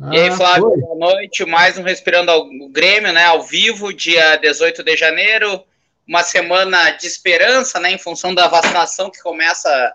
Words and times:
Ah, 0.00 0.10
e 0.12 0.18
aí, 0.18 0.30
Flávio, 0.32 0.70
foi. 0.70 0.80
boa 0.80 1.12
noite. 1.12 1.44
Mais 1.44 1.78
um 1.78 1.82
Respirando 1.82 2.30
ao 2.30 2.48
Grêmio, 2.70 3.12
né? 3.12 3.24
Ao 3.26 3.42
vivo, 3.42 3.92
dia 3.92 4.36
18 4.36 4.82
de 4.82 4.96
janeiro. 4.96 5.62
Uma 6.06 6.22
semana 6.22 6.90
de 6.90 7.06
esperança, 7.06 7.78
né? 7.78 7.92
Em 7.92 7.98
função 7.98 8.34
da 8.34 8.48
vacinação 8.48 9.10
que 9.10 9.22
começa 9.22 9.94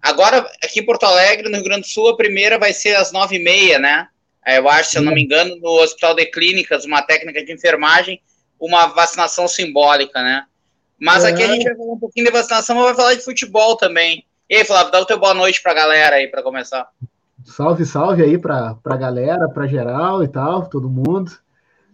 agora 0.00 0.38
aqui 0.62 0.80
em 0.80 0.84
Porto 0.84 1.04
Alegre, 1.04 1.48
no 1.48 1.56
Rio 1.56 1.64
Grande 1.64 1.82
do 1.82 1.88
Sul. 1.88 2.10
A 2.10 2.16
primeira 2.16 2.58
vai 2.58 2.72
ser 2.72 2.96
às 2.96 3.12
nove 3.12 3.36
e 3.36 3.42
meia, 3.42 3.78
né? 3.78 4.08
É, 4.44 4.58
eu 4.58 4.68
acho, 4.68 4.90
se 4.90 4.98
eu 4.98 5.02
não 5.02 5.12
me 5.12 5.22
engano, 5.22 5.56
no 5.56 5.70
Hospital 5.82 6.14
de 6.14 6.26
Clínicas, 6.26 6.84
uma 6.84 7.02
técnica 7.02 7.44
de 7.44 7.52
enfermagem, 7.52 8.20
uma 8.58 8.86
vacinação 8.86 9.48
simbólica, 9.48 10.22
né? 10.22 10.44
Mas 10.98 11.24
aqui 11.24 11.42
a 11.42 11.46
é. 11.46 11.48
gente 11.48 11.64
vai 11.64 11.76
falar 11.76 11.92
um 11.92 11.98
pouquinho 11.98 12.26
de 12.26 12.32
vacinação, 12.32 12.76
mas 12.76 12.84
vai 12.84 12.94
falar 12.94 13.14
de 13.14 13.24
futebol 13.24 13.76
também. 13.76 14.26
E 14.50 14.56
aí, 14.56 14.64
Flávio, 14.64 14.92
dá 14.92 15.00
o 15.00 15.06
teu 15.06 15.18
boa 15.18 15.32
noite 15.32 15.62
para 15.62 15.72
a 15.72 15.74
galera 15.74 16.16
aí, 16.16 16.28
para 16.28 16.42
começar. 16.42 16.86
Salve, 17.44 17.84
salve 17.84 18.22
aí 18.22 18.38
para 18.38 18.76
a 18.84 18.96
galera, 18.96 19.48
para 19.48 19.66
geral 19.66 20.22
e 20.22 20.28
tal, 20.28 20.68
todo 20.68 20.90
mundo. 20.90 21.30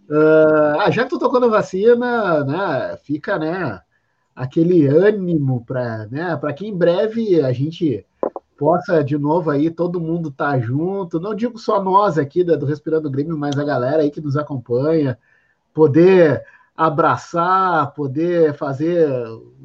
Uh, 0.09 0.79
ah, 0.79 0.91
já 0.91 1.03
que 1.03 1.09
tu 1.09 1.19
tocou 1.19 1.39
na 1.39 1.47
vacina, 1.47 2.43
né, 2.43 2.97
fica, 3.03 3.37
né, 3.37 3.81
aquele 4.35 4.87
ânimo 4.87 5.63
para, 5.65 6.07
né, 6.07 6.35
para 6.37 6.53
que 6.53 6.65
em 6.65 6.75
breve 6.75 7.41
a 7.41 7.51
gente 7.51 8.05
possa 8.57 9.03
de 9.03 9.17
novo 9.17 9.49
aí 9.51 9.69
todo 9.69 9.99
mundo 9.99 10.31
tá 10.31 10.59
junto. 10.59 11.19
Não 11.19 11.35
digo 11.35 11.57
só 11.57 11.81
nós 11.83 12.17
aqui 12.17 12.43
do 12.43 12.65
Respirando 12.65 13.09
Grêmio, 13.09 13.37
mas 13.37 13.57
a 13.57 13.63
galera 13.63 14.01
aí 14.01 14.09
que 14.09 14.21
nos 14.21 14.37
acompanha, 14.37 15.17
poder 15.73 16.43
abraçar, 16.75 17.93
poder 17.93 18.53
fazer 18.53 19.09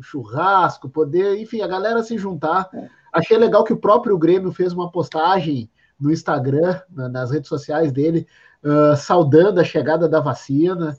churrasco, 0.01 0.89
poder, 0.89 1.39
enfim, 1.39 1.61
a 1.61 1.69
galera 1.69 2.03
se 2.03 2.17
juntar. 2.17 2.69
É. 2.73 2.89
Achei 3.13 3.37
legal 3.37 3.65
que 3.65 3.73
o 3.73 3.79
próprio 3.79 4.17
Grêmio 4.17 4.53
fez 4.53 4.73
uma 4.73 4.91
postagem 4.91 5.71
no 6.03 6.11
Instagram, 6.11 6.81
nas 6.91 7.31
redes 7.31 7.49
sociais 7.49 7.93
dele, 7.93 8.27
uh, 8.65 8.97
saudando 8.97 9.61
a 9.61 9.65
chegada 9.65 10.09
da 10.09 10.21
vacina. 10.21 10.99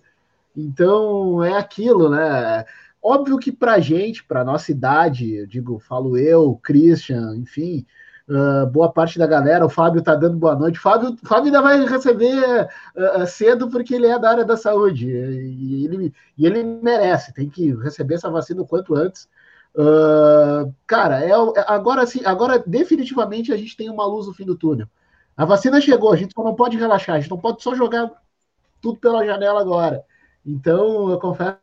Então 0.56 1.44
é 1.44 1.58
aquilo, 1.58 2.09
né? 2.09 2.66
Óbvio 3.02 3.38
que 3.38 3.52
para 3.52 3.80
gente, 3.80 4.24
para 4.24 4.46
nossa 4.46 4.72
idade, 4.72 5.36
eu 5.36 5.46
digo, 5.46 5.78
falo 5.80 6.18
eu, 6.18 6.58
Christian, 6.64 7.36
enfim, 7.36 7.86
Uh, 8.26 8.66
boa 8.68 8.90
parte 8.90 9.20
da 9.20 9.28
galera. 9.28 9.66
O 9.66 9.70
Fábio 9.70 10.00
está 10.00 10.16
dando 10.16 10.38
boa 10.38 10.56
noite. 10.56 10.80
Fábio, 10.80 11.18
Fábio 11.24 11.48
ainda 11.48 11.62
vai 11.62 11.86
receber 11.86 12.70
uh, 12.96 13.28
cedo 13.28 13.70
porque 13.70 13.94
ele 13.94 14.08
é 14.08 14.18
da 14.18 14.30
área 14.30 14.46
da 14.46 14.56
saúde 14.56 15.09
e 15.09 15.84
ele, 15.86 16.14
e 16.38 16.46
ele 16.46 16.64
merece. 16.64 17.34
Tem 17.34 17.50
que 17.50 17.74
receber 17.76 18.16
essa 18.16 18.31
vacina 18.31 18.62
o 18.62 18.66
quanto 18.66 18.96
antes. 18.96 19.28
Uh, 19.76 20.74
cara, 20.86 21.26
é, 21.26 21.32
agora 21.68 22.06
sim, 22.06 22.22
agora 22.24 22.64
definitivamente 22.66 23.52
a 23.52 23.58
gente 23.58 23.76
tem 23.76 23.90
uma 23.90 24.06
luz 24.06 24.28
no 24.28 24.34
fim 24.34 24.46
do 24.46 24.56
túnel. 24.56 24.88
A 25.36 25.46
vacina 25.46 25.82
chegou, 25.82 26.12
a 26.12 26.16
gente 26.16 26.34
só 26.34 26.44
não 26.44 26.54
pode 26.54 26.78
relaxar, 26.78 27.16
a 27.16 27.20
gente 27.20 27.32
não 27.32 27.40
pode 27.40 27.64
só 27.64 27.74
jogar 27.74 28.12
tudo 28.80 29.00
pela 29.00 29.26
janela 29.26 29.62
agora. 29.62 30.04
Então, 30.46 31.10
eu 31.10 31.20
confesso 31.20 31.58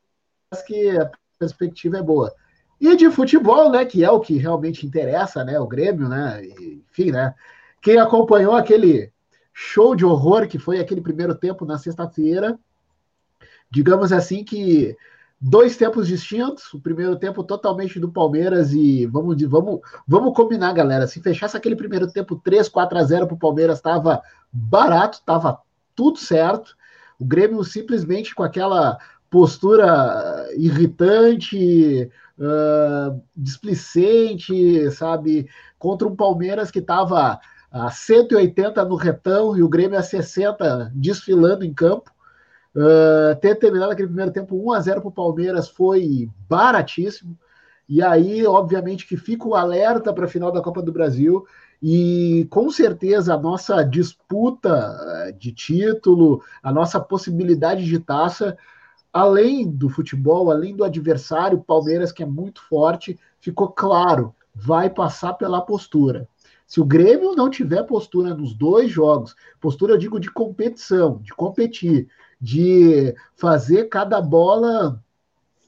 que 0.67 0.91
a 0.99 1.11
perspectiva 1.39 1.99
é 1.99 2.03
boa. 2.03 2.35
E 2.81 2.97
de 2.97 3.11
futebol, 3.11 3.71
né, 3.71 3.85
que 3.85 4.03
é 4.03 4.11
o 4.11 4.21
que 4.21 4.39
realmente 4.39 4.87
interessa, 4.87 5.45
né, 5.45 5.61
o 5.61 5.67
Grêmio, 5.67 6.09
né, 6.09 6.43
enfim, 6.91 7.13
né, 7.13 7.35
quem 7.81 7.99
acompanhou 7.99 8.55
aquele 8.55 9.13
show 9.53 9.95
de 9.95 10.05
horror 10.05 10.49
que 10.49 10.59
foi 10.59 10.81
aquele 10.81 11.01
primeiro 11.01 11.35
tempo 11.35 11.65
na 11.65 11.79
sexta-feira, 11.79 12.59
digamos 13.71 14.13
assim 14.13 14.43
que 14.43 14.97
dois 15.41 15.77
tempos 15.77 16.07
distintos, 16.07 16.73
o 16.75 16.81
primeiro 16.81 17.17
tempo 17.17 17.43
totalmente 17.43 17.99
do 17.99 18.13
Palmeiras 18.13 18.73
e 18.73 19.07
vamos 19.07 19.41
vamos 19.45 19.81
vamos 20.07 20.35
combinar, 20.35 20.73
galera, 20.75 21.07
se 21.07 21.21
fechasse 21.23 21.57
aquele 21.57 21.75
primeiro 21.75 22.13
tempo 22.13 22.37
3, 22.37 22.69
4 22.69 22.99
a 22.99 23.03
0 23.03 23.27
para 23.27 23.35
o 23.35 23.39
Palmeiras 23.39 23.79
estava 23.79 24.21
barato, 24.53 25.19
estava 25.19 25.59
tudo 25.97 26.19
certo. 26.19 26.77
O 27.19 27.25
Grêmio 27.25 27.63
simplesmente 27.65 28.35
com 28.35 28.43
aquela 28.43 28.99
postura 29.31 30.47
irritante, 30.57 32.11
uh, 32.39 33.23
displicente, 33.37 34.91
sabe? 34.91 35.49
Contra 35.79 36.09
um 36.09 36.17
Palmeiras 36.17 36.71
que 36.71 36.81
estava 36.81 37.39
a 37.71 37.91
180 37.91 38.85
no 38.85 38.97
retão 38.97 39.57
e 39.57 39.63
o 39.63 39.69
Grêmio 39.69 39.99
a 39.99 40.03
60 40.03 40.91
desfilando 40.95 41.65
em 41.65 41.73
campo. 41.73 42.11
Uh, 42.75 43.35
ter 43.41 43.57
terminado 43.57 43.93
aquele 43.93 44.09
primeiro 44.09 44.33
tempo 44.33 44.57
1 44.57 44.73
a 44.73 44.81
0 44.81 45.01
para 45.01 45.09
o 45.09 45.13
Palmeiras 45.13 45.69
foi 45.69 46.29
baratíssimo. 46.49 47.37
E 47.89 48.01
aí, 48.03 48.47
obviamente, 48.47 49.07
que 49.07 49.17
fica 49.17 49.49
o 49.49 49.55
alerta 49.55 50.13
para 50.13 50.27
a 50.27 50.29
final 50.29 50.53
da 50.53 50.63
Copa 50.63 50.81
do 50.81 50.93
Brasil. 50.93 51.45
E 51.83 52.47
com 52.51 52.71
certeza 52.71 53.35
a 53.35 53.39
nossa 53.39 53.83
disputa 53.83 55.35
de 55.39 55.51
título, 55.53 56.43
a 56.63 56.73
nossa 56.73 57.01
possibilidade 57.01 57.85
de 57.85 57.99
taça 57.99 58.57
além 59.13 59.69
do 59.69 59.89
futebol, 59.89 60.51
além 60.51 60.75
do 60.75 60.85
adversário, 60.85 61.63
Palmeiras, 61.63 62.13
que 62.13 62.23
é 62.23 62.27
muito 62.27 62.63
forte, 62.63 63.19
ficou 63.41 63.69
claro, 63.69 64.35
vai 64.55 64.89
passar 64.89 65.35
pela 65.35 65.61
postura. 65.61 66.29
Se 66.67 66.81
o 66.81 66.85
Grêmio 66.85 67.35
não 67.35 67.51
tiver 67.51 67.83
postura 67.83 68.35
nos 68.35 68.55
dois 68.55 68.91
jogos, 68.91 69.35
postura 69.61 69.95
eu 69.95 69.99
digo 69.99 70.21
de 70.21 70.31
competição, 70.31 71.19
de 71.19 71.33
competir, 71.35 72.09
de 72.41 73.15
fazer 73.37 73.89
cada 73.89 74.21
bola 74.21 75.03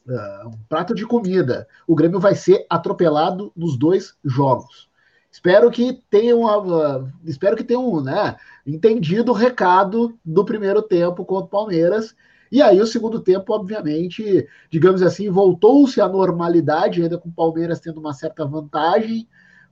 uh, 0.06 0.48
um 0.48 0.58
prato 0.68 0.94
de 0.94 1.06
comida, 1.06 1.68
o 1.86 1.94
Grêmio 1.94 2.18
vai 2.18 2.34
ser 2.34 2.66
atropelado 2.70 3.52
nos 3.54 3.76
dois 3.76 4.16
jogos. 4.24 4.88
Espero 5.30 5.70
que 5.70 6.02
tenham, 6.10 6.42
uh, 6.44 7.10
espero 7.24 7.56
que 7.56 7.64
tenham 7.64 8.00
né, 8.02 8.36
entendido 8.66 9.32
o 9.32 9.34
recado 9.34 10.18
do 10.24 10.44
primeiro 10.44 10.82
tempo 10.82 11.24
contra 11.24 11.46
o 11.46 11.50
Palmeiras 11.50 12.14
e 12.52 12.60
aí, 12.60 12.78
o 12.82 12.86
segundo 12.86 13.18
tempo, 13.18 13.54
obviamente, 13.54 14.46
digamos 14.70 15.00
assim, 15.00 15.30
voltou-se 15.30 15.98
à 16.02 16.06
normalidade, 16.06 17.02
ainda 17.02 17.16
com 17.16 17.30
o 17.30 17.32
Palmeiras 17.32 17.80
tendo 17.80 17.98
uma 17.98 18.12
certa 18.12 18.44
vantagem, 18.44 19.26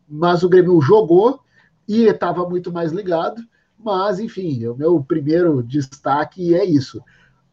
mas 0.08 0.42
o 0.42 0.48
Grêmio 0.48 0.80
jogou 0.80 1.40
e 1.86 2.04
estava 2.06 2.48
muito 2.48 2.72
mais 2.72 2.90
ligado. 2.90 3.42
Mas, 3.82 4.20
enfim, 4.20 4.66
o 4.66 4.76
meu 4.76 5.02
primeiro 5.02 5.62
destaque 5.62 6.54
é 6.54 6.64
isso. 6.64 7.02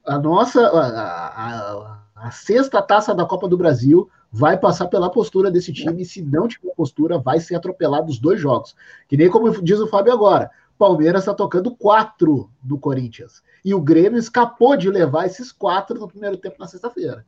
A 0.06 0.18
nossa, 0.20 0.62
a, 0.68 1.28
a, 1.28 2.00
a 2.16 2.32
sexta 2.32 2.82
taça 2.82 3.16
da 3.16 3.26
Copa 3.26 3.48
do 3.48 3.58
Brasil 3.58 4.10
vai 4.32 4.58
passar 4.58 4.88
pela 4.88 5.10
postura 5.10 5.50
desse 5.50 5.72
time. 5.72 6.04
Se 6.04 6.22
não 6.22 6.48
tiver 6.48 6.74
postura, 6.76 7.18
vai 7.18 7.40
ser 7.40 7.56
atropelado 7.56 8.10
os 8.10 8.20
dois 8.20 8.40
jogos. 8.40 8.76
Que 9.08 9.16
nem 9.16 9.30
como 9.30 9.62
diz 9.62 9.80
o 9.80 9.88
Fábio 9.88 10.14
agora. 10.14 10.52
Palmeiras 10.78 11.24
está 11.24 11.34
tocando 11.34 11.76
quatro 11.76 12.52
do 12.62 12.78
Corinthians. 12.78 13.42
E 13.66 13.74
o 13.74 13.82
Grêmio 13.82 14.20
escapou 14.20 14.78
de 14.78 14.90
levar 14.90 15.26
esses 15.26 15.52
quatro 15.52 16.00
no 16.00 16.08
primeiro 16.08 16.38
tempo 16.38 16.58
na 16.60 16.68
sexta-feira. 16.68 17.26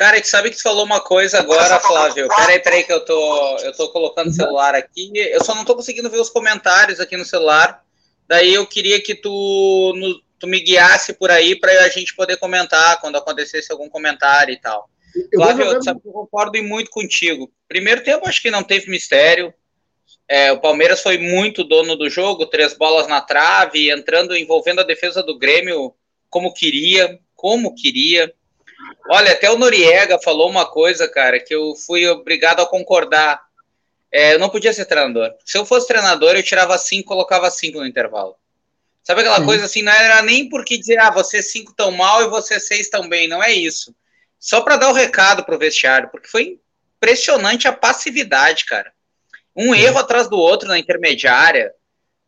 Cara, 0.00 0.18
tu 0.18 0.28
sabe 0.28 0.48
que 0.48 0.56
tu 0.56 0.62
falou 0.62 0.86
uma 0.86 0.98
coisa 0.98 1.40
agora, 1.40 1.78
Flávio. 1.78 2.26
Peraí, 2.26 2.58
peraí, 2.58 2.84
que 2.84 2.92
eu 2.92 3.04
tô, 3.04 3.58
eu 3.58 3.76
tô 3.76 3.90
colocando 3.90 4.28
o 4.28 4.32
celular 4.32 4.74
aqui. 4.74 5.12
Eu 5.14 5.44
só 5.44 5.54
não 5.54 5.62
tô 5.62 5.76
conseguindo 5.76 6.08
ver 6.08 6.18
os 6.18 6.30
comentários 6.30 7.00
aqui 7.00 7.18
no 7.18 7.24
celular. 7.26 7.84
Daí 8.26 8.54
eu 8.54 8.66
queria 8.66 8.98
que 9.02 9.14
tu, 9.14 9.92
no, 9.94 10.22
tu 10.38 10.46
me 10.46 10.58
guiasse 10.58 11.12
por 11.12 11.30
aí 11.30 11.54
para 11.54 11.84
a 11.84 11.88
gente 11.90 12.16
poder 12.16 12.38
comentar 12.38 12.98
quando 12.98 13.16
acontecesse 13.16 13.70
algum 13.70 13.90
comentário 13.90 14.54
e 14.54 14.56
tal. 14.58 14.88
Eu 15.30 15.38
Flávio, 15.38 15.66
eu, 15.66 15.82
sabe, 15.82 16.00
eu 16.02 16.12
concordo 16.12 16.62
muito 16.62 16.90
contigo. 16.90 17.52
Primeiro 17.68 18.02
tempo, 18.02 18.26
acho 18.26 18.40
que 18.40 18.50
não 18.50 18.62
teve 18.62 18.90
mistério. 18.90 19.52
É, 20.26 20.50
o 20.50 20.62
Palmeiras 20.62 21.02
foi 21.02 21.18
muito 21.18 21.62
dono 21.62 21.94
do 21.94 22.08
jogo, 22.08 22.46
três 22.46 22.72
bolas 22.72 23.06
na 23.06 23.20
trave, 23.20 23.90
entrando, 23.90 24.34
envolvendo 24.34 24.80
a 24.80 24.84
defesa 24.84 25.22
do 25.22 25.38
Grêmio 25.38 25.94
como 26.30 26.54
queria, 26.54 27.20
como 27.36 27.74
queria. 27.74 28.32
Olha, 29.12 29.32
até 29.32 29.50
o 29.50 29.58
Noriega 29.58 30.20
falou 30.20 30.48
uma 30.48 30.64
coisa, 30.64 31.08
cara, 31.08 31.40
que 31.40 31.52
eu 31.52 31.74
fui 31.74 32.08
obrigado 32.08 32.60
a 32.60 32.66
concordar. 32.66 33.42
É, 34.12 34.34
eu 34.34 34.38
não 34.38 34.48
podia 34.48 34.72
ser 34.72 34.84
treinador. 34.84 35.34
Se 35.44 35.58
eu 35.58 35.66
fosse 35.66 35.88
treinador, 35.88 36.36
eu 36.36 36.44
tirava 36.44 36.78
cinco, 36.78 37.08
colocava 37.08 37.50
cinco 37.50 37.80
no 37.80 37.86
intervalo. 37.86 38.36
Sabe 39.02 39.22
aquela 39.22 39.40
Sim. 39.40 39.46
coisa 39.46 39.64
assim? 39.64 39.82
Não 39.82 39.90
era 39.90 40.22
nem 40.22 40.48
porque 40.48 40.78
dizer, 40.78 41.00
ah, 41.00 41.10
vocês 41.10 41.50
cinco 41.50 41.74
tão 41.76 41.90
mal 41.90 42.22
e 42.22 42.28
vocês 42.28 42.68
seis 42.68 42.88
tão 42.88 43.08
bem. 43.08 43.26
Não 43.26 43.42
é 43.42 43.52
isso. 43.52 43.92
Só 44.38 44.60
para 44.60 44.76
dar 44.76 44.90
o 44.90 44.94
recado 44.94 45.44
pro 45.44 45.58
vestiário, 45.58 46.08
porque 46.10 46.28
foi 46.28 46.60
impressionante 46.96 47.66
a 47.66 47.72
passividade, 47.72 48.64
cara. 48.64 48.92
Um 49.56 49.74
erro 49.74 49.98
atrás 49.98 50.30
do 50.30 50.36
outro 50.38 50.68
na 50.68 50.78
intermediária. 50.78 51.72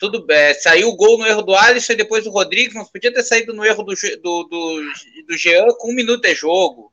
Tudo 0.02 0.26
é, 0.32 0.52
saiu 0.52 0.88
o 0.88 0.96
gol 0.96 1.16
no 1.16 1.25
erro 1.25 1.43
do 1.43 1.54
Alisson 1.54 1.93
e 1.93 1.96
depois 1.96 2.25
do 2.25 2.31
Rodrigues, 2.31 2.75
mas 2.75 2.90
podia 2.90 3.14
ter 3.14 3.22
saído 3.22 3.54
no 3.54 3.64
erro 3.64 3.84
do, 3.84 3.94
do, 4.20 4.43
do, 4.43 4.82
do 5.28 5.38
Jean 5.38 5.69
com 5.78 5.93
um 5.93 5.94
minuto 5.94 6.22
de 6.22 6.34
jogo. 6.34 6.93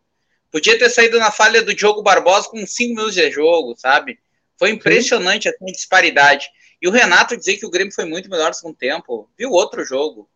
Podia 0.51 0.77
ter 0.77 0.91
saído 0.91 1.17
na 1.17 1.31
falha 1.31 1.63
do 1.63 1.73
Diogo 1.73 2.03
Barbosa 2.03 2.47
com 2.47 2.63
cinco 2.67 2.89
minutos 2.89 3.15
de 3.15 3.31
jogo, 3.31 3.73
sabe? 3.75 4.19
Foi 4.59 4.69
impressionante 4.69 5.49
a 5.49 5.53
disparidade. 5.71 6.51
E 6.79 6.87
o 6.87 6.91
Renato 6.91 7.35
dizer 7.35 7.57
que 7.57 7.65
o 7.65 7.71
Grêmio 7.71 7.91
foi 7.91 8.05
muito 8.05 8.29
melhor 8.29 8.49
no 8.49 8.53
segundo 8.53 8.77
tempo. 8.77 9.27
Viu 9.35 9.49
outro 9.49 9.83
jogo. 9.83 10.29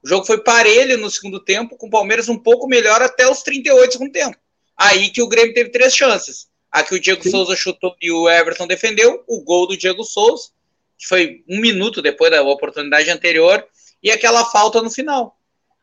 O 0.00 0.08
jogo 0.08 0.24
foi 0.24 0.40
parelho 0.40 0.98
no 0.98 1.10
segundo 1.10 1.40
tempo, 1.40 1.76
com 1.76 1.88
o 1.88 1.90
Palmeiras 1.90 2.28
um 2.28 2.38
pouco 2.38 2.68
melhor 2.68 3.02
até 3.02 3.28
os 3.28 3.42
38 3.42 3.88
do 3.88 3.92
segundo 3.92 4.12
tempo. 4.12 4.36
Aí 4.76 5.10
que 5.10 5.20
o 5.20 5.28
Grêmio 5.28 5.52
teve 5.52 5.70
três 5.70 5.96
chances. 5.96 6.48
A 6.70 6.84
que 6.84 6.94
o 6.94 7.00
Diego 7.00 7.24
Sim. 7.24 7.32
Souza 7.32 7.56
chutou 7.56 7.96
e 8.00 8.12
o 8.12 8.30
Everton 8.30 8.68
defendeu, 8.68 9.24
o 9.26 9.42
gol 9.42 9.66
do 9.66 9.76
Diego 9.76 10.04
Souza, 10.04 10.50
que 11.00 11.06
foi 11.06 11.42
um 11.48 11.58
minuto 11.58 12.02
depois 12.02 12.30
da 12.30 12.42
oportunidade 12.42 13.08
anterior, 13.08 13.66
e 14.02 14.10
aquela 14.10 14.44
falta 14.44 14.82
no 14.82 14.90
final. 14.90 15.34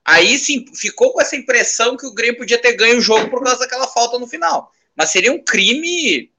Aí 0.06 0.38
sim, 0.38 0.64
ficou 0.76 1.12
com 1.12 1.20
essa 1.20 1.36
impressão 1.36 1.98
que 1.98 2.06
o 2.06 2.14
Grêmio 2.14 2.38
podia 2.38 2.62
ter 2.62 2.74
ganho 2.74 3.00
o 3.00 3.02
jogo 3.02 3.28
por 3.28 3.44
causa 3.44 3.62
daquela 3.62 3.88
falta 3.88 4.20
no 4.20 4.28
final. 4.28 4.72
Mas 4.96 5.10
seria 5.10 5.34
um 5.34 5.44
crime 5.44 6.32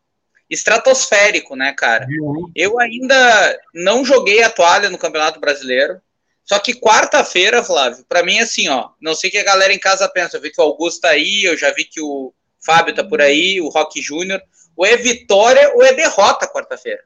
estratosférico, 0.49 1.57
né, 1.57 1.73
cara? 1.73 2.07
Eu 2.55 2.79
ainda 2.79 3.61
não 3.75 4.05
joguei 4.05 4.45
a 4.45 4.49
toalha 4.49 4.89
no 4.89 4.97
Campeonato 4.97 5.41
Brasileiro. 5.41 6.01
Só 6.45 6.59
que 6.61 6.73
quarta-feira, 6.73 7.63
Flávio, 7.63 8.07
para 8.09 8.23
mim, 8.23 8.39
assim, 8.39 8.69
ó, 8.69 8.91
não 9.03 9.15
sei 9.15 9.29
o 9.29 9.31
que 9.33 9.39
a 9.39 9.45
galera 9.45 9.75
em 9.75 9.79
casa 9.79 10.09
pensa. 10.09 10.37
Eu 10.37 10.41
vi 10.41 10.51
que 10.51 10.61
o 10.61 10.65
Augusto 10.65 11.03
tá 11.03 11.11
aí, 11.11 11.45
eu 11.45 11.57
já 11.57 11.71
vi 11.73 11.85
que 11.85 12.01
o 12.01 12.33
Fábio 12.65 12.95
tá 12.95 13.05
por 13.05 13.21
aí, 13.21 13.61
o 13.61 13.69
Rock 13.69 14.01
Júnior. 14.01 14.41
Ou 14.77 14.87
é 14.87 14.97
vitória 14.97 15.75
ou 15.75 15.83
é 15.85 15.93
derrota 15.93 16.49
quarta-feira. 16.49 17.03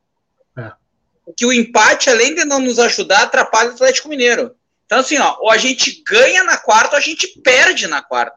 É. 0.56 0.81
Porque 1.24 1.46
o 1.46 1.52
empate, 1.52 2.10
além 2.10 2.34
de 2.34 2.44
não 2.44 2.58
nos 2.58 2.78
ajudar, 2.78 3.22
atrapalha 3.22 3.70
o 3.70 3.74
Atlético 3.74 4.08
Mineiro. 4.08 4.54
Então, 4.86 4.98
assim, 4.98 5.18
ó, 5.18 5.36
ou 5.40 5.50
a 5.50 5.56
gente 5.56 6.02
ganha 6.06 6.44
na 6.44 6.58
quarta 6.58 6.96
ou 6.96 6.98
a 6.98 7.00
gente 7.00 7.26
perde 7.40 7.86
na 7.86 8.02
quarta. 8.02 8.36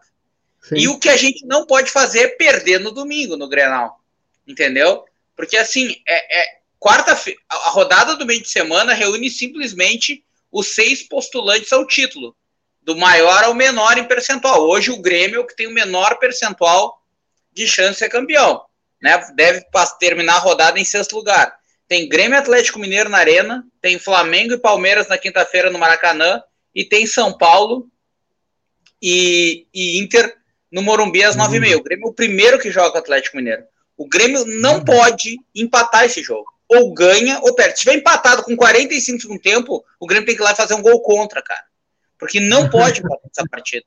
Sim. 0.61 0.75
E 0.77 0.87
o 0.87 0.97
que 0.99 1.09
a 1.09 1.17
gente 1.17 1.45
não 1.45 1.65
pode 1.65 1.91
fazer 1.91 2.19
é 2.19 2.27
perder 2.29 2.79
no 2.79 2.91
domingo, 2.91 3.35
no 3.35 3.49
Grenal. 3.49 3.99
Entendeu? 4.47 5.03
Porque, 5.35 5.57
assim, 5.57 5.95
é, 6.07 6.41
é 6.41 6.59
quarta-feira, 6.79 7.39
a 7.49 7.69
rodada 7.69 8.15
do 8.15 8.25
meio 8.25 8.41
de 8.41 8.49
semana 8.49 8.93
reúne 8.93 9.29
simplesmente 9.29 10.23
os 10.51 10.67
seis 10.67 11.03
postulantes 11.03 11.73
ao 11.73 11.85
título, 11.85 12.35
do 12.81 12.95
maior 12.95 13.43
ao 13.43 13.53
menor 13.53 13.97
em 13.97 14.03
percentual. 14.03 14.61
Hoje 14.61 14.91
o 14.91 15.01
Grêmio 15.01 15.37
é 15.37 15.39
o 15.39 15.47
que 15.47 15.55
tem 15.55 15.67
o 15.67 15.73
menor 15.73 16.19
percentual 16.19 17.01
de 17.51 17.67
chance 17.67 17.93
de 17.93 17.97
ser 17.97 18.09
campeão. 18.09 18.63
Né? 19.01 19.17
Deve 19.35 19.65
terminar 19.99 20.35
a 20.35 20.39
rodada 20.39 20.79
em 20.79 20.85
sexto 20.85 21.15
lugar. 21.15 21.57
Tem 21.87 22.09
Grêmio 22.09 22.37
Atlético 22.37 22.79
Mineiro 22.79 23.09
na 23.09 23.17
Arena, 23.17 23.63
tem 23.81 23.99
Flamengo 23.99 24.53
e 24.53 24.59
Palmeiras 24.59 25.07
na 25.07 25.17
quinta-feira 25.17 25.69
no 25.69 25.77
Maracanã, 25.77 26.41
e 26.73 26.83
tem 26.83 27.05
São 27.05 27.37
Paulo 27.37 27.89
e, 29.01 29.67
e 29.73 29.99
Inter 29.99 30.35
no 30.71 30.81
Morumbi 30.81 31.23
às 31.23 31.35
nove 31.35 31.57
e 31.57 31.59
meia. 31.59 31.77
O 31.77 31.83
Grêmio 31.83 32.07
é 32.07 32.09
o 32.09 32.13
primeiro 32.13 32.59
que 32.59 32.71
joga 32.71 32.95
o 32.95 32.99
Atlético 32.99 33.37
Mineiro. 33.37 33.63
O 33.95 34.07
Grêmio 34.07 34.43
não 34.45 34.77
uhum. 34.77 34.85
pode 34.85 35.37
empatar 35.55 36.03
esse 36.03 36.21
jogo 36.21 36.55
ou 36.67 36.93
ganha 36.93 37.39
ou 37.41 37.53
perde. 37.53 37.77
Se 37.77 37.85
tiver 37.85 37.95
empatado 37.95 38.43
com 38.43 38.55
45 38.55 39.21
segundos 39.21 39.43
tempo, 39.43 39.83
o 39.99 40.07
Grêmio 40.07 40.25
tem 40.25 40.35
que 40.35 40.41
ir 40.41 40.43
lá 40.43 40.51
e 40.51 40.55
fazer 40.55 40.73
um 40.73 40.81
gol 40.81 41.01
contra, 41.01 41.41
cara. 41.41 41.63
Porque 42.19 42.39
não 42.39 42.67
pode 42.69 42.99
empatar 42.99 43.29
essa 43.31 43.47
partida. 43.49 43.85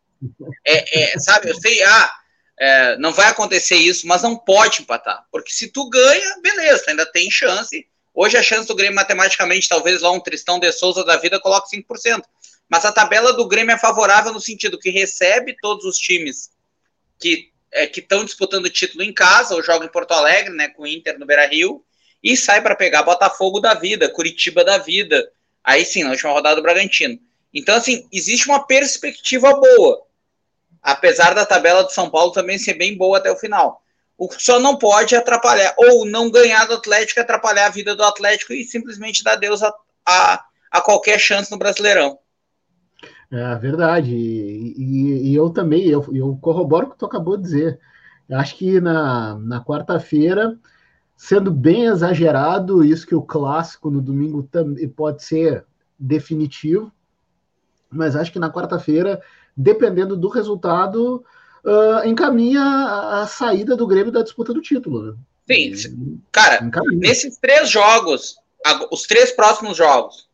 É, 0.66 1.14
é, 1.14 1.18
sabe, 1.18 1.50
eu 1.50 1.60
sei, 1.60 1.82
ah, 1.82 2.12
é, 2.58 2.96
não 2.98 3.12
vai 3.12 3.28
acontecer 3.28 3.76
isso, 3.76 4.06
mas 4.06 4.22
não 4.22 4.36
pode 4.36 4.82
empatar. 4.82 5.24
Porque 5.30 5.52
se 5.52 5.68
tu 5.68 5.88
ganha, 5.88 6.40
beleza, 6.42 6.84
ainda 6.88 7.06
tem 7.06 7.30
chance. 7.30 7.86
Hoje 8.14 8.36
a 8.36 8.42
chance 8.42 8.66
do 8.66 8.74
Grêmio, 8.74 8.96
matematicamente, 8.96 9.68
talvez 9.68 10.00
lá 10.02 10.10
um 10.10 10.20
Tristão 10.20 10.58
de 10.58 10.72
Souza 10.72 11.04
da 11.04 11.16
vida 11.16 11.38
coloque 11.38 11.76
5%. 11.76 12.22
Mas 12.68 12.84
a 12.84 12.92
tabela 12.92 13.32
do 13.32 13.46
Grêmio 13.46 13.72
é 13.72 13.78
favorável 13.78 14.32
no 14.32 14.40
sentido 14.40 14.78
que 14.78 14.90
recebe 14.90 15.56
todos 15.60 15.84
os 15.84 15.96
times 15.96 16.50
que 17.18 17.50
é, 17.72 17.84
estão 17.84 18.24
disputando 18.24 18.66
o 18.66 18.70
título 18.70 19.02
em 19.02 19.12
casa, 19.12 19.54
ou 19.54 19.62
joga 19.62 19.84
em 19.84 19.90
Porto 19.90 20.12
Alegre, 20.12 20.54
né, 20.54 20.68
com 20.68 20.82
o 20.82 20.86
Inter 20.86 21.18
no 21.18 21.26
Beira 21.26 21.46
Rio, 21.46 21.84
e 22.22 22.36
sai 22.36 22.60
para 22.60 22.76
pegar 22.76 23.02
Botafogo 23.02 23.60
da 23.60 23.74
vida, 23.74 24.10
Curitiba 24.10 24.64
da 24.64 24.78
vida. 24.78 25.30
Aí 25.62 25.84
sim, 25.84 26.04
na 26.04 26.10
última 26.10 26.32
rodada 26.32 26.56
do 26.56 26.62
Bragantino. 26.62 27.18
Então, 27.52 27.76
assim, 27.76 28.06
existe 28.12 28.48
uma 28.48 28.66
perspectiva 28.66 29.52
boa. 29.54 30.02
Apesar 30.92 31.34
da 31.34 31.44
tabela 31.44 31.84
do 31.84 31.90
São 31.90 32.10
Paulo 32.10 32.32
também 32.32 32.58
ser 32.58 32.74
bem 32.74 32.96
boa 32.96 33.18
até 33.18 33.30
o 33.30 33.36
final. 33.36 33.82
O 34.16 34.28
que 34.28 34.42
só 34.42 34.58
não 34.58 34.76
pode 34.76 35.14
atrapalhar, 35.14 35.74
ou 35.76 36.04
não 36.04 36.30
ganhar 36.30 36.66
do 36.66 36.74
Atlético, 36.74 37.20
é 37.20 37.22
atrapalhar 37.22 37.66
a 37.66 37.70
vida 37.70 37.94
do 37.94 38.02
Atlético 38.02 38.52
e 38.52 38.64
simplesmente 38.64 39.22
dar 39.22 39.36
Deus 39.36 39.62
a, 39.62 39.72
a, 40.06 40.44
a 40.70 40.80
qualquer 40.80 41.18
chance 41.18 41.50
no 41.50 41.58
Brasileirão. 41.58 42.18
É 43.30 43.54
verdade. 43.56 44.14
E, 44.14 44.74
e, 44.76 45.30
e 45.30 45.34
eu 45.34 45.50
também, 45.50 45.86
eu, 45.86 46.04
eu 46.12 46.38
corroboro 46.40 46.86
o 46.86 46.90
que 46.90 46.98
tu 46.98 47.06
acabou 47.06 47.36
de 47.36 47.44
dizer. 47.44 47.80
Eu 48.28 48.38
acho 48.38 48.56
que 48.56 48.80
na, 48.80 49.38
na 49.38 49.64
quarta-feira 49.64 50.58
sendo 51.18 51.50
bem 51.50 51.86
exagerado, 51.86 52.84
isso 52.84 53.04
que 53.04 53.14
o 53.14 53.20
clássico 53.20 53.90
no 53.90 54.00
domingo 54.00 54.44
também 54.44 54.88
pode 54.88 55.24
ser 55.24 55.64
definitivo, 55.98 56.92
mas 57.90 58.14
acho 58.14 58.30
que 58.30 58.38
na 58.38 58.52
quarta-feira, 58.52 59.20
dependendo 59.58 60.16
do 60.16 60.28
resultado, 60.28 61.24
uh, 61.64 62.06
encaminha 62.06 62.62
a 62.62 63.26
saída 63.26 63.76
do 63.76 63.88
Grêmio 63.88 64.12
da 64.12 64.22
disputa 64.22 64.54
do 64.54 64.62
título. 64.62 65.18
Né? 65.48 65.74
Sim, 65.74 66.20
cara, 66.30 66.64
encaminha. 66.64 67.00
nesses 67.00 67.36
três 67.38 67.68
jogos, 67.68 68.36
os 68.92 69.02
três 69.02 69.32
próximos 69.32 69.76
jogos, 69.76 70.28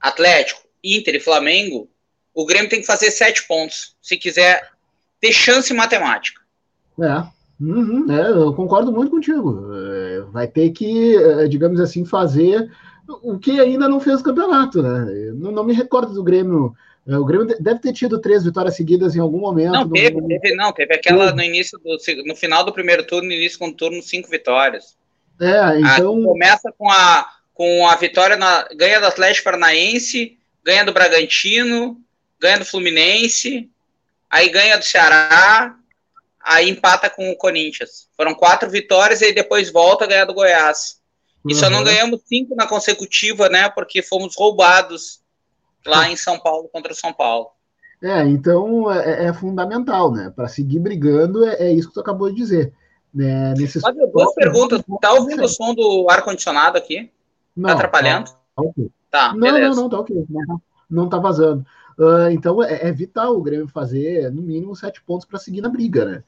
Atlético, 0.00 0.62
Inter 0.82 1.16
e 1.16 1.20
Flamengo, 1.20 1.90
o 2.32 2.46
Grêmio 2.46 2.70
tem 2.70 2.80
que 2.80 2.86
fazer 2.86 3.10
sete 3.10 3.46
pontos, 3.46 3.94
se 4.00 4.16
quiser 4.16 4.70
ter 5.20 5.32
chance 5.32 5.74
matemática. 5.74 6.40
É. 6.98 7.40
Uhum, 7.60 8.10
é, 8.10 8.30
eu 8.30 8.54
concordo 8.54 8.90
muito 8.90 9.10
contigo. 9.10 9.68
É, 9.74 10.20
vai 10.32 10.48
ter 10.48 10.70
que, 10.70 11.14
é, 11.14 11.46
digamos 11.46 11.78
assim, 11.78 12.06
fazer 12.06 12.70
o 13.22 13.38
que 13.38 13.60
ainda 13.60 13.86
não 13.86 14.00
fez 14.00 14.20
o 14.20 14.24
campeonato, 14.24 14.82
né? 14.82 15.32
Não, 15.34 15.52
não, 15.52 15.64
me 15.64 15.74
recordo 15.74 16.14
do 16.14 16.22
Grêmio. 16.22 16.74
É, 17.06 17.16
o 17.16 17.24
Grêmio 17.24 17.46
deve 17.58 17.80
ter 17.80 17.92
tido 17.92 18.20
três 18.20 18.44
vitórias 18.44 18.76
seguidas 18.76 19.16
em 19.16 19.20
algum 19.20 19.40
momento. 19.40 19.72
Não, 19.72 19.90
teve, 19.90 20.20
no... 20.20 20.28
teve 20.28 20.54
não, 20.54 20.72
teve 20.72 20.94
aquela 20.94 21.32
no 21.32 21.42
início 21.42 21.78
do 21.78 21.96
no 22.26 22.36
final 22.36 22.64
do 22.64 22.72
primeiro 22.72 23.04
turno, 23.06 23.28
no 23.28 23.34
início 23.34 23.58
do 23.58 23.72
turno, 23.72 24.02
cinco 24.02 24.28
vitórias. 24.28 24.96
É, 25.40 25.78
então. 25.78 26.22
começa 26.22 26.70
com 26.76 26.90
a, 26.90 27.26
com 27.54 27.88
a 27.88 27.96
vitória 27.96 28.36
na. 28.36 28.68
Ganha 28.74 29.00
do 29.00 29.06
Atlético 29.06 29.44
Paranaense, 29.44 30.38
ganha 30.62 30.84
do 30.84 30.92
Bragantino, 30.92 31.98
ganha 32.38 32.58
do 32.58 32.64
Fluminense, 32.64 33.70
aí 34.28 34.50
ganha 34.50 34.76
do 34.76 34.84
Ceará, 34.84 35.76
aí 36.42 36.68
empata 36.68 37.08
com 37.08 37.30
o 37.30 37.36
Corinthians. 37.36 38.08
Foram 38.16 38.34
quatro 38.34 38.68
vitórias 38.68 39.22
e 39.22 39.32
depois 39.32 39.72
volta 39.72 40.04
a 40.04 40.08
ganhar 40.08 40.26
do 40.26 40.34
Goiás. 40.34 41.00
E 41.48 41.54
uhum. 41.54 41.58
só 41.58 41.70
não 41.70 41.78
uhum. 41.78 41.84
ganhamos 41.84 42.20
cinco 42.26 42.54
na 42.54 42.66
consecutiva, 42.66 43.48
né? 43.48 43.70
Porque 43.70 44.02
fomos 44.02 44.36
roubados 44.36 45.19
lá 45.86 46.10
em 46.10 46.16
São 46.16 46.38
Paulo 46.38 46.68
contra 46.72 46.92
o 46.92 46.96
São 46.96 47.12
Paulo. 47.12 47.48
É, 48.02 48.22
então 48.26 48.90
é, 48.90 49.26
é 49.26 49.32
fundamental, 49.32 50.10
né? 50.10 50.32
Para 50.34 50.48
seguir 50.48 50.78
brigando, 50.78 51.44
é, 51.44 51.68
é, 51.68 51.72
isso 51.72 51.88
que 51.88 51.94
tu 51.94 52.00
acabou 52.00 52.30
de 52.30 52.36
dizer. 52.36 52.72
Né? 53.12 53.52
Nesses 53.54 53.82
Mas 53.82 53.94
duas 54.12 54.34
perguntas. 54.34 54.82
Tá 55.00 55.12
ouvindo 55.12 55.44
o 55.44 55.48
som 55.48 55.74
do 55.74 56.06
ar-condicionado 56.08 56.78
aqui? 56.78 57.04
Tá 57.04 57.10
não, 57.56 57.68
tá 57.68 57.74
atrapalhando? 57.74 58.30
Tá, 58.30 58.36
tá, 58.56 58.62
okay. 58.62 58.90
tá 59.10 59.32
não, 59.34 59.40
beleza. 59.40 59.68
não, 59.68 59.82
não, 59.82 59.88
tá 59.90 60.00
ok. 60.00 60.26
Não, 60.28 60.46
tá, 60.46 60.62
não 60.90 61.08
tá 61.08 61.18
vazando. 61.18 61.66
Uh, 61.98 62.30
então 62.30 62.62
é, 62.62 62.88
é, 62.88 62.92
vital 62.92 63.36
o 63.36 63.42
Grêmio 63.42 63.68
fazer 63.68 64.30
no 64.32 64.40
mínimo 64.40 64.74
sete 64.74 65.02
pontos 65.02 65.26
para 65.26 65.38
seguir 65.38 65.60
na 65.60 65.68
briga, 65.68 66.04
né? 66.06 66.24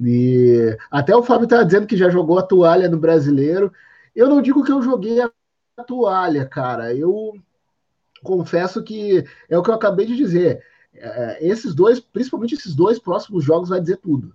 E 0.00 0.78
até 0.88 1.16
o 1.16 1.24
Fábio 1.24 1.44
está 1.44 1.64
dizendo 1.64 1.88
que 1.88 1.96
já 1.96 2.08
jogou 2.08 2.38
a 2.38 2.42
toalha 2.42 2.88
no 2.88 2.98
brasileiro. 2.98 3.72
Eu 4.14 4.28
não 4.28 4.40
digo 4.40 4.62
que 4.62 4.70
eu 4.70 4.80
joguei 4.80 5.20
a 5.20 5.30
toalha, 5.84 6.46
cara. 6.46 6.94
Eu 6.94 7.34
confesso 8.22 8.82
que 8.82 9.24
é 9.48 9.58
o 9.58 9.62
que 9.62 9.70
eu 9.70 9.74
acabei 9.74 10.06
de 10.06 10.16
dizer. 10.16 10.62
É, 10.94 11.38
esses 11.40 11.74
dois, 11.74 12.00
principalmente 12.00 12.54
esses 12.54 12.74
dois 12.74 12.98
próximos 12.98 13.44
jogos, 13.44 13.68
vai 13.68 13.80
dizer 13.80 13.98
tudo. 13.98 14.34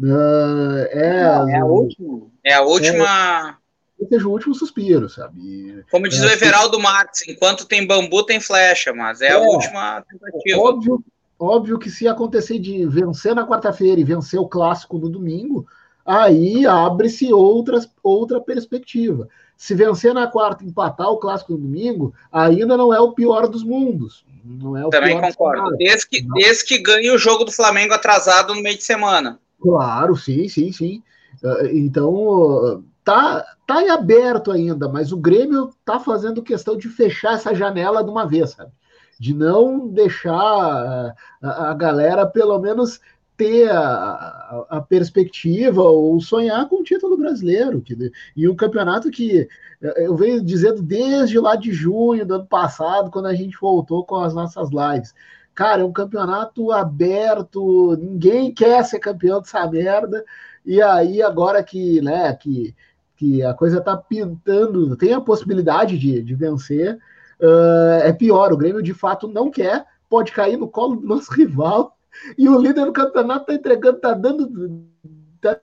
Uh, 0.00 0.86
é, 0.90 1.50
é, 1.50 1.58
a 1.58 1.64
última. 1.64 2.26
É 2.44 2.54
a 2.54 2.62
última. 2.62 3.58
É, 4.00 4.06
seja 4.06 4.28
o 4.28 4.30
último 4.30 4.54
suspiro, 4.54 5.08
sabe? 5.08 5.84
Como 5.90 6.08
diz 6.08 6.22
é, 6.22 6.26
o 6.26 6.30
Everaldo 6.30 6.78
Marques, 6.78 7.26
enquanto 7.26 7.66
tem 7.66 7.84
bambu, 7.84 8.22
tem 8.22 8.38
flecha, 8.38 8.92
mas 8.92 9.20
é, 9.20 9.26
é 9.26 9.32
a 9.32 9.38
última 9.40 10.02
tentativa. 10.02 10.60
Óbvio, 10.60 11.04
óbvio 11.38 11.78
que 11.78 11.90
se 11.90 12.06
acontecer 12.06 12.60
de 12.60 12.86
vencer 12.86 13.34
na 13.34 13.46
quarta-feira 13.46 14.00
e 14.00 14.04
vencer 14.04 14.38
o 14.38 14.48
clássico 14.48 14.98
no 14.98 15.08
domingo, 15.08 15.66
aí 16.06 16.64
abre-se 16.64 17.28
outra 17.32 18.40
perspectiva. 18.40 19.28
Se 19.58 19.74
vencer 19.74 20.14
na 20.14 20.28
quarta 20.28 20.62
e 20.62 20.68
empatar 20.68 21.10
o 21.10 21.16
clássico 21.16 21.52
no 21.52 21.58
domingo, 21.58 22.14
ainda 22.30 22.76
não 22.76 22.94
é 22.94 23.00
o 23.00 23.12
pior 23.12 23.48
dos 23.48 23.64
mundos. 23.64 24.24
Não 24.44 24.76
é 24.76 24.86
o 24.86 24.88
Também 24.88 25.20
concordo. 25.20 25.76
Desde 25.76 26.08
que, 26.08 26.22
desde 26.22 26.64
que 26.64 26.78
ganhe 26.78 27.10
o 27.10 27.18
jogo 27.18 27.42
do 27.42 27.50
Flamengo 27.50 27.92
atrasado 27.92 28.54
no 28.54 28.62
meio 28.62 28.78
de 28.78 28.84
semana. 28.84 29.40
Claro, 29.60 30.16
sim, 30.16 30.48
sim, 30.48 30.70
sim. 30.70 31.02
Ah, 31.44 31.64
então, 31.72 32.84
tá, 33.02 33.44
tá 33.66 33.82
em 33.82 33.90
aberto 33.90 34.52
ainda, 34.52 34.88
mas 34.88 35.10
o 35.10 35.16
Grêmio 35.16 35.70
tá 35.84 35.98
fazendo 35.98 36.40
questão 36.40 36.76
de 36.76 36.88
fechar 36.88 37.34
essa 37.34 37.52
janela 37.52 38.04
de 38.04 38.10
uma 38.10 38.26
vez, 38.26 38.50
sabe? 38.50 38.70
De 39.18 39.34
não 39.34 39.88
deixar 39.88 40.34
a, 40.34 41.14
a, 41.42 41.70
a 41.70 41.74
galera, 41.74 42.24
pelo 42.24 42.56
menos, 42.60 43.00
ter 43.38 43.70
a, 43.70 43.80
a, 43.80 44.66
a, 44.68 44.80
perspectiva 44.82 45.82
ou 45.82 46.20
sonhar 46.20 46.68
com 46.68 46.80
o 46.80 46.84
título 46.84 47.16
brasileiro. 47.16 47.80
Que, 47.80 48.12
e 48.36 48.48
um 48.48 48.56
campeonato 48.56 49.10
que 49.10 49.48
eu 49.80 50.16
venho 50.16 50.44
dizendo 50.44 50.82
desde 50.82 51.38
lá 51.38 51.56
de 51.56 51.72
junho 51.72 52.26
do 52.26 52.34
ano 52.34 52.46
passado, 52.46 53.10
quando 53.10 53.26
a 53.26 53.34
gente 53.34 53.56
voltou 53.58 54.04
com 54.04 54.16
as 54.16 54.34
nossas 54.34 54.68
lives. 54.70 55.14
Cara, 55.54 55.82
é 55.82 55.84
um 55.84 55.92
campeonato 55.92 56.70
aberto, 56.72 57.96
ninguém 57.96 58.52
quer 58.52 58.84
ser 58.84 58.98
campeão 58.98 59.40
dessa 59.40 59.66
merda. 59.66 60.24
E 60.66 60.82
aí, 60.82 61.22
agora 61.22 61.62
que, 61.62 62.00
né, 62.02 62.34
que 62.34 62.74
que 63.18 63.42
a 63.42 63.52
coisa 63.52 63.78
está 63.78 63.96
pintando, 63.96 64.96
tem 64.96 65.12
a 65.12 65.20
possibilidade 65.20 65.98
de, 65.98 66.22
de 66.22 66.34
vencer, 66.36 66.96
uh, 67.40 68.00
é 68.04 68.12
pior. 68.12 68.52
O 68.52 68.56
Grêmio 68.56 68.80
de 68.80 68.94
fato 68.94 69.26
não 69.26 69.50
quer, 69.50 69.84
pode 70.08 70.30
cair 70.30 70.56
no 70.56 70.68
colo 70.68 70.94
do 70.94 71.06
nosso 71.06 71.32
rival. 71.34 71.97
E 72.36 72.48
o 72.48 72.60
líder 72.60 72.84
do 72.84 72.92
campeonato 72.92 73.42
está 73.42 73.54
entregando, 73.54 73.96
está 73.96 74.12
dando. 74.14 74.88
Está 75.34 75.60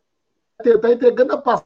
tá 0.80 0.92
entregando 0.92 1.34
a 1.34 1.64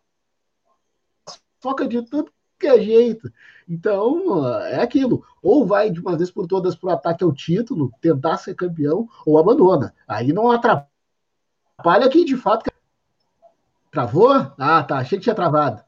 paçoca 1.61 1.87
de 1.87 2.01
tudo 2.03 2.31
que 2.59 2.67
é 2.67 2.79
jeito. 2.79 3.31
Então, 3.67 4.45
é 4.65 4.81
aquilo. 4.81 5.23
Ou 5.41 5.65
vai 5.65 5.89
de 5.89 5.99
uma 5.99 6.17
vez 6.17 6.29
por 6.29 6.47
todas 6.47 6.75
para 6.75 6.89
o 6.89 6.93
ataque 6.93 7.23
ao 7.23 7.33
título, 7.33 7.91
tentar 8.01 8.37
ser 8.37 8.55
campeão, 8.55 9.07
ou 9.25 9.37
abandona. 9.37 9.93
Aí 10.07 10.33
não 10.33 10.51
atrapalha 10.51 12.09
quem 12.09 12.25
de 12.25 12.35
fato. 12.35 12.69
Travou? 13.91 14.31
Ah, 14.57 14.83
tá. 14.83 14.97
Achei 14.97 15.17
que 15.17 15.23
tinha 15.23 15.35
travado. 15.35 15.83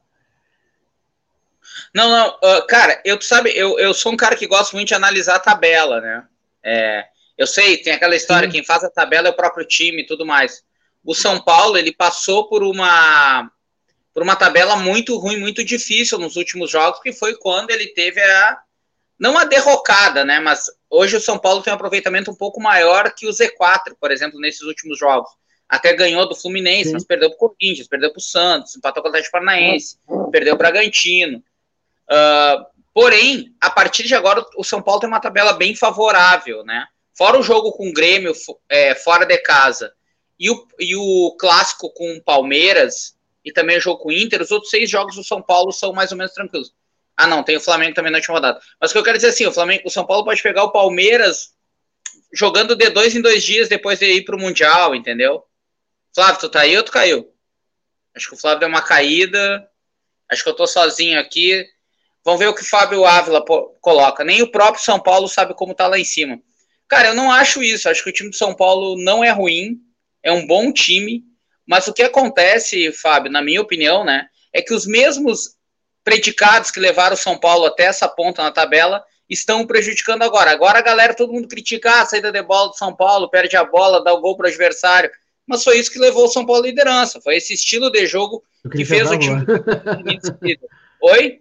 Não, 1.94 2.08
não. 2.08 2.28
Uh, 2.36 2.66
cara, 2.66 3.00
eu 3.04 3.20
sabe, 3.20 3.50
eu, 3.50 3.78
eu 3.78 3.94
sou 3.94 4.12
um 4.12 4.16
cara 4.16 4.36
que 4.36 4.46
gosta 4.46 4.76
muito 4.76 4.88
de 4.88 4.94
analisar 4.94 5.36
a 5.36 5.40
tabela, 5.40 6.00
né? 6.00 6.26
É, 6.62 7.08
eu 7.42 7.46
sei, 7.46 7.78
tem 7.78 7.92
aquela 7.92 8.14
história, 8.14 8.46
Sim. 8.46 8.52
quem 8.52 8.64
faz 8.64 8.84
a 8.84 8.90
tabela 8.90 9.28
é 9.28 9.30
o 9.30 9.36
próprio 9.36 9.66
time 9.66 10.02
e 10.02 10.06
tudo 10.06 10.24
mais. 10.24 10.62
O 11.04 11.14
São 11.14 11.42
Paulo, 11.42 11.76
ele 11.76 11.92
passou 11.92 12.48
por 12.48 12.62
uma 12.62 13.50
por 14.14 14.22
uma 14.22 14.36
tabela 14.36 14.76
muito 14.76 15.16
ruim, 15.16 15.38
muito 15.38 15.64
difícil 15.64 16.18
nos 16.18 16.36
últimos 16.36 16.70
jogos, 16.70 17.00
que 17.00 17.12
foi 17.12 17.34
quando 17.34 17.70
ele 17.70 17.86
teve 17.88 18.20
a 18.20 18.58
não 19.18 19.38
a 19.38 19.44
derrocada, 19.44 20.24
né, 20.24 20.38
mas 20.40 20.66
hoje 20.90 21.16
o 21.16 21.20
São 21.20 21.38
Paulo 21.38 21.62
tem 21.62 21.72
um 21.72 21.76
aproveitamento 21.76 22.30
um 22.30 22.34
pouco 22.34 22.60
maior 22.60 23.12
que 23.14 23.26
o 23.26 23.30
Z4, 23.30 23.94
por 23.98 24.10
exemplo, 24.10 24.40
nesses 24.40 24.62
últimos 24.62 24.98
jogos. 24.98 25.30
Até 25.68 25.94
ganhou 25.94 26.28
do 26.28 26.34
Fluminense, 26.34 26.88
Sim. 26.88 26.92
mas 26.94 27.04
perdeu 27.04 27.30
para 27.30 27.36
o 27.36 27.48
Corinthians, 27.48 27.88
perdeu 27.88 28.10
para 28.10 28.18
o 28.18 28.22
Santos, 28.22 28.76
empatou 28.76 29.02
com 29.02 29.08
o 29.08 29.10
Atlético 29.10 29.32
Paranaense, 29.32 29.96
perdeu 30.30 30.56
para 30.56 30.68
o 30.68 30.72
Bragantino. 30.72 31.38
Uh, 31.38 32.66
porém, 32.92 33.54
a 33.60 33.70
partir 33.70 34.02
de 34.02 34.14
agora, 34.14 34.44
o 34.56 34.64
São 34.64 34.82
Paulo 34.82 35.00
tem 35.00 35.08
uma 35.08 35.20
tabela 35.20 35.52
bem 35.52 35.74
favorável, 35.74 36.64
né? 36.64 36.86
Fora 37.14 37.38
o 37.38 37.42
jogo 37.42 37.72
com 37.72 37.88
o 37.88 37.92
Grêmio 37.92 38.32
é, 38.68 38.94
fora 38.94 39.24
de 39.24 39.36
casa 39.38 39.92
e 40.38 40.50
o, 40.50 40.66
e 40.78 40.96
o 40.96 41.36
clássico 41.38 41.92
com 41.92 42.14
o 42.14 42.22
Palmeiras 42.22 43.16
e 43.44 43.52
também 43.52 43.78
o 43.78 43.80
jogo 43.80 44.00
com 44.00 44.08
o 44.08 44.12
Inter, 44.12 44.40
os 44.40 44.50
outros 44.50 44.70
seis 44.70 44.88
jogos 44.88 45.16
do 45.16 45.24
São 45.24 45.42
Paulo 45.42 45.72
são 45.72 45.92
mais 45.92 46.12
ou 46.12 46.18
menos 46.18 46.32
tranquilos. 46.32 46.72
Ah, 47.16 47.26
não, 47.26 47.42
tem 47.42 47.56
o 47.56 47.60
Flamengo 47.60 47.94
também 47.94 48.10
na 48.10 48.18
última 48.18 48.36
rodada. 48.36 48.60
Mas 48.80 48.90
o 48.90 48.94
que 48.94 48.98
eu 48.98 49.04
quero 49.04 49.18
dizer 49.18 49.28
é 49.28 49.30
assim, 49.30 49.46
o 49.46 49.52
Flamengo, 49.52 49.82
o 49.84 49.90
São 49.90 50.06
Paulo 50.06 50.24
pode 50.24 50.42
pegar 50.42 50.64
o 50.64 50.72
Palmeiras 50.72 51.54
jogando 52.32 52.74
de 52.74 52.88
dois 52.90 53.14
em 53.14 53.20
dois 53.20 53.42
dias 53.42 53.68
depois 53.68 53.98
de 53.98 54.06
ir 54.06 54.24
para 54.24 54.36
o 54.36 54.40
Mundial, 54.40 54.94
entendeu? 54.94 55.44
Flávio, 56.14 56.40
tu 56.40 56.48
tá 56.48 56.60
aí 56.60 56.76
ou 56.76 56.82
tu 56.82 56.92
caiu? 56.92 57.32
Acho 58.14 58.28
que 58.28 58.34
o 58.34 58.38
Flávio 58.38 58.60
deu 58.60 58.68
uma 58.68 58.82
caída. 58.82 59.68
Acho 60.30 60.42
que 60.42 60.48
eu 60.48 60.56
tô 60.56 60.66
sozinho 60.66 61.18
aqui. 61.18 61.64
Vamos 62.24 62.40
ver 62.40 62.48
o 62.48 62.54
que 62.54 62.62
o 62.62 62.68
Fábio 62.68 63.04
Ávila 63.04 63.44
coloca. 63.80 64.24
Nem 64.24 64.42
o 64.42 64.50
próprio 64.50 64.82
São 64.82 65.00
Paulo 65.00 65.28
sabe 65.28 65.54
como 65.54 65.74
tá 65.74 65.86
lá 65.86 65.98
em 65.98 66.04
cima. 66.04 66.40
Cara, 66.88 67.08
eu 67.08 67.14
não 67.14 67.30
acho 67.30 67.62
isso. 67.62 67.88
Acho 67.88 68.02
que 68.02 68.10
o 68.10 68.12
time 68.12 68.30
do 68.30 68.36
São 68.36 68.54
Paulo 68.54 68.96
não 69.02 69.24
é 69.24 69.30
ruim. 69.30 69.80
É 70.22 70.32
um 70.32 70.46
bom 70.46 70.72
time. 70.72 71.24
Mas 71.66 71.86
o 71.88 71.92
que 71.92 72.02
acontece, 72.02 72.92
Fábio, 72.92 73.30
na 73.30 73.42
minha 73.42 73.60
opinião, 73.60 74.04
né, 74.04 74.26
é 74.52 74.60
que 74.60 74.74
os 74.74 74.86
mesmos 74.86 75.56
predicados 76.04 76.70
que 76.70 76.80
levaram 76.80 77.14
o 77.14 77.18
São 77.18 77.38
Paulo 77.38 77.64
até 77.66 77.84
essa 77.84 78.08
ponta 78.08 78.42
na 78.42 78.50
tabela 78.50 79.02
estão 79.28 79.66
prejudicando 79.66 80.22
agora. 80.22 80.50
Agora 80.50 80.78
a 80.78 80.82
galera, 80.82 81.14
todo 81.14 81.32
mundo 81.32 81.48
critica 81.48 81.90
ah, 81.90 82.02
a 82.02 82.06
saída 82.06 82.30
de 82.30 82.42
bola 82.42 82.68
do 82.68 82.76
São 82.76 82.94
Paulo, 82.94 83.30
perde 83.30 83.56
a 83.56 83.64
bola, 83.64 84.02
dá 84.02 84.12
o 84.12 84.20
gol 84.20 84.36
para 84.36 84.44
o 84.44 84.48
adversário. 84.48 85.10
Mas 85.46 85.64
foi 85.64 85.78
isso 85.78 85.90
que 85.90 85.98
levou 85.98 86.24
o 86.24 86.28
São 86.28 86.44
Paulo 86.44 86.62
à 86.62 86.66
liderança. 86.66 87.20
Foi 87.20 87.36
esse 87.36 87.54
estilo 87.54 87.90
de 87.90 88.06
jogo 88.06 88.42
que 88.70 88.84
fez 88.84 89.10
o 89.10 89.18
time. 89.18 89.44
Oi? 91.02 91.40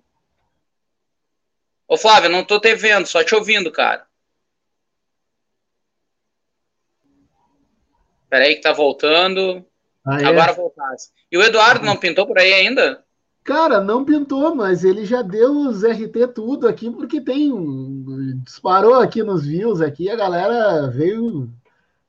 Ô 1.88 1.98
Flávio, 1.98 2.29
não 2.29 2.43
tô 2.43 2.60
te 2.60 2.74
vendo, 2.74 3.05
só 3.05 3.24
te 3.24 3.36
ouvindo, 3.36 3.71
cara. 3.71 4.05
Peraí 8.31 8.55
que 8.55 8.61
tá 8.61 8.71
voltando. 8.71 9.61
Ah, 10.07 10.21
é? 10.21 10.25
Agora 10.25 10.53
voltasse. 10.53 11.09
E 11.29 11.38
o 11.38 11.43
Eduardo 11.43 11.85
não 11.85 11.97
pintou 11.97 12.25
por 12.25 12.39
aí 12.39 12.53
ainda? 12.53 13.03
Cara, 13.43 13.81
não 13.81 14.05
pintou, 14.05 14.55
mas 14.55 14.85
ele 14.85 15.05
já 15.05 15.21
deu 15.21 15.51
os 15.51 15.83
RT 15.83 16.33
tudo 16.33 16.65
aqui, 16.65 16.89
porque 16.89 17.19
tem. 17.19 17.51
Disparou 18.41 18.95
aqui 18.95 19.21
nos 19.21 19.45
views 19.45 19.81
aqui, 19.81 20.09
a 20.09 20.15
galera 20.15 20.88
veio. 20.88 21.50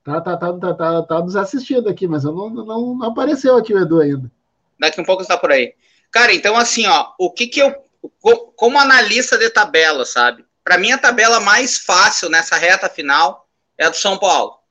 Tá, 0.01 0.21
tá, 0.21 0.37
tá, 0.37 0.53
tá, 0.53 0.73
tá, 0.73 1.01
tá 1.03 1.19
nos 1.19 1.35
assistindo 1.35 1.89
aqui, 1.89 2.07
mas 2.07 2.23
não, 2.23 2.49
não, 2.49 2.95
não 2.95 3.03
apareceu 3.03 3.57
aqui 3.57 3.73
o 3.73 3.81
Edu 3.81 3.99
ainda. 3.99 4.31
Daqui 4.79 5.01
um 5.01 5.05
pouco 5.05 5.23
está 5.23 5.37
por 5.37 5.51
aí. 5.51 5.73
Cara, 6.09 6.33
então 6.33 6.55
assim, 6.55 6.87
ó, 6.87 7.11
o 7.19 7.29
que 7.31 7.47
que 7.47 7.61
eu. 7.61 7.75
Como 8.55 8.79
analista 8.79 9.37
de 9.37 9.49
tabela, 9.49 10.05
sabe? 10.05 10.45
Para 10.63 10.77
mim, 10.77 10.91
a 10.93 10.97
tabela 10.97 11.41
mais 11.41 11.77
fácil 11.77 12.29
nessa 12.29 12.55
reta 12.55 12.87
final 12.87 13.45
é 13.77 13.85
a 13.85 13.89
do 13.89 13.97
São 13.97 14.17
Paulo. 14.17 14.62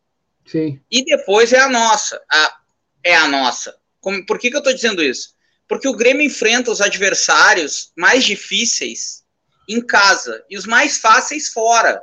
Sim. 0.47 0.81
E 0.91 1.05
depois 1.05 1.53
é 1.53 1.59
a 1.59 1.69
nossa. 1.69 2.21
A, 2.31 2.57
é 3.05 3.15
a 3.15 3.29
nossa. 3.29 3.77
Como, 4.01 4.25
por 4.27 4.39
que, 4.39 4.51
que 4.51 4.57
eu 4.57 4.61
estou 4.61 4.75
dizendo 4.75 5.03
isso? 5.03 5.35
Porque 5.69 5.89
o 5.89 5.97
Grêmio 5.97 6.27
enfrenta 6.27 6.71
os 6.71 6.81
adversários 6.81 7.93
mais 7.97 8.25
difíceis 8.25 9.23
em 9.69 9.81
casa 9.81 10.45
e 10.51 10.57
os 10.57 10.67
mais 10.67 10.99
fáceis 10.99 11.49
fora. 11.49 12.03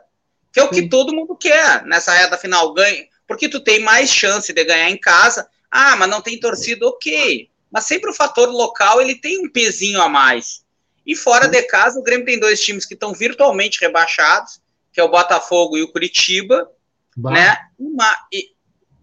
Que 0.52 0.60
é 0.60 0.64
o 0.64 0.74
Sim. 0.74 0.82
que 0.82 0.90
todo 0.90 1.14
mundo 1.14 1.36
quer 1.36 1.86
nessa 1.86 2.14
reta 2.14 2.38
final. 2.38 2.74
Ganha, 2.74 3.06
porque 3.28 3.48
tu 3.48 3.60
tem 3.60 3.80
mais 3.80 4.10
chance 4.10 4.52
de 4.52 4.64
ganhar 4.64 4.90
em 4.90 5.00
casa. 5.00 5.48
Ah, 5.70 5.96
mas 5.96 6.10
não 6.10 6.22
tem 6.22 6.40
torcida, 6.40 6.88
ok. 6.88 7.50
Mas 7.72 7.86
sempre 7.86 8.10
o 8.10 8.14
fator 8.14 8.50
local 8.50 9.00
ele 9.00 9.16
tem 9.16 9.46
um 9.46 9.50
pezinho 9.50 10.02
a 10.02 10.10
mais. 10.10 10.64
E 11.06 11.16
fora 11.16 11.48
de 11.48 11.62
casa, 11.64 12.00
o 12.00 12.04
Grêmio 12.04 12.26
tem 12.26 12.40
dois 12.40 12.62
times 12.62 12.86
que 12.86 12.94
estão 12.94 13.14
virtualmente 13.14 13.80
rebaixados, 13.80 14.60
que 14.92 15.00
é 15.00 15.04
o 15.04 15.10
Botafogo 15.10 15.78
e 15.78 15.84
o 15.84 15.92
Curitiba, 15.92 16.70
bah. 17.16 17.32
né? 17.32 17.58
Uma, 17.78 18.28
e, 18.32 18.52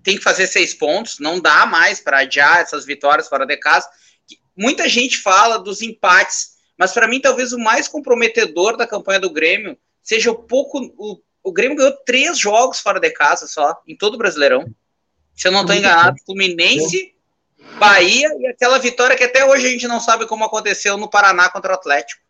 tem 0.03 0.17
que 0.17 0.23
fazer 0.23 0.47
seis 0.47 0.73
pontos, 0.73 1.19
não 1.19 1.41
dá 1.41 1.67
mais 1.67 2.01
para 2.01 2.19
adiar 2.19 2.61
essas 2.61 2.85
vitórias 2.85 3.29
fora 3.29 3.45
de 3.45 3.57
casa. 3.57 3.89
Muita 4.57 4.89
gente 4.89 5.19
fala 5.19 5.59
dos 5.59 5.83
empates, 5.83 6.51
mas 6.79 6.93
para 6.93 7.09
mim 7.09 7.21
talvez 7.21 7.53
o 7.53 7.59
mais 7.59 7.89
comprometedor 7.89 8.77
da 8.77 8.87
campanha 8.87 9.19
do 9.19 9.33
Grêmio 9.33 9.77
seja 10.03 10.31
o 10.31 10.37
pouco. 10.37 10.79
O, 10.97 11.21
o 11.43 11.53
Grêmio 11.53 11.77
ganhou 11.77 11.97
três 12.05 12.39
jogos 12.39 12.79
fora 12.79 13.01
de 13.01 13.11
casa 13.11 13.47
só, 13.49 13.77
em 13.87 13.97
todo 13.97 14.15
o 14.15 14.19
Brasileirão. 14.19 14.65
Se 15.35 15.49
eu 15.49 15.53
não 15.53 15.63
estou 15.63 15.75
enganado, 15.75 16.17
Fluminense, 16.25 17.15
Bahia 17.79 18.29
e 18.39 18.47
aquela 18.47 18.79
vitória 18.79 19.17
que 19.17 19.25
até 19.25 19.45
hoje 19.45 19.67
a 19.67 19.71
gente 19.71 19.89
não 19.89 20.01
sabe 20.01 20.27
como 20.27 20.45
aconteceu 20.45 20.97
no 20.97 21.11
Paraná 21.11 21.49
contra 21.51 21.73
o 21.73 21.75
Atlético. 21.75 22.23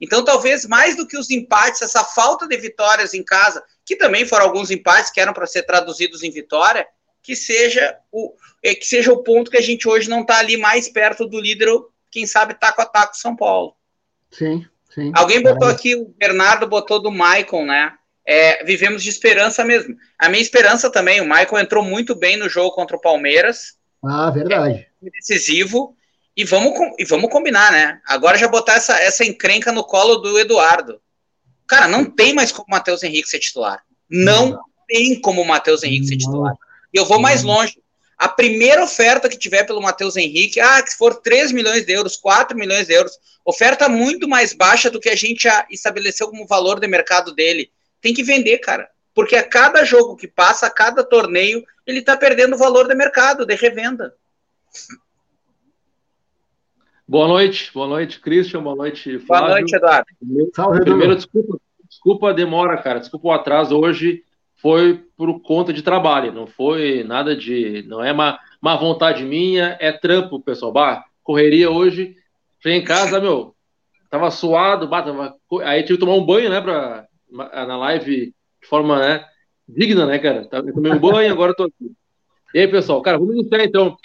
Então, 0.00 0.24
talvez 0.24 0.64
mais 0.64 0.96
do 0.96 1.06
que 1.06 1.16
os 1.16 1.30
empates, 1.30 1.82
essa 1.82 2.04
falta 2.04 2.46
de 2.46 2.56
vitórias 2.56 3.14
em 3.14 3.22
casa, 3.22 3.62
que 3.84 3.96
também 3.96 4.24
foram 4.24 4.44
alguns 4.44 4.70
empates 4.70 5.10
que 5.10 5.20
eram 5.20 5.32
para 5.32 5.46
ser 5.46 5.64
traduzidos 5.64 6.22
em 6.22 6.30
vitória, 6.30 6.86
que 7.22 7.34
seja 7.34 7.98
o 8.12 8.32
é, 8.62 8.74
que 8.74 8.86
seja 8.86 9.12
o 9.12 9.22
ponto 9.22 9.50
que 9.50 9.56
a 9.56 9.62
gente 9.62 9.88
hoje 9.88 10.08
não 10.08 10.22
está 10.22 10.38
ali 10.38 10.56
mais 10.56 10.88
perto 10.88 11.26
do 11.26 11.40
líder, 11.40 11.68
quem 12.10 12.26
sabe 12.26 12.54
taco 12.54 12.80
a 12.80 12.86
taco 12.86 13.16
São 13.16 13.36
Paulo. 13.36 13.74
Sim, 14.30 14.66
sim. 14.92 15.12
Alguém 15.14 15.42
botou 15.42 15.68
aqui, 15.68 15.94
o 15.94 16.06
Bernardo 16.18 16.66
botou 16.66 17.00
do 17.00 17.10
Maicon, 17.10 17.64
né? 17.64 17.94
É, 18.26 18.62
vivemos 18.64 19.02
de 19.02 19.08
esperança 19.08 19.64
mesmo. 19.64 19.96
A 20.18 20.28
minha 20.28 20.42
esperança 20.42 20.90
também, 20.90 21.20
o 21.20 21.26
Maicon 21.26 21.58
entrou 21.58 21.82
muito 21.82 22.14
bem 22.14 22.36
no 22.36 22.48
jogo 22.48 22.74
contra 22.74 22.96
o 22.96 23.00
Palmeiras. 23.00 23.78
Ah, 24.04 24.30
verdade. 24.30 24.86
É 25.02 25.10
decisivo. 25.10 25.96
E 26.38 26.44
vamos, 26.44 26.72
e 26.96 27.04
vamos 27.04 27.32
combinar, 27.32 27.72
né? 27.72 28.00
Agora 28.06 28.38
já 28.38 28.46
botar 28.46 28.74
essa, 28.74 28.96
essa 29.02 29.24
encrenca 29.24 29.72
no 29.72 29.82
colo 29.82 30.18
do 30.18 30.38
Eduardo. 30.38 31.00
Cara, 31.66 31.88
não 31.88 32.04
tem 32.04 32.32
mais 32.32 32.52
como 32.52 32.64
o 32.68 32.70
Matheus 32.70 33.02
Henrique 33.02 33.28
ser 33.28 33.40
titular. 33.40 33.82
Não, 34.08 34.50
não. 34.50 34.60
tem 34.86 35.20
como 35.20 35.42
o 35.42 35.44
Matheus 35.44 35.82
Henrique 35.82 36.02
não. 36.02 36.08
ser 36.08 36.16
titular. 36.16 36.54
E 36.94 36.96
eu 36.96 37.04
vou 37.04 37.18
mais 37.18 37.42
longe. 37.42 37.82
A 38.16 38.28
primeira 38.28 38.84
oferta 38.84 39.28
que 39.28 39.36
tiver 39.36 39.64
pelo 39.64 39.82
Matheus 39.82 40.16
Henrique, 40.16 40.60
ah, 40.60 40.80
que 40.80 40.96
for 40.96 41.16
3 41.16 41.50
milhões 41.50 41.84
de 41.84 41.92
euros, 41.92 42.16
4 42.16 42.56
milhões 42.56 42.86
de 42.86 42.94
euros, 42.94 43.18
oferta 43.44 43.88
muito 43.88 44.28
mais 44.28 44.52
baixa 44.52 44.88
do 44.88 45.00
que 45.00 45.08
a 45.08 45.16
gente 45.16 45.42
já 45.42 45.66
estabeleceu 45.68 46.28
como 46.28 46.46
valor 46.46 46.78
de 46.78 46.86
mercado 46.86 47.34
dele. 47.34 47.68
Tem 48.00 48.14
que 48.14 48.22
vender, 48.22 48.58
cara. 48.58 48.88
Porque 49.12 49.34
a 49.34 49.42
cada 49.42 49.84
jogo 49.84 50.14
que 50.14 50.28
passa, 50.28 50.68
a 50.68 50.70
cada 50.70 51.02
torneio, 51.02 51.64
ele 51.84 51.98
está 51.98 52.16
perdendo 52.16 52.54
o 52.54 52.58
valor 52.58 52.86
de 52.86 52.94
mercado, 52.94 53.44
de 53.44 53.56
revenda. 53.56 54.14
Boa 57.08 57.26
noite, 57.26 57.70
boa 57.72 57.86
noite, 57.86 58.20
Christian, 58.20 58.62
boa 58.62 58.76
noite, 58.76 59.18
Flávio. 59.20 59.46
Boa 59.46 59.58
noite, 59.60 59.74
Eduardo. 59.74 60.06
Salve, 60.54 60.80
Primeiro, 60.82 61.16
desculpa, 61.16 61.58
desculpa 61.88 62.28
a 62.28 62.32
demora, 62.34 62.76
cara, 62.76 63.00
desculpa 63.00 63.28
o 63.28 63.32
atraso. 63.32 63.78
Hoje 63.78 64.22
foi 64.56 65.02
por 65.16 65.40
conta 65.40 65.72
de 65.72 65.80
trabalho, 65.80 66.34
não 66.34 66.46
foi 66.46 67.02
nada 67.04 67.34
de. 67.34 67.82
Não 67.88 68.04
é 68.04 68.12
má, 68.12 68.38
má 68.60 68.76
vontade 68.76 69.24
minha, 69.24 69.74
é 69.80 69.90
trampo, 69.90 70.38
pessoal. 70.38 70.70
Bah, 70.70 71.02
correria 71.22 71.70
hoje. 71.70 72.14
Cheguei 72.62 72.78
em 72.78 72.84
casa, 72.84 73.18
meu, 73.18 73.54
tava 74.10 74.30
suado, 74.30 74.86
bah, 74.86 75.00
tava, 75.00 75.34
aí 75.62 75.84
tive 75.84 75.94
que 75.94 76.04
tomar 76.04 76.14
um 76.14 76.26
banho, 76.26 76.50
né, 76.50 76.60
pra, 76.60 77.06
na 77.30 77.78
live 77.78 78.34
de 78.60 78.68
forma, 78.68 78.98
né, 78.98 79.24
digna, 79.66 80.04
né, 80.04 80.18
cara? 80.18 80.46
Eu 80.52 80.74
tomei 80.74 80.92
um 80.92 80.98
banho, 80.98 81.32
agora 81.32 81.54
tô 81.54 81.62
aqui. 81.62 81.90
E 82.52 82.58
aí, 82.58 82.68
pessoal, 82.68 83.00
cara, 83.00 83.18
vamos 83.18 83.34
iniciar 83.34 83.64
então. 83.64 83.96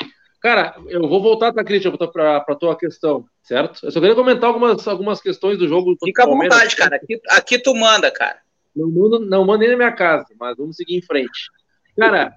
Cara, 0.43 0.75
eu 0.89 1.07
vou 1.07 1.21
voltar, 1.21 1.53
tá, 1.53 1.63
Christian, 1.63 1.95
para 1.95 2.37
a 2.45 2.55
tua 2.55 2.75
questão, 2.77 3.25
certo? 3.41 3.85
Eu 3.85 3.91
só 3.93 4.01
queria 4.01 4.13
comentar 4.13 4.49
algumas, 4.49 4.85
algumas 4.85 5.21
questões 5.21 5.57
do 5.57 5.69
jogo. 5.69 5.95
Fica 6.03 6.23
à 6.23 6.25
vontade, 6.25 6.75
cara. 6.75 6.97
Aqui, 6.97 7.21
aqui 7.29 7.57
tu 7.57 7.73
manda, 7.73 8.11
cara. 8.11 8.41
Não 8.75 8.91
manda, 8.91 9.19
não 9.19 9.57
nem 9.57 9.69
na 9.69 9.77
minha 9.77 9.91
casa, 9.93 10.27
mas 10.37 10.57
vamos 10.57 10.75
seguir 10.75 10.97
em 10.97 11.01
frente. 11.01 11.49
Cara, 11.97 12.33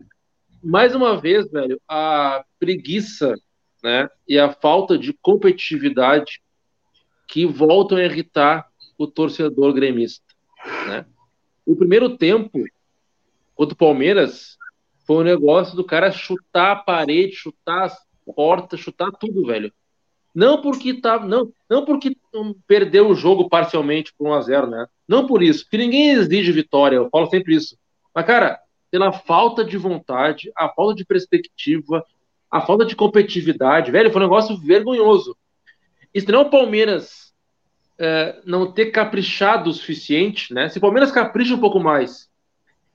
mais 0.62 0.94
uma 0.94 1.20
vez, 1.20 1.50
velho, 1.50 1.80
a 1.88 2.44
preguiça 2.60 3.34
né, 3.82 4.08
e 4.28 4.38
a 4.38 4.52
falta 4.52 4.96
de 4.96 5.12
competitividade 5.12 6.40
que 7.26 7.44
voltam 7.44 7.98
a 7.98 8.04
irritar 8.04 8.68
o 8.96 9.08
torcedor 9.08 9.72
gremista. 9.72 10.24
Né? 10.86 11.04
O 11.66 11.74
primeiro 11.74 12.16
tempo 12.16 12.62
contra 13.56 13.74
o 13.74 13.76
Palmeiras 13.76 14.56
foi 15.06 15.16
um 15.18 15.22
negócio 15.22 15.76
do 15.76 15.84
cara 15.84 16.10
chutar 16.10 16.72
a 16.72 16.76
parede, 16.76 17.34
chutar 17.34 17.84
as 17.84 17.96
portas, 18.34 18.80
chutar 18.80 19.10
tudo, 19.12 19.46
velho. 19.46 19.72
Não 20.34 20.60
porque 20.60 21.00
tá, 21.00 21.18
não, 21.18 21.50
não 21.70 21.84
porque 21.84 22.16
perdeu 22.66 23.08
o 23.08 23.14
jogo 23.14 23.48
parcialmente 23.48 24.12
por 24.18 24.28
1 24.28 24.34
a 24.34 24.40
0, 24.42 24.66
né? 24.66 24.86
Não 25.08 25.26
por 25.26 25.42
isso, 25.42 25.64
porque 25.64 25.78
ninguém 25.78 26.10
exige 26.10 26.52
vitória, 26.52 26.96
eu 26.96 27.08
falo 27.08 27.26
sempre 27.26 27.54
isso. 27.54 27.78
Mas 28.14 28.26
cara, 28.26 28.60
pela 28.90 29.12
falta 29.12 29.64
de 29.64 29.78
vontade, 29.78 30.50
a 30.56 30.68
falta 30.68 30.94
de 30.94 31.04
perspectiva, 31.04 32.04
a 32.50 32.60
falta 32.60 32.84
de 32.84 32.96
competitividade, 32.96 33.90
velho, 33.90 34.10
foi 34.10 34.20
um 34.20 34.24
negócio 34.24 34.56
vergonhoso. 34.58 35.36
E 36.12 36.20
se 36.20 36.30
não 36.30 36.42
o 36.42 36.50
Palmeiras 36.50 37.32
é, 37.98 38.40
não 38.44 38.70
ter 38.70 38.86
caprichado 38.86 39.70
o 39.70 39.72
suficiente, 39.72 40.52
né? 40.52 40.68
Se 40.68 40.78
o 40.78 40.80
Palmeiras 40.80 41.10
capricha 41.10 41.54
um 41.54 41.60
pouco 41.60 41.80
mais 41.80 42.28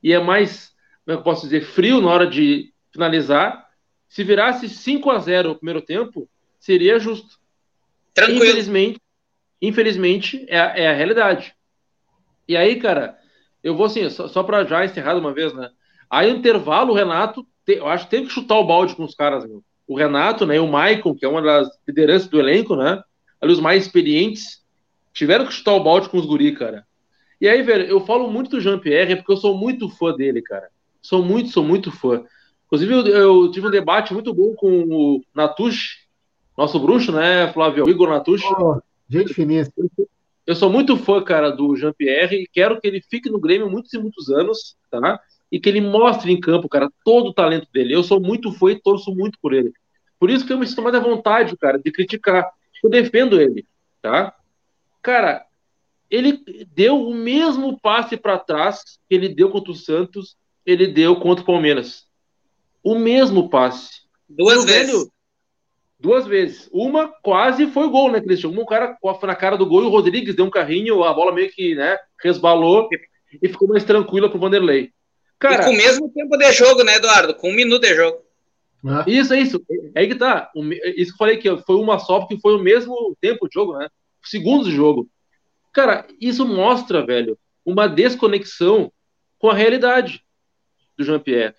e 0.03 0.13
é 0.13 0.19
mais, 0.19 0.73
como 1.05 1.17
é 1.17 1.19
eu 1.19 1.23
posso 1.23 1.43
dizer, 1.43 1.63
frio 1.63 2.01
na 2.01 2.09
hora 2.09 2.27
de 2.27 2.73
finalizar, 2.91 3.67
se 4.07 4.23
virasse 4.23 4.67
5 4.69 5.09
a 5.09 5.19
0 5.19 5.51
o 5.51 5.55
primeiro 5.55 5.81
tempo, 5.81 6.29
seria 6.59 6.99
justo. 6.99 7.39
Tranquilo. 8.13 8.43
Infelizmente, 8.43 9.01
infelizmente 9.61 10.45
é, 10.49 10.83
é 10.83 10.89
a 10.89 10.93
realidade. 10.93 11.55
E 12.47 12.57
aí, 12.57 12.79
cara, 12.79 13.17
eu 13.63 13.75
vou 13.75 13.85
assim, 13.85 14.09
só, 14.09 14.27
só 14.27 14.43
para 14.43 14.65
já 14.65 14.83
encerrar 14.83 15.15
uma 15.15 15.33
vez, 15.33 15.53
né? 15.53 15.69
Aí, 16.09 16.31
no 16.31 16.39
intervalo, 16.39 16.91
o 16.91 16.95
Renato, 16.95 17.47
te, 17.65 17.77
eu 17.77 17.87
acho 17.87 18.05
que 18.05 18.11
teve 18.11 18.27
que 18.27 18.33
chutar 18.33 18.55
o 18.55 18.65
balde 18.65 18.95
com 18.95 19.03
os 19.03 19.15
caras, 19.15 19.45
meu. 19.45 19.63
O 19.87 19.97
Renato, 19.97 20.45
né, 20.45 20.59
o 20.59 20.67
Maicon, 20.67 21.15
que 21.15 21.25
é 21.25 21.29
uma 21.29 21.41
das 21.41 21.69
lideranças 21.87 22.27
do 22.27 22.39
elenco, 22.39 22.75
né? 22.75 23.01
Ali 23.39 23.53
os 23.53 23.59
mais 23.59 23.85
experientes, 23.85 24.61
tiveram 25.13 25.45
que 25.45 25.53
chutar 25.53 25.73
o 25.73 25.83
balde 25.83 26.09
com 26.09 26.17
os 26.17 26.25
guri, 26.25 26.53
cara. 26.53 26.85
E 27.39 27.47
aí, 27.47 27.61
velho, 27.63 27.85
eu 27.85 28.05
falo 28.05 28.29
muito 28.29 28.51
do 28.51 28.61
Jean-Pierre 28.61 29.15
porque 29.15 29.31
eu 29.31 29.37
sou 29.37 29.57
muito 29.57 29.89
fã 29.89 30.13
dele, 30.13 30.41
cara. 30.41 30.69
Sou 31.01 31.23
muito, 31.23 31.49
sou 31.49 31.63
muito 31.63 31.91
fã. 31.91 32.23
Inclusive, 32.65 32.93
eu, 32.93 33.07
eu 33.07 33.51
tive 33.51 33.67
um 33.67 33.71
debate 33.71 34.13
muito 34.13 34.33
bom 34.33 34.53
com 34.55 34.83
o 34.83 35.21
Natush, 35.35 36.07
nosso 36.57 36.79
bruxo, 36.79 37.11
né, 37.11 37.51
Flávio? 37.51 37.85
O 37.85 37.89
Igor 37.89 38.09
Natucci. 38.09 38.45
Oh, 38.57 38.79
gente 39.09 39.33
finíssima. 39.33 39.89
Eu 40.45 40.55
sou 40.55 40.69
muito 40.69 40.97
fã, 40.97 41.23
cara, 41.23 41.49
do 41.49 41.75
Jean-Pierre 41.75 42.43
e 42.43 42.47
quero 42.47 42.79
que 42.79 42.87
ele 42.87 43.01
fique 43.01 43.29
no 43.29 43.39
Grêmio 43.39 43.69
muitos 43.69 43.93
e 43.93 43.99
muitos 43.99 44.29
anos, 44.29 44.75
tá? 44.89 45.19
E 45.51 45.59
que 45.59 45.69
ele 45.69 45.81
mostre 45.81 46.31
em 46.31 46.39
campo, 46.39 46.69
cara, 46.69 46.89
todo 47.03 47.29
o 47.29 47.33
talento 47.33 47.67
dele. 47.73 47.93
Eu 47.93 48.03
sou 48.03 48.19
muito 48.19 48.51
fã 48.53 48.71
e 48.71 48.81
torço 48.81 49.13
muito 49.13 49.37
por 49.41 49.53
ele. 49.53 49.71
Por 50.19 50.29
isso 50.29 50.45
que 50.45 50.53
eu 50.53 50.57
me 50.57 50.67
sinto 50.67 50.81
mais 50.81 50.95
à 50.95 50.99
vontade, 50.99 51.57
cara, 51.57 51.77
de 51.77 51.91
criticar. 51.91 52.49
Eu 52.83 52.89
defendo 52.89 53.39
ele, 53.39 53.65
tá? 54.01 54.35
Cara, 55.01 55.45
ele 56.09 56.43
deu 56.73 57.01
o 57.07 57.13
mesmo 57.13 57.79
passe 57.79 58.17
para 58.17 58.37
trás 58.37 58.99
que 59.07 59.15
ele 59.15 59.29
deu 59.29 59.49
contra 59.49 59.71
o 59.71 59.75
Santos, 59.75 60.35
ele 60.65 60.87
deu 60.87 61.15
contra 61.15 61.43
o 61.43 61.45
Palmeiras. 61.45 62.05
O 62.83 62.95
mesmo 62.95 63.49
passe. 63.49 64.01
Duas 64.27 64.65
vezes. 64.65 64.91
Velho, 64.91 65.11
duas 65.99 66.25
vezes. 66.25 66.69
Uma 66.73 67.07
quase 67.07 67.67
foi 67.67 67.87
gol, 67.89 68.11
né, 68.11 68.19
Cristian? 68.19 68.49
Um 68.49 68.65
cara 68.65 68.97
foi 69.01 69.27
na 69.27 69.35
cara 69.35 69.57
do 69.57 69.65
gol 69.65 69.83
e 69.83 69.85
o 69.85 69.89
Rodrigues 69.89 70.35
deu 70.35 70.45
um 70.45 70.49
carrinho, 70.49 71.03
a 71.03 71.13
bola 71.13 71.31
meio 71.31 71.51
que 71.51 71.75
né, 71.75 71.97
resbalou 72.21 72.89
e 73.41 73.47
ficou 73.47 73.67
mais 73.67 73.83
tranquila 73.83 74.29
pro 74.29 74.39
Vanderlei. 74.39 74.91
Cara, 75.39 75.63
e 75.63 75.65
com 75.65 75.71
o 75.71 75.77
mesmo 75.77 76.09
tempo 76.09 76.37
de 76.37 76.51
jogo, 76.51 76.83
né, 76.83 76.95
Eduardo? 76.95 77.35
Com 77.35 77.49
um 77.49 77.55
minuto 77.55 77.81
de 77.81 77.95
jogo. 77.95 78.17
Ah. 78.85 79.03
Isso, 79.07 79.33
é 79.33 79.39
isso. 79.39 79.63
É 79.95 80.01
aí 80.01 80.07
que 80.07 80.15
tá. 80.15 80.51
Isso 80.95 81.11
que 81.11 81.13
eu 81.13 81.17
falei 81.17 81.37
que 81.37 81.57
foi 81.57 81.75
uma 81.75 81.99
só, 81.99 82.19
porque 82.19 82.39
foi 82.39 82.55
o 82.55 82.59
mesmo 82.59 83.15
tempo 83.21 83.47
de 83.47 83.53
jogo, 83.53 83.77
né? 83.77 83.87
Segundos 84.23 84.67
de 84.67 84.75
jogo. 84.75 85.07
Cara, 85.73 86.05
isso 86.19 86.45
mostra, 86.45 87.05
velho, 87.05 87.37
uma 87.65 87.87
desconexão 87.87 88.91
com 89.39 89.49
a 89.49 89.53
realidade 89.53 90.23
do 90.97 91.03
Jean-Pierre. 91.03 91.55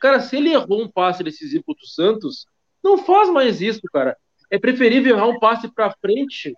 Cara, 0.00 0.20
se 0.20 0.36
ele 0.36 0.52
errou 0.52 0.82
um 0.82 0.88
passe 0.88 1.22
decisivo 1.22 1.64
contra 1.64 1.84
o 1.84 1.88
Santos, 1.88 2.46
não 2.82 2.98
faz 2.98 3.30
mais 3.30 3.60
isso, 3.60 3.80
cara. 3.92 4.16
É 4.50 4.58
preferível 4.58 5.16
errar 5.16 5.26
um 5.26 5.38
passe 5.38 5.68
para 5.68 5.94
frente 6.00 6.54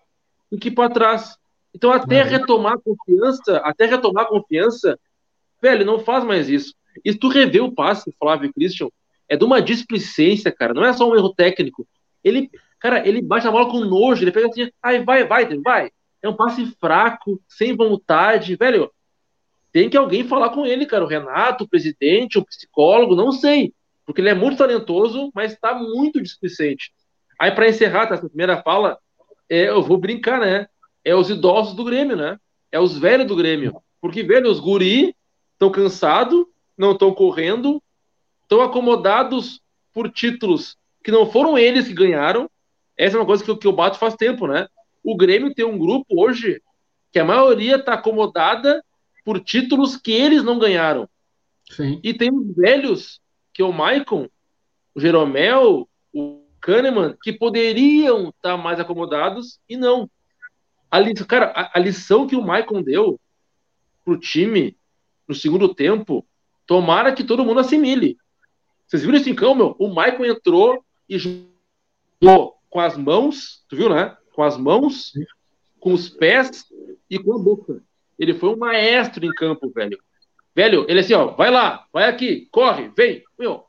do 0.50 0.58
que 0.58 0.70
para 0.70 0.92
trás. 0.92 1.36
Então, 1.74 1.90
até 1.90 2.22
uhum. 2.22 2.28
retomar 2.28 2.78
confiança, 2.80 3.58
até 3.58 3.86
retomar 3.86 4.26
confiança, 4.26 4.98
velho, 5.62 5.84
não 5.84 6.00
faz 6.00 6.24
mais 6.24 6.48
isso. 6.48 6.74
E 7.04 7.12
se 7.12 7.18
tu 7.18 7.28
rever 7.28 7.62
o 7.62 7.72
passe, 7.72 8.12
Flávio 8.18 8.52
Christian, 8.52 8.88
é 9.28 9.36
de 9.36 9.44
uma 9.44 9.60
displicência, 9.60 10.50
cara. 10.50 10.74
Não 10.74 10.84
é 10.84 10.92
só 10.92 11.08
um 11.08 11.14
erro 11.14 11.34
técnico. 11.34 11.86
Ele, 12.24 12.50
cara, 12.80 13.06
ele 13.06 13.22
bate 13.22 13.46
a 13.46 13.50
bola 13.50 13.70
com 13.70 13.80
nojo, 13.80 14.22
ele 14.22 14.32
pega 14.32 14.48
assim, 14.48 14.70
ai, 14.82 15.04
vai, 15.04 15.24
vai, 15.24 15.46
vai. 15.58 15.90
É 16.22 16.28
um 16.28 16.34
passe 16.34 16.66
fraco, 16.80 17.40
sem 17.48 17.76
vontade, 17.76 18.56
velho. 18.56 18.90
Tem 19.72 19.88
que 19.90 19.96
alguém 19.96 20.24
falar 20.24 20.50
com 20.50 20.64
ele, 20.64 20.86
cara. 20.86 21.04
O 21.04 21.08
Renato, 21.08 21.64
o 21.64 21.68
presidente, 21.68 22.38
o 22.38 22.44
psicólogo, 22.44 23.14
não 23.14 23.32
sei 23.32 23.72
porque 24.08 24.22
ele 24.22 24.30
é 24.30 24.34
muito 24.34 24.56
talentoso, 24.56 25.30
mas 25.34 25.52
está 25.52 25.74
muito 25.74 26.18
displicente. 26.22 26.90
Aí, 27.38 27.50
para 27.50 27.68
encerrar 27.68 28.06
tá, 28.06 28.14
essa 28.14 28.26
primeira 28.26 28.62
fala, 28.62 28.98
é, 29.50 29.68
eu 29.68 29.82
vou 29.82 29.98
brincar, 29.98 30.40
né? 30.40 30.66
É 31.04 31.14
os 31.14 31.28
idosos 31.28 31.74
do 31.74 31.84
Grêmio, 31.84 32.16
né? 32.16 32.38
É 32.72 32.80
os 32.80 32.96
velhos 32.96 33.26
do 33.26 33.36
Grêmio. 33.36 33.82
Porque, 34.00 34.22
velho, 34.22 34.50
os 34.50 34.60
guri 34.60 35.14
estão 35.52 35.70
cansados, 35.70 36.46
não 36.74 36.92
estão 36.92 37.12
correndo, 37.12 37.82
estão 38.44 38.62
acomodados 38.62 39.60
por 39.92 40.10
títulos 40.10 40.78
que 41.04 41.10
não 41.10 41.30
foram 41.30 41.58
eles 41.58 41.86
que 41.86 41.92
ganharam. 41.92 42.48
Essa 42.96 43.18
é 43.18 43.20
uma 43.20 43.26
coisa 43.26 43.44
que, 43.44 43.54
que 43.56 43.66
eu 43.66 43.72
bato 43.72 43.98
faz 43.98 44.14
tempo, 44.14 44.46
né? 44.46 44.68
O 45.04 45.18
Grêmio 45.18 45.54
tem 45.54 45.66
um 45.66 45.76
grupo 45.76 46.06
hoje 46.18 46.62
que 47.12 47.18
a 47.18 47.26
maioria 47.26 47.76
está 47.76 47.92
acomodada 47.92 48.82
por 49.28 49.40
títulos 49.40 49.94
que 49.94 50.10
eles 50.10 50.42
não 50.42 50.58
ganharam. 50.58 51.06
Sim. 51.70 52.00
E 52.02 52.14
tem 52.14 52.32
os 52.32 52.56
velhos 52.56 53.20
que 53.52 53.62
o 53.62 53.70
Maicon, 53.70 54.26
o 54.94 55.00
Jeromel, 55.00 55.86
o 56.10 56.46
Kahneman, 56.62 57.14
que 57.22 57.30
poderiam 57.30 58.30
estar 58.30 58.56
mais 58.56 58.80
acomodados 58.80 59.60
e 59.68 59.76
não. 59.76 60.10
A, 60.90 60.98
cara, 61.26 61.52
a, 61.54 61.72
a 61.74 61.78
lição 61.78 62.26
que 62.26 62.36
o 62.36 62.40
Maicon 62.40 62.80
deu 62.80 63.20
pro 64.02 64.18
time 64.18 64.74
no 65.28 65.34
segundo 65.34 65.74
tempo, 65.74 66.26
tomara 66.66 67.12
que 67.12 67.22
todo 67.22 67.44
mundo 67.44 67.60
assimile. 67.60 68.16
Vocês 68.86 69.02
viram 69.02 69.18
esse 69.18 69.34
cão, 69.34 69.54
meu? 69.54 69.76
O 69.78 69.92
Maicon 69.92 70.24
entrou 70.24 70.82
e 71.06 71.18
jogou 71.18 72.56
com 72.70 72.80
as 72.80 72.96
mãos, 72.96 73.62
tu 73.68 73.76
viu, 73.76 73.90
né? 73.90 74.16
Com 74.32 74.42
as 74.42 74.56
mãos, 74.56 75.12
com 75.78 75.92
os 75.92 76.08
pés 76.08 76.64
e 77.10 77.18
com 77.18 77.34
a 77.34 77.38
boca. 77.38 77.86
Ele 78.18 78.34
foi 78.34 78.50
um 78.50 78.56
maestro 78.56 79.24
em 79.24 79.32
campo, 79.32 79.70
velho. 79.70 79.98
Velho, 80.54 80.84
ele 80.88 81.00
assim, 81.00 81.14
ó, 81.14 81.28
vai 81.28 81.50
lá, 81.50 81.86
vai 81.92 82.08
aqui, 82.08 82.48
corre, 82.50 82.90
vem. 82.96 83.22
Meu, 83.38 83.64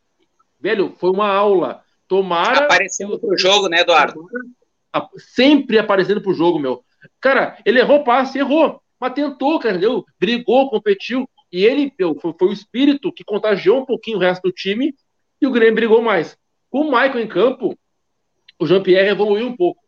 velho, 0.60 0.96
foi 0.98 1.12
uma 1.12 1.28
aula. 1.28 1.84
Tomara. 2.08 2.66
Aparecendo 2.66 3.20
pro 3.20 3.38
jogo, 3.38 3.70
né, 3.70 3.82
Eduardo? 3.82 4.26
Sempre 5.18 5.78
aparecendo 5.78 6.22
pro 6.22 6.34
jogo, 6.34 6.58
meu. 6.58 6.84
Cara, 7.22 7.58
ele 7.64 7.80
errou 7.80 8.04
passe, 8.04 8.40
errou. 8.40 8.82
Mas 9.00 9.14
tentou, 9.14 9.60
cara, 9.60 9.76
entendeu? 9.76 10.04
Brigou, 10.20 10.70
competiu. 10.70 11.30
E 11.52 11.64
ele, 11.64 11.94
meu, 11.98 12.16
foi, 12.20 12.34
foi, 12.38 12.48
o 12.50 12.54
espírito 12.54 13.12
que 13.12 13.24
contagiou 13.24 13.82
um 13.82 13.86
pouquinho 13.86 14.18
o 14.18 14.20
resto 14.20 14.42
do 14.44 14.52
time 14.52 14.94
e 15.42 15.48
o 15.48 15.52
Grêmio 15.52 15.76
brigou 15.76 16.02
mais. 16.02 16.38
Com 16.70 16.82
o 16.82 16.92
Michael 16.92 17.20
em 17.20 17.28
campo, 17.28 17.78
o 18.60 18.66
Jean-Pierre 18.66 19.10
evoluiu 19.10 19.48
um 19.48 19.56
pouco. 19.56 19.82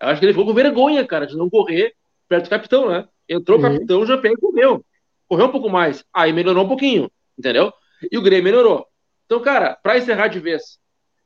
Eu 0.00 0.08
acho 0.08 0.20
que 0.20 0.26
ele 0.26 0.32
ficou 0.32 0.46
com 0.46 0.54
vergonha, 0.54 1.06
cara, 1.06 1.26
de 1.26 1.36
não 1.36 1.50
correr 1.50 1.94
perto 2.28 2.44
do 2.44 2.50
capitão, 2.50 2.88
né? 2.88 3.08
Entrou 3.32 3.58
o 3.58 3.62
capitão, 3.62 4.00
o 4.00 4.06
Jean-Pierre 4.06 4.36
correu 4.36 4.84
correu 5.32 5.46
um 5.46 5.50
pouco 5.50 5.70
mais, 5.70 6.04
aí 6.12 6.30
melhorou 6.30 6.66
um 6.66 6.68
pouquinho, 6.68 7.10
entendeu? 7.38 7.72
E 8.10 8.18
o 8.18 8.22
Grêmio 8.22 8.44
melhorou. 8.44 8.86
Então, 9.24 9.40
cara, 9.40 9.74
para 9.74 9.96
encerrar 9.96 10.28
de 10.28 10.38
vez, 10.38 10.78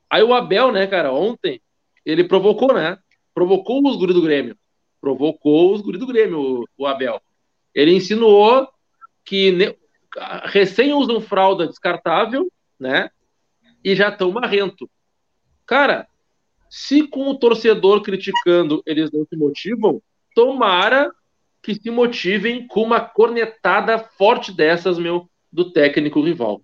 aí 0.09 0.23
o 0.23 0.33
Abel, 0.33 0.71
né, 0.71 0.87
cara, 0.87 1.13
ontem, 1.13 1.61
ele 2.05 2.23
provocou, 2.23 2.73
né? 2.73 2.97
Provocou 3.35 3.85
os 3.85 3.97
guri 3.97 4.15
do 4.15 4.23
Grêmio. 4.23 4.57
Provocou 5.01 5.75
os 5.75 5.81
guri 5.81 5.99
do 5.99 6.07
Grêmio, 6.07 6.39
o, 6.41 6.65
o 6.79 6.87
Abel. 6.87 7.21
Ele 7.75 7.97
insinuou 7.97 8.69
que 9.25 9.51
ne... 9.51 9.77
recém 10.45 10.93
usam 10.93 11.21
fralda 11.21 11.67
descartável, 11.67 12.49
né? 12.79 13.11
E 13.83 13.97
já 13.97 14.09
estão 14.09 14.31
marrento. 14.31 14.89
Cara, 15.67 16.07
se 16.71 17.09
com 17.09 17.27
o 17.27 17.37
torcedor 17.37 18.03
criticando 18.03 18.85
eles 18.87 19.11
não 19.11 19.27
se 19.27 19.37
motivam, 19.37 20.01
tomara 20.33 21.13
que 21.67 21.75
se 21.75 21.91
motivem 21.91 22.65
com 22.69 22.81
uma 22.81 23.01
cornetada 23.01 23.99
forte 23.99 24.53
dessas, 24.53 25.01
meu, 25.01 25.29
do 25.53 25.73
técnico 25.73 26.23
rival. 26.23 26.63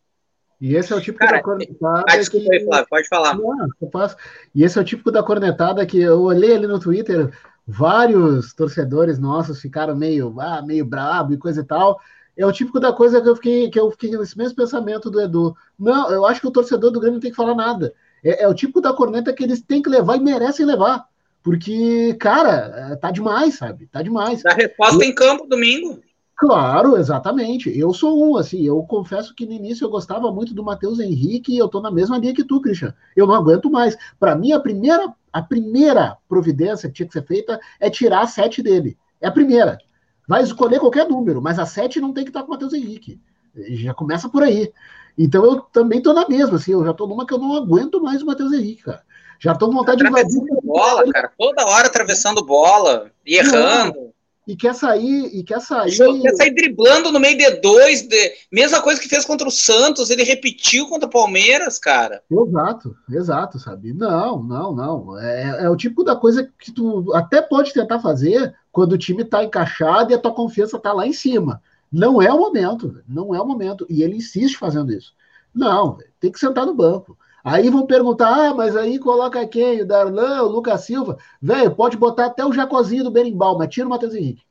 E 0.60 0.76
esse 0.76 0.92
é 0.92 0.96
o 0.96 1.00
tipo 1.00 1.18
Cara, 1.18 1.38
da 1.38 1.42
cornetada. 1.42 2.04
Ah, 2.08 2.16
desculpa 2.16 2.46
que... 2.48 2.54
aí, 2.54 2.64
Flávio, 2.64 2.86
pode 2.88 3.08
falar. 3.08 3.34
Não, 3.36 3.66
eu 3.80 3.88
posso. 3.88 4.16
E 4.54 4.62
esse 4.62 4.78
é 4.78 4.80
o 4.80 4.84
tipo 4.84 5.10
da 5.10 5.20
cornetada 5.20 5.84
que 5.84 5.98
eu 5.98 6.22
olhei 6.22 6.54
ali 6.54 6.68
no 6.68 6.78
Twitter, 6.78 7.36
vários 7.66 8.54
torcedores 8.54 9.18
nossos 9.18 9.60
ficaram 9.60 9.96
meio, 9.96 10.40
ah, 10.40 10.62
meio 10.62 10.84
brabo 10.84 11.32
e 11.32 11.36
coisa 11.36 11.62
e 11.62 11.64
tal. 11.64 12.00
É 12.36 12.46
o 12.46 12.52
típico 12.52 12.78
da 12.78 12.92
coisa 12.92 13.20
que 13.20 13.28
eu 13.28 13.34
fiquei, 13.34 13.68
que 13.70 13.80
eu 13.80 13.90
fiquei 13.90 14.12
nesse 14.12 14.38
mesmo 14.38 14.54
pensamento 14.54 15.10
do 15.10 15.20
Edu. 15.20 15.56
Não, 15.76 16.12
eu 16.12 16.24
acho 16.24 16.40
que 16.40 16.46
o 16.46 16.52
torcedor 16.52 16.92
do 16.92 17.00
Grêmio 17.00 17.14
não 17.14 17.20
tem 17.20 17.32
que 17.32 17.36
falar 17.36 17.56
nada. 17.56 17.92
É, 18.22 18.44
é 18.44 18.48
o 18.48 18.54
tipo 18.54 18.80
da 18.80 18.92
corneta 18.92 19.32
que 19.32 19.42
eles 19.42 19.60
têm 19.60 19.82
que 19.82 19.90
levar 19.90 20.16
e 20.16 20.20
merecem 20.20 20.64
levar. 20.64 21.06
Porque, 21.42 22.14
cara, 22.14 22.92
é, 22.92 22.96
tá 22.96 23.10
demais, 23.10 23.54
sabe? 23.54 23.86
Tá 23.86 24.02
demais. 24.02 24.44
A 24.46 24.54
resposta 24.54 25.04
em 25.04 25.14
campo 25.14 25.46
domingo. 25.46 26.00
Claro, 26.36 26.96
exatamente. 26.96 27.76
Eu 27.76 27.92
sou 27.92 28.32
um, 28.32 28.36
assim, 28.36 28.64
eu 28.64 28.82
confesso 28.82 29.34
que 29.34 29.46
no 29.46 29.52
início 29.52 29.84
eu 29.84 29.90
gostava 29.90 30.32
muito 30.32 30.54
do 30.54 30.64
Matheus 30.64 30.98
Henrique 30.98 31.52
e 31.52 31.58
eu 31.58 31.68
tô 31.68 31.80
na 31.80 31.90
mesma 31.90 32.18
linha 32.18 32.34
que 32.34 32.44
tu, 32.44 32.60
Christian. 32.60 32.94
Eu 33.14 33.26
não 33.26 33.34
aguento 33.34 33.70
mais. 33.70 33.96
Para 34.18 34.34
mim, 34.34 34.52
a 34.52 34.60
primeira, 34.60 35.12
a 35.32 35.42
primeira 35.42 36.16
providência 36.28 36.88
que 36.88 36.96
tinha 36.96 37.06
que 37.06 37.12
ser 37.12 37.24
feita 37.24 37.60
é 37.78 37.90
tirar 37.90 38.22
a 38.22 38.26
sete 38.26 38.62
dele. 38.62 38.96
É 39.20 39.28
a 39.28 39.32
primeira. 39.32 39.78
Vai 40.26 40.42
escolher 40.42 40.80
qualquer 40.80 41.08
número, 41.08 41.40
mas 41.40 41.58
a 41.58 41.66
sete 41.66 42.00
não 42.00 42.12
tem 42.12 42.24
que 42.24 42.30
estar 42.30 42.42
com 42.42 42.48
o 42.48 42.50
Matheus 42.50 42.72
Henrique. 42.72 43.20
Já 43.54 43.92
começa 43.94 44.28
por 44.28 44.42
aí. 44.42 44.72
Então 45.16 45.44
eu 45.44 45.60
também 45.60 46.00
tô 46.00 46.12
na 46.12 46.28
mesma, 46.28 46.56
assim, 46.56 46.72
eu 46.72 46.84
já 46.84 46.92
tô 46.92 47.06
numa 47.06 47.26
que 47.26 47.34
eu 47.34 47.38
não 47.38 47.54
aguento 47.54 48.02
mais 48.02 48.22
o 48.22 48.26
Matheus 48.26 48.52
Henrique, 48.52 48.84
cara. 48.84 49.02
Já 49.42 49.56
tô 49.56 49.66
com 49.66 49.74
vontade 49.74 49.98
de 49.98 50.08
invadir. 50.08 50.40
bola, 50.62 51.10
cara. 51.12 51.32
Toda 51.36 51.66
hora 51.66 51.88
atravessando 51.88 52.44
bola 52.44 53.10
e 53.26 53.36
errando. 53.36 54.12
E 54.46 54.56
quer 54.56 54.74
sair 54.74 55.30
e 55.36 55.42
quer 55.42 55.60
sair. 55.60 55.96
Quer 56.20 56.34
sair 56.34 56.54
driblando 56.54 57.10
no 57.10 57.18
meio 57.20 57.36
de 57.36 57.48
dois 57.60 58.02
de... 58.02 58.32
mesma 58.50 58.80
coisa 58.80 59.00
que 59.00 59.08
fez 59.08 59.24
contra 59.24 59.46
o 59.46 59.52
Santos 59.52 60.10
ele 60.10 60.24
repetiu 60.24 60.88
contra 60.88 61.06
o 61.06 61.10
Palmeiras 61.10 61.78
cara. 61.78 62.22
Exato 62.28 62.96
exato 63.08 63.58
sabe? 63.60 63.92
Não 63.92 64.42
não 64.42 64.74
não. 64.74 65.18
É, 65.18 65.64
é 65.64 65.70
o 65.70 65.76
tipo 65.76 66.02
da 66.02 66.16
coisa 66.16 66.48
que 66.58 66.72
tu 66.72 67.12
até 67.14 67.40
pode 67.40 67.72
tentar 67.72 68.00
fazer 68.00 68.52
quando 68.72 68.92
o 68.92 68.98
time 68.98 69.24
tá 69.24 69.44
encaixado 69.44 70.10
e 70.10 70.14
a 70.14 70.18
tua 70.18 70.34
confiança 70.34 70.78
tá 70.78 70.92
lá 70.92 71.06
em 71.06 71.12
cima. 71.12 71.62
Não 71.92 72.20
é 72.20 72.32
o 72.32 72.38
momento 72.38 73.00
não 73.08 73.32
é 73.32 73.40
o 73.40 73.46
momento. 73.46 73.86
E 73.88 74.02
ele 74.02 74.16
insiste 74.16 74.58
fazendo 74.58 74.92
isso. 74.92 75.12
Não 75.54 75.98
tem 76.18 76.32
que 76.32 76.40
sentar 76.40 76.66
no 76.66 76.74
banco 76.74 77.16
Aí 77.44 77.68
vão 77.70 77.86
perguntar, 77.86 78.28
ah, 78.28 78.54
mas 78.54 78.76
aí 78.76 78.98
coloca 78.98 79.46
quem? 79.48 79.82
O 79.82 79.86
Darlan, 79.86 80.42
o 80.42 80.48
Lucas 80.48 80.84
Silva? 80.84 81.18
Velho, 81.40 81.74
pode 81.74 81.96
botar 81.96 82.26
até 82.26 82.44
o 82.44 82.52
Jacozinho 82.52 83.04
do 83.04 83.10
Berimbau, 83.10 83.58
mas 83.58 83.68
tira 83.68 83.86
o 83.86 83.90
Matheus 83.90 84.14
Henrique. 84.14 84.42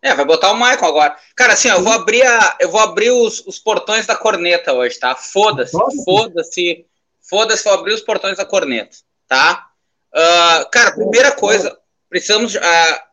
É, 0.00 0.14
vai 0.14 0.24
botar 0.24 0.50
o 0.52 0.54
Michael 0.54 0.84
agora. 0.86 1.16
Cara, 1.36 1.52
assim, 1.52 1.68
ó, 1.68 1.74
eu 1.74 1.82
vou 1.82 1.92
abrir, 1.92 2.22
a, 2.22 2.56
eu 2.58 2.70
vou 2.70 2.80
abrir 2.80 3.10
os, 3.10 3.46
os 3.46 3.58
portões 3.58 4.06
da 4.06 4.16
corneta 4.16 4.72
hoje, 4.72 4.98
tá? 4.98 5.14
Foda-se, 5.14 5.76
foda-se, 6.04 6.86
foda-se, 7.20 7.64
vou 7.64 7.74
abrir 7.74 7.92
os 7.92 8.00
portões 8.00 8.38
da 8.38 8.46
corneta, 8.46 8.96
tá? 9.28 9.66
Uh, 10.14 10.70
cara, 10.70 10.92
primeira 10.92 11.32
coisa, 11.32 11.76
precisamos, 12.08 12.54
uh, 12.54 12.60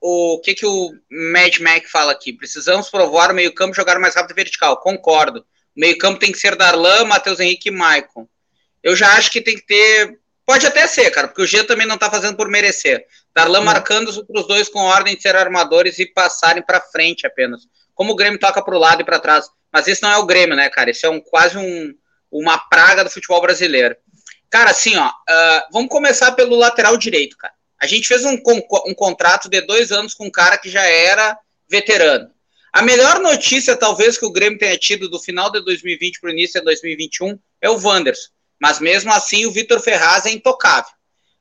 o 0.01 0.39
que 0.41 0.55
que 0.55 0.65
o 0.65 0.93
Mad 1.11 1.59
Mac 1.59 1.85
fala 1.91 2.13
aqui? 2.13 2.31
Precisamos 2.31 2.89
provar 2.89 3.31
o 3.31 3.35
meio 3.35 3.53
campo 3.53 3.75
jogar 3.75 3.99
mais 3.99 4.15
rápido 4.15 4.31
e 4.31 4.35
vertical, 4.35 4.77
concordo. 4.77 5.41
O 5.75 5.79
meio 5.81 5.97
campo 5.97 6.17
tem 6.17 6.31
que 6.31 6.39
ser 6.39 6.55
Darlan, 6.55 7.03
Matheus 7.03 7.41
Henrique 7.41 7.67
e 7.67 7.71
Michael 7.71 8.29
eu 8.87 8.95
já 8.95 9.17
acho 9.17 9.29
que 9.29 9.41
tem 9.41 9.55
que 9.57 9.65
ter. 9.65 10.17
Pode 10.45 10.65
até 10.65 10.87
ser, 10.87 11.11
cara, 11.11 11.27
porque 11.27 11.41
o 11.41 11.45
G 11.45 11.61
também 11.65 11.85
não 11.85 11.97
tá 11.97 12.09
fazendo 12.09 12.37
por 12.37 12.47
merecer. 12.47 13.05
Darlan 13.35 13.59
marcando 13.59 14.07
os 14.07 14.17
outros 14.17 14.47
dois 14.47 14.69
com 14.69 14.79
ordem 14.79 15.13
de 15.13 15.21
ser 15.21 15.35
armadores 15.35 15.99
e 15.99 16.05
passarem 16.05 16.63
para 16.63 16.79
frente 16.79 17.27
apenas. 17.27 17.63
Como 17.93 18.13
o 18.13 18.15
Grêmio 18.15 18.39
toca 18.39 18.61
para 18.61 18.73
o 18.73 18.79
lado 18.79 19.01
e 19.01 19.03
para 19.03 19.19
trás. 19.19 19.49
Mas 19.73 19.87
isso 19.87 20.01
não 20.03 20.11
é 20.11 20.17
o 20.17 20.25
Grêmio, 20.25 20.55
né, 20.55 20.69
cara? 20.69 20.89
Isso 20.89 21.05
é 21.05 21.09
um, 21.09 21.19
quase 21.19 21.57
um, 21.57 21.93
uma 22.31 22.57
praga 22.57 23.03
do 23.03 23.09
futebol 23.09 23.41
brasileiro. 23.41 23.97
Cara, 24.49 24.69
assim, 24.69 24.95
ó, 24.95 25.09
uh, 25.09 25.61
vamos 25.73 25.89
começar 25.89 26.31
pelo 26.31 26.55
lateral 26.55 26.95
direito, 26.95 27.35
cara. 27.35 27.53
A 27.77 27.85
gente 27.85 28.07
fez 28.07 28.23
um, 28.23 28.41
um 28.85 28.93
contrato 28.95 29.49
de 29.49 29.59
dois 29.59 29.91
anos 29.91 30.13
com 30.13 30.27
um 30.27 30.31
cara 30.31 30.57
que 30.57 30.69
já 30.69 30.85
era 30.85 31.37
veterano. 31.69 32.31
A 32.71 32.81
melhor 32.81 33.19
notícia, 33.19 33.75
talvez, 33.75 34.17
que 34.17 34.25
o 34.25 34.31
Grêmio 34.31 34.57
tenha 34.57 34.77
tido 34.77 35.09
do 35.09 35.19
final 35.19 35.51
de 35.51 35.59
2020 35.59 36.21
para 36.21 36.29
o 36.29 36.31
início 36.31 36.61
de 36.61 36.65
2021 36.65 37.37
é 37.61 37.69
o 37.69 37.77
Wanderson. 37.77 38.29
Mas 38.59 38.79
mesmo 38.79 39.11
assim, 39.11 39.45
o 39.45 39.51
Vitor 39.51 39.79
Ferraz 39.79 40.25
é 40.25 40.31
intocável. 40.31 40.91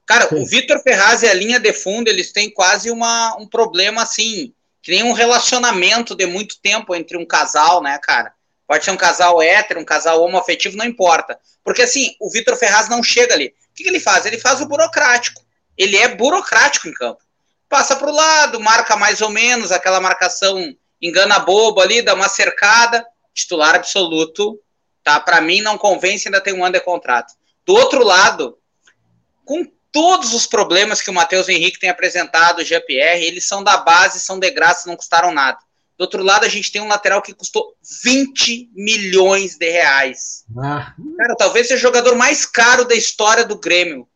Cara, 0.06 0.28
Sim. 0.28 0.36
o 0.36 0.46
Vitor 0.46 0.80
Ferraz 0.82 1.22
e 1.22 1.28
a 1.28 1.34
linha 1.34 1.58
de 1.58 1.72
fundo, 1.72 2.08
eles 2.08 2.30
têm 2.30 2.50
quase 2.50 2.90
uma, 2.90 3.36
um 3.38 3.46
problema 3.46 4.02
assim, 4.02 4.54
que 4.80 4.92
nem 4.92 5.02
um 5.02 5.12
relacionamento 5.12 6.14
de 6.14 6.26
muito 6.26 6.60
tempo 6.60 6.94
entre 6.94 7.16
um 7.16 7.26
casal, 7.26 7.82
né, 7.82 7.98
cara? 7.98 8.32
Pode 8.68 8.84
ser 8.84 8.92
um 8.92 8.96
casal 8.96 9.42
hétero, 9.42 9.80
um 9.80 9.84
casal 9.84 10.22
homoafetivo, 10.22 10.76
não 10.76 10.84
importa. 10.84 11.38
Porque 11.64 11.82
assim, 11.82 12.14
o 12.20 12.30
Vitor 12.30 12.56
Ferraz 12.56 12.88
não 12.88 13.02
chega 13.02 13.34
ali. 13.34 13.48
O 13.48 13.74
que, 13.74 13.82
que 13.82 13.88
ele 13.88 14.00
faz? 14.00 14.26
Ele 14.26 14.38
faz 14.38 14.60
o 14.60 14.66
burocrático. 14.66 15.44
Ele 15.76 15.96
é 15.96 16.14
burocrático 16.14 16.88
em 16.88 16.92
campo. 16.92 17.20
Passa 17.68 17.96
para 17.96 18.08
o 18.08 18.14
lado, 18.14 18.60
marca 18.60 18.96
mais 18.96 19.20
ou 19.20 19.28
menos, 19.28 19.72
aquela 19.72 20.00
marcação 20.00 20.72
engana 21.02 21.38
bobo 21.40 21.80
ali, 21.80 22.00
dá 22.00 22.14
uma 22.14 22.28
cercada. 22.28 23.04
Titular 23.34 23.74
absoluto 23.74 24.58
Tá? 25.06 25.20
Para 25.20 25.40
mim, 25.40 25.60
não 25.60 25.78
convence, 25.78 26.26
ainda 26.26 26.40
tem 26.40 26.52
um 26.52 26.64
ano 26.64 26.72
de 26.72 26.80
contrato. 26.80 27.32
Do 27.64 27.74
outro 27.74 28.02
lado, 28.02 28.58
com 29.44 29.64
todos 29.92 30.34
os 30.34 30.48
problemas 30.48 31.00
que 31.00 31.08
o 31.08 31.14
Matheus 31.14 31.48
Henrique 31.48 31.78
tem 31.78 31.88
apresentado, 31.88 32.58
o 32.58 32.64
GPR, 32.64 33.24
eles 33.24 33.46
são 33.46 33.62
da 33.62 33.76
base, 33.76 34.18
são 34.18 34.36
de 34.36 34.50
graça, 34.50 34.88
não 34.88 34.96
custaram 34.96 35.32
nada. 35.32 35.58
Do 35.96 36.02
outro 36.02 36.24
lado, 36.24 36.44
a 36.44 36.48
gente 36.48 36.72
tem 36.72 36.82
um 36.82 36.88
lateral 36.88 37.22
que 37.22 37.32
custou 37.32 37.76
20 38.02 38.68
milhões 38.74 39.56
de 39.56 39.70
reais. 39.70 40.44
Ah. 40.58 40.92
Cara, 41.16 41.36
talvez 41.36 41.68
seja 41.68 41.78
o 41.78 41.88
jogador 41.88 42.16
mais 42.16 42.44
caro 42.44 42.84
da 42.84 42.96
história 42.96 43.44
do 43.44 43.60
Grêmio. 43.60 44.08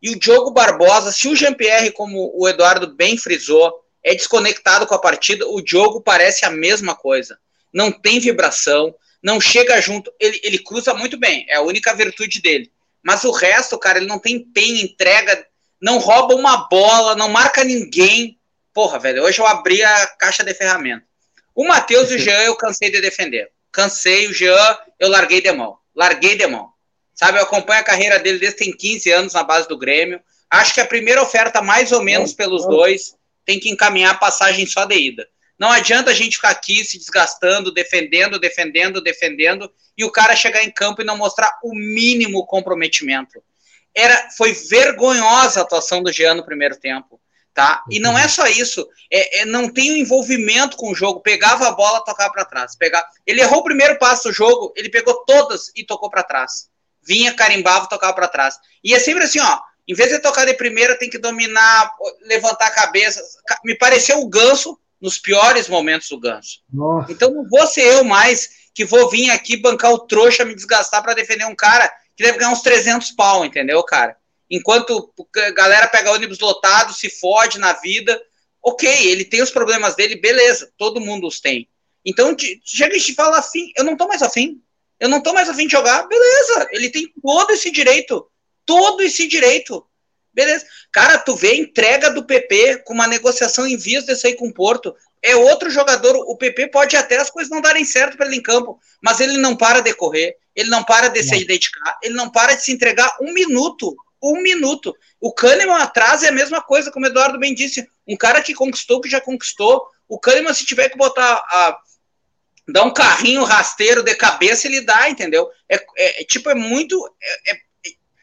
E 0.00 0.08
o 0.08 0.18
Diogo 0.18 0.50
Barbosa, 0.50 1.12
se 1.12 1.28
o 1.28 1.36
Jean-Pierre, 1.36 1.90
como 1.90 2.32
o 2.34 2.48
Eduardo 2.48 2.94
bem 2.94 3.18
frisou, 3.18 3.70
é 4.02 4.14
desconectado 4.14 4.86
com 4.86 4.94
a 4.94 4.98
partida, 4.98 5.46
o 5.46 5.60
Diogo 5.60 6.00
parece 6.00 6.46
a 6.46 6.50
mesma 6.50 6.94
coisa. 6.94 7.38
Não 7.70 7.92
tem 7.92 8.18
vibração, 8.18 8.94
não 9.22 9.40
chega 9.40 9.80
junto, 9.80 10.12
ele, 10.18 10.40
ele 10.42 10.58
cruza 10.58 10.94
muito 10.94 11.16
bem, 11.16 11.44
é 11.48 11.56
a 11.56 11.62
única 11.62 11.94
virtude 11.94 12.40
dele. 12.40 12.70
Mas 13.02 13.24
o 13.24 13.30
resto, 13.30 13.78
cara, 13.78 13.98
ele 13.98 14.06
não 14.06 14.18
tem 14.18 14.36
empenho, 14.36 14.84
entrega, 14.84 15.46
não 15.80 15.98
rouba 15.98 16.34
uma 16.34 16.68
bola, 16.68 17.14
não 17.14 17.28
marca 17.28 17.64
ninguém. 17.64 18.38
Porra, 18.72 18.98
velho, 18.98 19.22
hoje 19.22 19.40
eu 19.40 19.46
abri 19.46 19.82
a 19.82 20.06
caixa 20.18 20.44
de 20.44 20.54
ferramenta. 20.54 21.04
O 21.54 21.66
Matheus 21.66 22.10
e 22.10 22.14
o 22.14 22.18
Jean 22.18 22.42
eu 22.42 22.56
cansei 22.56 22.90
de 22.90 23.00
defender. 23.00 23.50
Cansei, 23.72 24.28
o 24.28 24.32
Jean 24.32 24.78
eu 24.98 25.08
larguei 25.08 25.40
de 25.40 25.50
mão. 25.52 25.78
Larguei 25.94 26.36
de 26.36 26.46
mão. 26.46 26.70
Sabe, 27.14 27.38
eu 27.38 27.42
acompanho 27.42 27.80
a 27.80 27.84
carreira 27.84 28.18
dele 28.18 28.38
desde 28.38 28.58
tem 28.58 28.72
15 28.72 29.10
anos 29.10 29.32
na 29.32 29.42
base 29.42 29.68
do 29.68 29.76
Grêmio. 29.76 30.20
Acho 30.48 30.74
que 30.74 30.80
a 30.80 30.86
primeira 30.86 31.20
oferta, 31.20 31.60
mais 31.60 31.90
ou 31.90 32.02
menos 32.02 32.32
pelos 32.32 32.64
dois, 32.64 33.16
tem 33.44 33.58
que 33.58 33.70
encaminhar 33.70 34.12
a 34.12 34.18
passagem 34.18 34.66
só 34.66 34.84
de 34.84 34.94
ida. 34.94 35.28
Não 35.58 35.72
adianta 35.72 36.10
a 36.10 36.14
gente 36.14 36.36
ficar 36.36 36.50
aqui 36.50 36.84
se 36.84 36.98
desgastando, 36.98 37.72
defendendo, 37.72 38.38
defendendo, 38.38 39.00
defendendo, 39.00 39.70
e 39.96 40.04
o 40.04 40.12
cara 40.12 40.36
chegar 40.36 40.62
em 40.62 40.70
campo 40.70 41.02
e 41.02 41.04
não 41.04 41.16
mostrar 41.16 41.58
o 41.64 41.74
mínimo 41.74 42.46
comprometimento. 42.46 43.42
Era, 43.94 44.30
foi 44.36 44.52
vergonhosa 44.52 45.60
a 45.60 45.62
atuação 45.64 46.02
do 46.02 46.12
Jean 46.12 46.34
no 46.34 46.44
primeiro 46.44 46.76
tempo. 46.76 47.20
Tá? 47.52 47.82
E 47.90 47.98
não 47.98 48.16
é 48.16 48.28
só 48.28 48.46
isso, 48.46 48.88
é, 49.10 49.40
é, 49.40 49.44
não 49.44 49.68
tem 49.68 49.98
envolvimento 49.98 50.76
com 50.76 50.92
o 50.92 50.94
jogo. 50.94 51.20
Pegava 51.20 51.66
a 51.66 51.72
bola, 51.72 52.04
tocava 52.04 52.32
para 52.32 52.44
trás. 52.44 52.76
Pegar, 52.76 53.04
ele 53.26 53.40
errou 53.40 53.58
o 53.58 53.64
primeiro 53.64 53.98
passo 53.98 54.28
do 54.28 54.32
jogo, 54.32 54.72
ele 54.76 54.88
pegou 54.88 55.24
todas 55.24 55.72
e 55.74 55.84
tocou 55.84 56.08
para 56.08 56.22
trás. 56.22 56.70
Vinha, 57.04 57.34
carimbava, 57.34 57.88
tocava 57.88 58.12
para 58.12 58.28
trás. 58.28 58.54
E 58.84 58.94
é 58.94 59.00
sempre 59.00 59.24
assim, 59.24 59.40
ó. 59.40 59.58
Em 59.88 59.94
vez 59.94 60.10
de 60.10 60.20
tocar 60.20 60.44
de 60.44 60.54
primeira, 60.54 60.96
tem 60.96 61.10
que 61.10 61.18
dominar, 61.18 61.90
levantar 62.20 62.66
a 62.66 62.70
cabeça. 62.70 63.20
Me 63.64 63.76
pareceu 63.76 64.20
o 64.20 64.28
ganso 64.28 64.78
nos 65.00 65.18
piores 65.18 65.68
momentos 65.68 66.08
do 66.08 66.18
Ganso. 66.18 66.60
Nossa. 66.72 67.12
Então 67.12 67.32
não 67.32 67.48
vou 67.48 67.66
ser 67.66 67.94
eu 67.94 68.04
mais 68.04 68.68
que 68.74 68.84
vou 68.84 69.10
vir 69.10 69.30
aqui 69.30 69.56
bancar 69.56 69.92
o 69.92 69.98
trouxa, 69.98 70.44
me 70.44 70.54
desgastar 70.54 71.02
para 71.02 71.14
defender 71.14 71.44
um 71.46 71.54
cara 71.54 71.88
que 72.16 72.22
deve 72.22 72.38
ganhar 72.38 72.50
uns 72.50 72.62
300 72.62 73.12
pau, 73.12 73.44
entendeu, 73.44 73.82
cara? 73.82 74.16
Enquanto 74.50 75.12
a 75.36 75.50
galera 75.50 75.88
pega 75.88 76.12
ônibus 76.12 76.38
lotado, 76.38 76.92
se 76.92 77.10
fode 77.10 77.58
na 77.58 77.74
vida, 77.74 78.20
ok, 78.62 78.88
ele 79.08 79.24
tem 79.24 79.42
os 79.42 79.50
problemas 79.50 79.94
dele, 79.94 80.16
beleza, 80.16 80.72
todo 80.76 81.00
mundo 81.00 81.26
os 81.26 81.40
tem. 81.40 81.68
Então, 82.04 82.34
chega 82.64 82.96
e 82.96 83.00
te 83.00 83.14
fala 83.14 83.38
assim, 83.38 83.70
eu 83.76 83.84
não 83.84 83.96
tô 83.96 84.08
mais 84.08 84.22
afim, 84.22 84.60
eu 84.98 85.08
não 85.08 85.22
tô 85.22 85.32
mais 85.32 85.48
afim 85.48 85.66
de 85.66 85.72
jogar, 85.72 86.06
beleza, 86.08 86.68
ele 86.72 86.90
tem 86.90 87.12
todo 87.22 87.50
esse 87.50 87.70
direito, 87.70 88.28
todo 88.64 89.02
esse 89.02 89.26
direito. 89.28 89.86
Beleza. 90.32 90.64
Cara, 90.92 91.18
tu 91.18 91.34
vê 91.34 91.48
a 91.50 91.56
entrega 91.56 92.10
do 92.10 92.24
PP 92.24 92.82
com 92.84 92.94
uma 92.94 93.06
negociação 93.06 93.66
em 93.66 93.76
vias 93.76 94.04
de 94.04 94.14
sair 94.14 94.34
com 94.36 94.48
o 94.48 94.54
Porto. 94.54 94.94
É 95.22 95.34
outro 95.34 95.70
jogador. 95.70 96.16
O 96.16 96.36
PP 96.36 96.68
pode 96.68 96.96
até 96.96 97.16
as 97.16 97.30
coisas 97.30 97.50
não 97.50 97.60
darem 97.60 97.84
certo 97.84 98.16
para 98.16 98.26
ele 98.26 98.36
em 98.36 98.42
campo, 98.42 98.78
mas 99.02 99.20
ele 99.20 99.36
não 99.38 99.56
para 99.56 99.80
de 99.80 99.92
correr, 99.94 100.36
ele 100.54 100.70
não 100.70 100.84
para 100.84 101.08
de 101.08 101.22
não. 101.22 101.28
se 101.28 101.44
dedicar, 101.44 101.98
ele 102.02 102.14
não 102.14 102.30
para 102.30 102.54
de 102.54 102.62
se 102.62 102.72
entregar 102.72 103.16
um 103.20 103.32
minuto. 103.32 103.96
Um 104.22 104.42
minuto. 104.42 104.94
O 105.20 105.32
Kahneman 105.32 105.80
atrás 105.80 106.22
é 106.22 106.28
a 106.28 106.32
mesma 106.32 106.60
coisa, 106.60 106.90
como 106.90 107.06
o 107.06 107.08
Eduardo 107.08 107.38
bem 107.38 107.54
disse. 107.54 107.86
Um 108.06 108.16
cara 108.16 108.42
que 108.42 108.54
conquistou, 108.54 109.00
que 109.00 109.08
já 109.08 109.20
conquistou. 109.20 109.86
O 110.08 110.18
Kahneman, 110.18 110.54
se 110.54 110.64
tiver 110.64 110.88
que 110.88 110.96
botar 110.96 111.34
a, 111.34 111.78
dá 112.68 112.84
um 112.84 112.92
carrinho 112.92 113.44
rasteiro 113.44 114.02
de 114.02 114.14
cabeça, 114.14 114.66
ele 114.66 114.82
dá, 114.82 115.08
entendeu? 115.08 115.48
É, 115.68 115.76
é, 115.96 116.22
é 116.22 116.24
tipo, 116.24 116.50
é 116.50 116.54
muito. 116.54 116.96
É, 117.22 117.52
é, 117.54 117.58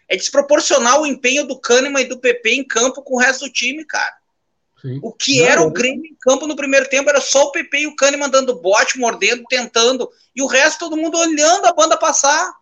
é, 0.07 0.15
desproporcional 0.15 1.01
o 1.01 1.07
empenho 1.07 1.45
do 1.45 1.59
Kahneman 1.59 2.01
e 2.01 2.07
do 2.07 2.19
PP 2.19 2.51
em 2.51 2.63
campo 2.63 3.01
com 3.01 3.15
o 3.15 3.19
resto 3.19 3.45
do 3.45 3.51
time, 3.51 3.83
cara. 3.85 4.15
Sim. 4.81 4.99
O 5.01 5.11
que 5.11 5.39
Não, 5.39 5.47
era 5.47 5.61
o 5.61 5.71
Grêmio 5.71 6.05
em 6.05 6.15
campo 6.21 6.45
no 6.45 6.55
primeiro 6.55 6.87
tempo 6.87 7.09
era 7.09 7.19
só 7.19 7.45
o 7.45 7.51
PP 7.51 7.79
e 7.79 7.87
o 7.87 7.95
Kahneman 7.95 8.29
dando 8.29 8.59
bote, 8.61 8.99
mordendo, 8.99 9.43
tentando, 9.49 10.09
e 10.35 10.41
o 10.41 10.47
resto 10.47 10.79
todo 10.79 10.97
mundo 10.97 11.17
olhando 11.17 11.65
a 11.65 11.73
banda 11.73 11.97
passar. 11.97 12.53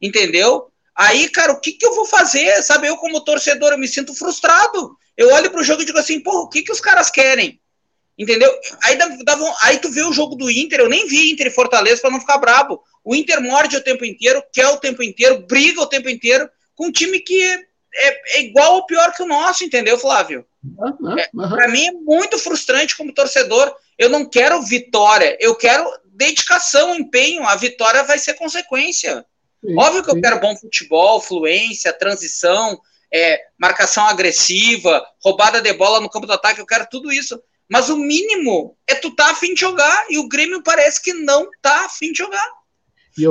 Entendeu? 0.00 0.70
Aí, 0.94 1.28
cara, 1.28 1.52
o 1.52 1.60
que, 1.60 1.72
que 1.72 1.84
eu 1.84 1.94
vou 1.94 2.06
fazer? 2.06 2.62
Sabe, 2.62 2.86
eu 2.86 2.96
como 2.96 3.20
torcedor, 3.20 3.72
eu 3.72 3.78
me 3.78 3.88
sinto 3.88 4.14
frustrado. 4.14 4.96
Eu 5.16 5.30
olho 5.32 5.50
pro 5.50 5.64
jogo 5.64 5.82
e 5.82 5.84
digo 5.84 5.98
assim, 5.98 6.20
porra, 6.20 6.42
o 6.42 6.48
que, 6.48 6.62
que 6.62 6.72
os 6.72 6.80
caras 6.80 7.10
querem? 7.10 7.60
Entendeu? 8.18 8.50
Aí, 8.82 8.96
dava, 8.96 9.54
aí 9.62 9.78
tu 9.78 9.90
vê 9.90 10.02
o 10.02 10.12
jogo 10.12 10.36
do 10.36 10.50
Inter, 10.50 10.80
eu 10.80 10.88
nem 10.88 11.06
vi 11.06 11.30
Inter 11.30 11.48
e 11.48 11.50
Fortaleza 11.50 12.00
para 12.00 12.10
não 12.10 12.20
ficar 12.20 12.38
brabo. 12.38 12.82
O 13.04 13.14
Inter 13.14 13.42
morde 13.42 13.76
o 13.76 13.82
tempo 13.82 14.04
inteiro, 14.04 14.42
quer 14.52 14.68
o 14.68 14.78
tempo 14.78 15.02
inteiro, 15.02 15.44
briga 15.46 15.82
o 15.82 15.86
tempo 15.86 16.08
inteiro 16.08 16.48
com 16.76 16.86
um 16.86 16.92
time 16.92 17.18
que 17.18 17.42
é, 17.42 18.38
é 18.38 18.40
igual 18.42 18.74
ou 18.74 18.86
pior 18.86 19.12
que 19.12 19.22
o 19.22 19.26
nosso, 19.26 19.64
entendeu, 19.64 19.98
Flávio? 19.98 20.46
Uhum, 20.62 21.18
é, 21.18 21.28
para 21.48 21.68
mim 21.68 21.86
é 21.86 21.92
muito 21.92 22.38
frustrante 22.38 22.96
como 22.96 23.14
torcedor. 23.14 23.74
Eu 23.98 24.08
não 24.08 24.28
quero 24.28 24.62
vitória, 24.62 25.36
eu 25.40 25.54
quero 25.54 25.84
dedicação, 26.04 26.94
empenho. 26.94 27.42
A 27.44 27.56
vitória 27.56 28.02
vai 28.04 28.18
ser 28.18 28.34
consequência. 28.34 29.24
Sim, 29.64 29.78
Óbvio 29.78 30.02
que 30.02 30.10
sim. 30.10 30.16
eu 30.16 30.22
quero 30.22 30.40
bom 30.40 30.56
futebol, 30.56 31.20
fluência, 31.20 31.92
transição, 31.92 32.78
é, 33.12 33.40
marcação 33.58 34.06
agressiva, 34.06 35.04
roubada 35.24 35.60
de 35.60 35.72
bola 35.72 36.00
no 36.00 36.10
campo 36.10 36.26
do 36.26 36.32
ataque, 36.32 36.60
eu 36.60 36.66
quero 36.66 36.86
tudo 36.90 37.12
isso. 37.12 37.40
Mas 37.68 37.88
o 37.88 37.96
mínimo 37.96 38.76
é 38.86 38.94
tu 38.94 39.14
tá 39.14 39.30
afim 39.30 39.54
de 39.54 39.60
jogar, 39.60 40.06
e 40.08 40.18
o 40.18 40.28
Grêmio 40.28 40.62
parece 40.62 41.02
que 41.02 41.12
não 41.12 41.48
tá 41.60 41.84
afim 41.84 42.12
de 42.12 42.18
jogar. 42.18 42.48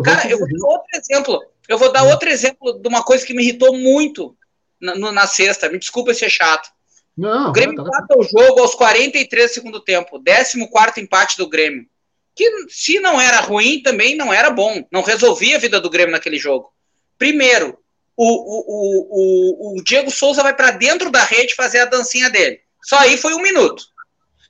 Cara, 0.04 0.28
eu 0.30 0.40
vou 0.40 0.48
dar 0.48 0.68
outro 0.68 0.88
exemplo. 0.96 1.42
Eu 1.68 1.78
vou 1.78 1.92
dar 1.92 2.04
hum. 2.04 2.10
outro 2.10 2.30
exemplo 2.30 2.80
de 2.80 2.88
uma 2.88 3.04
coisa 3.04 3.26
que 3.26 3.34
me 3.34 3.44
irritou 3.44 3.78
muito 3.78 4.36
na, 4.80 4.96
na 5.12 5.28
sexta. 5.28 5.70
Me 5.70 5.80
desculpa 5.80 6.14
ser 6.14 6.30
chato. 6.30 6.70
Não, 7.18 7.50
o 7.50 7.52
Grêmio 7.52 7.76
tá... 7.76 7.82
empata 7.84 8.18
o 8.18 8.24
jogo 8.24 8.60
aos 8.60 8.76
43 8.76 9.50
do 9.50 9.54
segundo 9.54 9.80
tempo. 9.80 10.22
14 10.22 11.02
empate 11.02 11.38
do 11.38 11.48
Grêmio. 11.48 11.86
Que 12.36 12.50
se 12.68 13.00
não 13.00 13.20
era 13.20 13.40
ruim, 13.40 13.82
também 13.82 14.16
não 14.16 14.34
era 14.34 14.50
bom. 14.50 14.86
Não 14.92 15.02
resolvia 15.02 15.56
a 15.56 15.60
vida 15.60 15.80
do 15.80 15.90
Grêmio 15.90 16.12
naquele 16.12 16.38
jogo. 16.38 16.72
Primeiro, 17.18 17.80
o, 18.18 18.26
o, 18.26 19.74
o, 19.76 19.80
o 19.80 19.84
Diego 19.84 20.12
Souza 20.12 20.44
vai 20.44 20.54
para 20.54 20.72
dentro 20.72 21.10
da 21.10 21.24
rede 21.24 21.56
fazer 21.56 21.80
a 21.80 21.86
dancinha 21.86 22.30
dele. 22.30 22.60
Só 22.84 22.98
aí 22.98 23.18
foi 23.18 23.34
um 23.34 23.42
minuto. 23.42 23.84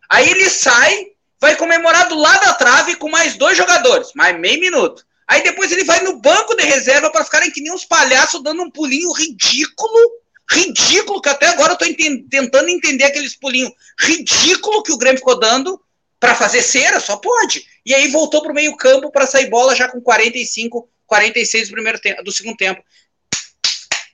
Aí 0.09 0.29
ele 0.29 0.49
sai, 0.49 1.07
vai 1.39 1.55
comemorar 1.55 2.07
do 2.07 2.15
lado 2.15 2.45
da 2.45 2.53
trave 2.53 2.95
com 2.95 3.09
mais 3.09 3.35
dois 3.35 3.57
jogadores, 3.57 4.09
mais 4.15 4.37
meio 4.39 4.59
minuto. 4.59 5.05
Aí 5.27 5.43
depois 5.43 5.71
ele 5.71 5.83
vai 5.83 6.01
no 6.03 6.17
banco 6.17 6.55
de 6.55 6.63
reserva 6.63 7.09
para 7.09 7.25
ficarem 7.25 7.51
que 7.51 7.61
nem 7.61 7.73
uns 7.73 7.85
palhaços 7.85 8.43
dando 8.43 8.61
um 8.61 8.69
pulinho 8.69 9.11
ridículo, 9.11 10.11
ridículo, 10.49 11.21
que 11.21 11.29
até 11.29 11.47
agora 11.47 11.73
eu 11.73 11.77
tô 11.77 11.85
ent 11.85 11.97
tentando 12.29 12.69
entender 12.69 13.05
aqueles 13.05 13.35
pulinhos 13.35 13.71
ridículo 13.99 14.83
que 14.83 14.91
o 14.91 14.97
Grêmio 14.97 15.17
ficou 15.17 15.39
dando 15.39 15.81
para 16.19 16.35
fazer 16.35 16.61
cera, 16.61 16.99
só 16.99 17.17
pode. 17.17 17.65
E 17.85 17.93
aí 17.93 18.07
voltou 18.09 18.41
pro 18.41 18.53
meio 18.53 18.75
campo 18.77 19.11
para 19.11 19.25
sair 19.25 19.49
bola 19.49 19.75
já 19.75 19.87
com 19.87 19.99
45, 19.99 20.87
46 21.07 21.67
do, 21.67 21.73
primeiro 21.73 21.99
do 22.23 22.31
segundo 22.31 22.55
tempo. 22.55 22.83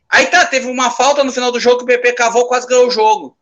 Aí 0.09 0.27
tá, 0.27 0.45
teve 0.45 0.67
uma 0.67 0.91
falta 0.91 1.23
no 1.23 1.31
final 1.31 1.51
do 1.51 1.59
jogo 1.59 1.77
que 1.77 1.83
o 1.83 1.87
PP 1.87 2.13
cavou, 2.13 2.47
quase 2.47 2.67
ganhou 2.67 2.87
o 2.87 2.91
jogo. 2.91 3.37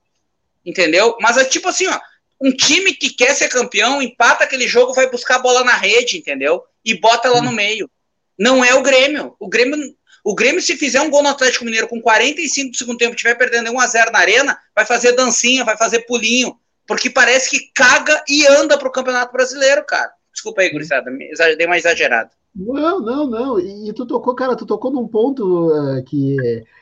Entendeu? 0.66 1.18
Mas 1.20 1.38
é 1.38 1.46
tipo 1.46 1.70
assim, 1.70 1.88
ó, 1.88 2.00
um 2.42 2.52
time 2.52 2.94
que 2.94 3.10
quer 3.10 3.34
ser 3.34 3.50
campeão, 3.50 4.02
empata 4.02 4.44
aquele 4.44 4.68
jogo, 4.68 4.94
vai 4.94 5.10
buscar 5.10 5.36
a 5.36 5.40
bola 5.40 5.64
na 5.64 5.76
rede, 5.76 6.18
entendeu? 6.18 6.64
E 6.86 6.98
bota 6.98 7.30
lá 7.30 7.42
no 7.42 7.52
meio. 7.52 7.90
Não 8.38 8.64
é 8.64 8.74
o 8.74 8.82
Grêmio. 8.82 9.36
O 9.40 9.50
Grêmio, 9.50 9.78
o 10.24 10.34
Grêmio 10.34 10.62
se 10.62 10.78
fizer 10.78 11.02
um 11.02 11.10
gol 11.10 11.22
no 11.22 11.30
Atlético 11.30 11.66
Mineiro 11.66 11.88
com 11.88 12.02
45 12.02 12.72
do 12.72 12.78
segundo 12.78 12.98
tempo, 12.98 13.16
tiver 13.16 13.36
perdendo 13.36 13.72
1 13.72 13.80
a 13.80 13.88
0 13.88 14.12
na 14.12 14.20
arena, 14.20 14.58
vai 14.74 14.86
fazer 14.86 15.12
dancinha, 15.12 15.66
vai 15.66 15.76
fazer 15.76 16.06
pulinho, 16.06 16.56
porque 16.88 17.10
parece 17.10 17.50
que 17.50 17.72
caga 17.74 18.24
e 18.28 18.48
anda 18.48 18.78
pro 18.78 18.92
Campeonato 18.92 19.34
Brasileiro, 19.34 19.84
cara. 19.86 20.12
Desculpa 20.32 20.62
aí, 20.62 20.70
gurizada, 20.70 21.12
dei 21.58 21.68
uma 21.68 21.78
exagerada. 21.78 22.32
Não, 22.56 23.00
não, 23.00 23.28
não. 23.28 23.60
E, 23.60 23.92
tu 23.94 24.06
tocou, 24.06 24.34
cara, 24.34 24.56
tu 24.56 24.66
tocou 24.66 24.92
num 24.92 25.08
ponto 25.08 25.68
uh, 25.68 26.04
que. 26.04 26.36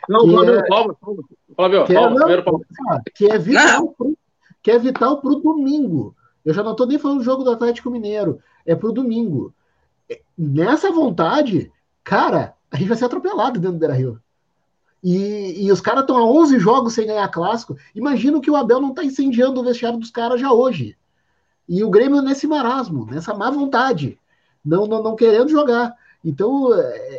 Não, 0.08 0.22
que 0.22 0.32
Flávio, 0.32 0.60
é, 0.60 0.67
Flávio, 0.67 0.98
Flávio, 1.56 1.86
que, 1.86 1.93
é, 1.93 1.96
não, 1.96 2.62
que 3.15 3.32
é 3.32 3.38
vital 3.38 3.96
que 4.68 4.72
é 4.72 4.78
vital 4.78 5.22
para 5.22 5.32
o 5.32 5.40
domingo. 5.40 6.14
Eu 6.44 6.54
já 6.54 6.62
não 6.62 6.72
estou 6.72 6.86
nem 6.86 7.00
falando 7.00 7.20
do 7.20 7.24
jogo 7.24 7.42
do 7.42 7.52
Atlético 7.52 7.90
Mineiro, 7.90 8.42
é 8.66 8.76
para 8.76 8.90
o 8.90 8.92
domingo. 8.92 9.54
Nessa 10.38 10.92
vontade, 10.92 11.72
cara, 12.04 12.54
a 12.70 12.76
gente 12.76 12.90
vai 12.90 12.98
ser 12.98 13.06
atropelado 13.06 13.62
dentro 13.62 13.78
do 13.78 13.80
Beira 13.80 13.94
Rio. 13.94 14.22
E, 15.02 15.66
e 15.66 15.72
os 15.72 15.80
caras 15.80 16.02
estão 16.02 16.18
a 16.18 16.26
11 16.26 16.60
jogos 16.60 16.94
sem 16.96 17.08
ganhar 17.08 17.30
clássico. 17.30 17.78
Imagino 17.96 18.42
que 18.42 18.52
o 18.52 18.58
Abel 18.58 18.82
não 18.82 18.90
está 18.90 19.06
incendiando 19.06 19.62
o 19.62 19.64
vestiário 19.64 19.98
dos 19.98 20.12
caras 20.12 20.42
já 20.42 20.52
hoje. 20.52 20.98
E 21.70 21.82
o 21.82 21.90
Grêmio 21.90 22.22
nesse 22.22 22.46
marasmo, 22.46 23.06
nessa 23.06 23.34
má 23.34 23.50
vontade, 23.50 24.20
não, 24.66 24.86
não, 24.86 25.02
não 25.02 25.16
querendo 25.16 25.48
jogar. 25.48 25.96
Então, 26.26 26.74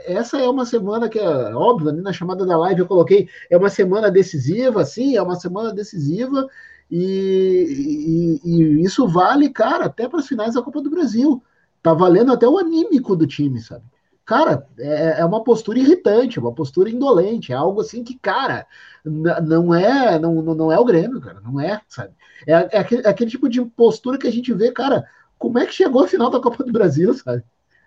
essa 0.04 0.36
é 0.36 0.46
uma 0.46 0.66
semana 0.66 1.08
que 1.08 1.18
é 1.18 1.54
óbvio, 1.54 1.92
na 1.92 2.12
chamada 2.12 2.44
da 2.44 2.58
live 2.58 2.80
eu 2.80 2.86
coloquei, 2.86 3.26
é 3.48 3.56
uma 3.56 3.70
semana 3.70 4.10
decisiva, 4.10 4.84
sim, 4.84 5.16
é 5.16 5.22
uma 5.22 5.36
semana 5.36 5.72
decisiva, 5.72 6.46
e, 6.90 8.40
e, 8.44 8.50
e 8.50 8.82
isso 8.84 9.06
vale, 9.08 9.50
cara, 9.50 9.86
até 9.86 10.08
para 10.08 10.20
as 10.20 10.26
finais 10.26 10.54
da 10.54 10.62
Copa 10.62 10.80
do 10.80 10.90
Brasil. 10.90 11.42
Tá 11.82 11.94
valendo 11.94 12.32
até 12.32 12.46
o 12.48 12.58
anímico 12.58 13.14
do 13.16 13.26
time, 13.26 13.60
sabe? 13.60 13.84
Cara, 14.24 14.66
é, 14.78 15.20
é 15.20 15.24
uma 15.24 15.42
postura 15.42 15.78
irritante, 15.78 16.38
uma 16.38 16.52
postura 16.54 16.90
indolente, 16.90 17.52
é 17.52 17.54
algo 17.56 17.80
assim 17.80 18.04
que, 18.04 18.18
cara, 18.18 18.66
não 19.04 19.74
é 19.74 20.18
não, 20.18 20.34
não 20.42 20.70
é 20.72 20.78
o 20.78 20.84
Grêmio, 20.84 21.20
cara, 21.20 21.40
não 21.40 21.58
é, 21.60 21.80
sabe? 21.88 22.14
É, 22.46 22.52
é, 22.52 22.78
aquele, 22.78 23.02
é 23.06 23.08
aquele 23.08 23.30
tipo 23.30 23.48
de 23.48 23.64
postura 23.64 24.18
que 24.18 24.26
a 24.26 24.32
gente 24.32 24.52
vê, 24.52 24.70
cara, 24.70 25.06
como 25.38 25.58
é 25.58 25.66
que 25.66 25.72
chegou 25.72 26.04
a 26.04 26.08
final 26.08 26.30
da 26.30 26.40
Copa 26.40 26.62
do 26.64 26.72
Brasil, 26.72 27.14
sabe? 27.14 27.42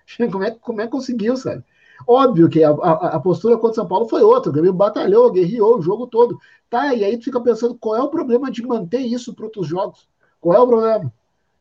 Como 0.32 0.44
é, 0.44 0.52
como 0.52 0.82
é 0.82 0.86
que 0.86 0.92
conseguiu, 0.92 1.38
sabe? 1.38 1.64
Óbvio 2.08 2.50
que 2.50 2.64
a, 2.64 2.70
a, 2.70 3.16
a, 3.16 3.20
postura 3.20 3.56
contra 3.56 3.72
o 3.72 3.76
São 3.76 3.88
Paulo 3.88 4.08
foi 4.08 4.22
outra. 4.22 4.50
O 4.50 4.54
Grêmio 4.54 4.74
batalhou, 4.74 5.32
guerreou 5.32 5.78
o 5.78 5.82
jogo 5.82 6.08
todo. 6.08 6.38
Tá, 6.70 6.94
e 6.94 7.04
aí 7.04 7.18
tu 7.18 7.26
fica 7.26 7.40
pensando 7.42 7.76
qual 7.76 7.96
é 7.96 8.02
o 8.02 8.10
problema 8.10 8.50
de 8.50 8.66
manter 8.66 9.00
isso 9.00 9.34
para 9.34 9.46
outros 9.46 9.68
jogos? 9.68 10.08
Qual 10.40 10.56
é 10.56 10.60
o 10.60 10.68
problema? 10.68 11.14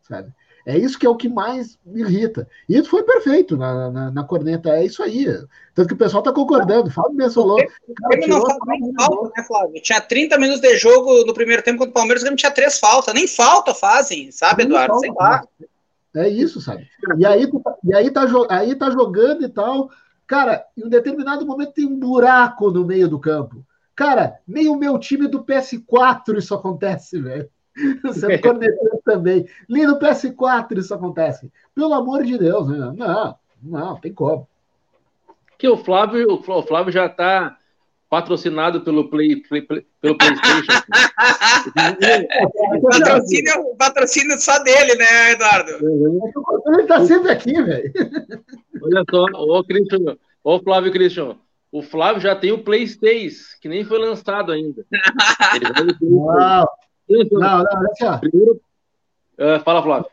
Sabe? 0.02 0.32
É 0.66 0.76
isso 0.76 0.98
que 0.98 1.06
é 1.06 1.10
o 1.10 1.16
que 1.16 1.28
mais 1.28 1.78
me 1.84 2.02
irrita. 2.02 2.48
E 2.68 2.76
isso 2.76 2.90
foi 2.90 3.02
perfeito 3.02 3.56
na, 3.56 3.90
na, 3.90 4.10
na 4.10 4.24
corneta, 4.24 4.70
é 4.70 4.84
isso 4.84 5.02
aí. 5.02 5.26
Tanto 5.74 5.88
que 5.88 5.94
o 5.94 5.98
pessoal 5.98 6.20
está 6.20 6.32
concordando. 6.32 6.90
Fábio 6.90 7.16
Bessolou. 7.16 7.56
Cara, 7.56 8.26
não 8.28 8.40
faz 8.42 8.80
falta, 8.96 9.32
né, 9.36 9.44
Flávio? 9.44 9.82
Tinha 9.82 10.00
30 10.00 10.38
minutos 10.38 10.60
de 10.60 10.76
jogo 10.76 11.24
no 11.24 11.32
primeiro 11.32 11.62
tempo 11.62 11.78
contra 11.78 11.90
o 11.90 11.94
Palmeiras, 11.94 12.22
o 12.22 12.24
Grêmio 12.24 12.38
tinha 12.38 12.52
três 12.52 12.78
faltas. 12.78 13.14
Nem 13.14 13.26
falta 13.26 13.74
fazem, 13.74 14.30
sabe, 14.30 14.64
Eduardo? 14.64 14.98
Sei 15.00 15.10
lá. 15.12 15.42
É 16.14 16.28
isso, 16.28 16.60
sabe? 16.60 16.88
E 17.18 17.24
aí, 17.24 17.48
e 17.84 17.94
aí, 17.94 18.10
tá, 18.10 18.26
aí 18.48 18.74
tá 18.74 18.90
jogando 18.90 19.44
e 19.44 19.48
tal. 19.48 19.88
Cara, 20.30 20.64
em 20.76 20.84
um 20.84 20.88
determinado 20.88 21.44
momento 21.44 21.72
tem 21.72 21.84
um 21.84 21.98
buraco 21.98 22.70
no 22.70 22.86
meio 22.86 23.08
do 23.08 23.18
campo. 23.18 23.66
Cara, 23.96 24.38
nem 24.46 24.68
o 24.68 24.76
meu 24.76 24.96
time 24.96 25.26
do 25.26 25.42
PS4 25.42 26.38
isso 26.38 26.54
acontece, 26.54 27.20
velho. 27.20 27.50
Sendo 28.14 28.40
cornetando 28.40 29.00
também. 29.04 29.48
Nem 29.68 29.88
no 29.88 29.98
PS4 29.98 30.78
isso 30.78 30.94
acontece. 30.94 31.50
Pelo 31.74 31.92
amor 31.94 32.22
de 32.22 32.38
Deus, 32.38 32.68
né? 32.68 32.92
não, 32.96 33.34
não, 33.60 33.96
tem 33.96 34.14
como. 34.14 34.46
Que 35.58 35.68
o 35.68 35.76
Flávio, 35.76 36.34
o 36.34 36.62
Flávio 36.62 36.92
já 36.92 37.06
está 37.06 37.56
patrocinado 38.08 38.82
pelo 38.82 39.10
Play, 39.10 39.34
Play, 39.34 39.62
Play 39.62 39.84
pelo 40.00 40.16
PlayStation. 40.16 40.80
patrocínio, 42.88 43.76
patrocínio 43.76 44.38
só 44.40 44.62
dele, 44.62 44.94
né, 44.94 45.32
Eduardo? 45.32 45.72
Ele 46.68 46.82
está 46.82 47.04
sempre 47.04 47.32
aqui, 47.32 47.60
velho. 47.60 47.92
Olha 48.82 49.04
só, 49.10 49.24
ô 49.34 49.64
Christian, 49.64 50.16
ô 50.42 50.60
Flávio 50.60 50.92
Christian, 50.92 51.36
o 51.72 51.82
Flávio 51.82 52.20
já 52.20 52.34
tem 52.34 52.52
o 52.52 52.62
PlayStation, 52.62 53.44
que 53.60 53.68
nem 53.68 53.84
foi 53.84 53.98
lançado 53.98 54.52
ainda. 54.52 54.84
Uau. 56.02 56.68
Não, 57.08 57.64
não, 57.64 57.90
assim, 57.90 58.04
ó. 58.04 58.18
Primeiro, 58.18 58.60
uh, 59.38 59.60
fala, 59.64 59.82
Flávio. 59.82 60.10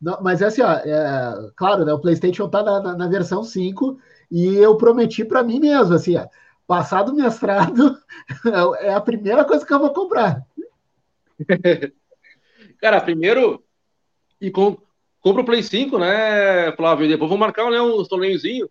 Não, 0.00 0.18
mas 0.20 0.42
é 0.42 0.46
assim, 0.46 0.60
ó, 0.60 0.70
é, 0.72 1.50
claro, 1.56 1.84
né, 1.84 1.92
o 1.92 1.98
PlayStation 1.98 2.48
tá 2.48 2.62
na, 2.62 2.80
na, 2.80 2.96
na 2.96 3.08
versão 3.08 3.42
5 3.42 3.98
e 4.30 4.56
eu 4.56 4.76
prometi 4.76 5.24
para 5.24 5.42
mim 5.42 5.58
mesmo, 5.58 5.94
assim, 5.94 6.16
ó, 6.16 6.26
passado 6.66 7.12
o 7.12 7.14
mestrado 7.14 7.98
é 8.80 8.92
a 8.92 9.00
primeira 9.00 9.44
coisa 9.44 9.64
que 9.64 9.72
eu 9.72 9.78
vou 9.78 9.94
comprar. 9.94 10.44
Cara, 12.80 13.00
primeiro, 13.00 13.64
e 14.38 14.50
com, 14.50 14.76
compra 15.24 15.40
o 15.40 15.44
Play 15.44 15.62
5, 15.62 15.98
né, 15.98 16.70
Flávio? 16.76 17.08
Depois 17.08 17.30
vou 17.30 17.38
marcar 17.38 17.70
né, 17.70 17.80
um 17.80 18.04
torneiozinho. 18.04 18.68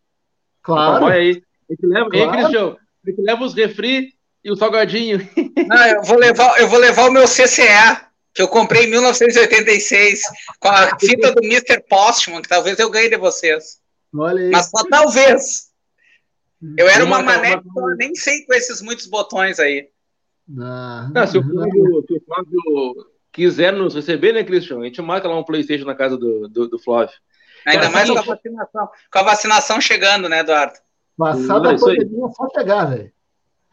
Claro. 0.62 1.06
Vai 1.06 1.20
aí. 1.20 1.44
A 1.68 1.74
gente 1.74 1.86
leva, 1.88 2.10
claro. 2.12 2.26
hein, 2.26 2.32
Cristiano? 2.32 2.78
A 3.04 3.10
gente 3.10 3.22
leva 3.22 3.44
os 3.44 3.54
refri 3.56 4.14
e 4.44 4.52
o 4.52 4.56
salgadinho. 4.56 5.28
Não, 5.68 5.88
eu 5.88 6.04
vou 6.04 6.18
levar, 6.18 6.60
eu 6.60 6.68
vou 6.68 6.78
levar 6.78 7.10
o 7.10 7.12
meu 7.12 7.24
CCA. 7.24 8.08
que 8.36 8.42
eu 8.42 8.48
comprei 8.48 8.86
em 8.86 8.92
1986, 8.92 10.22
com 10.60 10.68
a 10.68 10.98
fita 11.00 11.32
do 11.34 11.44
Mr. 11.44 11.84
Postman, 11.90 12.42
que 12.42 12.50
talvez 12.50 12.78
eu 12.78 12.90
ganhe 12.90 13.10
de 13.10 13.18
vocês. 13.18 13.80
Olha 14.16 14.44
aí. 14.44 14.52
Mas 14.52 14.70
só 14.70 14.84
talvez. 14.88 15.72
Eu 16.78 16.88
era 16.88 17.04
uma, 17.04 17.22
mané 17.22 17.60
que 17.60 17.68
eu 17.76 17.96
nem 17.98 18.16
sei 18.16 18.46
com 18.46 18.54
esses 18.54 18.82
muitos 18.82 19.08
botões 19.08 19.60
aí. 19.60 19.90
Ah, 20.60 21.10
não, 21.14 21.28
se, 21.28 21.38
o 21.38 21.44
Flávio, 21.44 22.06
se 22.08 22.14
o 22.14 22.24
Flávio 22.26 23.13
quiser 23.34 23.74
nos 23.74 23.96
receber, 23.96 24.32
né, 24.32 24.44
Cristian? 24.44 24.80
A 24.80 24.84
gente 24.86 25.02
marca 25.02 25.28
lá 25.28 25.38
um 25.38 25.44
Playstation 25.44 25.86
na 25.86 25.96
casa 25.96 26.18
do, 26.18 26.48
do, 26.48 26.70
do 26.70 26.80
Flávio. 26.80 27.16
Ainda 27.66 27.90
mais 27.90 28.10
com 28.10 28.18
a 28.18 28.22
vacinação. 28.22 28.90
Com 29.12 29.20
a 29.20 29.24
vacinação 29.24 29.82
chegando, 29.82 30.30
né, 30.30 30.40
Eduardo? 30.40 30.76
Passada 31.18 31.72
a 31.72 31.78
pandemia, 31.78 32.26
é 32.26 32.30
só 32.30 32.50
chegar, 32.50 32.86
velho. 32.86 33.12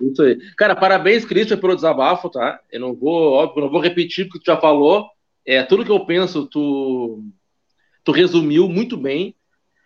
Isso 0.00 0.22
aí. 0.22 0.38
Cara, 0.56 0.74
parabéns, 0.74 1.24
Christian, 1.24 1.58
pelo 1.58 1.74
desabafo, 1.74 2.30
tá? 2.30 2.60
Eu 2.70 2.80
não 2.80 2.94
vou, 2.94 3.32
óbvio, 3.32 3.62
não 3.62 3.70
vou 3.70 3.80
repetir 3.80 4.26
o 4.26 4.30
que 4.30 4.38
tu 4.38 4.46
já 4.46 4.56
falou. 4.56 5.08
É, 5.44 5.62
tudo 5.62 5.84
que 5.84 5.90
eu 5.90 6.06
penso, 6.06 6.46
tu, 6.46 7.22
tu 8.02 8.12
resumiu 8.12 8.68
muito 8.68 8.96
bem. 8.96 9.34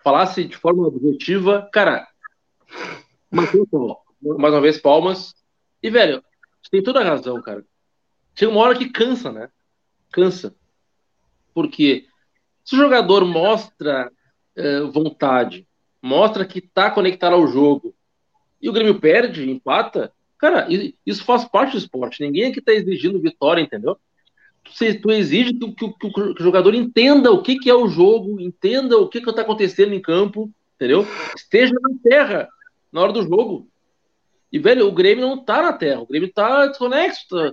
Falasse 0.05 0.45
de 0.45 0.57
forma 0.57 0.87
objetiva. 0.87 1.69
Cara, 1.73 2.07
mais 3.31 3.53
uma 4.55 4.61
vez, 4.61 4.79
palmas. 4.79 5.35
E, 5.83 5.91
velho, 5.91 6.23
você 6.63 6.71
tem 6.71 6.83
toda 6.83 7.01
a 7.01 7.05
razão, 7.05 7.41
cara. 7.43 7.65
Chega 8.35 8.53
uma 8.53 8.61
hora 8.61 8.77
que 8.77 8.91
cansa, 8.91 9.33
né? 9.33 9.49
Cansa. 10.15 10.55
Porque 11.53 12.07
se 12.65 12.77
o 12.77 12.79
jogador 12.79 13.25
mostra 13.25 14.11
é, 14.55 14.81
vontade, 14.83 15.67
mostra 16.01 16.45
que 16.45 16.61
tá 16.61 16.89
conectado 16.89 17.35
ao 17.35 17.49
jogo, 17.49 17.93
e 18.63 18.69
o 18.69 18.73
Grêmio 18.73 19.01
perde, 19.01 19.51
empata, 19.51 20.13
cara, 20.39 20.69
isso 21.05 21.25
faz 21.25 21.45
parte 21.45 21.73
do 21.73 21.79
esporte. 21.79 22.23
Ninguém 22.23 22.45
aqui 22.45 22.61
está 22.61 22.73
exigindo 22.73 23.21
vitória, 23.21 23.61
entendeu? 23.61 23.99
Tu, 24.63 25.01
tu 25.01 25.11
exige 25.11 25.53
que, 25.53 25.73
que, 25.73 25.93
que, 25.93 26.21
o 26.21 26.35
jogador 26.39 26.75
entenda 26.75 27.33
o 27.33 27.43
que, 27.43 27.59
que 27.59 27.69
é 27.69 27.75
o 27.75 27.89
jogo, 27.89 28.41
entenda 28.41 28.97
o 28.97 29.09
que 29.09 29.19
está 29.19 29.43
acontecendo 29.43 29.93
em 29.93 30.01
campo, 30.01 30.51
entendeu? 30.77 31.05
Esteja 31.37 31.75
na 31.75 31.91
terra 32.03 32.49
na 32.93 33.03
hora 33.03 33.13
do 33.13 33.23
jogo. 33.23 33.69
E, 34.53 34.59
velho, 34.61 34.87
o 34.87 34.93
Grêmio 34.93 35.27
não 35.27 35.45
tá 35.45 35.61
na 35.61 35.73
Terra, 35.73 36.01
o 36.01 36.07
Grêmio 36.07 36.33
tá 36.33 36.69
desconexo, 36.69 37.27
tá, 37.29 37.51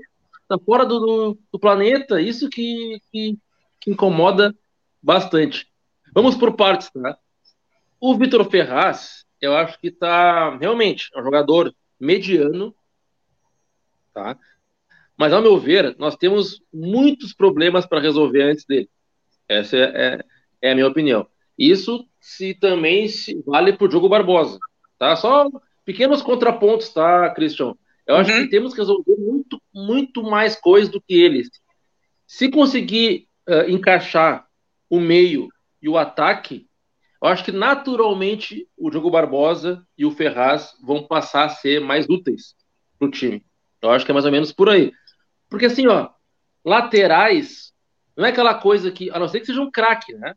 tá 0.58 0.60
fora 0.66 0.86
do, 0.86 1.00
do, 1.00 1.40
do, 1.54 1.60
planeta. 1.60 2.22
Isso 2.22 2.50
que, 2.50 3.00
que, 3.12 3.38
que, 3.80 3.92
incomoda 3.92 4.54
bastante. 5.02 5.68
Vamos 6.14 6.36
por 6.36 6.56
partes, 6.56 6.90
tá? 6.92 7.18
O 8.00 8.16
Vitor 8.18 8.50
Ferraz, 8.50 9.26
eu 9.40 9.56
acho 9.56 9.80
que 9.80 9.90
tá 9.90 10.58
realmente 10.58 11.10
é 11.16 11.22
um 11.22 11.24
jogador 11.24 11.74
mediano, 12.00 12.76
tá? 14.14 14.38
Mas, 15.18 15.32
ao 15.32 15.42
meu 15.42 15.58
ver, 15.58 15.96
nós 16.00 16.16
temos 16.16 16.62
muitos 16.74 17.34
problemas 17.34 17.86
para 17.86 18.02
resolver 18.02 18.42
antes 18.42 18.66
dele. 18.66 18.90
Essa 19.48 19.78
é, 19.78 19.82
é, 19.82 20.24
é, 20.64 20.72
a 20.72 20.76
minha 20.76 20.88
opinião. 20.88 21.28
Isso 21.58 22.08
se 22.20 22.56
também 22.56 23.08
se 23.08 23.42
vale 23.46 23.72
para 23.72 23.86
o 23.86 23.88
Diogo 23.88 24.10
Barbosa, 24.10 24.60
tá? 24.98 25.16
Só 25.16 25.50
pequenos 25.86 26.22
contrapontos, 26.22 26.90
tá, 26.90 27.30
Christian? 27.36 27.76
Eu 28.08 28.16
acho 28.16 28.32
uhum. 28.32 28.44
que 28.44 28.50
temos 28.50 28.74
que 28.74 28.80
resolver 28.80 29.16
muito, 29.18 29.62
muito 29.74 30.24
mais 30.24 30.56
coisas 30.56 30.90
do 30.90 31.02
que 31.02 31.14
eles. 31.14 31.50
Se 32.26 32.50
conseguir 32.50 33.28
uh, 33.48 33.70
encaixar 33.70 34.46
o 34.90 35.00
meio 35.00 35.50
e 35.82 35.88
o 35.88 35.98
ataque, 35.98 36.68
eu 37.22 37.28
acho 37.28 37.44
que 37.44 37.52
naturalmente 37.52 38.68
o 38.76 38.90
Diogo 38.90 39.12
Barbosa 39.12 39.86
e 39.98 40.06
o 40.06 40.12
Ferraz 40.12 40.74
vão 40.82 41.04
passar 41.04 41.46
a 41.46 41.50
ser 41.50 41.80
mais 41.80 42.10
úteis 42.10 42.56
para 42.98 43.08
o 43.08 43.12
time. 43.12 43.46
Eu 43.82 43.92
acho 43.92 44.06
que 44.06 44.12
é 44.12 44.14
mais 44.14 44.26
ou 44.26 44.32
menos 44.32 44.52
por 44.52 44.70
aí. 44.70 44.92
Porque 45.50 45.66
assim, 45.66 45.88
ó, 45.88 46.10
laterais 46.66 47.72
não 48.16 48.26
é 48.26 48.30
aquela 48.30 48.56
coisa 48.56 48.92
que, 48.92 49.10
a 49.12 49.20
não 49.20 49.28
ser 49.28 49.40
que 49.40 49.46
seja 49.46 49.62
um 49.62 49.72
craque, 49.72 50.14
né? 50.14 50.36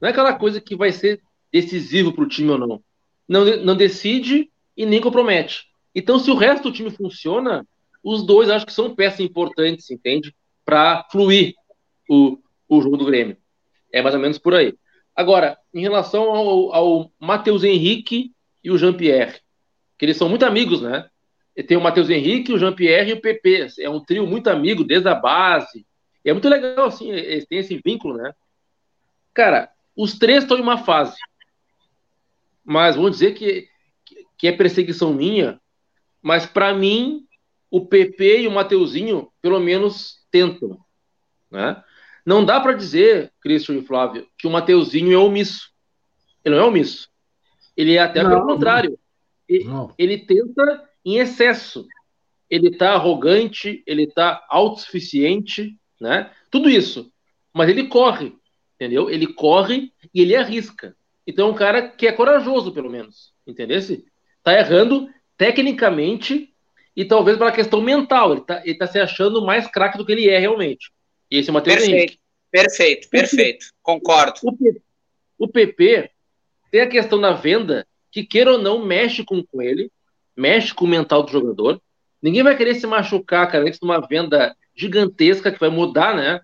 Não 0.00 0.08
é 0.08 0.10
aquela 0.10 0.34
coisa 0.34 0.60
que 0.60 0.76
vai 0.76 0.92
ser 0.92 1.20
decisivo 1.52 2.12
para 2.12 2.24
o 2.24 2.28
time 2.28 2.50
ou 2.50 2.58
não. 2.58 2.82
não. 3.28 3.44
Não 3.64 3.76
decide 3.76 4.50
e 4.76 4.86
nem 4.86 5.00
compromete. 5.00 5.66
Então, 5.94 6.18
se 6.18 6.30
o 6.30 6.34
resto 6.34 6.64
do 6.64 6.72
time 6.72 6.90
funciona, 6.90 7.66
os 8.02 8.24
dois 8.24 8.50
acho 8.50 8.66
que 8.66 8.72
são 8.72 8.94
peças 8.94 9.20
importantes, 9.20 9.90
entende? 9.90 10.34
Para 10.64 11.06
fluir 11.10 11.54
o, 12.08 12.38
o 12.68 12.80
jogo 12.80 12.96
do 12.96 13.04
Grêmio. 13.04 13.36
É 13.92 14.00
mais 14.00 14.14
ou 14.14 14.20
menos 14.20 14.38
por 14.38 14.54
aí. 14.54 14.74
Agora, 15.14 15.58
em 15.74 15.82
relação 15.82 16.30
ao, 16.30 16.74
ao 16.74 17.12
Matheus 17.20 17.62
Henrique 17.62 18.32
e 18.64 18.70
o 18.70 18.78
Jean-Pierre, 18.78 19.40
que 19.98 20.06
eles 20.06 20.16
são 20.16 20.28
muito 20.28 20.44
amigos, 20.44 20.80
né? 20.80 21.08
Tem 21.66 21.76
o 21.76 21.80
Matheus 21.82 22.08
Henrique, 22.08 22.52
o 22.52 22.58
Jean-Pierre 22.58 23.10
e 23.10 23.12
o 23.12 23.20
PP. 23.20 23.68
É 23.80 23.90
um 23.90 24.00
trio 24.00 24.26
muito 24.26 24.48
amigo 24.48 24.82
desde 24.82 25.08
a 25.08 25.14
base. 25.14 25.86
E 26.24 26.30
é 26.30 26.32
muito 26.32 26.48
legal, 26.48 26.86
assim, 26.86 27.10
eles 27.10 27.46
têm 27.46 27.58
esse 27.58 27.78
vínculo, 27.84 28.16
né? 28.16 28.32
Cara, 29.34 29.70
os 29.94 30.18
três 30.18 30.42
estão 30.42 30.56
em 30.56 30.62
uma 30.62 30.78
fase. 30.78 31.16
Mas 32.64 32.96
vou 32.96 33.10
dizer 33.10 33.32
que, 33.32 33.68
que 34.38 34.48
é 34.48 34.52
perseguição 34.52 35.12
minha. 35.12 35.60
Mas 36.22 36.46
para 36.46 36.72
mim, 36.72 37.26
o 37.70 37.84
PP 37.84 38.42
e 38.42 38.48
o 38.48 38.52
Mateuzinho, 38.52 39.28
pelo 39.40 39.58
menos, 39.58 40.18
tentam. 40.30 40.78
Né? 41.50 41.82
Não 42.24 42.44
dá 42.44 42.60
para 42.60 42.74
dizer, 42.74 43.32
Cristian 43.40 43.76
e 43.76 43.82
Flávio, 43.82 44.28
que 44.38 44.46
o 44.46 44.50
Mateuzinho 44.50 45.12
é 45.12 45.18
omisso. 45.18 45.72
Ele 46.44 46.54
não 46.54 46.64
é 46.64 46.66
omisso. 46.66 47.08
Ele 47.76 47.94
é 47.94 47.98
até 47.98 48.22
não, 48.22 48.30
pelo 48.30 48.46
contrário. 48.46 48.98
Ele, 49.48 49.66
ele, 49.98 50.18
tenta 50.18 50.88
em 51.04 51.18
excesso. 51.18 51.86
Ele 52.48 52.68
está 52.68 52.92
arrogante, 52.92 53.82
ele 53.86 54.04
está 54.04 54.44
autossuficiente, 54.48 55.76
né? 56.00 56.30
Tudo 56.50 56.68
isso. 56.68 57.10
Mas 57.52 57.68
ele 57.68 57.88
corre, 57.88 58.34
entendeu? 58.74 59.10
Ele 59.10 59.26
corre 59.26 59.92
e 60.14 60.20
ele 60.20 60.36
arrisca. 60.36 60.94
Então 61.26 61.48
é 61.48 61.50
um 61.50 61.54
cara 61.54 61.88
que 61.88 62.06
é 62.06 62.12
corajoso, 62.12 62.72
pelo 62.72 62.90
menos. 62.90 63.32
Entendeu? 63.46 63.78
Tá 64.42 64.58
errando 64.58 65.08
tecnicamente 65.42 66.54
e 66.94 67.04
talvez 67.04 67.36
pela 67.36 67.50
questão 67.50 67.80
mental. 67.80 68.32
Ele 68.32 68.40
tá, 68.42 68.62
ele 68.64 68.78
tá 68.78 68.86
se 68.86 69.00
achando 69.00 69.44
mais 69.44 69.66
craque 69.66 69.98
do 69.98 70.06
que 70.06 70.12
ele 70.12 70.28
é 70.28 70.38
realmente. 70.38 70.92
E 71.28 71.38
esse 71.38 71.48
é 71.48 71.50
o 71.50 71.54
Matheus 71.54 71.78
perfeito, 71.78 71.96
Henrique. 71.96 72.18
Perfeito, 72.48 73.10
perfeito. 73.10 73.66
Concordo. 73.82 74.38
O, 74.44 74.54
o 75.44 75.48
PP 75.48 76.10
tem 76.70 76.82
a 76.82 76.86
questão 76.86 77.20
da 77.20 77.32
venda, 77.32 77.84
que 78.12 78.24
queira 78.24 78.52
ou 78.52 78.58
não, 78.58 78.84
mexe 78.84 79.24
com, 79.24 79.42
com 79.42 79.60
ele, 79.60 79.90
mexe 80.36 80.72
com 80.72 80.84
o 80.84 80.88
mental 80.88 81.24
do 81.24 81.32
jogador. 81.32 81.82
Ninguém 82.22 82.44
vai 82.44 82.56
querer 82.56 82.76
se 82.76 82.86
machucar, 82.86 83.50
cara, 83.50 83.64
antes 83.64 83.80
de 83.80 83.84
uma 83.84 83.98
venda 83.98 84.54
gigantesca 84.76 85.50
que 85.50 85.58
vai 85.58 85.70
mudar, 85.70 86.14
né? 86.14 86.40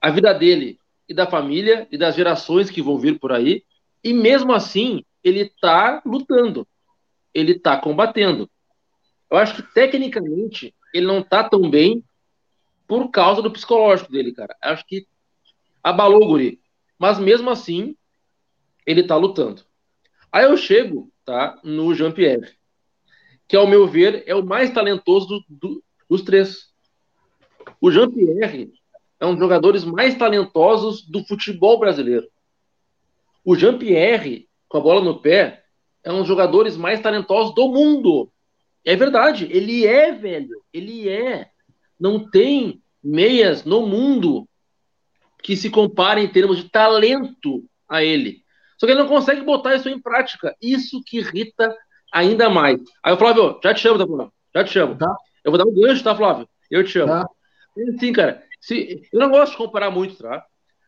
A 0.00 0.08
vida 0.08 0.32
dele 0.32 0.78
e 1.06 1.12
da 1.12 1.26
família 1.26 1.86
e 1.92 1.98
das 1.98 2.14
gerações 2.14 2.70
que 2.70 2.80
vão 2.80 2.98
vir 2.98 3.18
por 3.18 3.32
aí. 3.32 3.62
E 4.02 4.14
mesmo 4.14 4.50
assim, 4.54 5.04
ele 5.22 5.52
tá 5.60 6.00
lutando. 6.06 6.66
Ele 7.34 7.58
tá 7.58 7.76
combatendo. 7.76 8.50
Eu 9.30 9.38
acho 9.38 9.56
que 9.56 9.74
tecnicamente 9.74 10.74
ele 10.92 11.06
não 11.06 11.22
tá 11.22 11.48
tão 11.48 11.70
bem 11.70 12.04
por 12.86 13.10
causa 13.10 13.40
do 13.40 13.50
psicológico 13.50 14.12
dele, 14.12 14.32
cara. 14.32 14.54
Acho 14.60 14.84
que 14.86 15.06
abalou 15.82 16.22
o 16.22 16.26
guri. 16.26 16.60
Mas 16.98 17.18
mesmo 17.18 17.50
assim, 17.50 17.96
ele 18.86 19.02
tá 19.02 19.16
lutando. 19.16 19.62
Aí 20.30 20.44
eu 20.44 20.56
chego, 20.56 21.10
tá, 21.24 21.58
no 21.64 21.94
Jean-Pierre, 21.94 22.56
que 23.48 23.56
ao 23.56 23.66
meu 23.66 23.86
ver 23.86 24.22
é 24.26 24.34
o 24.34 24.44
mais 24.44 24.70
talentoso 24.70 25.26
do, 25.28 25.44
do, 25.48 25.84
dos 26.08 26.22
três. 26.22 26.72
O 27.80 27.90
Jean-Pierre 27.90 28.72
é 29.18 29.26
um 29.26 29.32
dos 29.32 29.40
jogadores 29.40 29.84
mais 29.84 30.16
talentosos 30.16 31.02
do 31.02 31.24
futebol 31.24 31.78
brasileiro. 31.78 32.28
O 33.44 33.56
Jean-Pierre, 33.56 34.48
com 34.68 34.78
a 34.78 34.80
bola 34.80 35.02
no 35.02 35.20
pé, 35.20 35.61
é 36.04 36.12
um 36.12 36.18
dos 36.18 36.28
jogadores 36.28 36.76
mais 36.76 37.00
talentosos 37.00 37.54
do 37.54 37.68
mundo. 37.68 38.30
É 38.84 38.96
verdade, 38.96 39.48
ele 39.50 39.86
é, 39.86 40.12
velho. 40.12 40.62
Ele 40.72 41.08
é. 41.08 41.48
Não 41.98 42.28
tem 42.28 42.82
meias 43.02 43.64
no 43.64 43.86
mundo 43.86 44.48
que 45.42 45.56
se 45.56 45.70
comparem 45.70 46.24
em 46.24 46.28
termos 46.28 46.58
de 46.58 46.68
talento 46.68 47.64
a 47.88 48.02
ele. 48.02 48.42
Só 48.78 48.86
que 48.86 48.92
ele 48.92 49.00
não 49.00 49.08
consegue 49.08 49.42
botar 49.42 49.76
isso 49.76 49.88
em 49.88 50.00
prática. 50.00 50.56
Isso 50.60 51.02
que 51.06 51.18
irrita 51.18 51.74
ainda 52.12 52.50
mais. 52.50 52.80
Aí 53.02 53.12
o 53.12 53.16
Flávio, 53.16 53.60
já 53.62 53.72
te 53.72 53.80
chamo, 53.80 53.98
tá, 53.98 54.06
Flávio? 54.06 54.32
Já 54.54 54.64
te 54.64 54.70
chamo. 54.70 54.96
Tá. 54.96 55.16
Eu 55.44 55.52
vou 55.52 55.58
dar 55.58 55.64
um 55.64 55.74
gancho, 55.74 56.02
tá, 56.02 56.14
Flávio? 56.14 56.48
Eu 56.70 56.84
te 56.84 56.90
chamo. 56.90 57.08
Tá. 57.08 57.28
Sim, 57.98 58.12
cara. 58.12 58.42
Se, 58.60 59.02
eu 59.12 59.20
não 59.20 59.30
gosto 59.30 59.52
de 59.52 59.58
comparar 59.58 59.90
muito, 59.90 60.16
tá? 60.16 60.44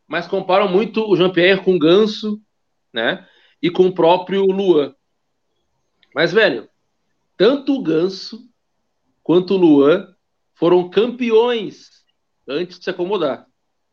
Mas 0.07 0.27
comparam 0.27 0.67
muito 0.67 1.09
o 1.09 1.15
Jean-Pierre 1.15 1.63
com 1.63 1.75
o 1.75 1.79
Ganso, 1.79 2.39
né? 2.93 3.25
E 3.61 3.69
com 3.69 3.87
o 3.87 3.93
próprio 3.93 4.45
Luan. 4.45 4.93
Mas, 6.15 6.31
velho, 6.31 6.69
tanto 7.35 7.75
o 7.75 7.83
Ganso 7.83 8.49
quanto 9.21 9.55
o 9.55 9.57
Luan 9.57 10.15
foram 10.53 10.89
campeões 10.89 11.89
antes 12.47 12.79
de 12.79 12.85
se 12.85 12.89
acomodar, 12.89 13.45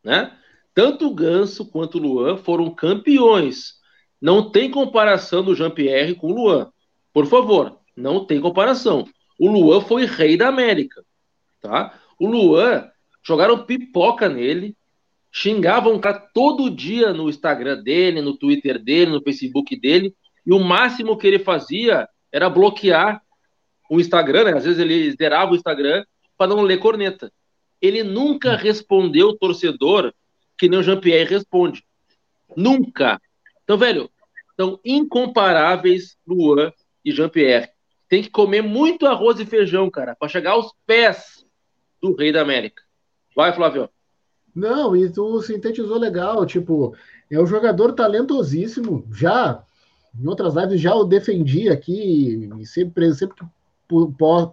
né? 0.05 0.39
Tanto 0.73 1.09
o 1.09 1.15
Ganso 1.15 1.69
quanto 1.69 1.99
o 1.99 2.01
Luan 2.01 2.37
foram 2.37 2.71
campeões. 2.71 3.75
Não 4.21 4.53
tem 4.53 4.71
comparação 4.71 5.43
do 5.43 5.57
Jean-Pierre 5.57 6.15
com 6.15 6.29
o 6.29 6.33
Luan. 6.33 6.71
Por 7.13 7.27
favor, 7.27 7.81
não 7.97 8.25
tem 8.25 8.41
comparação. 8.41 9.05
O 9.37 9.51
Luan 9.51 9.81
foi 9.81 10.07
rei 10.07 10.37
da 10.37 10.47
América, 10.47 11.05
tá? 11.61 11.99
O 12.21 12.29
Luan 12.29 12.89
jogaram 13.21 13.67
pipoca 13.67 14.29
nele, 14.29 14.77
xingavam 15.33 15.97
o 15.97 16.01
cara 16.01 16.21
todo 16.33 16.71
dia 16.71 17.13
no 17.13 17.29
Instagram 17.29 17.83
dele, 17.83 18.23
no 18.23 18.37
Twitter 18.37 18.79
dele, 18.79 19.11
no 19.11 19.23
Facebook 19.23 19.75
dele, 19.75 20.15
e 20.47 20.53
o 20.53 20.59
máximo 20.59 21.17
que 21.17 21.27
ele 21.27 21.39
fazia 21.39 22.09
era 22.31 22.51
bloquear 22.51 23.23
o 23.89 24.01
Instagram, 24.01 24.45
né? 24.45 24.57
Às 24.57 24.65
vezes 24.65 24.79
ele 24.79 25.13
zerava 25.13 25.53
o 25.53 25.57
Instagram 25.57 26.05
para 26.37 26.49
não 26.49 26.63
ler 26.63 26.79
corneta. 26.79 27.33
Ele 27.81 28.03
nunca 28.03 28.57
respondeu 28.57 29.29
o 29.29 29.37
torcedor 29.37 30.13
que 30.57 30.69
nem 30.69 30.79
o 30.79 30.83
Jean-Pierre 30.83 31.29
responde. 31.29 31.85
Nunca. 32.57 33.21
Então, 33.65 33.77
velho, 33.77 34.11
são 34.57 34.79
incomparáveis 34.85 36.17
Luan 36.27 36.73
e 37.05 37.13
Jean-Pierre. 37.13 37.71
Tem 38.09 38.23
que 38.23 38.31
comer 38.31 38.63
muito 38.63 39.07
arroz 39.07 39.41
e 39.41 39.47
feijão, 39.47 39.91
cara, 39.91 40.15
para 40.15 40.29
chegar 40.29 40.53
aos 40.53 40.73
pés 40.87 41.45
do 42.01 42.15
Rei 42.15 42.33
da 42.33 42.43
América. 42.43 42.83
Vai, 43.35 43.53
Flávio. 43.53 43.89
Não, 44.55 44.95
e 44.95 45.11
tu 45.11 45.41
sintetizou 45.41 45.99
legal, 45.99 46.45
tipo, 46.45 46.95
é 47.31 47.41
um 47.41 47.47
jogador 47.47 47.93
talentosíssimo, 47.93 49.07
já 49.11 49.65
em 50.19 50.27
outras 50.27 50.55
lives 50.55 50.81
já 50.81 50.95
o 50.95 51.05
defendi 51.05 51.69
aqui, 51.69 52.51
e 52.59 52.67
sempre, 52.67 53.15
sempre 53.15 53.37
que 53.37 53.45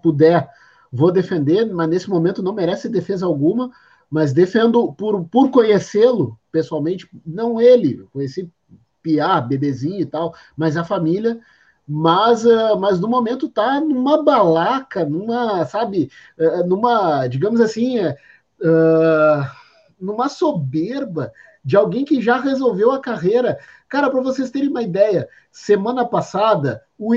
puder, 0.01 0.49
vou 0.91 1.11
defender, 1.11 1.65
mas 1.65 1.89
nesse 1.89 2.09
momento 2.09 2.41
não 2.41 2.53
merece 2.53 2.89
defesa 2.89 3.25
alguma, 3.25 3.71
mas 4.09 4.33
defendo 4.33 4.91
por, 4.93 5.23
por 5.25 5.51
conhecê-lo 5.51 6.37
pessoalmente, 6.51 7.09
não 7.25 7.61
ele, 7.61 8.07
conheci 8.11 8.51
Piá, 9.01 9.39
bebezinho 9.39 10.01
e 10.01 10.05
tal, 10.05 10.33
mas 10.57 10.75
a 10.75 10.83
família, 10.83 11.39
mas, 11.87 12.45
uh, 12.45 12.77
mas 12.77 12.99
no 12.99 13.07
momento 13.07 13.47
tá 13.47 13.79
numa 13.79 14.21
balaca, 14.21 15.05
numa, 15.05 15.65
sabe, 15.65 16.11
uh, 16.37 16.67
numa, 16.67 17.25
digamos 17.27 17.61
assim, 17.61 17.99
uh, 17.99 18.13
numa 19.99 20.27
soberba 20.27 21.31
de 21.63 21.75
alguém 21.75 22.05
que 22.05 22.21
já 22.21 22.39
resolveu 22.39 22.91
a 22.91 22.99
carreira. 22.99 23.59
Cara, 23.87 24.09
para 24.09 24.21
vocês 24.21 24.51
terem 24.51 24.69
uma 24.69 24.81
ideia, 24.81 25.27
semana 25.51 26.05
passada, 26.05 26.83
o, 26.97 27.13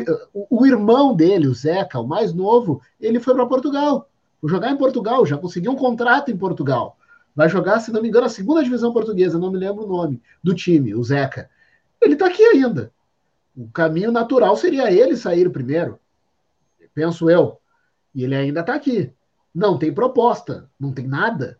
o, 0.51 0.67
irmão 0.67 1.15
dele, 1.15 1.47
o 1.47 1.55
Zeca, 1.55 2.01
o 2.01 2.07
mais 2.07 2.33
novo, 2.33 2.81
ele 3.01 3.21
foi 3.21 3.35
para 3.35 3.47
Portugal. 3.47 4.09
Vou 4.41 4.51
jogar 4.51 4.71
em 4.71 4.77
Portugal, 4.77 5.25
já 5.25 5.39
conseguiu 5.39 5.73
um 5.73 5.77
contrato 5.77 6.31
em 6.31 6.37
Portugal. 6.37 6.97
Vai 7.35 7.49
jogar, 7.49 7.81
se 7.81 7.93
não 7.93 8.03
me 8.03 8.09
engano, 8.09 8.27
a 8.27 8.31
segunda 8.31 8.63
divisão 8.63 8.93
portuguesa, 8.93 9.39
não 9.39 9.51
me 9.51 9.59
lembro 9.59 9.85
o 9.85 9.89
nome 9.89 10.21
do 10.43 10.55
time, 10.55 10.95
o 10.95 11.03
Zeca. 11.03 11.49
Ele 12.01 12.15
está 12.15 12.27
aqui 12.27 12.43
ainda. 12.43 12.93
O 13.57 13.69
caminho 13.69 14.11
natural 14.11 14.57
seria 14.57 14.91
ele 14.91 15.17
sair 15.17 15.51
primeiro, 15.51 15.99
penso 16.95 17.31
eu. 17.31 17.59
E 18.15 18.25
ele 18.25 18.35
ainda 18.35 18.61
está 18.61 18.75
aqui. 18.75 19.13
Não 19.55 19.79
tem 19.79 19.93
proposta, 19.93 20.71
não 20.79 20.93
tem 20.93 21.07
nada. 21.07 21.59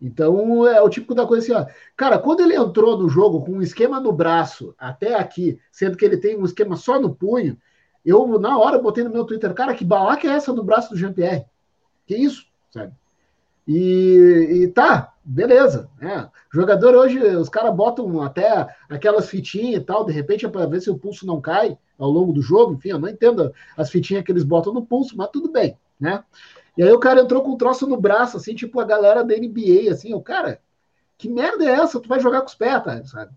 Então 0.00 0.66
é 0.66 0.80
o 0.80 0.88
típico 0.90 1.14
da 1.14 1.26
coisa 1.26 1.44
assim, 1.44 1.64
ó. 1.64 1.72
Cara, 1.96 2.18
quando 2.18 2.40
ele 2.40 2.54
entrou 2.54 2.98
no 2.98 3.08
jogo 3.08 3.44
com 3.44 3.52
um 3.52 3.62
esquema 3.62 3.98
no 3.98 4.12
braço 4.12 4.74
até 4.78 5.14
aqui, 5.14 5.58
sendo 5.72 5.96
que 5.96 6.04
ele 6.04 6.18
tem 6.18 6.38
um 6.38 6.44
esquema 6.44 6.76
só 6.76 7.00
no 7.00 7.14
punho, 7.14 7.56
eu 8.04 8.38
na 8.38 8.58
hora 8.58 8.78
botei 8.78 9.02
no 9.02 9.10
meu 9.10 9.24
Twitter, 9.24 9.52
cara, 9.54 9.74
que 9.74 9.84
balaca 9.84 10.28
é 10.28 10.30
essa 10.30 10.52
no 10.52 10.62
braço 10.62 10.90
do 10.90 10.96
Jean-Pierre? 10.96 11.46
Que 12.06 12.14
isso, 12.14 12.46
sabe? 12.70 12.92
E, 13.66 14.62
e 14.62 14.68
tá, 14.68 15.12
beleza. 15.24 15.90
Né? 16.00 16.30
Jogador 16.52 16.94
hoje, 16.94 17.18
os 17.18 17.48
caras 17.48 17.74
botam 17.74 18.22
até 18.22 18.68
aquelas 18.88 19.28
fitinhas 19.28 19.82
e 19.82 19.84
tal, 19.84 20.04
de 20.04 20.12
repente 20.12 20.46
é 20.46 20.48
para 20.48 20.66
ver 20.66 20.80
se 20.80 20.88
o 20.88 20.96
pulso 20.96 21.26
não 21.26 21.40
cai 21.40 21.76
ao 21.98 22.08
longo 22.08 22.32
do 22.32 22.40
jogo. 22.40 22.74
Enfim, 22.74 22.90
eu 22.90 22.98
não 22.98 23.08
entendo 23.08 23.52
as 23.76 23.90
fitinhas 23.90 24.22
que 24.22 24.30
eles 24.30 24.44
botam 24.44 24.72
no 24.72 24.86
pulso, 24.86 25.16
mas 25.16 25.30
tudo 25.30 25.50
bem, 25.50 25.76
né? 25.98 26.22
E 26.76 26.82
aí 26.82 26.92
o 26.92 27.00
cara 27.00 27.20
entrou 27.20 27.42
com 27.42 27.52
um 27.52 27.56
troço 27.56 27.86
no 27.86 27.96
braço, 27.96 28.36
assim, 28.36 28.54
tipo 28.54 28.78
a 28.80 28.84
galera 28.84 29.24
da 29.24 29.34
NBA, 29.34 29.90
assim, 29.90 30.12
o 30.12 30.20
cara, 30.20 30.60
que 31.16 31.28
merda 31.28 31.64
é 31.64 31.70
essa? 31.70 32.00
Tu 32.00 32.08
vai 32.08 32.20
jogar 32.20 32.40
com 32.40 32.48
os 32.48 32.54
pés, 32.54 32.82
tá? 32.82 33.04
sabe? 33.04 33.32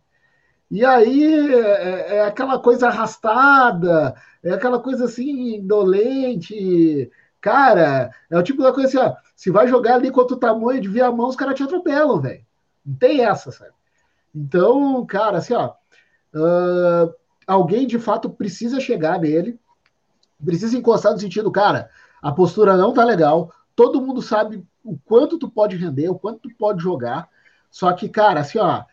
E 0.70 0.86
aí 0.86 1.54
é, 1.54 2.18
é, 2.18 2.26
aquela 2.26 2.60
coisa 2.60 2.88
arrastada, 2.88 4.14
é 4.44 4.52
aquela 4.52 4.80
coisa 4.80 5.06
assim, 5.06 5.56
indolente. 5.56 7.10
Cara, 7.42 8.12
é 8.30 8.38
o 8.38 8.44
tipo 8.44 8.62
da 8.62 8.74
coisa 8.74 8.88
assim, 8.88 8.98
ó, 8.98 9.16
se 9.36 9.50
vai 9.50 9.68
jogar 9.68 9.96
ali 9.96 10.12
contra 10.12 10.36
o 10.36 10.40
tamanho 10.40 10.82
de 10.82 10.90
via 10.90 11.12
mão, 11.12 11.28
os 11.28 11.36
caras 11.36 11.56
te 11.56 11.64
atropelam, 11.64 12.20
velho. 12.20 12.46
Não 12.86 12.96
tem 12.96 13.24
essa, 13.24 13.52
sabe? 13.52 13.72
Então, 14.36 15.06
cara, 15.06 15.38
assim, 15.38 15.54
ó, 15.54 15.74
uh, 16.36 17.14
alguém 17.48 17.88
de 17.88 17.98
fato 17.98 18.30
precisa 18.30 18.80
chegar 18.80 19.20
nele, 19.20 19.60
precisa 20.44 20.78
encostar 20.78 21.14
no 21.14 21.20
sentido, 21.20 21.52
cara, 21.52 21.90
a 22.22 22.32
postura 22.32 22.78
não 22.78 22.94
tá 22.94 23.04
legal, 23.04 23.52
todo 23.76 24.02
mundo 24.02 24.22
sabe 24.22 24.66
o 24.84 24.98
quanto 25.06 25.38
tu 25.38 25.50
pode 25.50 25.76
render, 25.76 26.10
o 26.10 26.20
quanto 26.20 26.50
tu 26.50 26.56
pode 26.56 26.82
jogar, 26.82 27.30
só 27.70 27.92
que, 27.94 28.10
cara, 28.10 28.42
assim, 28.42 28.60
ó, 28.60 28.84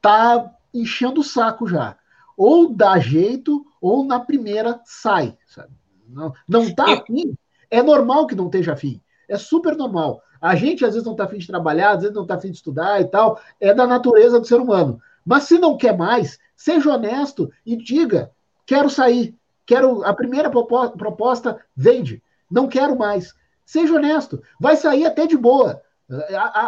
tá 0.00 0.52
enchendo 0.72 1.20
o 1.20 1.24
saco 1.24 1.66
já. 1.66 1.96
Ou 2.36 2.72
dá 2.72 2.98
jeito, 2.98 3.66
ou 3.80 4.04
na 4.04 4.20
primeira 4.20 4.80
sai, 4.84 5.36
sabe? 5.46 5.72
Não, 6.08 6.32
não 6.48 6.74
tá 6.74 6.92
afim, 6.94 7.34
é 7.70 7.82
normal 7.82 8.26
que 8.26 8.34
não 8.34 8.46
esteja 8.46 8.72
afim, 8.72 9.00
é 9.28 9.36
super 9.36 9.76
normal. 9.76 10.22
A 10.40 10.56
gente 10.56 10.84
às 10.84 10.94
vezes 10.94 11.06
não 11.06 11.14
tá 11.14 11.24
afim 11.24 11.38
de 11.38 11.46
trabalhar, 11.46 11.92
às 11.92 12.00
vezes 12.00 12.16
não 12.16 12.26
tá 12.26 12.34
afim 12.34 12.50
de 12.50 12.56
estudar 12.56 13.00
e 13.00 13.04
tal, 13.04 13.40
é 13.60 13.74
da 13.74 13.86
natureza 13.86 14.40
do 14.40 14.46
ser 14.46 14.60
humano. 14.60 15.00
Mas 15.24 15.44
se 15.44 15.58
não 15.58 15.76
quer 15.76 15.96
mais, 15.96 16.38
seja 16.56 16.94
honesto 16.94 17.52
e 17.64 17.76
diga: 17.76 18.32
quero 18.64 18.88
sair, 18.88 19.36
quero 19.66 20.02
a 20.02 20.14
primeira 20.14 20.50
proposta, 20.50 21.60
vende 21.76 22.22
não 22.50 22.68
quero 22.68 22.96
mais. 22.96 23.34
Seja 23.64 23.94
honesto, 23.94 24.42
vai 24.58 24.76
sair 24.76 25.06
até 25.06 25.26
de 25.26 25.36
boa. 25.36 25.82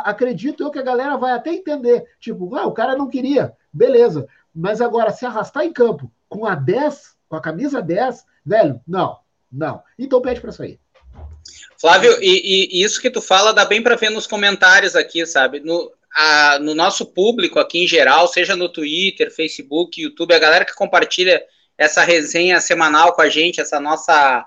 Acredito 0.04 0.62
eu 0.62 0.70
que 0.70 0.78
a 0.78 0.82
galera 0.82 1.16
vai 1.16 1.32
até 1.32 1.52
entender. 1.52 2.04
Tipo, 2.20 2.54
ah, 2.54 2.66
o 2.66 2.72
cara 2.72 2.96
não 2.96 3.08
queria, 3.08 3.52
beleza. 3.72 4.28
Mas 4.54 4.80
agora, 4.80 5.10
se 5.10 5.26
arrastar 5.26 5.64
em 5.64 5.72
campo 5.72 6.10
com 6.28 6.46
a 6.46 6.54
10, 6.54 7.16
com 7.28 7.36
a 7.36 7.40
camisa 7.40 7.82
10, 7.82 8.24
velho, 8.46 8.80
não, 8.86 9.18
não. 9.50 9.82
Então 9.98 10.22
pede 10.22 10.40
para 10.40 10.52
sair. 10.52 10.78
Flávio, 11.80 12.16
e, 12.22 12.70
e, 12.70 12.82
isso 12.82 13.00
que 13.00 13.10
tu 13.10 13.20
fala 13.20 13.52
dá 13.52 13.64
bem 13.64 13.82
para 13.82 13.96
ver 13.96 14.10
nos 14.10 14.26
comentários 14.26 14.94
aqui, 14.94 15.26
sabe? 15.26 15.58
No, 15.58 15.90
a, 16.14 16.58
no 16.60 16.74
nosso 16.74 17.04
público 17.06 17.58
aqui 17.58 17.82
em 17.82 17.88
geral, 17.88 18.28
seja 18.28 18.54
no 18.54 18.68
Twitter, 18.68 19.34
Facebook, 19.34 20.00
YouTube, 20.00 20.34
a 20.34 20.38
galera 20.38 20.64
que 20.64 20.74
compartilha 20.74 21.42
essa 21.76 22.02
resenha 22.02 22.60
semanal 22.60 23.12
com 23.14 23.22
a 23.22 23.28
gente, 23.28 23.60
essa 23.60 23.80
nossa 23.80 24.46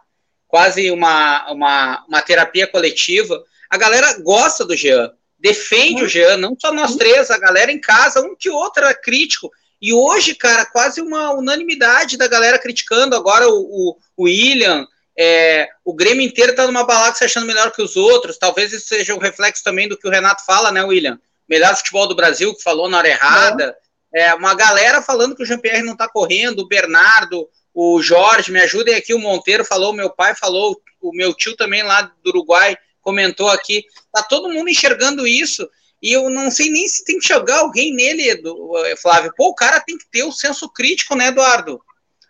quase 0.56 0.90
uma, 0.90 1.52
uma, 1.52 2.06
uma 2.08 2.22
terapia 2.22 2.66
coletiva. 2.66 3.44
A 3.70 3.76
galera 3.76 4.18
gosta 4.20 4.64
do 4.64 4.74
Jean, 4.74 5.12
defende 5.38 6.02
o 6.02 6.08
Jean, 6.08 6.38
não 6.38 6.56
só 6.58 6.72
nós 6.72 6.96
três, 6.96 7.30
a 7.30 7.38
galera 7.38 7.74
em 7.74 7.82
casa, 7.82 8.22
um 8.22 8.38
que 8.40 8.50
outro 8.50 8.86
é 8.86 8.94
crítico. 8.94 9.52
E 9.82 9.92
hoje, 9.92 10.34
cara, 10.34 10.66
quase 10.66 11.02
uma 11.02 11.34
unanimidade 11.34 12.16
da 12.16 12.26
galera 12.30 12.58
criticando 12.58 13.18
agora 13.18 13.50
o, 13.50 13.54
o, 13.54 13.98
o 14.16 14.24
William. 14.24 14.88
É, 15.20 15.68
o 15.84 15.94
Grêmio 15.94 16.26
inteiro 16.26 16.56
tá 16.56 16.66
numa 16.66 16.86
balada 16.86 17.18
se 17.18 17.26
achando 17.26 17.46
melhor 17.46 17.74
que 17.74 17.82
os 17.82 17.98
outros. 17.98 18.38
Talvez 18.38 18.72
isso 18.72 18.88
seja 18.88 19.14
um 19.14 19.20
reflexo 19.20 19.62
também 19.62 19.90
do 19.90 19.98
que 19.98 20.08
o 20.08 20.12
Renato 20.12 20.46
fala, 20.46 20.72
né, 20.72 20.82
William? 20.86 21.20
Melhor 21.50 21.76
futebol 21.76 22.08
do 22.08 22.16
Brasil, 22.16 22.56
que 22.56 22.64
falou 22.64 22.88
na 22.88 23.00
hora 23.00 23.10
errada. 23.10 23.76
É, 24.14 24.34
uma 24.34 24.56
galera 24.56 25.02
falando 25.02 25.36
que 25.36 25.44
o 25.44 25.46
Jean-Pierre 25.46 25.84
não 25.84 25.98
tá 25.98 26.08
correndo, 26.08 26.60
o 26.60 26.68
Bernardo, 26.70 27.46
o 27.76 28.02
Jorge, 28.02 28.54
me 28.54 28.62
ajudem 28.62 28.96
aqui, 28.96 29.14
o 29.14 29.20
Monteiro 29.20 29.66
falou, 29.66 29.92
meu 29.92 30.10
pai 30.10 30.34
falou, 30.34 30.82
o 31.02 31.12
meu 31.14 31.34
tio 31.34 31.58
também 31.58 31.84
lá 31.84 32.04
do 32.24 32.30
Uruguai 32.30 32.78
comentou 33.02 33.50
aqui. 33.50 33.84
Tá 34.14 34.24
todo 34.24 34.50
mundo 34.50 34.70
enxergando 34.70 35.28
isso 35.28 35.70
e 36.02 36.14
eu 36.14 36.30
não 36.30 36.50
sei 36.50 36.70
nem 36.70 36.88
se 36.88 37.04
tem 37.04 37.20
que 37.20 37.28
jogar 37.28 37.58
alguém 37.58 37.94
nele, 37.94 38.30
eh, 38.30 38.96
Flávio. 38.96 39.34
Pô, 39.36 39.50
o 39.50 39.56
cara 39.56 39.82
tem 39.82 39.98
que 39.98 40.06
ter 40.10 40.24
o 40.24 40.32
senso 40.32 40.70
crítico, 40.70 41.16
né, 41.16 41.28
Eduardo? 41.28 41.82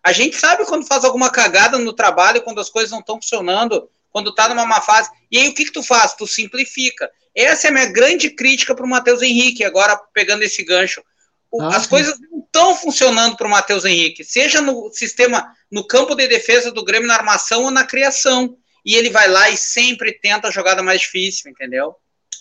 A 0.04 0.12
gente 0.12 0.36
sabe 0.36 0.66
quando 0.66 0.88
faz 0.88 1.06
alguma 1.06 1.30
cagada 1.30 1.78
no 1.78 1.94
trabalho, 1.94 2.42
quando 2.42 2.60
as 2.60 2.70
coisas 2.70 2.90
não 2.90 3.00
estão 3.00 3.22
funcionando, 3.22 3.88
quando 4.12 4.34
tá 4.34 4.50
numa 4.50 4.66
má 4.66 4.82
fase. 4.82 5.12
E 5.32 5.38
aí 5.38 5.50
o 5.50 5.54
que 5.54 5.66
que 5.66 5.72
tu 5.72 5.84
faz? 5.84 6.14
Tu 6.16 6.26
simplifica. 6.26 7.08
Essa 7.36 7.68
é 7.68 7.70
a 7.70 7.74
minha 7.74 7.86
grande 7.86 8.32
crítica 8.32 8.74
para 8.74 8.86
o 8.86 8.90
Matheus 8.90 9.22
Henrique, 9.22 9.64
agora 9.64 9.96
pegando 10.12 10.42
esse 10.42 10.64
gancho. 10.64 11.04
Ah, 11.62 11.76
as 11.76 11.84
sim. 11.84 11.90
coisas 11.90 12.18
não 12.20 12.40
estão 12.40 12.76
funcionando 12.76 13.36
para 13.36 13.48
o 13.48 13.50
Matheus 13.50 13.86
Henrique, 13.86 14.24
seja 14.24 14.62
no 14.62 14.92
sistema, 14.92 15.54
no 15.72 15.86
campo 15.86 16.16
de 16.16 16.28
defesa 16.28 16.72
do 16.72 16.84
Grêmio, 16.84 17.08
na 17.08 17.16
armação 17.16 17.64
ou 17.64 17.72
na 17.72 17.84
criação. 17.84 18.58
E 18.86 18.96
ele 18.96 19.10
vai 19.10 19.28
lá 19.28 19.50
e 19.50 19.58
sempre 19.58 20.14
tenta 20.14 20.48
a 20.48 20.52
jogada 20.52 20.84
mais 20.84 21.02
difícil, 21.02 21.50
entendeu? 21.50 21.96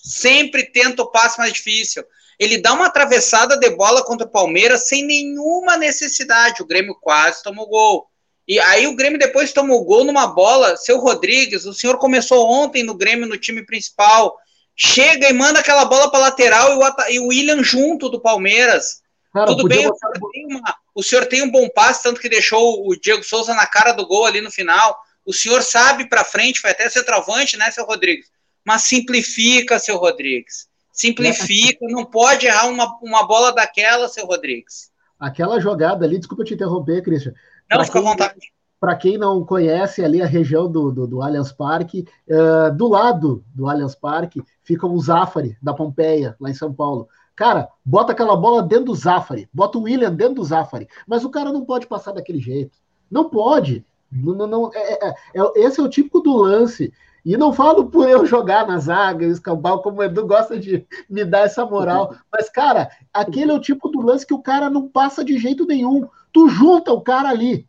Sempre 0.05 0.65
tenta 0.65 1.03
o 1.03 1.11
passe 1.11 1.39
mais 1.39 1.53
difícil. 1.53 2.05
Ele 2.39 2.59
dá 2.59 2.73
uma 2.73 2.87
atravessada 2.87 3.57
de 3.57 3.71
bola 3.71 4.05
contra 4.05 4.27
o 4.27 4.31
Palmeiras 4.31 4.89
sem 4.89 5.05
nenhuma 5.05 5.77
necessidade. 5.77 6.62
O 6.62 6.67
Grêmio 6.67 6.95
quase 7.01 7.43
tomou 7.43 7.67
gol. 7.67 8.07
E 8.47 8.61
aí 8.61 8.87
o 8.87 8.95
Grêmio 8.95 9.19
depois 9.19 9.53
tomou 9.53 9.85
gol 9.85 10.05
numa 10.05 10.27
bola. 10.27 10.77
Seu 10.77 10.99
Rodrigues, 10.99 11.65
o 11.65 11.73
senhor 11.73 11.99
começou 11.99 12.47
ontem 12.51 12.83
no 12.83 12.95
Grêmio 12.95 13.27
no 13.27 13.39
time 13.39 13.65
principal. 13.65 14.37
Chega 14.77 15.31
e 15.31 15.33
manda 15.33 15.61
aquela 15.61 15.85
bola 15.85 16.11
para 16.11 16.21
lateral 16.21 16.73
e 16.73 16.77
o, 16.77 17.11
e 17.11 17.21
o 17.21 17.27
William 17.29 17.62
junto 17.62 18.09
do 18.09 18.21
Palmeiras. 18.21 19.03
Cara, 19.35 19.47
Tudo 19.47 19.68
bem, 19.68 19.87
botar... 19.87 20.11
uma, 20.47 20.76
o 20.95 21.03
senhor 21.03 21.26
tem 21.26 21.43
um 21.43 21.51
bom 21.51 21.68
passe, 21.68 22.03
tanto 22.05 22.20
que 22.20 22.28
deixou 22.28 22.89
o 22.89 22.97
Diego 22.97 23.22
Souza 23.22 23.53
na 23.53 23.66
cara 23.66 23.93
do 23.93 24.07
gol 24.07 24.24
ali 24.24 24.41
no 24.41 24.51
final. 24.51 24.97
O 25.26 25.32
senhor 25.32 25.62
sabe 25.62 26.09
para 26.09 26.24
frente, 26.24 26.61
foi 26.61 26.70
até 26.70 26.89
centroavante, 26.89 27.57
né, 27.57 27.70
seu 27.70 27.85
Rodrigues? 27.85 28.32
mas 28.64 28.82
simplifica, 28.82 29.78
seu 29.78 29.99
Rodrigues. 29.99 30.68
Simplifica, 30.91 31.85
não 31.89 32.05
pode 32.05 32.47
errar 32.47 32.68
uma, 32.68 32.99
uma 33.03 33.26
bola 33.26 33.53
daquela, 33.53 34.09
seu 34.09 34.26
Rodrigues. 34.26 34.91
Aquela 35.18 35.61
jogada 35.61 36.05
ali, 36.05 36.18
desculpa 36.18 36.45
te 36.45 36.55
interromper, 36.55 37.03
Christian. 37.03 37.32
Não, 37.70 37.78
pra 37.78 37.85
fica 37.85 37.99
quem, 37.99 38.09
à 38.09 38.11
vontade. 38.11 38.53
Para 38.80 38.97
quem 38.97 39.18
não 39.18 39.45
conhece 39.45 40.05
ali 40.05 40.22
a 40.22 40.26
região 40.26 40.70
do, 40.70 40.91
do, 40.91 41.07
do 41.07 41.22
Allianz 41.22 41.53
Parque, 41.53 42.07
uh, 42.28 42.74
do 42.74 42.89
lado 42.89 43.45
do 43.55 43.68
Allianz 43.68 43.95
Parque 43.95 44.43
fica 44.62 44.87
o 44.87 45.01
Zafari, 45.01 45.59
da 45.61 45.74
Pompeia, 45.74 46.37
lá 46.41 46.49
em 46.49 46.55
São 46.55 46.72
Paulo. 46.72 47.09
Cara, 47.37 47.68
bota 47.85 48.12
aquela 48.12 48.37
bola 48.37 48.62
dentro 48.62 48.87
do 48.87 48.95
Zafari, 48.95 49.49
bota 49.53 49.78
o 49.78 49.82
William 49.82 50.14
dentro 50.14 50.37
do 50.37 50.45
Zafari, 50.45 50.89
mas 51.07 51.24
o 51.24 51.30
cara 51.30 51.53
não 51.53 51.64
pode 51.64 51.87
passar 51.87 52.12
daquele 52.12 52.39
jeito. 52.39 52.78
Não 53.11 53.28
pode. 53.28 53.85
Não, 54.11 54.35
não, 54.35 54.47
não 54.47 54.70
é, 54.72 55.09
é, 55.09 55.09
é, 55.09 55.61
esse 55.61 55.80
é 55.80 55.82
o 55.82 55.89
típico 55.89 56.20
do 56.20 56.37
lance. 56.37 56.93
E 57.24 57.37
não 57.39 57.53
falo 57.53 57.87
por 57.87 58.09
eu 58.09 58.26
jogar 58.26 58.66
na 58.66 58.78
zaga, 58.78 59.24
escambau, 59.24 59.80
como 59.82 60.01
o 60.01 60.05
Edu 60.05 60.26
gosta 60.26 60.59
de 60.59 60.87
me 61.09 61.24
dar 61.24 61.41
essa 61.41 61.64
moral. 61.64 62.14
Mas, 62.30 62.51
cara, 62.51 62.91
aquele 63.12 63.51
é 63.51 63.55
o 63.55 63.61
tipo 63.61 63.89
do 63.89 64.03
lance 64.03 64.26
que 64.26 64.35
o 64.35 64.43
cara 64.43 64.68
não 64.68 64.87
passa 64.87 65.24
de 65.24 65.39
jeito 65.39 65.66
nenhum. 65.66 66.07
Tu 66.32 66.49
junta 66.49 66.93
o 66.93 67.01
cara 67.01 67.30
ali. 67.30 67.66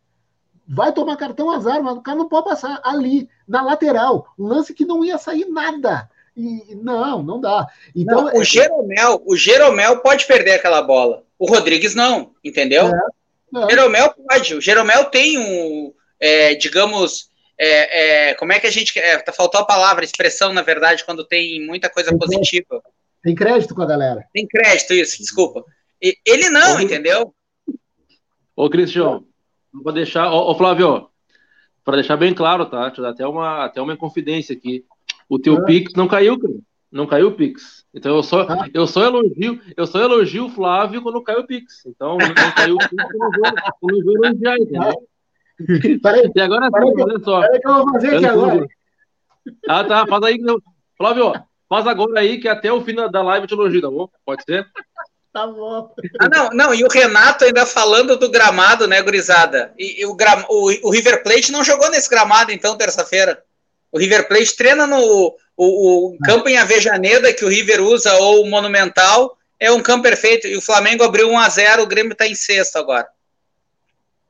Vai 0.68 0.92
tomar 0.92 1.16
cartão 1.16 1.50
azar, 1.50 1.80
mas 1.80 1.96
o 1.96 2.00
cara 2.00 2.18
não 2.18 2.28
pode 2.28 2.48
passar 2.48 2.80
ali, 2.82 3.30
na 3.46 3.62
lateral. 3.62 4.26
Um 4.36 4.48
lance 4.48 4.74
que 4.74 4.84
não 4.84 5.04
ia 5.04 5.16
sair 5.16 5.48
nada. 5.48 6.10
E, 6.36 6.74
não, 6.74 7.22
não 7.22 7.40
dá. 7.40 7.66
Então, 7.94 8.26
não, 8.26 8.34
o, 8.34 8.42
é... 8.42 8.44
Jeromel, 8.44 9.22
o 9.24 9.36
Jeromel 9.36 10.00
pode 10.00 10.26
perder 10.26 10.52
aquela 10.52 10.82
bola. 10.82 11.24
O 11.38 11.46
Rodrigues 11.46 11.94
não, 11.94 12.34
entendeu? 12.44 12.86
É, 12.86 13.60
é. 13.60 13.64
O 13.64 13.70
Jeromel 13.70 14.12
pode. 14.12 14.54
O 14.54 14.60
Jeromel 14.60 15.06
tem 15.06 15.38
um, 15.38 15.94
é, 16.20 16.54
digamos, 16.54 17.30
é, 17.58 18.28
é, 18.28 18.34
como 18.34 18.52
é 18.52 18.60
que 18.60 18.66
a 18.66 18.70
gente. 18.70 18.98
É, 18.98 19.18
tá, 19.18 19.32
faltou 19.32 19.60
a 19.60 19.66
palavra, 19.66 20.04
expressão, 20.04 20.52
na 20.52 20.62
verdade, 20.62 21.04
quando 21.04 21.24
tem 21.24 21.64
muita 21.64 21.88
coisa 21.88 22.10
tem 22.10 22.18
positiva. 22.18 22.66
Crédito. 22.68 22.90
Tem 23.22 23.34
crédito 23.34 23.74
com 23.74 23.82
a 23.82 23.86
galera. 23.86 24.24
Tem 24.32 24.46
crédito, 24.46 24.92
isso, 24.92 25.18
desculpa. 25.18 25.64
E, 26.02 26.16
ele 26.24 26.50
não, 26.50 26.76
ô, 26.76 26.80
entendeu? 26.80 27.34
Ô, 28.54 28.68
Cristian, 28.68 29.22
vou 29.72 29.92
deixar. 29.92 30.30
Ô, 30.30 30.50
ô 30.50 30.54
Flávio, 30.54 31.08
para 31.84 31.96
deixar 31.96 32.16
bem 32.16 32.34
claro, 32.34 32.66
tá? 32.66 32.90
Te 32.90 33.00
dar 33.00 33.10
até 33.10 33.26
uma, 33.26 33.64
até 33.64 33.80
uma 33.80 33.96
confidência 33.96 34.54
aqui. 34.54 34.84
O 35.28 35.38
teu 35.38 35.58
ah. 35.58 35.64
Pix 35.64 35.92
não 35.94 36.08
caiu, 36.08 36.38
cara. 36.38 36.54
Não 36.90 37.06
caiu 37.06 37.28
o 37.28 37.32
Pix. 37.32 37.84
Então 37.92 38.16
eu 38.16 38.22
só, 38.22 38.42
ah. 38.42 38.68
eu 38.72 38.86
só 38.86 39.04
elogio, 39.04 39.60
eu 39.76 39.86
só 39.86 40.00
elogio 40.00 40.46
o 40.46 40.50
Flávio 40.50 41.02
quando 41.02 41.22
caiu 41.22 41.40
o 41.40 41.46
Pix. 41.46 41.84
Então 41.86 42.16
não 42.16 42.52
caiu 42.54 42.76
o 42.76 42.78
Pix, 42.78 42.96
eu 42.96 43.18
não 43.18 43.30
vou, 43.30 43.46
eu 43.46 43.96
não 43.96 44.04
vou 44.04 44.24
elogiar, 44.24 44.56
entendeu? 44.58 45.08
Peraí, 46.02 46.30
e 46.34 46.40
agora 46.40 46.66
sim, 46.66 47.02
olha 47.02 47.18
só. 47.20 47.40
Peraí 47.40 47.60
que 47.60 47.68
eu 47.68 47.74
vou 47.74 47.92
fazer 47.92 48.16
aqui 48.16 48.26
agora. 48.26 48.66
Ah, 49.68 49.84
tá, 49.84 50.06
faz 50.06 50.22
aí. 50.24 50.38
Flávio, 50.96 51.32
faz 51.68 51.86
agora 51.86 52.20
aí 52.20 52.38
que 52.38 52.48
até 52.48 52.72
o 52.72 52.82
fim 52.82 52.94
da 52.94 53.22
live 53.22 53.44
eu 53.44 53.48
te 53.48 53.54
elogio, 53.54 53.80
tá 53.80 53.90
bom? 53.90 54.08
Pode 54.24 54.44
ser? 54.44 54.66
Tá 55.36 55.46
bom. 55.46 55.94
Ah, 56.18 56.28
não, 56.30 56.48
não, 56.50 56.74
e 56.74 56.82
o 56.82 56.88
Renato 56.88 57.44
ainda 57.44 57.66
falando 57.66 58.16
do 58.16 58.30
gramado, 58.30 58.88
né, 58.88 59.02
gurizada? 59.02 59.70
E, 59.78 60.00
e 60.00 60.06
o, 60.06 60.14
gram, 60.14 60.46
o, 60.48 60.88
o, 60.88 60.90
River 60.90 61.22
Plate 61.22 61.52
não 61.52 61.62
jogou 61.62 61.90
nesse 61.90 62.08
gramado, 62.08 62.52
então, 62.52 62.74
terça-feira. 62.74 63.42
O 63.96 63.98
River 63.98 64.28
Plate 64.28 64.54
treina 64.54 64.86
no 64.86 65.34
o, 65.56 66.10
o 66.10 66.18
campo 66.18 66.50
em 66.50 66.58
Avejaneda 66.58 67.32
que 67.32 67.46
o 67.46 67.48
River 67.48 67.80
usa, 67.80 68.14
ou 68.16 68.42
o 68.42 68.50
Monumental, 68.50 69.38
é 69.58 69.72
um 69.72 69.82
campo 69.82 70.02
perfeito. 70.02 70.46
E 70.46 70.54
o 70.54 70.60
Flamengo 70.60 71.02
abriu 71.02 71.30
1 71.30 71.38
a 71.38 71.48
0 71.48 71.82
o 71.82 71.86
Grêmio 71.86 72.12
está 72.12 72.26
em 72.26 72.34
sexto 72.34 72.76
agora. 72.76 73.08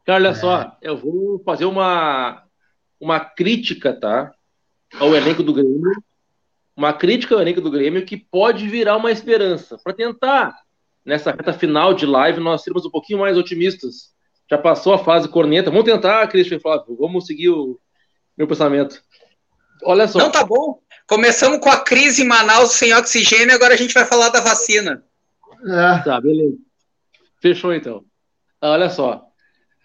Cara, 0.04 0.20
olha 0.20 0.28
é. 0.28 0.34
só, 0.34 0.76
eu 0.80 0.96
vou 0.96 1.42
fazer 1.44 1.64
uma, 1.64 2.44
uma 3.00 3.18
crítica, 3.18 3.92
tá? 3.92 4.32
Ao 5.00 5.16
elenco 5.16 5.42
do 5.42 5.52
Grêmio. 5.52 6.00
Uma 6.76 6.92
crítica 6.92 7.34
ao 7.34 7.40
elenco 7.40 7.60
do 7.60 7.68
Grêmio 7.68 8.06
que 8.06 8.16
pode 8.16 8.68
virar 8.68 8.96
uma 8.96 9.10
esperança. 9.10 9.76
Para 9.82 9.94
tentar, 9.94 10.54
nessa 11.04 11.32
reta 11.32 11.52
final 11.52 11.92
de 11.92 12.06
live, 12.06 12.38
nós 12.38 12.62
sermos 12.62 12.86
um 12.86 12.90
pouquinho 12.90 13.18
mais 13.18 13.36
otimistas. 13.36 14.14
Já 14.48 14.58
passou 14.58 14.94
a 14.94 14.98
fase 15.02 15.28
corneta. 15.28 15.72
Vamos 15.72 15.86
tentar, 15.86 16.24
Cristian 16.28 16.60
Flávio. 16.60 16.96
Vamos 16.96 17.26
seguir 17.26 17.48
o 17.48 17.80
meu 18.38 18.46
pensamento. 18.46 19.02
Olha 19.82 20.08
só. 20.08 20.18
Não, 20.18 20.30
tá 20.30 20.44
bom. 20.44 20.80
Começamos 21.06 21.60
com 21.60 21.70
a 21.70 21.80
crise 21.80 22.22
em 22.22 22.26
Manaus 22.26 22.72
sem 22.72 22.92
oxigênio, 22.94 23.54
agora 23.54 23.74
a 23.74 23.76
gente 23.76 23.94
vai 23.94 24.04
falar 24.04 24.28
da 24.28 24.40
vacina. 24.40 25.04
É. 25.64 25.98
Tá, 26.02 26.20
beleza. 26.20 26.56
Fechou 27.40 27.72
então. 27.72 28.04
Olha 28.60 28.90
só. 28.90 29.24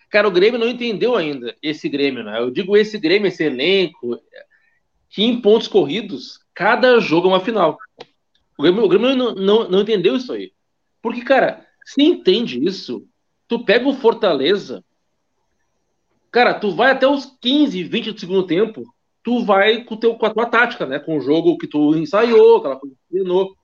Cara, 0.09 0.27
o 0.27 0.31
Grêmio 0.31 0.59
não 0.59 0.67
entendeu 0.67 1.15
ainda 1.15 1.55
esse 1.61 1.87
Grêmio, 1.87 2.23
né? 2.23 2.39
Eu 2.39 2.51
digo 2.51 2.75
esse 2.75 2.97
Grêmio, 2.97 3.27
esse 3.27 3.43
elenco, 3.43 4.19
que 5.09 5.23
em 5.23 5.39
pontos 5.39 5.67
corridos, 5.67 6.39
cada 6.53 6.99
jogo 6.99 7.27
é 7.27 7.31
uma 7.31 7.39
final. 7.39 7.77
O 8.57 8.63
Grêmio, 8.63 8.83
o 8.83 8.89
Grêmio 8.89 9.15
não, 9.15 9.35
não, 9.35 9.69
não 9.69 9.81
entendeu 9.81 10.15
isso 10.15 10.33
aí. 10.33 10.51
Porque, 11.01 11.21
cara, 11.21 11.65
se 11.85 12.01
entende 12.01 12.63
isso, 12.63 13.07
tu 13.47 13.63
pega 13.63 13.87
o 13.87 13.93
Fortaleza, 13.93 14.83
cara, 16.31 16.53
tu 16.53 16.71
vai 16.75 16.91
até 16.91 17.07
os 17.07 17.37
15, 17.41 17.83
20 17.83 18.11
do 18.11 18.19
segundo 18.19 18.45
tempo, 18.45 18.83
tu 19.24 19.43
vai 19.45 19.84
com, 19.84 19.97
teu, 19.97 20.15
com 20.15 20.26
a 20.26 20.34
tua 20.34 20.45
tática, 20.45 20.86
né? 20.86 20.99
Com 20.99 21.17
o 21.17 21.22
jogo 21.22 21.57
que 21.57 21.67
tu 21.67 21.95
ensaiou, 21.95 22.57
aquela 22.57 22.76
coisa 22.78 22.95
que 22.95 23.01
tu 23.01 23.11
treinou. 23.11 23.55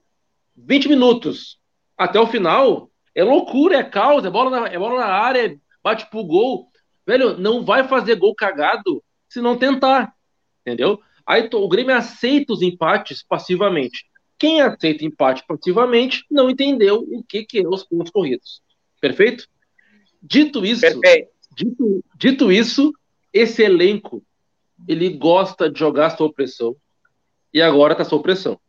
20 0.55 0.89
minutos 0.89 1.59
até 1.97 2.19
o 2.19 2.27
final, 2.27 2.89
é 3.13 3.23
loucura, 3.23 3.77
é 3.77 3.83
caos, 3.83 4.25
é 4.25 4.29
bola 4.29 4.49
na, 4.49 4.67
é 4.67 4.77
bola 4.77 4.99
na 4.99 5.07
área, 5.07 5.45
é 5.45 5.57
bate 5.83 6.09
pro 6.09 6.23
gol. 6.23 6.69
Velho, 7.05 7.37
não 7.37 7.63
vai 7.63 7.87
fazer 7.87 8.15
gol 8.15 8.35
cagado 8.35 9.03
se 9.29 9.41
não 9.41 9.57
tentar. 9.57 10.13
Entendeu? 10.61 10.99
Aí 11.25 11.49
o 11.53 11.67
Grêmio 11.67 11.95
aceita 11.95 12.53
os 12.53 12.61
empates 12.61 13.23
passivamente. 13.23 14.05
Quem 14.37 14.61
aceita 14.61 15.03
empate 15.03 15.43
passivamente 15.47 16.23
não 16.29 16.49
entendeu 16.49 16.99
o 17.09 17.23
que, 17.23 17.43
que 17.43 17.59
é 17.59 17.67
os 17.67 17.83
pontos 17.83 18.11
corridos. 18.11 18.61
Perfeito? 19.01 19.47
Dito 20.21 20.65
isso, 20.65 20.81
Perfeito. 20.81 21.29
Dito, 21.55 22.05
dito 22.15 22.51
isso, 22.51 22.93
esse 23.33 23.63
elenco 23.63 24.23
ele 24.87 25.09
gosta 25.09 25.69
de 25.69 25.79
jogar 25.79 26.11
sob 26.11 26.33
pressão 26.33 26.75
e 27.53 27.61
agora 27.61 27.95
tá 27.95 28.03
sob 28.03 28.21
pressão, 28.23 28.59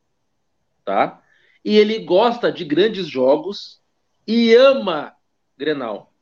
tá? 0.85 1.23
E 1.65 1.77
ele 1.77 2.01
gosta 2.01 2.53
de 2.53 2.65
grandes 2.65 3.07
jogos 3.09 3.81
e 4.27 4.55
ama 4.55 5.13
Grenal. 5.57 6.13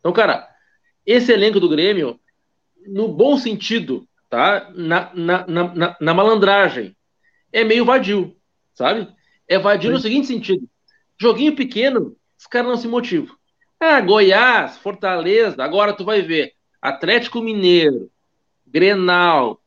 Então, 0.00 0.12
cara, 0.12 0.48
esse 1.04 1.32
elenco 1.32 1.60
do 1.60 1.68
Grêmio, 1.68 2.18
no 2.86 3.08
bom 3.08 3.36
sentido, 3.36 4.08
tá? 4.30 4.70
Na, 4.74 5.14
na, 5.14 5.46
na, 5.46 5.96
na 6.00 6.14
malandragem, 6.14 6.96
é 7.52 7.62
meio 7.62 7.84
vadio, 7.84 8.36
sabe? 8.72 9.06
É 9.46 9.58
vadio 9.58 9.90
Sim. 9.90 9.94
no 9.94 10.00
seguinte 10.00 10.26
sentido: 10.26 10.68
joguinho 11.20 11.54
pequeno, 11.54 12.16
os 12.38 12.46
caras 12.46 12.68
não 12.68 12.76
se 12.76 12.88
motivam. 12.88 13.36
Ah, 13.78 14.00
Goiás, 14.00 14.78
Fortaleza, 14.78 15.62
agora 15.62 15.92
tu 15.92 16.04
vai 16.04 16.22
ver. 16.22 16.54
Atlético 16.80 17.40
Mineiro, 17.40 18.10
Grenal, 18.72 19.60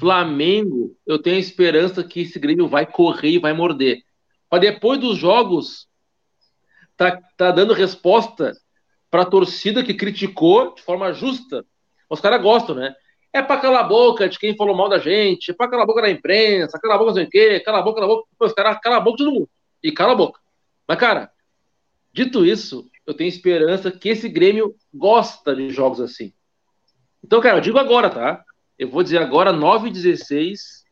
Flamengo, 0.00 0.96
eu 1.06 1.16
tenho 1.16 1.38
esperança 1.38 2.02
que 2.02 2.22
esse 2.22 2.40
Grêmio 2.40 2.66
vai 2.66 2.84
correr 2.84 3.30
e 3.30 3.38
vai 3.38 3.52
morder. 3.52 4.02
Para 4.50 4.58
depois 4.58 4.98
dos 4.98 5.16
jogos, 5.16 5.88
tá, 6.96 7.20
tá 7.36 7.52
dando 7.52 7.72
resposta 7.72 8.52
para 9.08 9.22
a 9.22 9.26
torcida 9.26 9.84
que 9.84 9.94
criticou 9.94 10.74
de 10.74 10.82
forma 10.82 11.12
justa. 11.12 11.64
Os 12.10 12.20
caras 12.20 12.42
gostam, 12.42 12.74
né? 12.74 12.92
É 13.32 13.40
para 13.40 13.60
calar 13.60 13.84
a 13.84 13.88
boca 13.88 14.28
de 14.28 14.38
quem 14.38 14.56
falou 14.56 14.76
mal 14.76 14.88
da 14.88 14.98
gente, 14.98 15.52
é 15.52 15.54
para 15.54 15.70
calar 15.70 15.84
a 15.84 15.86
boca 15.86 16.02
da 16.02 16.10
imprensa, 16.10 16.80
calar 16.80 16.96
a 16.96 16.98
boca 16.98 17.10
não 17.10 17.16
sei 17.16 17.24
o 17.24 17.30
quê, 17.30 17.60
cala 17.60 17.78
a 17.78 17.82
boca, 17.82 18.00
cala 18.00 18.12
a 18.12 18.16
boca. 18.16 18.28
Os 18.40 18.52
caras 18.52 18.80
calam 18.82 18.98
a 18.98 19.00
boca 19.00 19.18
de 19.18 19.24
todo 19.24 19.34
mundo. 19.34 19.50
E 19.82 19.92
cala 19.92 20.12
a 20.12 20.16
boca. 20.16 20.40
Mas, 20.86 20.98
cara, 20.98 21.30
dito 22.12 22.44
isso, 22.44 22.90
eu 23.06 23.14
tenho 23.14 23.28
esperança 23.28 23.90
que 23.92 24.08
esse 24.08 24.28
Grêmio 24.28 24.74
gosta 24.92 25.54
de 25.54 25.70
jogos 25.70 26.00
assim. 26.00 26.32
Então, 27.24 27.40
cara, 27.40 27.58
eu 27.58 27.62
digo 27.62 27.78
agora, 27.78 28.10
tá? 28.10 28.44
Eu 28.78 28.88
vou 28.88 29.02
dizer 29.02 29.18
agora, 29.18 29.52
9 29.52 29.88
e 29.88 29.92
16 29.92 30.82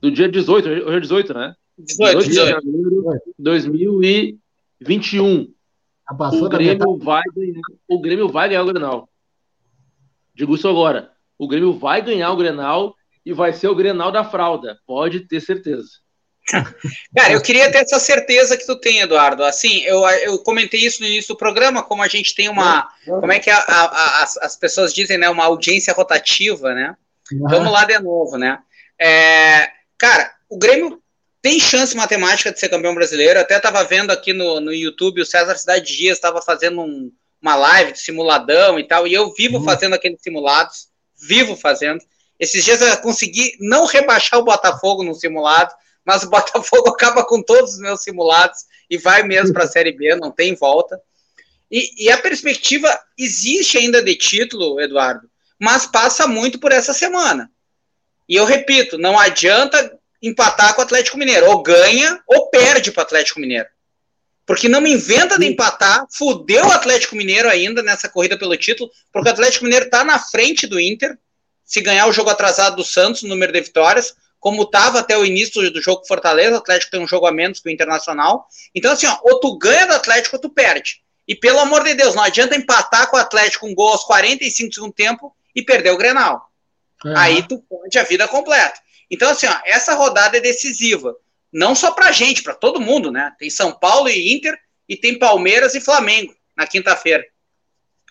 do 0.00 0.10
dia 0.10 0.28
18, 0.28 0.68
hoje 0.68 0.96
é 0.96 1.00
18, 1.00 1.34
né? 1.34 1.54
18, 1.78 2.18
18 2.18 2.28
de 2.28 2.34
janeiro 2.34 3.20
de 3.26 3.34
2021 3.38 5.54
o 6.40 6.48
Grêmio 6.48 6.96
vai 6.98 7.22
ganhar, 7.34 7.60
o 7.88 8.00
Grêmio 8.00 8.28
vai 8.28 8.48
ganhar 8.48 8.62
o 8.62 8.66
Grenal. 8.66 9.08
Digo 10.34 10.54
isso 10.54 10.68
agora. 10.68 11.10
O 11.38 11.48
Grêmio 11.48 11.72
vai 11.72 12.00
ganhar 12.00 12.30
o 12.30 12.36
Grenal 12.36 12.94
e 13.24 13.32
vai 13.32 13.52
ser 13.52 13.68
o 13.68 13.74
Grenal 13.74 14.12
da 14.12 14.22
fralda. 14.22 14.78
Pode 14.86 15.20
ter 15.20 15.40
certeza. 15.40 15.88
Cara, 17.14 17.32
eu 17.32 17.40
queria 17.40 17.70
ter 17.70 17.78
essa 17.78 17.98
certeza 17.98 18.56
que 18.56 18.66
tu 18.66 18.76
tem, 18.76 19.00
Eduardo. 19.00 19.42
Assim, 19.42 19.80
eu, 19.82 20.06
eu 20.08 20.38
comentei 20.38 20.80
isso 20.80 21.00
no 21.00 21.08
início 21.08 21.34
do 21.34 21.38
programa, 21.38 21.82
como 21.82 22.02
a 22.02 22.08
gente 22.08 22.34
tem 22.34 22.48
uma. 22.48 22.88
Como 23.04 23.32
é 23.32 23.38
que 23.38 23.50
a, 23.50 23.58
a, 23.58 23.84
a, 23.84 24.22
as, 24.22 24.36
as, 24.38 24.56
pessoas 24.56 24.94
dizem, 24.94 25.18
né? 25.18 25.28
Uma 25.28 25.44
audiência 25.44 25.92
rotativa, 25.92 26.72
né? 26.72 26.96
Uhum. 27.32 27.48
Vamos 27.48 27.72
lá 27.72 27.84
de 27.84 27.98
novo, 27.98 28.36
né? 28.36 28.58
É, 28.98 29.68
cara, 29.98 30.32
o 30.48 30.56
Grêmio 30.56 31.02
tem 31.42 31.58
chance 31.58 31.96
matemática 31.96 32.52
de 32.52 32.60
ser 32.60 32.68
campeão 32.68 32.94
brasileiro. 32.94 33.40
Até 33.40 33.56
estava 33.56 33.82
vendo 33.84 34.10
aqui 34.10 34.32
no, 34.32 34.60
no 34.60 34.72
YouTube, 34.72 35.20
o 35.20 35.26
César 35.26 35.56
Cidade 35.56 35.96
Dias 35.96 36.16
estava 36.16 36.40
fazendo 36.40 36.80
um, 36.80 37.10
uma 37.42 37.56
live 37.56 37.92
de 37.92 38.00
simuladão 38.00 38.78
e 38.78 38.86
tal, 38.86 39.06
e 39.06 39.14
eu 39.14 39.32
vivo 39.34 39.58
uhum. 39.58 39.64
fazendo 39.64 39.94
aqueles 39.94 40.20
simulados, 40.22 40.88
vivo 41.20 41.56
fazendo. 41.56 42.00
Esses 42.38 42.64
dias 42.64 42.80
eu 42.80 42.96
consegui 42.98 43.56
não 43.60 43.86
rebaixar 43.86 44.38
o 44.38 44.44
Botafogo 44.44 45.02
no 45.02 45.14
simulado, 45.14 45.72
mas 46.06 46.22
o 46.22 46.30
Botafogo 46.30 46.88
acaba 46.94 47.24
com 47.24 47.42
todos 47.42 47.72
os 47.72 47.78
meus 47.80 48.02
simulados 48.02 48.60
e 48.88 48.96
vai 48.96 49.24
mesmo 49.24 49.52
para 49.52 49.64
a 49.64 49.68
Série 49.68 49.92
B, 49.92 50.14
não 50.14 50.30
tem 50.30 50.54
volta. 50.54 51.00
E, 51.70 52.04
e, 52.04 52.10
a 52.10 52.16
perspectiva 52.16 52.96
existe 53.18 53.76
ainda 53.76 54.00
de 54.00 54.14
título, 54.14 54.80
Eduardo, 54.80 55.28
mas 55.58 55.84
passa 55.84 56.28
muito 56.28 56.60
por 56.60 56.70
essa 56.70 56.92
semana. 56.92 57.50
E 58.28 58.36
eu 58.36 58.44
repito, 58.44 58.96
não 58.96 59.18
adianta 59.18 59.98
empatar 60.22 60.74
com 60.74 60.80
o 60.80 60.84
Atlético 60.84 61.18
Mineiro. 61.18 61.46
Ou 61.50 61.62
ganha 61.62 62.20
ou 62.26 62.48
perde 62.50 62.92
para 62.92 63.00
o 63.00 63.04
Atlético 63.04 63.40
Mineiro. 63.40 63.68
Porque 64.44 64.68
não 64.68 64.80
me 64.80 64.92
inventa 64.92 65.38
de 65.38 65.46
empatar, 65.46 66.06
fudeu 66.08 66.66
o 66.66 66.72
Atlético 66.72 67.16
Mineiro 67.16 67.48
ainda 67.48 67.82
nessa 67.82 68.08
corrida 68.08 68.38
pelo 68.38 68.56
título, 68.56 68.90
porque 69.12 69.28
o 69.28 69.32
Atlético 69.32 69.64
Mineiro 69.64 69.86
está 69.86 70.04
na 70.04 70.20
frente 70.20 70.68
do 70.68 70.78
Inter, 70.78 71.18
se 71.64 71.80
ganhar 71.80 72.06
o 72.06 72.12
jogo 72.12 72.30
atrasado 72.30 72.76
do 72.76 72.84
Santos, 72.84 73.24
no 73.24 73.30
número 73.30 73.52
de 73.52 73.60
vitórias, 73.60 74.14
como 74.38 74.62
estava 74.62 75.00
até 75.00 75.16
o 75.16 75.24
início 75.24 75.70
do 75.70 75.80
jogo 75.80 76.06
Fortaleza, 76.06 76.54
o 76.54 76.58
Atlético 76.58 76.92
tem 76.92 77.00
um 77.00 77.08
jogo 77.08 77.26
a 77.26 77.32
menos 77.32 77.60
que 77.60 77.68
o 77.68 77.72
Internacional. 77.72 78.46
Então, 78.74 78.92
assim, 78.92 79.06
ó, 79.06 79.18
ou 79.22 79.40
tu 79.40 79.58
ganha 79.58 79.86
do 79.86 79.94
Atlético 79.94 80.36
ou 80.36 80.42
tu 80.42 80.50
perde. 80.50 81.02
E 81.26 81.34
pelo 81.34 81.58
amor 81.58 81.82
de 81.82 81.94
Deus, 81.94 82.14
não 82.14 82.22
adianta 82.22 82.54
empatar 82.54 83.10
com 83.10 83.16
o 83.16 83.20
Atlético 83.20 83.66
um 83.66 83.74
gol 83.74 83.88
aos 83.88 84.04
45 84.04 84.68
do 84.68 84.74
segundo 84.74 84.92
tempo 84.92 85.34
e 85.54 85.62
perder 85.62 85.90
o 85.90 85.96
Grenal. 85.96 86.50
É. 87.04 87.14
Aí 87.16 87.42
tu 87.42 87.58
pode 87.68 87.98
a 87.98 88.04
vida 88.04 88.28
completa. 88.28 88.80
Então, 89.10 89.30
assim, 89.30 89.46
ó, 89.46 89.60
essa 89.64 89.94
rodada 89.94 90.36
é 90.36 90.40
decisiva. 90.40 91.16
Não 91.52 91.74
só 91.74 91.90
pra 91.92 92.12
gente, 92.12 92.42
para 92.42 92.54
todo 92.54 92.80
mundo, 92.80 93.10
né? 93.10 93.32
Tem 93.38 93.50
São 93.50 93.72
Paulo 93.72 94.08
e 94.08 94.34
Inter 94.34 94.58
e 94.88 94.96
tem 94.96 95.18
Palmeiras 95.18 95.74
e 95.74 95.80
Flamengo 95.80 96.34
na 96.56 96.66
quinta-feira. 96.66 97.24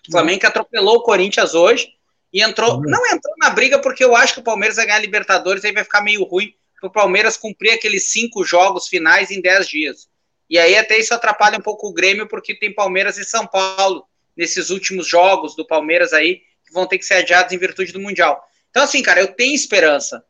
O 0.08 0.12
Flamengo 0.12 0.40
que 0.40 0.46
atropelou 0.46 0.96
o 0.96 1.02
Corinthians 1.02 1.54
hoje 1.54 1.95
e 2.36 2.42
entrou. 2.42 2.82
Não 2.82 3.06
entrou 3.06 3.34
na 3.38 3.48
briga 3.48 3.78
porque 3.78 4.04
eu 4.04 4.14
acho 4.14 4.34
que 4.34 4.40
o 4.40 4.44
Palmeiras 4.44 4.76
vai 4.76 4.84
ganhar 4.84 4.98
Libertadores, 4.98 5.64
aí 5.64 5.72
vai 5.72 5.82
ficar 5.82 6.02
meio 6.02 6.22
ruim 6.22 6.54
pro 6.78 6.92
Palmeiras 6.92 7.38
cumprir 7.38 7.70
aqueles 7.70 8.10
cinco 8.10 8.44
jogos 8.44 8.88
finais 8.88 9.30
em 9.30 9.40
dez 9.40 9.66
dias. 9.66 10.06
E 10.48 10.58
aí 10.58 10.76
até 10.76 10.98
isso 10.98 11.14
atrapalha 11.14 11.56
um 11.56 11.62
pouco 11.62 11.88
o 11.88 11.94
Grêmio, 11.94 12.28
porque 12.28 12.54
tem 12.54 12.74
Palmeiras 12.74 13.16
e 13.16 13.24
São 13.24 13.46
Paulo 13.46 14.06
nesses 14.36 14.68
últimos 14.68 15.08
jogos 15.08 15.56
do 15.56 15.66
Palmeiras 15.66 16.12
aí, 16.12 16.42
que 16.66 16.74
vão 16.74 16.86
ter 16.86 16.98
que 16.98 17.06
ser 17.06 17.14
adiados 17.14 17.54
em 17.54 17.58
virtude 17.58 17.90
do 17.90 18.00
Mundial. 18.00 18.46
Então, 18.68 18.82
assim, 18.82 19.02
cara, 19.02 19.20
eu 19.20 19.28
tenho 19.28 19.54
esperança. 19.54 20.22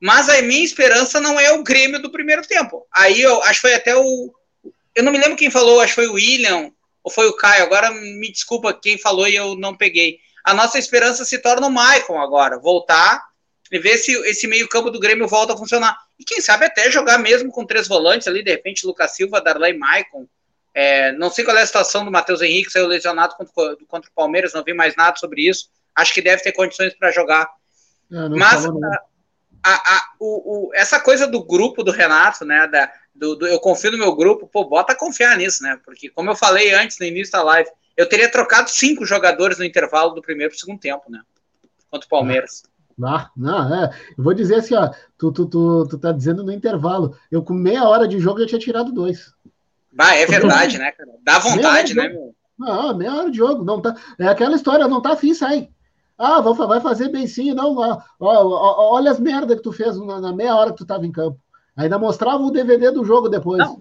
Mas 0.00 0.30
a 0.30 0.40
minha 0.40 0.64
esperança 0.64 1.20
não 1.20 1.38
é 1.38 1.52
o 1.52 1.62
Grêmio 1.62 2.00
do 2.00 2.10
primeiro 2.10 2.46
tempo. 2.46 2.86
Aí 2.90 3.20
eu 3.20 3.42
acho 3.42 3.60
que 3.60 3.68
foi 3.68 3.74
até 3.74 3.94
o. 3.94 4.32
Eu 4.94 5.04
não 5.04 5.12
me 5.12 5.18
lembro 5.18 5.36
quem 5.36 5.50
falou, 5.50 5.80
acho 5.80 5.94
que 5.94 6.00
foi 6.00 6.08
o 6.08 6.14
William 6.14 6.72
ou 7.04 7.12
foi 7.12 7.28
o 7.28 7.36
Caio. 7.36 7.62
Agora 7.62 7.90
me 7.90 8.32
desculpa 8.32 8.72
quem 8.72 8.96
falou 8.96 9.28
e 9.28 9.36
eu 9.36 9.54
não 9.54 9.76
peguei. 9.76 10.18
A 10.44 10.54
nossa 10.54 10.78
esperança 10.78 11.24
se 11.24 11.38
torna 11.38 11.66
o 11.66 11.70
Maicon 11.70 12.20
agora, 12.20 12.58
voltar 12.58 13.22
e 13.70 13.78
ver 13.78 13.96
se 13.96 14.12
esse 14.28 14.46
meio-campo 14.46 14.90
do 14.90 15.00
Grêmio 15.00 15.26
volta 15.26 15.54
a 15.54 15.56
funcionar. 15.56 15.96
E 16.18 16.24
quem 16.24 16.40
sabe 16.40 16.66
até 16.66 16.90
jogar 16.90 17.18
mesmo 17.18 17.50
com 17.50 17.64
três 17.64 17.88
volantes 17.88 18.28
ali, 18.28 18.42
de 18.42 18.50
repente, 18.50 18.86
Lucas 18.86 19.12
Silva, 19.12 19.40
Darley 19.40 19.76
Maicon. 19.78 20.26
É, 20.74 21.12
não 21.12 21.30
sei 21.30 21.44
qual 21.44 21.56
é 21.56 21.62
a 21.62 21.66
situação 21.66 22.04
do 22.04 22.10
Matheus 22.10 22.42
Henrique, 22.42 22.70
saiu 22.70 22.86
lesionado 22.86 23.34
contra, 23.34 23.76
contra, 23.86 24.10
o 24.10 24.14
Palmeiras, 24.14 24.52
não 24.52 24.64
vi 24.64 24.74
mais 24.74 24.94
nada 24.96 25.16
sobre 25.16 25.48
isso. 25.48 25.70
Acho 25.94 26.12
que 26.12 26.22
deve 26.22 26.42
ter 26.42 26.52
condições 26.52 26.94
para 26.94 27.10
jogar. 27.10 27.48
É, 28.10 28.28
Mas 28.28 28.66
a, 29.62 29.96
a, 29.96 30.04
o, 30.18 30.68
o, 30.68 30.74
essa 30.74 30.98
coisa 30.98 31.26
do 31.26 31.42
grupo 31.42 31.82
do 31.82 31.92
Renato, 31.92 32.44
né? 32.44 32.66
Da, 32.66 32.92
do, 33.14 33.36
do, 33.36 33.46
eu 33.46 33.60
confio 33.60 33.92
no 33.92 33.98
meu 33.98 34.14
grupo, 34.14 34.48
pô, 34.48 34.64
bota 34.64 34.92
a 34.92 34.96
confiar 34.96 35.36
nisso, 35.36 35.62
né? 35.62 35.78
Porque, 35.84 36.10
como 36.10 36.30
eu 36.30 36.36
falei 36.36 36.72
antes 36.74 36.98
no 36.98 37.06
início 37.06 37.32
da 37.32 37.42
live, 37.42 37.70
eu 37.96 38.08
teria 38.08 38.30
trocado 38.30 38.70
cinco 38.70 39.04
jogadores 39.04 39.58
no 39.58 39.64
intervalo 39.64 40.14
do 40.14 40.22
primeiro 40.22 40.50
para 40.50 40.56
o 40.56 40.60
segundo 40.60 40.80
tempo, 40.80 41.10
né? 41.10 41.20
Contra 41.90 42.06
o 42.06 42.10
Palmeiras. 42.10 42.62
Ah, 43.02 43.30
não, 43.36 43.84
é. 43.84 43.90
Eu 44.16 44.24
vou 44.24 44.34
dizer 44.34 44.56
assim, 44.56 44.74
ó, 44.74 44.90
tu, 45.18 45.32
tu, 45.32 45.46
tu, 45.46 45.86
tu 45.88 45.98
tá 45.98 46.12
dizendo 46.12 46.42
no 46.42 46.52
intervalo. 46.52 47.16
Eu 47.30 47.42
com 47.42 47.54
meia 47.54 47.84
hora 47.84 48.06
de 48.06 48.18
jogo 48.18 48.40
já 48.40 48.46
tinha 48.46 48.60
tirado 48.60 48.92
dois. 48.92 49.32
Bah, 49.92 50.14
é 50.14 50.26
verdade, 50.26 50.78
né, 50.78 50.92
cara? 50.92 51.10
Dá 51.22 51.38
vontade, 51.38 51.94
né, 51.94 52.08
meu? 52.08 52.34
Não, 52.58 52.96
meia 52.96 53.14
hora 53.14 53.30
de 53.30 53.36
jogo. 53.36 53.64
Não 53.64 53.80
tá, 53.80 53.94
é 54.18 54.26
aquela 54.26 54.56
história, 54.56 54.86
não 54.88 55.02
tá 55.02 55.12
afim, 55.12 55.34
sai. 55.34 55.68
Ah, 56.18 56.40
vai 56.40 56.80
fazer 56.80 57.08
bem 57.08 57.26
sim, 57.26 57.52
não. 57.52 57.76
Ó, 57.76 58.02
ó, 58.20 58.94
olha 58.94 59.10
as 59.10 59.18
merdas 59.18 59.56
que 59.56 59.62
tu 59.62 59.72
fez 59.72 59.98
na, 59.98 60.20
na, 60.20 60.32
meia 60.32 60.54
hora 60.54 60.70
que 60.70 60.78
tu 60.78 60.86
tava 60.86 61.06
em 61.06 61.12
campo. 61.12 61.38
Ainda 61.76 61.98
mostrava 61.98 62.42
o 62.42 62.50
DVD 62.50 62.90
do 62.90 63.04
jogo 63.04 63.28
depois. 63.28 63.58
Não, 63.58 63.78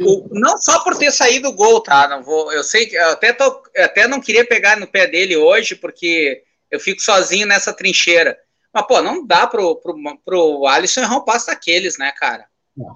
o, 0.00 0.28
não 0.30 0.56
só 0.58 0.82
por 0.84 0.96
ter 0.96 1.10
saído 1.10 1.48
o 1.48 1.52
gol, 1.52 1.80
tá? 1.80 2.06
Não 2.06 2.22
vou, 2.22 2.52
eu 2.52 2.62
sei 2.62 2.86
que 2.86 2.94
eu 2.94 3.10
até, 3.10 3.32
tô, 3.32 3.62
até 3.76 4.06
não 4.06 4.20
queria 4.20 4.46
pegar 4.46 4.76
no 4.78 4.86
pé 4.86 5.08
dele 5.08 5.36
hoje, 5.36 5.74
porque 5.74 6.44
eu 6.70 6.78
fico 6.78 7.02
sozinho 7.02 7.46
nessa 7.46 7.72
trincheira. 7.72 8.38
Mas, 8.72 8.86
pô, 8.86 9.02
não 9.02 9.26
dá 9.26 9.46
pro, 9.46 9.76
pro, 9.76 9.94
pro 10.24 10.66
Alisson 10.66 11.00
errar 11.00 11.16
um 11.16 11.24
passo 11.24 11.48
daqueles, 11.48 11.98
né, 11.98 12.12
cara? 12.12 12.46
Não. 12.76 12.94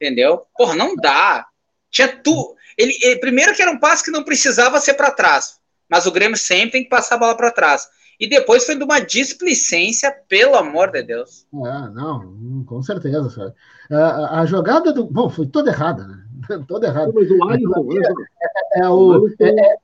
Entendeu? 0.00 0.46
Porra, 0.56 0.76
não 0.76 0.94
dá. 0.94 1.46
Tinha 1.90 2.08
tu. 2.08 2.56
Ele, 2.76 2.96
ele, 3.02 3.18
primeiro 3.18 3.54
que 3.54 3.60
era 3.60 3.70
um 3.70 3.80
passe 3.80 4.04
que 4.04 4.12
não 4.12 4.22
precisava 4.22 4.78
ser 4.78 4.94
para 4.94 5.10
trás. 5.10 5.58
Mas 5.90 6.06
o 6.06 6.12
Grêmio 6.12 6.36
sempre 6.36 6.70
tem 6.70 6.84
que 6.84 6.88
passar 6.88 7.16
a 7.16 7.18
bola 7.18 7.36
para 7.36 7.50
trás. 7.50 7.88
E 8.20 8.28
depois 8.28 8.64
foi 8.64 8.76
de 8.76 8.84
uma 8.84 9.00
displicência, 9.00 10.12
pelo 10.28 10.54
amor 10.54 10.90
de 10.90 11.02
Deus. 11.02 11.46
É, 11.52 11.90
não, 11.90 12.64
com 12.64 12.82
certeza. 12.82 13.28
Sabe? 13.30 13.54
A, 13.90 14.40
a, 14.40 14.46
jogada 14.46 14.92
do. 14.92 15.04
Bom, 15.04 15.30
foi 15.30 15.46
toda 15.46 15.70
errada, 15.70 16.06
né? 16.06 16.24
toda 16.68 16.86
errada. 16.86 17.10
Mas 17.14 17.30
o 17.30 17.44
Alisson. 17.44 17.88
É, 17.92 18.80
é, 18.80 18.82
é, 18.82 18.88
o. 18.88 19.28
É, 19.40 19.48
é... 19.48 19.76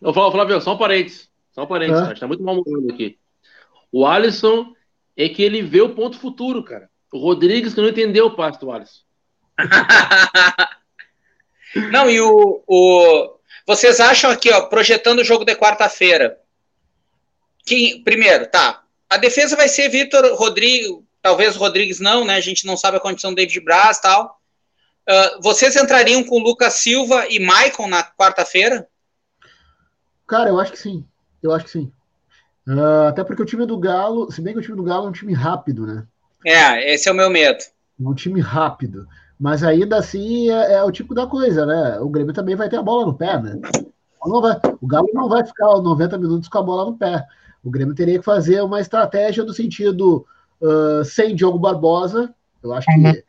Eu 0.00 0.14
falo, 0.14 0.32
Flávio, 0.32 0.60
só 0.60 0.74
um 0.74 0.78
parênteses. 0.78 1.28
Só 1.52 1.64
um 1.64 1.66
parênteses, 1.66 2.08
é? 2.08 2.14
tá 2.14 2.26
muito 2.26 2.42
mal 2.42 2.62
aqui. 2.90 3.18
O 3.92 4.06
Alisson 4.06 4.72
é 5.16 5.28
que 5.28 5.42
ele 5.42 5.60
vê 5.60 5.82
o 5.82 5.94
ponto 5.94 6.18
futuro, 6.18 6.62
cara. 6.62 6.88
O 7.12 7.18
Rodrigues 7.18 7.74
que 7.74 7.80
não 7.80 7.88
entendeu 7.88 8.26
o 8.26 8.36
passo 8.36 8.60
do 8.60 8.70
Alisson. 8.70 9.02
não, 11.92 12.08
e 12.08 12.20
o, 12.20 12.62
o. 12.66 13.36
Vocês 13.66 14.00
acham 14.00 14.30
aqui, 14.30 14.50
ó, 14.50 14.62
projetando 14.62 15.18
o 15.18 15.24
jogo 15.24 15.44
de 15.44 15.54
quarta-feira. 15.54 16.38
Que, 17.66 18.00
primeiro, 18.02 18.46
tá. 18.46 18.82
A 19.08 19.16
defesa 19.16 19.56
vai 19.56 19.68
ser 19.68 19.88
Vitor 19.88 20.24
Rodrigues, 20.36 20.98
talvez 21.22 21.56
Rodrigues 21.56 22.00
não, 22.00 22.24
né? 22.24 22.34
A 22.34 22.40
gente 22.40 22.66
não 22.66 22.76
sabe 22.76 22.96
a 22.96 23.00
condição 23.00 23.32
do 23.32 23.36
David 23.36 23.60
Braz 23.60 23.98
e 23.98 24.02
tal. 24.02 24.40
Uh, 25.08 25.42
vocês 25.42 25.76
entrariam 25.76 26.22
com 26.22 26.38
Lucas 26.38 26.74
Silva 26.74 27.26
e 27.28 27.40
Maicon 27.40 27.88
na 27.88 28.04
quarta-feira? 28.04 28.86
Cara, 30.26 30.50
eu 30.50 30.60
acho 30.60 30.72
que 30.72 30.78
sim. 30.78 31.04
Eu 31.42 31.52
acho 31.52 31.64
que 31.64 31.70
sim. 31.70 31.92
Uh, 32.68 33.08
até 33.08 33.24
porque 33.24 33.42
o 33.42 33.46
time 33.46 33.66
do 33.66 33.78
Galo, 33.78 34.30
se 34.30 34.40
bem 34.40 34.52
que 34.52 34.60
o 34.60 34.62
time 34.62 34.76
do 34.76 34.82
Galo 34.82 35.06
é 35.06 35.08
um 35.08 35.12
time 35.12 35.32
rápido, 35.32 35.86
né? 35.86 36.06
É, 36.44 36.94
esse 36.94 37.08
é 37.08 37.12
o 37.12 37.14
meu 37.14 37.28
medo. 37.28 37.58
É 37.58 38.08
um 38.08 38.14
time 38.14 38.40
rápido. 38.40 39.06
Mas 39.38 39.64
ainda 39.64 39.96
assim 39.96 40.50
é, 40.50 40.74
é, 40.74 40.84
o 40.84 40.92
tipo 40.92 41.14
da 41.14 41.26
coisa, 41.26 41.64
né? 41.64 41.98
O 41.98 42.08
Grêmio 42.08 42.34
também 42.34 42.54
vai 42.54 42.68
ter 42.68 42.76
a 42.76 42.82
bola 42.82 43.06
no 43.06 43.14
pé, 43.14 43.40
né? 43.40 43.58
Vai, 44.22 44.60
o 44.80 44.86
Galo 44.86 45.08
não 45.14 45.28
vai 45.28 45.44
ficar 45.44 45.80
90 45.80 46.18
minutos 46.18 46.48
com 46.48 46.58
a 46.58 46.62
bola 46.62 46.90
no 46.90 46.96
pé. 46.96 47.26
O 47.64 47.70
Grêmio 47.70 47.94
teria 47.94 48.18
que 48.18 48.24
fazer 48.24 48.60
uma 48.62 48.80
estratégia 48.80 49.42
no 49.42 49.52
sentido 49.52 50.26
uh, 50.60 51.04
sem 51.04 51.34
Diogo 51.34 51.58
Barbosa. 51.58 52.34
Eu 52.62 52.72
acho 52.72 52.86
que 52.86 53.24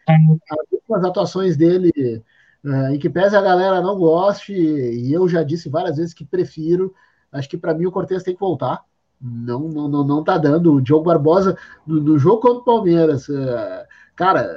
as 0.93 1.03
atuações 1.05 1.55
dele, 1.55 2.23
uh, 2.63 2.93
em 2.93 2.99
que 2.99 3.09
pese 3.09 3.36
a 3.36 3.41
galera 3.41 3.82
não 3.82 3.97
goste, 3.97 4.53
e 4.53 5.11
eu 5.13 5.27
já 5.27 5.43
disse 5.43 5.69
várias 5.69 5.97
vezes 5.97 6.13
que 6.13 6.25
prefiro, 6.25 6.93
acho 7.32 7.49
que 7.49 7.57
para 7.57 7.73
mim 7.73 7.86
o 7.86 7.91
Cortez 7.91 8.23
tem 8.23 8.34
que 8.34 8.39
voltar 8.39 8.84
não, 9.21 9.59
não, 9.69 9.88
não, 9.88 10.03
não 10.03 10.23
tá 10.23 10.38
dando. 10.38 10.73
O 10.73 10.82
Diogo 10.82 11.05
Barbosa, 11.05 11.57
no, 11.86 12.01
no 12.01 12.17
jogo 12.17 12.41
contra 12.41 12.59
o 12.59 12.63
Palmeiras, 12.63 13.29
uh, 13.29 13.86
cara, 14.15 14.49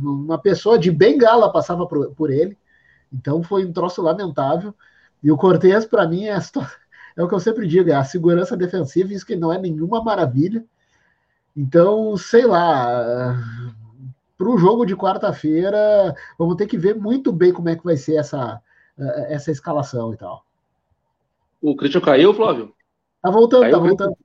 uma 0.00 0.38
pessoa 0.38 0.78
de 0.78 0.90
bengala 0.90 1.52
passava 1.52 1.86
por, 1.86 2.14
por, 2.14 2.30
ele, 2.30 2.56
então 3.12 3.42
foi 3.42 3.64
um 3.64 3.72
troço 3.72 4.00
lamentável. 4.00 4.74
E 5.22 5.30
o 5.30 5.36
Cortez, 5.36 5.84
para 5.84 6.06
mim, 6.06 6.26
é, 6.26 6.38
é 7.16 7.22
o 7.22 7.28
que 7.28 7.34
eu 7.34 7.40
sempre 7.40 7.66
digo: 7.66 7.90
é 7.90 7.94
a 7.94 8.04
segurança 8.04 8.56
defensiva, 8.56 9.12
isso 9.12 9.26
que 9.26 9.36
não 9.36 9.52
é 9.52 9.58
nenhuma 9.58 10.02
maravilha. 10.02 10.64
Então, 11.56 12.16
sei 12.16 12.46
lá, 12.46 13.36
para 14.38 14.48
o 14.48 14.58
jogo 14.58 14.84
de 14.84 14.96
quarta-feira, 14.96 16.14
vamos 16.38 16.56
ter 16.56 16.66
que 16.66 16.78
ver 16.78 16.94
muito 16.94 17.32
bem 17.32 17.52
como 17.52 17.68
é 17.68 17.76
que 17.76 17.84
vai 17.84 17.96
ser 17.96 18.16
essa, 18.16 18.60
essa 19.28 19.50
escalação 19.50 20.12
e 20.12 20.16
tal. 20.16 20.44
O 21.60 21.76
Christian 21.76 22.00
caiu, 22.00 22.34
Flávio? 22.34 22.74
Tá 23.22 23.30
voltando, 23.30 23.62
tá 23.62 23.70
Caiu 23.70 23.80
tá 23.80 23.86
voltando. 23.86 24.16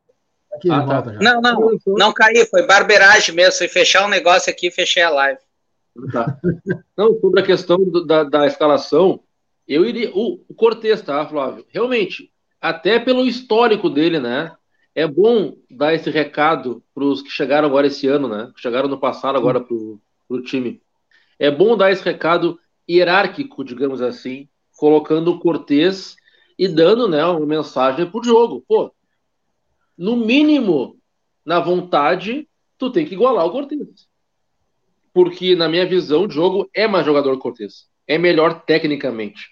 Aqui, 0.54 0.72
ah, 0.72 0.86
tá. 0.86 1.12
Não, 1.22 1.40
não, 1.40 1.78
não 1.86 2.14
caiu, 2.14 2.46
foi 2.48 2.66
barbeiragem 2.66 3.36
mesmo. 3.36 3.60
Fui 3.60 3.68
fechar 3.68 4.06
um 4.06 4.10
negócio 4.10 4.52
aqui 4.52 4.68
e 4.68 4.72
fechei 4.72 5.04
a 5.04 5.10
live. 5.10 5.40
Tá. 6.12 6.40
Não, 6.98 7.20
sobre 7.20 7.42
a 7.42 7.46
questão 7.46 7.78
do, 7.78 8.06
da, 8.06 8.24
da 8.24 8.48
escalação, 8.48 9.20
eu 9.68 9.86
iria. 9.86 10.12
O, 10.16 10.44
o 10.48 10.54
Cortez, 10.56 11.02
tá, 11.02 11.26
Flávio? 11.28 11.66
Realmente, 11.70 12.32
até 12.60 13.00
pelo 13.00 13.26
histórico 13.26 13.90
dele, 13.90 14.20
né? 14.20 14.56
É 14.98 15.06
bom 15.06 15.56
dar 15.70 15.94
esse 15.94 16.10
recado 16.10 16.84
para 16.92 17.04
os 17.04 17.22
que 17.22 17.30
chegaram 17.30 17.68
agora 17.68 17.86
esse 17.86 18.08
ano, 18.08 18.28
né? 18.28 18.52
Chegaram 18.56 18.90
no 18.90 19.00
passado 19.00 19.38
agora 19.38 19.62
para 19.62 19.76
o 19.76 20.42
time. 20.42 20.82
É 21.38 21.52
bom 21.52 21.78
dar 21.78 21.92
esse 21.92 22.04
recado 22.04 22.60
hierárquico, 22.90 23.64
digamos 23.64 24.02
assim, 24.02 24.50
colocando 24.76 25.28
o 25.28 25.40
Cortez 25.40 26.16
e 26.58 26.68
dando 26.68 27.08
né, 27.08 27.24
uma 27.24 27.46
mensagem 27.46 28.10
para 28.10 28.20
o 28.20 28.24
jogo. 28.24 28.66
Pô, 28.68 28.92
no 29.96 30.16
mínimo, 30.16 30.98
na 31.46 31.60
vontade, 31.60 32.50
tu 32.76 32.92
tem 32.92 33.06
que 33.06 33.14
igualar 33.14 33.46
o 33.46 33.52
Cortez. 33.52 34.08
Porque, 35.14 35.56
na 35.56 35.70
minha 35.70 35.86
visão, 35.86 36.26
o 36.26 36.32
jogo 36.32 36.68
é 36.74 36.88
mais 36.88 37.06
jogador 37.06 37.34
que 37.34 37.38
o 37.38 37.42
Cortez. 37.42 37.88
É 38.08 38.18
melhor 38.18 38.64
tecnicamente. 38.66 39.52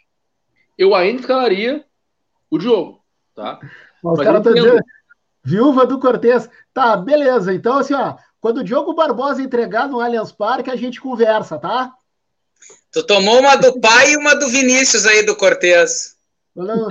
Eu 0.75 0.95
ainda 0.95 1.21
escalaria 1.21 1.85
o 2.49 2.57
Diogo, 2.57 3.05
tá? 3.35 3.59
Mas, 4.03 4.17
Mas 4.17 4.25
cara 4.25 4.41
tá 4.41 4.51
dizendo, 4.51 4.83
viúva 5.45 5.85
do 5.85 5.99
Cortez. 5.99 6.49
Tá, 6.73 6.97
beleza. 6.97 7.53
Então, 7.53 7.77
assim, 7.77 7.93
ó, 7.93 8.15
quando 8.41 8.57
o 8.57 8.63
Diogo 8.63 8.93
Barbosa 8.93 9.41
entregar 9.41 9.87
no 9.87 10.01
Allianz 10.01 10.31
Parque, 10.31 10.71
a 10.71 10.75
gente 10.75 10.99
conversa, 10.99 11.57
tá? 11.57 11.93
Tu 12.91 13.05
tomou 13.05 13.39
uma 13.39 13.55
do 13.55 13.79
pai 13.79 14.13
e 14.13 14.17
uma 14.17 14.35
do 14.35 14.47
Vinícius 14.47 15.05
aí 15.05 15.23
do 15.25 15.35
Cortez. 15.35 16.15
Quando, 16.55 16.87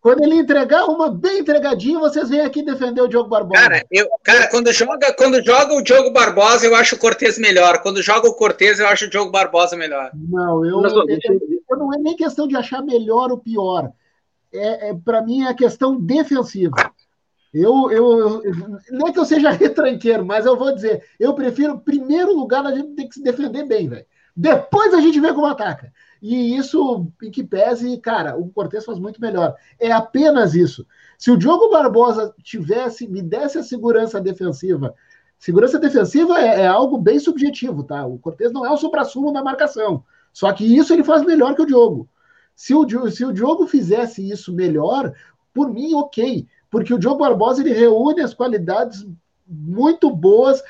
quando, 0.00 0.22
ele 0.24 0.36
entregar 0.36 0.86
uma 0.86 1.10
bem 1.10 1.40
entregadinha, 1.40 1.98
vocês 1.98 2.30
vêm 2.30 2.40
aqui 2.40 2.62
defender 2.62 3.02
o 3.02 3.06
Diogo 3.06 3.28
Barbosa. 3.28 3.60
Cara, 3.60 3.84
eu, 3.90 4.08
cara 4.22 4.48
quando, 4.48 4.72
joga, 4.72 5.12
quando 5.12 5.44
joga 5.44 5.74
o 5.74 5.82
Diogo 5.82 6.10
Barbosa, 6.10 6.64
eu 6.64 6.74
acho 6.74 6.96
o 6.96 6.98
Cortez 6.98 7.38
melhor. 7.38 7.82
Quando 7.82 8.02
joga 8.02 8.26
o 8.26 8.34
Cortez, 8.34 8.80
eu 8.80 8.88
acho 8.88 9.04
o 9.04 9.10
Diogo 9.10 9.30
Barbosa 9.30 9.76
melhor. 9.76 10.10
Não, 10.14 10.64
eu, 10.64 10.82
eu, 10.82 11.08
eu, 11.08 11.60
eu 11.70 11.76
não 11.76 11.92
é 11.92 11.98
nem 11.98 12.16
questão 12.16 12.48
de 12.48 12.56
achar 12.56 12.80
melhor 12.80 13.30
ou 13.30 13.36
pior. 13.36 13.92
É, 14.50 14.88
é 14.88 14.94
para 14.94 15.20
mim 15.20 15.42
é 15.42 15.48
a 15.48 15.54
questão 15.54 16.00
defensiva. 16.00 16.90
Eu, 17.58 17.90
eu, 17.90 18.44
eu, 18.44 18.54
não 18.90 19.08
é 19.08 19.12
que 19.12 19.18
eu 19.18 19.24
seja 19.24 19.48
retranqueiro, 19.50 20.24
mas 20.24 20.44
eu 20.44 20.56
vou 20.56 20.74
dizer, 20.74 21.02
eu 21.18 21.34
prefiro, 21.34 21.78
primeiro 21.78 22.36
lugar, 22.36 22.66
a 22.66 22.74
gente 22.74 22.94
tem 22.94 23.08
que 23.08 23.14
se 23.14 23.22
defender 23.22 23.64
bem, 23.64 23.88
velho. 23.88 24.04
Depois 24.36 24.92
a 24.92 25.00
gente 25.00 25.18
vê 25.18 25.32
como 25.32 25.46
ataca. 25.46 25.90
E 26.20 26.54
isso, 26.56 27.10
em 27.22 27.30
que 27.30 27.42
pese, 27.42 27.96
cara, 27.98 28.36
o 28.36 28.50
Cortez 28.50 28.84
faz 28.84 28.98
muito 28.98 29.20
melhor. 29.20 29.54
É 29.78 29.90
apenas 29.90 30.54
isso. 30.54 30.86
Se 31.16 31.30
o 31.30 31.36
Diogo 31.36 31.70
Barbosa 31.70 32.34
tivesse, 32.42 33.08
me 33.08 33.22
desse 33.22 33.56
a 33.56 33.62
segurança 33.62 34.20
defensiva, 34.20 34.94
segurança 35.38 35.78
defensiva 35.78 36.38
é, 36.38 36.62
é 36.62 36.66
algo 36.66 36.98
bem 36.98 37.18
subjetivo, 37.18 37.82
tá? 37.82 38.04
O 38.06 38.18
Cortez 38.18 38.52
não 38.52 38.66
é 38.66 38.70
o 38.70 38.76
supra-sumo 38.76 39.32
da 39.32 39.42
marcação. 39.42 40.04
Só 40.30 40.52
que 40.52 40.76
isso 40.76 40.92
ele 40.92 41.04
faz 41.04 41.24
melhor 41.24 41.54
que 41.54 41.62
o 41.62 41.66
Diogo. 41.66 42.06
Se 42.54 42.74
o, 42.74 43.10
se 43.10 43.24
o 43.24 43.32
Diogo 43.32 43.66
fizesse 43.66 44.28
isso 44.28 44.52
melhor, 44.52 45.14
por 45.54 45.72
mim, 45.72 45.94
ok. 45.94 46.46
Porque 46.76 46.92
o 46.92 46.98
Diogo 46.98 47.20
Barbosa 47.20 47.62
ele 47.62 47.72
reúne 47.72 48.20
as 48.20 48.34
qualidades 48.34 49.06
muito 49.46 50.10
boas 50.10 50.62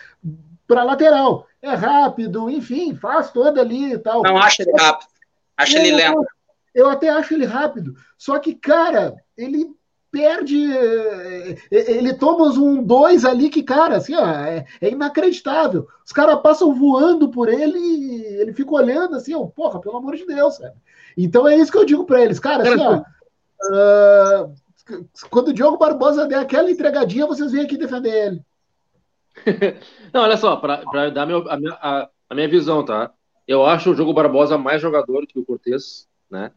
para 0.65 0.85
lateral. 0.85 1.49
É 1.61 1.75
rápido, 1.75 2.49
enfim, 2.49 2.95
faz 2.95 3.33
toda 3.33 3.61
ali 3.61 3.95
e 3.95 3.99
tal. 3.99 4.23
Não 4.23 4.37
acho 4.37 4.63
ele 4.63 4.71
rápido. 4.79 5.09
Acho 5.57 5.77
ele 5.77 5.91
lento. 5.91 6.25
Eu 6.73 6.89
até 6.89 7.09
acho 7.09 7.35
ele 7.35 7.45
rápido. 7.45 7.97
Só 8.17 8.39
que, 8.39 8.55
cara, 8.55 9.17
ele 9.37 9.69
perde. 10.09 10.73
Eh, 10.73 11.57
eh, 11.73 11.93
ele 11.95 12.15
toma 12.15 12.51
um 12.51 12.81
dois 12.85 13.25
ali 13.25 13.51
que, 13.51 13.65
cara, 13.65 13.97
assim, 13.97 14.15
ó, 14.15 14.25
é, 14.29 14.65
é 14.81 14.91
inacreditável. 14.91 15.89
Os 16.05 16.13
caras 16.13 16.41
passam 16.41 16.73
voando 16.73 17.31
por 17.31 17.49
ele 17.49 17.81
e 17.81 18.25
ele 18.41 18.53
fica 18.53 18.71
olhando 18.71 19.17
assim, 19.17 19.35
ó, 19.35 19.45
porra, 19.47 19.81
pelo 19.81 19.97
amor 19.97 20.15
de 20.15 20.25
Deus, 20.25 20.55
sabe? 20.55 20.77
Então 21.17 21.49
é 21.49 21.57
isso 21.57 21.73
que 21.73 21.79
eu 21.79 21.85
digo 21.85 22.05
para 22.05 22.23
eles, 22.23 22.39
cara, 22.39 22.63
assim, 22.63 22.81
ó. 22.81 23.03
Uh, 23.59 24.55
quando 25.31 25.49
o 25.49 25.53
Diogo 25.53 25.79
Barbosa 25.79 26.27
der 26.27 26.39
aquela 26.39 26.71
entregadinha, 26.71 27.27
vocês 27.27 27.53
vêm 27.53 27.63
aqui 27.63 27.77
defender 27.77 28.27
ele. 28.27 28.41
Não, 30.13 30.23
olha 30.23 30.37
só, 30.37 30.57
para 30.57 31.11
dar 31.11 31.27
meu, 31.27 31.51
a, 31.51 31.57
minha, 31.57 31.73
a, 31.75 32.09
a, 32.31 32.35
minha 32.35 32.49
visão, 32.49 32.85
tá? 32.85 33.13
Eu 33.47 33.65
acho 33.65 33.91
o 33.91 33.95
Diogo 33.95 34.13
Barbosa 34.13 34.57
mais 34.57 34.81
jogador 34.81 35.27
que 35.27 35.39
o 35.39 35.45
Cortez, 35.45 36.09
né? 36.31 36.53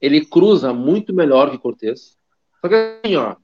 Ele 0.00 0.24
cruza 0.24 0.72
muito 0.72 1.12
melhor 1.12 1.50
que 1.50 1.56
o 1.56 1.60
Cortez. 1.60 2.16
Só 2.60 2.68
que 2.68 2.74
assim, 2.74 3.16
ó, 3.16 3.36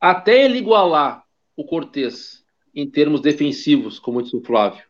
até 0.00 0.44
ele 0.44 0.58
igualar 0.58 1.24
o 1.56 1.64
Cortez 1.64 2.44
em 2.74 2.88
termos 2.88 3.20
defensivos, 3.20 3.98
como 3.98 4.22
disse 4.22 4.36
o 4.36 4.42
Flávio, 4.42 4.82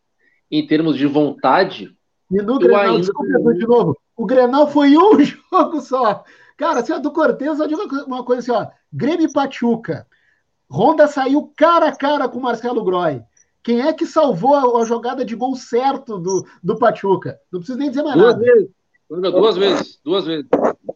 em 0.49 0.65
termos 0.65 0.97
de 0.97 1.05
vontade. 1.05 1.95
E 2.31 2.41
no 2.41 2.57
Grenal, 2.57 2.95
ainda... 2.95 2.99
desculpa, 2.99 3.53
de 3.53 3.67
novo, 3.67 3.97
o 4.15 4.25
Grenal 4.25 4.67
foi 4.67 4.97
um 4.97 5.19
jogo 5.21 5.81
só. 5.81 6.23
Cara, 6.57 6.79
assim, 6.79 6.93
ó, 6.93 6.99
do 6.99 7.11
Cortez, 7.11 7.59
eu 7.59 7.67
digo 7.67 7.81
uma 8.05 8.23
coisa 8.23 8.41
assim, 8.41 8.51
ó, 8.51 8.71
Grêmio 8.91 9.27
e 9.27 9.33
Pachuca. 9.33 10.07
Honda 10.69 11.07
saiu 11.07 11.51
cara 11.55 11.87
a 11.87 11.95
cara 11.95 12.27
com 12.27 12.39
o 12.39 12.41
Marcelo 12.41 12.83
Groy. 12.83 13.21
Quem 13.61 13.81
é 13.81 13.93
que 13.93 14.05
salvou 14.05 14.55
a, 14.55 14.81
a, 14.81 14.85
jogada 14.85 15.23
de 15.23 15.35
gol 15.35 15.55
certo 15.55 16.17
do, 16.17 16.45
do 16.61 16.77
Pachuca? 16.77 17.39
Não 17.51 17.59
preciso 17.59 17.79
nem 17.79 17.89
dizer 17.89 18.03
mais 18.03 18.17
duas 18.17 18.33
nada. 18.33 18.43
Vezes. 18.43 18.69
Duas 19.09 19.57
vezes, 19.57 19.99
duas 20.03 20.25
vezes. 20.25 20.45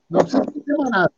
Não 0.09 0.19
preciso 0.19 0.43
dizer 0.43 0.77
mais 0.77 0.89
nada. 0.89 1.11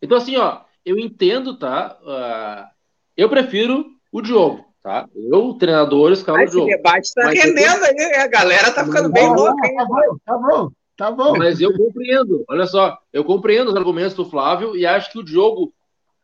Então, 0.00 0.16
assim, 0.16 0.36
ó, 0.36 0.60
eu 0.84 0.98
entendo, 0.98 1.58
tá? 1.58 1.98
Uh, 2.02 2.70
eu 3.16 3.28
prefiro 3.28 3.86
o 4.10 4.22
Diogo, 4.22 4.64
tá? 4.82 5.06
Eu, 5.14 5.52
treinador, 5.54 6.12
escalo 6.12 6.38
o 6.38 6.46
Diogo. 6.46 6.68
Esse 6.68 6.76
debate 6.76 7.12
tá 7.14 7.28
rendendo 7.28 7.84
eu... 7.84 7.84
aí, 7.84 8.14
a 8.14 8.26
galera 8.26 8.72
tá 8.72 8.84
ficando 8.84 9.10
bem 9.10 9.28
louca. 9.28 9.74
Tá 9.76 9.84
bom, 9.84 10.16
tá 10.24 10.38
bom, 10.38 10.70
tá 11.00 11.10
bom. 11.10 11.34
Mas 11.34 11.62
eu 11.62 11.74
compreendo, 11.74 12.44
olha 12.46 12.66
só, 12.66 12.98
eu 13.10 13.24
compreendo 13.24 13.70
os 13.70 13.76
argumentos 13.76 14.12
do 14.12 14.28
Flávio 14.28 14.76
e 14.76 14.84
acho 14.84 15.10
que 15.10 15.18
o 15.18 15.24
Diogo, 15.24 15.72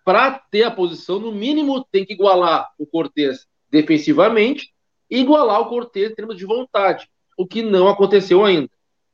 para 0.05 0.33
ter 0.51 0.65
a 0.65 0.71
posição, 0.71 1.19
no 1.19 1.33
mínimo 1.33 1.83
tem 1.91 2.05
que 2.05 2.13
igualar 2.13 2.71
o 2.79 2.87
Cortez 2.87 3.47
defensivamente 3.71 4.75
e 5.11 5.21
igualar 5.21 5.63
o 5.63 5.71
Cortez 5.71 6.11
em 6.11 6.15
termos 6.15 6.37
de 6.37 6.45
vontade, 6.45 7.09
o 7.39 7.47
que 7.47 7.63
não 7.63 7.89
aconteceu 7.89 8.45
ainda, 8.45 8.69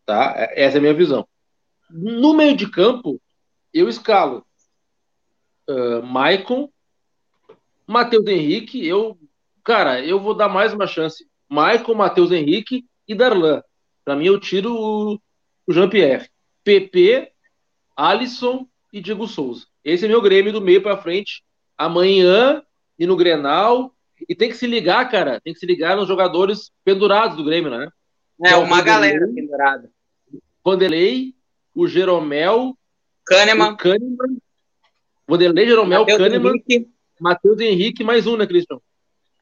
tá? 0.05 0.35
Essa 0.51 0.79
é 0.79 0.79
a 0.79 0.81
minha 0.81 0.95
visão. 0.95 1.29
No 1.89 2.35
meio 2.35 2.57
de 2.57 2.69
campo, 2.69 3.21
eu 3.73 3.89
escalo 3.89 4.45
uh, 5.71 6.03
Maicon, 6.03 6.69
Matheus 7.87 8.27
Henrique, 8.27 8.85
eu, 8.85 9.17
cara, 9.63 10.05
eu 10.05 10.19
vou 10.19 10.35
dar 10.35 10.49
mais 10.49 10.73
uma 10.73 10.89
chance. 10.89 11.25
Maicon, 11.49 11.95
Matheus 11.95 12.33
Henrique 12.33 12.85
e 13.07 13.15
Darlan. 13.15 13.63
Para 14.05 14.17
mim, 14.17 14.27
eu 14.27 14.41
tiro 14.41 15.21
o, 15.67 15.73
Jean-Pierre. 15.73 16.29
PP, 16.65 17.33
Alisson 17.97 18.67
e 18.93 19.01
Diego 19.01 19.27
Souza. 19.27 19.67
Esse 19.85 20.05
é 20.05 20.09
meu 20.09 20.21
Grêmio 20.21 20.53
do 20.53 20.61
meio 20.61 20.83
para 20.83 20.97
frente. 20.97 21.43
Amanhã 21.77 22.63
e 22.99 23.07
no 23.07 23.17
Grenal. 23.17 23.95
E 24.29 24.35
tem 24.35 24.49
que 24.49 24.57
se 24.57 24.67
ligar, 24.67 25.11
cara. 25.11 25.41
Tem 25.41 25.53
que 25.53 25.59
se 25.59 25.67
ligar 25.67 25.97
nos 25.97 26.07
jogadores 26.07 26.71
pendurados 26.85 27.37
do 27.37 27.45
Grêmio, 27.45 27.71
né? 27.71 27.89
É, 28.45 28.57
uma 28.57 28.81
galera 28.83 29.27
pendurada. 29.29 29.91
Vanderlei, 30.65 31.35
o 31.75 31.87
Jeromel, 31.87 32.77
Kahneman, 33.25 33.73
o 33.73 33.77
Kahneman 33.77 34.37
Vanderlei, 35.27 35.67
Jeromel, 35.67 36.05
Kahneman, 36.07 36.55
Matheus 37.21 37.61
Henrique, 37.61 38.05
mais 38.05 38.27
um, 38.27 38.37
né, 38.37 38.47
Cristian? 38.47 38.79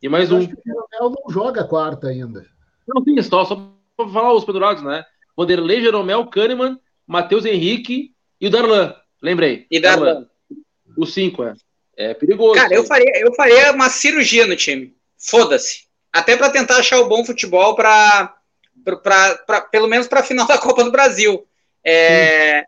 E 0.02 0.08
mais 0.08 0.30
Eu 0.30 0.36
um. 0.36 0.40
Acho 0.40 0.48
que 0.48 0.54
o 0.54 0.62
Jeromel 0.64 1.16
não 1.18 1.32
joga 1.32 1.64
quarta 1.64 2.08
ainda. 2.08 2.46
Não, 2.86 3.02
sim, 3.02 3.20
só, 3.22 3.44
só 3.44 3.70
para 3.96 4.08
falar 4.08 4.32
os 4.34 4.44
pendurados, 4.44 4.82
né? 4.82 5.04
Vanderlei, 5.40 5.80
Jeromel, 5.80 6.26
Kahneman, 6.26 6.78
Matheus 7.06 7.46
Henrique 7.46 8.12
e 8.38 8.46
o 8.46 8.50
Darlan. 8.50 8.94
Lembrei. 9.22 9.66
E 9.70 9.80
Darlan. 9.80 10.06
Darlan. 10.06 10.26
O 10.98 11.06
cinco, 11.06 11.42
é. 11.42 11.54
É 11.96 12.14
perigoso. 12.14 12.60
Cara, 12.60 12.74
eu 12.74 12.84
faria, 12.84 13.12
eu 13.14 13.34
faria 13.34 13.72
uma 13.72 13.88
cirurgia 13.88 14.46
no 14.46 14.54
time. 14.54 14.94
Foda-se. 15.18 15.84
Até 16.12 16.36
para 16.36 16.50
tentar 16.50 16.76
achar 16.76 17.00
o 17.00 17.08
bom 17.08 17.24
futebol 17.24 17.74
para 17.74 18.34
pelo 19.70 19.86
menos 19.86 20.08
para 20.08 20.20
a 20.20 20.24
final 20.24 20.46
da 20.48 20.58
Copa 20.58 20.84
do 20.84 20.90
Brasil. 20.90 21.46
É, 21.84 22.64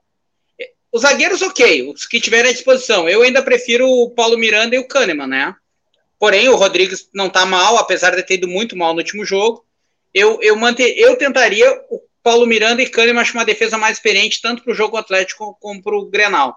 os 0.91 1.03
zagueiros, 1.03 1.43
ok, 1.43 1.91
os 1.91 2.07
que 2.07 2.21
tiverem 2.21 2.51
à 2.51 2.55
disposição. 2.55 3.07
Eu 3.07 3.23
ainda 3.23 3.43
prefiro 3.43 3.87
o 3.87 4.11
Paulo 4.11 4.39
Miranda 4.39 4.77
e 4.77 4.79
o 4.79 4.89
Kahneman, 4.89 5.27
né? 5.27 5.55
Porém, 6.19 6.49
o 6.49 6.57
Rodrigues 6.57 7.09
não 7.13 7.29
tá 7.29 7.45
mal, 7.45 7.77
apesar 7.77 8.15
de 8.17 8.23
ter 8.23 8.35
ido 8.35 8.49
muito 8.49 8.77
mal 8.77 8.95
no 8.95 9.01
último 9.01 9.25
jogo. 9.25 9.65
Eu, 10.15 10.39
eu, 10.43 10.57
manter, 10.57 10.97
eu 10.99 11.17
tentaria 11.17 11.71
o 11.91 12.01
Paulo 12.23 12.47
Miranda 12.47 12.83
e 12.83 12.89
Kahneman, 12.89 13.21
acho 13.21 13.35
uma 13.35 13.45
defesa 13.45 13.77
mais 13.77 13.97
experiente, 13.97 14.41
tanto 14.41 14.63
para 14.63 14.73
o 14.73 14.75
jogo 14.75 14.97
Atlético 14.97 15.57
como 15.61 15.83
para 15.83 15.97
o 15.97 16.07
Grenal. 16.07 16.57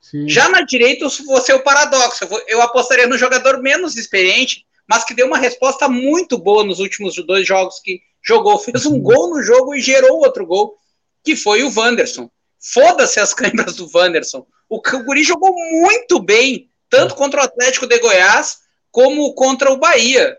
Sim. 0.00 0.28
Já 0.28 0.48
na 0.48 0.62
direita, 0.62 1.08
você 1.08 1.52
é 1.52 1.54
o 1.54 1.62
paradoxo. 1.62 2.26
Eu 2.48 2.60
apostaria 2.60 3.06
no 3.06 3.18
jogador 3.18 3.62
menos 3.62 3.96
experiente, 3.96 4.64
mas 4.86 5.04
que 5.04 5.14
deu 5.14 5.26
uma 5.26 5.38
resposta 5.38 5.88
muito 5.88 6.36
boa 6.36 6.64
nos 6.64 6.80
últimos 6.80 7.14
dois 7.24 7.46
jogos 7.46 7.78
que 7.78 8.00
jogou. 8.22 8.58
Fez 8.58 8.84
um 8.84 8.98
gol 8.98 9.30
no 9.30 9.42
jogo 9.42 9.74
e 9.74 9.80
gerou 9.80 10.18
outro 10.18 10.44
gol, 10.44 10.76
que 11.22 11.36
foi 11.36 11.62
o 11.62 11.72
Wanderson. 11.72 12.28
Foda-se 12.58 13.20
as 13.20 13.32
câimbras 13.34 13.76
do 13.76 13.88
Wanderson. 13.94 14.46
O 14.68 14.80
Guri 14.80 15.22
jogou 15.22 15.54
muito 15.54 16.18
bem, 16.18 16.68
tanto 16.88 17.14
contra 17.14 17.42
o 17.42 17.44
Atlético 17.44 17.86
de 17.86 17.98
Goiás, 17.98 18.58
como 18.90 19.34
contra 19.34 19.70
o 19.70 19.76
Bahia. 19.76 20.36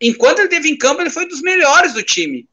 Enquanto 0.00 0.40
ele 0.40 0.48
teve 0.48 0.68
em 0.68 0.76
campo, 0.76 1.00
ele 1.00 1.10
foi 1.10 1.26
dos 1.28 1.40
melhores 1.40 1.92
do 1.92 2.02
time. 2.02 2.48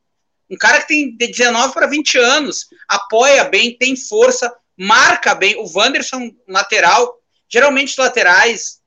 Um 0.49 0.57
cara 0.57 0.81
que 0.81 0.87
tem 0.87 1.15
de 1.15 1.27
19 1.27 1.73
para 1.73 1.87
20 1.87 2.17
anos, 2.17 2.67
apoia 2.87 3.43
bem, 3.43 3.77
tem 3.77 3.95
força, 3.95 4.53
marca 4.77 5.35
bem. 5.35 5.55
O 5.57 5.69
Wanderson, 5.73 6.31
lateral, 6.47 7.19
geralmente 7.49 7.89
os 7.89 7.97
laterais 7.97 8.79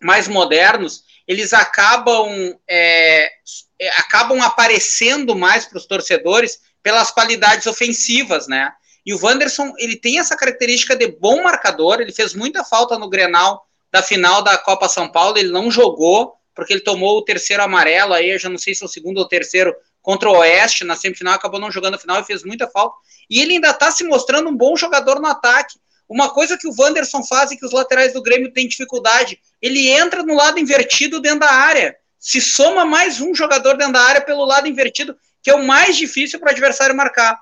mais 0.00 0.26
modernos, 0.26 1.04
eles 1.28 1.52
acabam, 1.52 2.28
é, 2.68 3.30
é 3.78 3.88
acabam 3.98 4.40
aparecendo 4.40 5.36
mais 5.36 5.66
para 5.66 5.78
os 5.78 5.86
torcedores 5.86 6.58
pelas 6.82 7.10
qualidades 7.10 7.66
ofensivas, 7.66 8.48
né? 8.48 8.72
E 9.04 9.12
o 9.12 9.22
Wanderson, 9.22 9.74
ele 9.78 9.96
tem 9.96 10.18
essa 10.18 10.36
característica 10.36 10.96
de 10.96 11.08
bom 11.08 11.42
marcador, 11.42 12.00
ele 12.00 12.12
fez 12.12 12.34
muita 12.34 12.64
falta 12.64 12.98
no 12.98 13.08
Grenal 13.08 13.66
da 13.92 14.02
final 14.02 14.42
da 14.42 14.56
Copa 14.56 14.88
São 14.88 15.10
Paulo, 15.10 15.36
ele 15.36 15.50
não 15.50 15.70
jogou 15.70 16.34
porque 16.54 16.74
ele 16.74 16.82
tomou 16.82 17.16
o 17.16 17.24
terceiro 17.24 17.62
amarelo 17.62 18.12
aí, 18.12 18.30
eu 18.30 18.38
já 18.38 18.48
não 18.48 18.58
sei 18.58 18.74
se 18.74 18.82
é 18.82 18.86
o 18.86 18.88
segundo 18.88 19.18
ou 19.18 19.26
terceiro, 19.28 19.74
contra 20.02 20.28
o 20.28 20.38
Oeste 20.38 20.84
na 20.84 20.96
semifinal, 20.96 21.34
acabou 21.34 21.60
não 21.60 21.70
jogando 21.70 21.94
a 21.94 21.98
final 21.98 22.20
e 22.20 22.24
fez 22.24 22.42
muita 22.42 22.68
falta. 22.68 22.96
E 23.28 23.40
ele 23.40 23.54
ainda 23.54 23.70
está 23.70 23.90
se 23.90 24.04
mostrando 24.04 24.48
um 24.48 24.56
bom 24.56 24.76
jogador 24.76 25.20
no 25.20 25.26
ataque. 25.26 25.78
Uma 26.08 26.30
coisa 26.30 26.58
que 26.58 26.66
o 26.66 26.74
Wanderson 26.76 27.22
faz 27.22 27.50
e 27.50 27.56
que 27.56 27.64
os 27.64 27.72
laterais 27.72 28.12
do 28.12 28.22
Grêmio 28.22 28.52
têm 28.52 28.66
dificuldade, 28.66 29.38
ele 29.62 29.88
entra 29.88 30.22
no 30.22 30.34
lado 30.34 30.58
invertido 30.58 31.20
dentro 31.20 31.40
da 31.40 31.50
área. 31.50 31.94
Se 32.18 32.40
soma 32.40 32.84
mais 32.84 33.20
um 33.20 33.34
jogador 33.34 33.76
dentro 33.76 33.92
da 33.92 34.02
área 34.02 34.20
pelo 34.20 34.44
lado 34.44 34.66
invertido, 34.66 35.16
que 35.42 35.50
é 35.50 35.54
o 35.54 35.64
mais 35.64 35.96
difícil 35.96 36.38
para 36.38 36.48
o 36.48 36.50
adversário 36.50 36.96
marcar. 36.96 37.38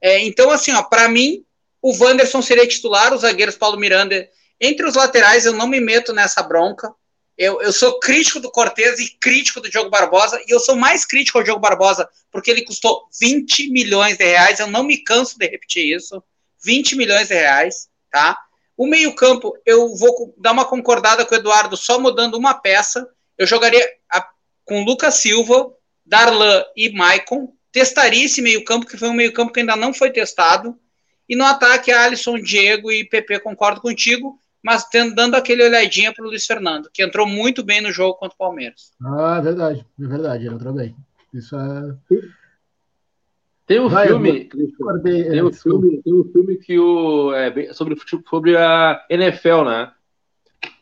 É, 0.00 0.20
então, 0.20 0.50
assim, 0.50 0.72
para 0.90 1.08
mim, 1.08 1.44
o 1.80 1.96
Wanderson 1.96 2.42
seria 2.42 2.66
titular, 2.66 3.12
os 3.14 3.22
zagueiros 3.22 3.56
Paulo 3.56 3.78
Miranda. 3.78 4.28
Entre 4.60 4.86
os 4.86 4.94
laterais, 4.94 5.46
eu 5.46 5.52
não 5.52 5.66
me 5.66 5.80
meto 5.80 6.12
nessa 6.12 6.42
bronca. 6.42 6.92
Eu, 7.42 7.60
eu 7.60 7.72
sou 7.72 7.98
crítico 7.98 8.38
do 8.38 8.52
Cortez 8.52 9.00
e 9.00 9.18
crítico 9.18 9.60
do 9.60 9.68
Diogo 9.68 9.90
Barbosa, 9.90 10.40
e 10.46 10.54
eu 10.54 10.60
sou 10.60 10.76
mais 10.76 11.04
crítico 11.04 11.38
ao 11.38 11.42
Diogo 11.42 11.60
Barbosa 11.60 12.08
porque 12.30 12.48
ele 12.48 12.64
custou 12.64 13.08
20 13.20 13.68
milhões 13.70 14.16
de 14.16 14.22
reais. 14.22 14.60
Eu 14.60 14.68
não 14.68 14.84
me 14.84 14.98
canso 14.98 15.36
de 15.36 15.48
repetir 15.48 15.92
isso. 15.92 16.22
20 16.64 16.94
milhões 16.94 17.26
de 17.26 17.34
reais, 17.34 17.88
tá? 18.12 18.38
O 18.76 18.86
meio-campo, 18.86 19.58
eu 19.66 19.92
vou 19.96 20.32
dar 20.38 20.52
uma 20.52 20.64
concordada 20.64 21.26
com 21.26 21.34
o 21.34 21.38
Eduardo, 21.38 21.76
só 21.76 21.98
mudando 21.98 22.36
uma 22.36 22.54
peça. 22.54 23.08
Eu 23.36 23.44
jogaria 23.44 23.84
a, 24.08 24.24
com 24.64 24.84
Lucas 24.84 25.14
Silva, 25.16 25.68
Darlan 26.06 26.64
e 26.76 26.92
Maicon. 26.92 27.52
Testaria 27.72 28.24
esse 28.24 28.40
meio-campo, 28.40 28.86
que 28.86 28.96
foi 28.96 29.08
um 29.08 29.14
meio-campo 29.14 29.52
que 29.52 29.58
ainda 29.58 29.74
não 29.74 29.92
foi 29.92 30.12
testado. 30.12 30.78
E 31.28 31.34
no 31.34 31.44
ataque, 31.44 31.90
Alisson, 31.90 32.38
Diego 32.38 32.92
e 32.92 33.02
PP, 33.02 33.40
concordo 33.40 33.80
contigo 33.80 34.40
mas 34.62 34.84
tendo, 34.84 35.14
dando 35.14 35.34
aquele 35.34 35.64
olhadinha 35.64 36.12
para 36.12 36.24
o 36.24 36.28
Luiz 36.28 36.46
Fernando, 36.46 36.88
que 36.92 37.02
entrou 37.02 37.26
muito 37.26 37.64
bem 37.64 37.80
no 37.80 37.90
jogo 37.90 38.14
contra 38.14 38.34
o 38.34 38.38
Palmeiras. 38.38 38.92
Ah, 39.04 39.36
é 39.38 39.42
verdade, 39.42 39.86
é 40.00 40.06
verdade, 40.06 40.46
ele 40.46 40.54
entrou 40.54 40.72
bem. 40.72 40.94
Isso 41.34 41.56
é. 41.56 42.16
Tem 43.66 43.80
um 43.80 43.88
Vai, 43.88 44.06
filme. 44.06 44.44
tem, 44.44 44.62
um 45.42 45.52
filme 45.52 46.02
tem 46.02 46.14
um 46.14 46.24
filme 46.24 46.56
que 46.58 46.78
o. 46.78 47.32
É, 47.32 47.72
sobre, 47.72 47.96
sobre 48.28 48.56
a 48.56 49.04
NFL, 49.08 49.64
né? 49.64 49.92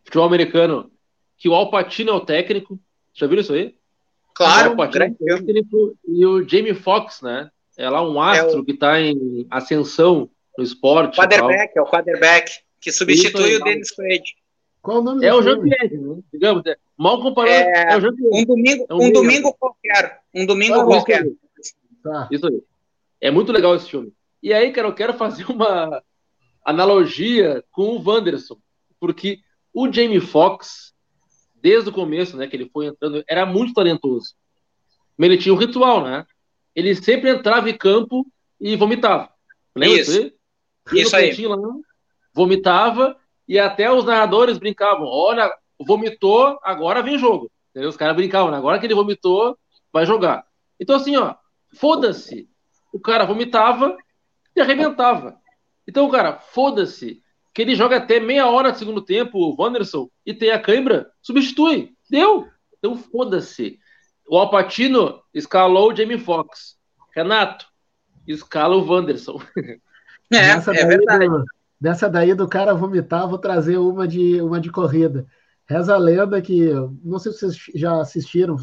Futebol 0.05 0.27
americano. 0.27 0.91
Que 1.39 1.49
o 1.49 1.55
Al 1.55 1.71
Pacino 1.71 2.11
é 2.11 2.15
o 2.15 2.21
técnico. 2.21 2.79
Já 3.15 3.27
viram 3.27 3.41
isso 3.41 3.53
aí? 3.53 3.75
Claro, 4.35 4.71
o 4.71 4.71
Al 4.73 4.77
Pacino 4.77 5.05
é 5.05 5.09
o 5.09 5.17
técnico 5.17 5.99
e 6.07 6.27
o 6.27 6.47
Jamie 6.47 6.75
Foxx, 6.75 7.23
né? 7.23 7.51
É 7.79 7.89
lá 7.89 8.07
um 8.07 8.21
astro 8.21 8.59
é 8.59 8.61
o... 8.61 8.65
que 8.65 8.73
está 8.73 9.01
em 9.01 9.47
ascensão 9.51 10.29
no 10.59 10.65
esporte. 10.65 11.17
Quarterback, 11.17 11.79
é 11.79 11.81
o 11.81 11.87
quarterback 11.87 12.51
que 12.81 12.91
substitui 12.91 13.57
o 13.57 13.65
Dennis 13.65 13.91
Quaid. 13.95 14.25
Qual 14.83 14.99
o 14.99 15.03
nome 15.03 15.27
É 15.27 15.35
o 15.35 15.43
Jean 15.43 15.61
Pierre, 15.61 15.99
né? 15.99 16.23
digamos. 16.33 16.65
É, 16.67 16.77
mal 16.97 17.21
comparado, 17.21 17.53
é, 17.53 17.93
é 17.93 17.97
o 17.97 18.01
Jean 18.01 18.15
Um 18.33 18.45
domingo, 18.45 18.87
é 18.89 18.95
um, 18.95 19.03
um 19.03 19.13
domingo 19.13 19.53
qualquer. 19.55 20.21
Um 20.35 20.47
domingo 20.47 20.81
ah, 20.81 20.85
qualquer. 20.85 21.27
Isso 21.27 21.37
aí. 21.57 22.03
Tá. 22.03 22.29
isso 22.31 22.47
aí. 22.47 22.63
É 23.21 23.31
muito 23.31 23.53
legal 23.53 23.75
esse 23.77 23.91
filme. 23.91 24.13
E 24.43 24.55
aí, 24.55 24.73
cara, 24.73 24.89
eu 24.89 24.95
quero 24.95 25.13
fazer 25.15 25.45
uma 25.51 26.03
analogia 26.65 27.63
com 27.71 27.97
o 27.97 28.03
Wanderson, 28.03 28.57
porque 28.99 29.41
o 29.73 29.93
Jamie 29.93 30.21
Foxx, 30.21 30.95
desde 31.61 31.91
o 31.91 31.93
começo, 31.93 32.37
né, 32.37 32.47
que 32.47 32.57
ele 32.57 32.71
foi 32.73 32.87
entrando, 32.87 33.23
era 33.29 33.45
muito 33.45 33.75
talentoso. 33.75 34.35
Mas 35.17 35.29
ele 35.29 35.39
tinha 35.39 35.55
um 35.55 35.59
ritual, 35.59 36.03
né? 36.03 36.25
Ele 36.75 36.95
sempre 36.95 37.31
entrava 37.31 37.69
em 37.69 37.77
campo 37.77 38.27
e 38.59 38.77
vomitava. 38.77 39.31
Lembra 39.77 40.01
isso? 40.01 40.33
Isso 40.95 41.15
aí. 41.15 41.47
Lá, 41.47 41.57
vomitava 42.33 43.17
e 43.47 43.59
até 43.59 43.91
os 43.93 44.05
narradores 44.05 44.59
brincavam: 44.59 45.07
olha, 45.07 45.53
vomitou, 45.79 46.59
agora 46.63 47.03
vem 47.03 47.19
jogo. 47.19 47.51
Entendeu? 47.71 47.91
Os 47.91 47.97
caras 47.97 48.17
brincavam, 48.17 48.51
né? 48.51 48.57
agora 48.57 48.79
que 48.79 48.87
ele 48.87 48.95
vomitou, 48.95 49.57
vai 49.93 50.05
jogar. 50.05 50.45
Então, 50.79 50.97
assim, 50.97 51.17
ó, 51.17 51.35
foda-se. 51.75 52.49
O 52.93 52.99
cara 52.99 53.25
vomitava 53.25 53.97
e 54.55 54.61
arrebentava. 54.61 55.37
Então, 55.87 56.09
cara, 56.11 56.39
foda-se. 56.39 57.23
Que 57.53 57.63
ele 57.63 57.75
joga 57.75 57.97
até 57.97 58.21
meia 58.21 58.49
hora 58.49 58.71
de 58.71 58.79
segundo 58.79 59.03
tempo, 59.03 59.39
o 59.39 59.61
Wanderson, 59.61 60.09
e 60.25 60.33
tem 60.33 60.51
a 60.51 60.61
cãibra, 60.61 61.11
substitui. 61.21 61.93
Deu. 62.09 62.47
Então, 62.79 62.97
foda-se. 62.97 63.79
O 64.29 64.39
Alpatino 64.39 65.21
escalou 65.35 65.91
o 65.91 65.97
Jamie 65.97 66.19
Foxx. 66.19 66.77
Renato, 67.15 67.67
escala 68.27 68.77
o 68.77 68.87
Wanderson. 68.89 69.41
É, 70.33 70.51
é 70.51 70.87
verdade. 70.87 71.29
Do, 71.29 71.45
Dessa 71.81 72.11
daí 72.11 72.35
do 72.35 72.47
cara 72.47 72.75
vomitar, 72.75 73.27
vou 73.27 73.39
trazer 73.39 73.79
uma 73.79 74.07
de, 74.07 74.41
uma 74.43 74.61
de 74.61 74.71
corrida. 74.71 75.27
Reza 75.67 75.95
a 75.95 75.99
lenda 75.99 76.43
que, 76.43 76.69
não 77.03 77.19
sei 77.19 77.33
se 77.33 77.39
vocês 77.39 77.57
já 77.75 78.01
assistiram, 78.01 78.57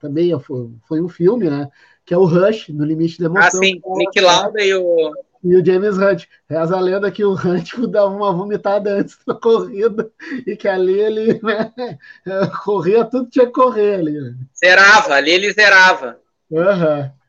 também 0.00 0.36
foi, 0.40 0.70
foi 0.88 1.00
um 1.00 1.08
filme, 1.08 1.48
né? 1.48 1.68
Que 2.04 2.14
é 2.14 2.18
o 2.18 2.24
Rush, 2.24 2.70
no 2.70 2.84
limite 2.84 3.18
da 3.20 3.26
emoção. 3.26 3.60
Ah, 3.60 3.64
sim, 3.64 3.80
Nick 3.96 4.20
Lauda 4.20 4.62
e 4.62 4.74
o... 4.74 5.12
E 5.44 5.56
o 5.56 5.64
James 5.64 5.98
Hunt. 5.98 6.24
Reza 6.48 6.74
a 6.74 6.80
lenda 6.80 7.10
que 7.10 7.22
o 7.22 7.34
Hunt 7.34 7.74
dava 7.90 8.08
uma 8.08 8.32
vomitada 8.32 8.94
antes 8.94 9.18
da 9.26 9.34
corrida 9.34 10.10
e 10.46 10.56
que 10.56 10.66
ali 10.66 10.98
ele 10.98 11.38
né, 11.42 11.70
corria 12.64 13.04
tudo 13.04 13.28
tinha 13.28 13.44
que 13.44 13.52
correr 13.52 13.96
ali. 13.96 14.34
Zerava, 14.58 15.14
ali 15.14 15.32
ele 15.32 15.52
zerava. 15.52 16.18
Aham. 16.50 17.02
Uhum. 17.02 17.23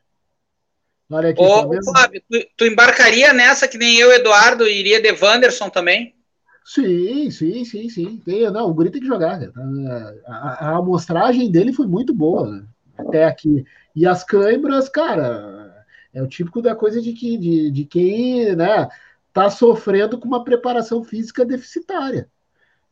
Olha 1.10 1.30
aqui, 1.30 1.42
Ô, 1.42 1.70
tá 1.70 1.80
Flávio, 1.84 2.24
tu, 2.30 2.48
tu, 2.58 2.66
embarcaria 2.66 3.32
nessa 3.32 3.68
que 3.68 3.78
nem 3.78 3.98
eu, 3.98 4.12
Eduardo, 4.12 4.68
iria 4.68 5.00
de 5.00 5.12
Wanderson 5.12 5.70
também? 5.70 6.16
Sim, 6.64 7.30
sim, 7.30 7.64
sim, 7.64 7.90
sim. 7.90 8.18
Tem, 8.26 8.50
não, 8.50 8.68
o 8.68 8.74
Guri 8.74 8.90
tem 8.90 9.02
que 9.02 9.08
jogar. 9.08 9.40
A, 9.40 10.14
a, 10.26 10.70
a, 10.70 10.78
amostragem 10.78 11.52
dele 11.52 11.72
foi 11.72 11.86
muito 11.86 12.12
boa 12.12 12.50
né? 12.50 12.66
até 12.98 13.26
aqui. 13.26 13.64
E 13.96 14.08
as 14.08 14.24
câimbras, 14.24 14.90
cara, 14.90 15.86
é 16.12 16.24
o 16.24 16.28
típico 16.28 16.62
da 16.62 16.76
coisa 16.76 17.00
de, 17.00 17.14
que, 17.14 17.38
de, 17.38 17.70
de 17.70 17.86
quem 17.86 18.56
né, 18.56 18.88
tá 19.32 19.48
sofrendo 19.52 20.18
com 20.18 20.28
uma 20.28 20.44
preparação 20.44 21.04
física 21.04 21.46
deficitária. 21.46 22.28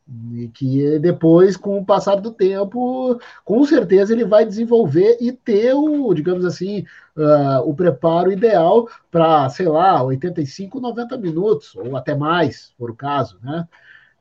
E 0.06 0.48
que 0.48 0.98
depois, 0.98 1.56
com 1.56 1.78
o 1.78 1.84
passar 1.84 2.16
do 2.16 2.30
tempo, 2.30 3.18
com 3.42 3.64
certeza 3.64 4.12
ele 4.12 4.24
vai 4.24 4.44
desenvolver 4.44 5.16
e 5.18 5.32
ter 5.32 5.72
o, 5.72 6.12
digamos 6.12 6.44
assim, 6.44 6.84
uh, 7.16 7.66
o 7.66 7.74
preparo 7.74 8.30
ideal 8.30 8.86
para, 9.10 9.48
sei 9.48 9.66
lá, 9.66 10.02
85, 10.02 10.78
90 10.78 11.16
minutos, 11.16 11.74
ou 11.74 11.96
até 11.96 12.14
mais, 12.14 12.74
por 12.76 12.90
o 12.90 12.94
caso, 12.94 13.38
né? 13.42 13.66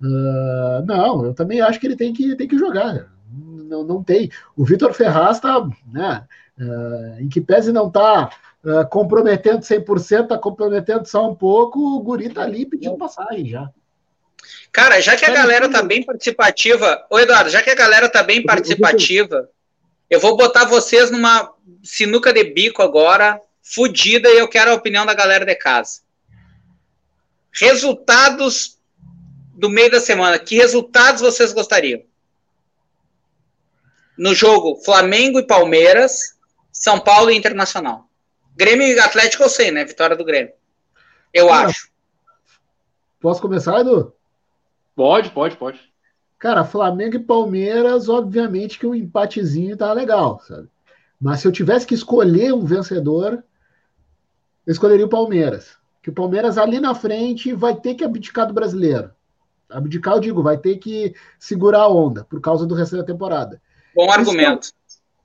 Uh, 0.02 0.86
não, 0.86 1.26
eu 1.26 1.34
também 1.34 1.60
acho 1.60 1.80
que 1.80 1.88
ele 1.88 1.98
tem 1.98 2.14
que, 2.14 2.34
tem 2.36 2.48
que 2.48 2.58
jogar. 2.58 3.12
Não, 3.30 3.84
não 3.84 4.02
tem. 4.02 4.32
O 4.56 4.64
Vitor 4.64 4.94
Ferraz 4.94 5.38
está, 5.38 5.68
né, 5.92 6.26
uh, 6.60 7.22
em 7.22 7.28
que 7.28 7.42
pese 7.42 7.74
não 7.74 7.88
está 7.88 8.30
comprometendo 8.90 9.60
100%, 9.60 10.24
está 10.24 10.38
comprometendo 10.38 11.06
só 11.06 11.30
um 11.30 11.36
pouco, 11.36 11.98
o 11.98 12.02
Guri 12.02 12.28
está 12.28 12.44
ali 12.44 12.66
pedindo 12.66 12.96
passagem 12.96 13.46
já. 13.46 13.70
Cara, 14.72 15.00
já 15.00 15.16
que 15.16 15.26
a 15.26 15.32
galera 15.32 15.70
tá 15.70 15.82
bem 15.82 16.04
participativa, 16.04 17.06
ô 17.10 17.20
Eduardo, 17.20 17.50
já 17.50 17.62
que 17.62 17.70
a 17.70 17.76
galera 17.76 18.10
tá 18.10 18.24
bem 18.24 18.44
participativa, 18.44 19.50
eu 20.10 20.20
vou 20.20 20.36
botar 20.36 20.66
vocês 20.66 21.12
numa 21.12 21.54
sinuca 21.84 22.34
de 22.34 22.44
bico 22.44 22.82
agora, 22.82 23.40
fodida, 23.62 24.30
e 24.30 24.38
eu 24.38 24.48
quero 24.48 24.72
a 24.72 24.76
opinião 24.76 25.06
da 25.06 25.14
galera 25.14 25.46
de 25.46 25.56
casa. 25.56 26.02
Resultados 27.52 28.80
do 29.54 29.70
meio 29.70 29.92
da 29.92 30.00
semana. 30.00 30.40
Que 30.40 30.56
resultados 30.56 31.22
vocês 31.22 31.54
gostariam? 31.54 32.02
No 34.18 34.34
jogo 34.34 34.82
Flamengo 34.84 35.40
e 35.40 35.48
Palmeiras, 35.48 36.38
São 36.72 37.00
Paulo 37.00 37.32
e 37.32 37.38
Internacional. 37.38 38.10
Grêmio 38.56 38.88
e 38.88 39.00
Atlético 39.00 39.44
eu 39.44 39.50
sei, 39.50 39.72
né? 39.72 39.86
Vitória 39.86 40.16
do 40.16 40.26
Grêmio. 40.26 40.54
Eu 41.34 41.52
acho. 41.52 41.90
Posso 43.20 43.42
começar, 43.42 43.80
Edu? 43.80 44.14
Pode, 44.96 45.32
pode, 45.32 45.58
pode. 45.58 45.80
Cara, 46.38 46.66
Flamengo 46.66 47.16
e 47.16 47.20
Palmeiras, 47.20 48.10
obviamente 48.10 48.78
que 48.78 48.86
um 48.86 48.94
empatezinho 48.94 49.78
tá 49.78 49.92
legal, 49.94 50.40
sabe? 50.42 50.68
Mas 51.20 51.40
se 51.40 51.48
eu 51.48 51.52
tivesse 51.52 51.88
que 51.88 51.96
escolher 51.96 52.54
um 52.54 52.66
vencedor, 52.66 53.44
eu 54.66 54.72
escolheria 54.72 55.06
o 55.06 55.10
Palmeiras. 55.10 55.78
Que 56.02 56.10
o 56.10 56.14
Palmeiras 56.14 56.58
ali 56.58 56.82
na 56.82 56.94
frente 56.94 57.54
vai 57.54 57.76
ter 57.76 57.96
que 57.96 58.04
abdicar 58.04 58.46
do 58.46 58.54
brasileiro. 58.54 59.12
Abdicar, 59.70 60.16
eu 60.16 60.20
digo, 60.20 60.44
vai 60.44 60.58
ter 60.58 60.78
que 60.78 61.16
segurar 61.40 61.84
a 61.84 61.88
onda 61.88 62.26
por 62.26 62.42
causa 62.42 62.66
do 62.66 62.76
resto 62.76 62.98
da 62.98 63.04
temporada. 63.04 63.62
Bom 63.96 64.12
argumento. 64.12 64.70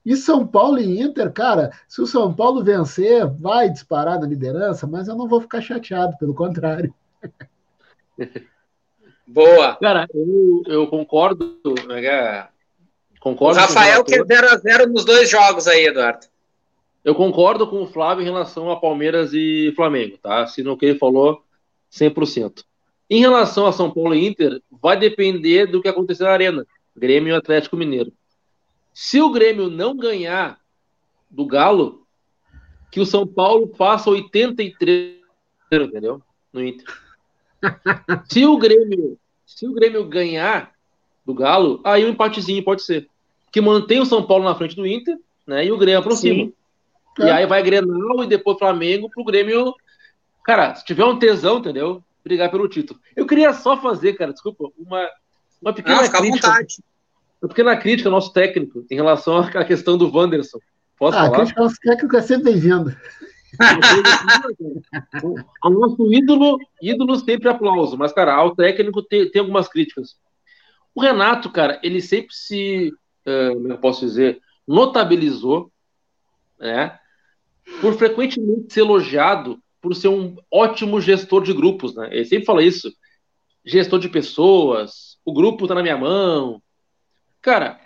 E 0.07 0.17
São 0.17 0.47
Paulo 0.47 0.79
e 0.79 1.01
Inter, 1.01 1.33
cara, 1.33 1.73
se 1.89 2.01
o 2.01 2.07
São 2.07 2.33
Paulo 2.33 2.63
vencer, 2.63 3.27
vai 3.27 3.69
disparar 3.69 4.21
na 4.21 4.27
liderança, 4.27 4.87
mas 4.87 5.09
eu 5.09 5.17
não 5.17 5.27
vou 5.29 5.41
ficar 5.41 5.61
chateado, 5.61 6.17
pelo 6.17 6.33
contrário. 6.33 6.95
Boa. 9.29 9.77
Cara, 9.77 10.09
eu, 10.15 10.63
eu 10.67 10.87
concordo. 10.87 11.61
É, 11.91 12.49
concordo 13.21 13.59
o 13.59 13.63
Rafael 13.63 14.03
quer 14.03 14.25
0x0 14.25 14.87
nos 14.87 15.05
dois 15.05 15.29
jogos 15.29 15.69
aí, 15.69 15.85
Eduardo. 15.85 16.27
Eu 17.05 17.15
concordo 17.15 17.67
com 17.67 17.83
o 17.83 17.87
Flávio 17.87 18.23
em 18.23 18.27
relação 18.27 18.71
a 18.71 18.81
Palmeiras 18.81 19.35
e 19.35 19.71
Flamengo, 19.77 20.17
tá? 20.17 20.47
Se 20.47 20.63
no 20.63 20.79
que 20.79 20.87
ele 20.87 20.99
falou, 20.99 21.43
100%. 21.93 22.65
Em 23.11 23.21
relação 23.21 23.67
a 23.67 23.73
São 23.73 23.91
Paulo 23.91 24.15
e 24.15 24.27
Inter, 24.27 24.63
vai 24.71 24.99
depender 24.99 25.67
do 25.67 25.83
que 25.83 25.89
acontecer 25.89 26.25
na 26.25 26.31
Arena. 26.31 26.67
Grêmio 26.97 27.35
e 27.35 27.37
Atlético 27.37 27.77
Mineiro. 27.77 28.13
Se 28.95 29.21
o 29.21 29.31
Grêmio 29.31 29.69
não 29.69 29.95
ganhar 29.95 30.59
do 31.31 31.47
Galo, 31.47 32.07
que 32.91 32.99
o 32.99 33.07
São 33.07 33.27
Paulo 33.27 33.73
faça 33.77 34.09
83, 34.09 35.19
entendeu? 35.71 36.23
No 36.51 36.65
Inter. 36.65 36.87
Se 38.31 38.45
o 38.45 38.57
Grêmio, 38.57 39.19
se 39.47 39.67
o 39.67 39.73
Grêmio 39.73 40.05
ganhar 40.05 40.73
do 41.25 41.35
Galo, 41.35 41.81
aí 41.85 42.05
um 42.05 42.11
empatezinho 42.11 42.65
pode 42.65 42.83
ser. 42.83 43.09
Que 43.51 43.61
mantém 43.61 44.01
o 44.01 44.07
São 44.07 44.27
Paulo 44.27 44.45
na 44.45 44.55
frente 44.55 44.77
do 44.77 44.87
Inter, 44.87 45.19
né? 45.47 45.65
E 45.65 45.73
o 45.73 45.79
Grêmio 45.79 46.01
aproxima. 46.01 46.45
Sim. 46.45 46.53
E 47.19 47.23
é. 47.23 47.33
aí 47.33 47.47
vai 47.47 47.63
Grenal 47.63 48.23
e 48.23 48.27
depois 48.27 48.59
Flamengo 48.59 49.11
pro 49.11 49.25
Grêmio. 49.25 49.75
Cara, 50.45 50.75
se 50.75 50.85
tiver 50.85 51.05
um 51.05 51.19
tesão, 51.19 51.59
entendeu? 51.59 52.03
Brigar 52.25 52.51
pelo 52.51 52.69
título. 52.69 53.01
Eu 53.17 53.27
queria 53.27 53.53
só 53.53 53.81
fazer, 53.81 54.15
cara, 54.15 54.33
desculpa, 54.33 54.71
uma, 54.79 55.09
uma 55.61 55.73
pequena 55.73 56.03
Não, 56.03 56.11
crítica. 56.11 56.55
Uma 57.43 57.49
pequena 57.49 57.77
crítica 57.77 58.09
ao 58.09 58.13
nosso 58.13 58.33
técnico 58.33 58.85
em 58.91 58.95
relação 58.95 59.39
à 59.55 59.65
questão 59.65 59.99
do 59.99 60.15
Wanderson. 60.15 60.59
Posso 60.99 61.17
ah, 61.17 61.25
falar? 61.25 61.37
A 61.37 61.41
crítica 61.41 61.61
ao 61.61 61.67
nosso 61.67 61.81
técnico 61.81 62.17
é 62.17 62.23
sempre 62.23 62.53
bem-vindo. 62.53 62.95
Ao 65.63 65.71
nosso 65.71 66.13
ídolo, 66.13 66.59
ídolo 66.81 67.17
sempre 67.17 67.49
aplauso, 67.49 67.97
mas, 67.97 68.13
cara, 68.13 68.35
ao 68.35 68.55
técnico 68.55 69.03
tem, 69.03 69.31
tem 69.31 69.41
algumas 69.41 69.69
críticas. 69.69 70.17
O 70.95 71.01
Renato, 71.01 71.51
cara, 71.51 71.81
ele 71.83 72.01
sempre 72.01 72.35
se, 72.35 72.93
uh, 73.27 73.69
eu 73.69 73.79
posso 73.79 74.07
dizer, 74.07 74.41
notabilizou, 74.67 75.71
né, 76.59 76.99
por 77.81 77.95
frequentemente 77.95 78.73
ser 78.73 78.81
elogiado 78.81 79.61
por 79.81 79.95
ser 79.95 80.09
um 80.09 80.37
ótimo 80.51 81.01
gestor 81.01 81.43
de 81.43 81.53
grupos, 81.53 81.95
né? 81.95 82.09
Ele 82.13 82.25
sempre 82.25 82.45
fala 82.45 82.63
isso. 82.63 82.93
Gestor 83.65 83.99
de 83.99 84.09
pessoas, 84.09 85.19
o 85.25 85.33
grupo 85.33 85.67
tá 85.67 85.75
na 85.75 85.83
minha 85.83 85.97
mão. 85.97 86.63
Cara, 87.41 87.81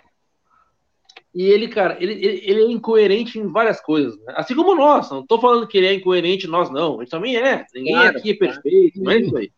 e 1.33 1.43
ele, 1.43 1.67
cara, 1.67 1.97
ele, 1.99 2.13
ele, 2.13 2.41
ele, 2.45 2.61
é 2.61 2.71
incoerente 2.71 3.39
em 3.39 3.47
várias 3.47 3.81
coisas. 3.81 4.15
Né? 4.19 4.33
Assim 4.37 4.53
como 4.53 4.75
nós. 4.75 5.09
Não 5.09 5.25
tô 5.25 5.39
falando 5.39 5.67
que 5.67 5.77
ele 5.77 5.87
é 5.87 5.93
incoerente, 5.93 6.45
nós 6.45 6.69
não. 6.69 6.99
A 6.99 7.03
gente 7.03 7.09
também 7.09 7.35
é. 7.35 7.65
Ninguém 7.73 7.93
claro, 7.93 8.17
aqui 8.17 8.31
é 8.31 8.35
perfeito, 8.35 9.01
não 9.01 9.11
é 9.11 9.19
isso 9.19 9.35
aí. 9.35 9.51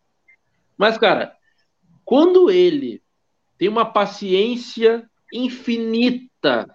Mas, 0.78 0.96
cara, 0.96 1.34
quando 2.04 2.50
ele 2.50 3.02
tem 3.58 3.68
uma 3.68 3.84
paciência 3.84 5.06
infinita 5.30 6.74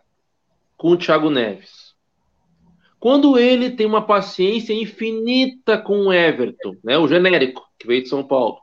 com 0.77 0.89
o 0.89 0.97
Thiago 0.97 1.31
Neves, 1.31 1.95
quando 2.99 3.39
ele 3.39 3.71
tem 3.71 3.87
uma 3.87 4.05
paciência 4.05 4.73
infinita 4.73 5.79
com 5.79 6.01
o 6.01 6.13
Everton, 6.13 6.75
né, 6.83 6.99
o 6.99 7.07
genérico, 7.07 7.67
que 7.79 7.87
veio 7.87 8.03
de 8.03 8.09
São 8.09 8.23
Paulo, 8.23 8.59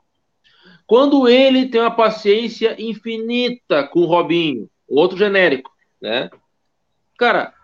quando 0.86 1.28
ele 1.28 1.66
tem 1.66 1.80
uma 1.80 1.90
paciência 1.90 2.80
infinita 2.80 3.82
com 3.88 4.00
o 4.00 4.06
Robinho, 4.06 4.70
outro 4.88 5.18
genérico, 5.18 5.70
né? 6.00 6.30
Cara, 7.18 7.54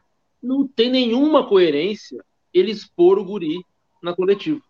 não 0.43 0.67
tem 0.67 0.91
nenhuma 0.91 1.47
coerência 1.47 2.25
ele 2.53 2.71
expor 2.71 3.19
o 3.19 3.25
guri 3.25 3.65
na 4.03 4.15
coletiva. 4.15 4.61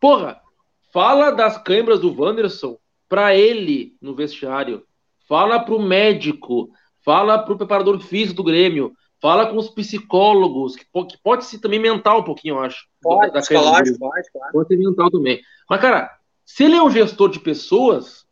Porra, 0.00 0.40
fala 0.92 1.30
das 1.30 1.56
câimbras 1.58 2.00
do 2.00 2.12
Wanderson 2.12 2.78
para 3.08 3.34
ele 3.34 3.96
no 4.00 4.14
vestiário. 4.14 4.84
Fala 5.28 5.58
pro 5.60 5.80
médico, 5.80 6.70
fala 7.04 7.38
pro 7.38 7.56
preparador 7.56 7.98
físico 8.00 8.36
do 8.36 8.44
Grêmio, 8.44 8.92
fala 9.20 9.46
com 9.46 9.56
os 9.56 9.68
psicólogos, 9.68 10.76
que, 10.76 10.84
que 10.84 11.18
pode 11.22 11.44
ser 11.44 11.58
também 11.58 11.78
mental 11.78 12.20
um 12.20 12.24
pouquinho, 12.24 12.56
eu 12.56 12.60
acho. 12.60 12.86
Pode, 13.00 13.32
da, 13.32 13.40
pode, 13.40 13.98
pode, 13.98 14.32
claro. 14.32 14.52
Pode 14.52 14.68
ser 14.68 14.76
mental 14.76 15.10
também. 15.10 15.40
Mas, 15.68 15.80
cara, 15.80 16.10
se 16.44 16.64
ele 16.64 16.76
é 16.76 16.82
um 16.82 16.90
gestor 16.90 17.28
de 17.28 17.40
pessoas, 17.40 18.26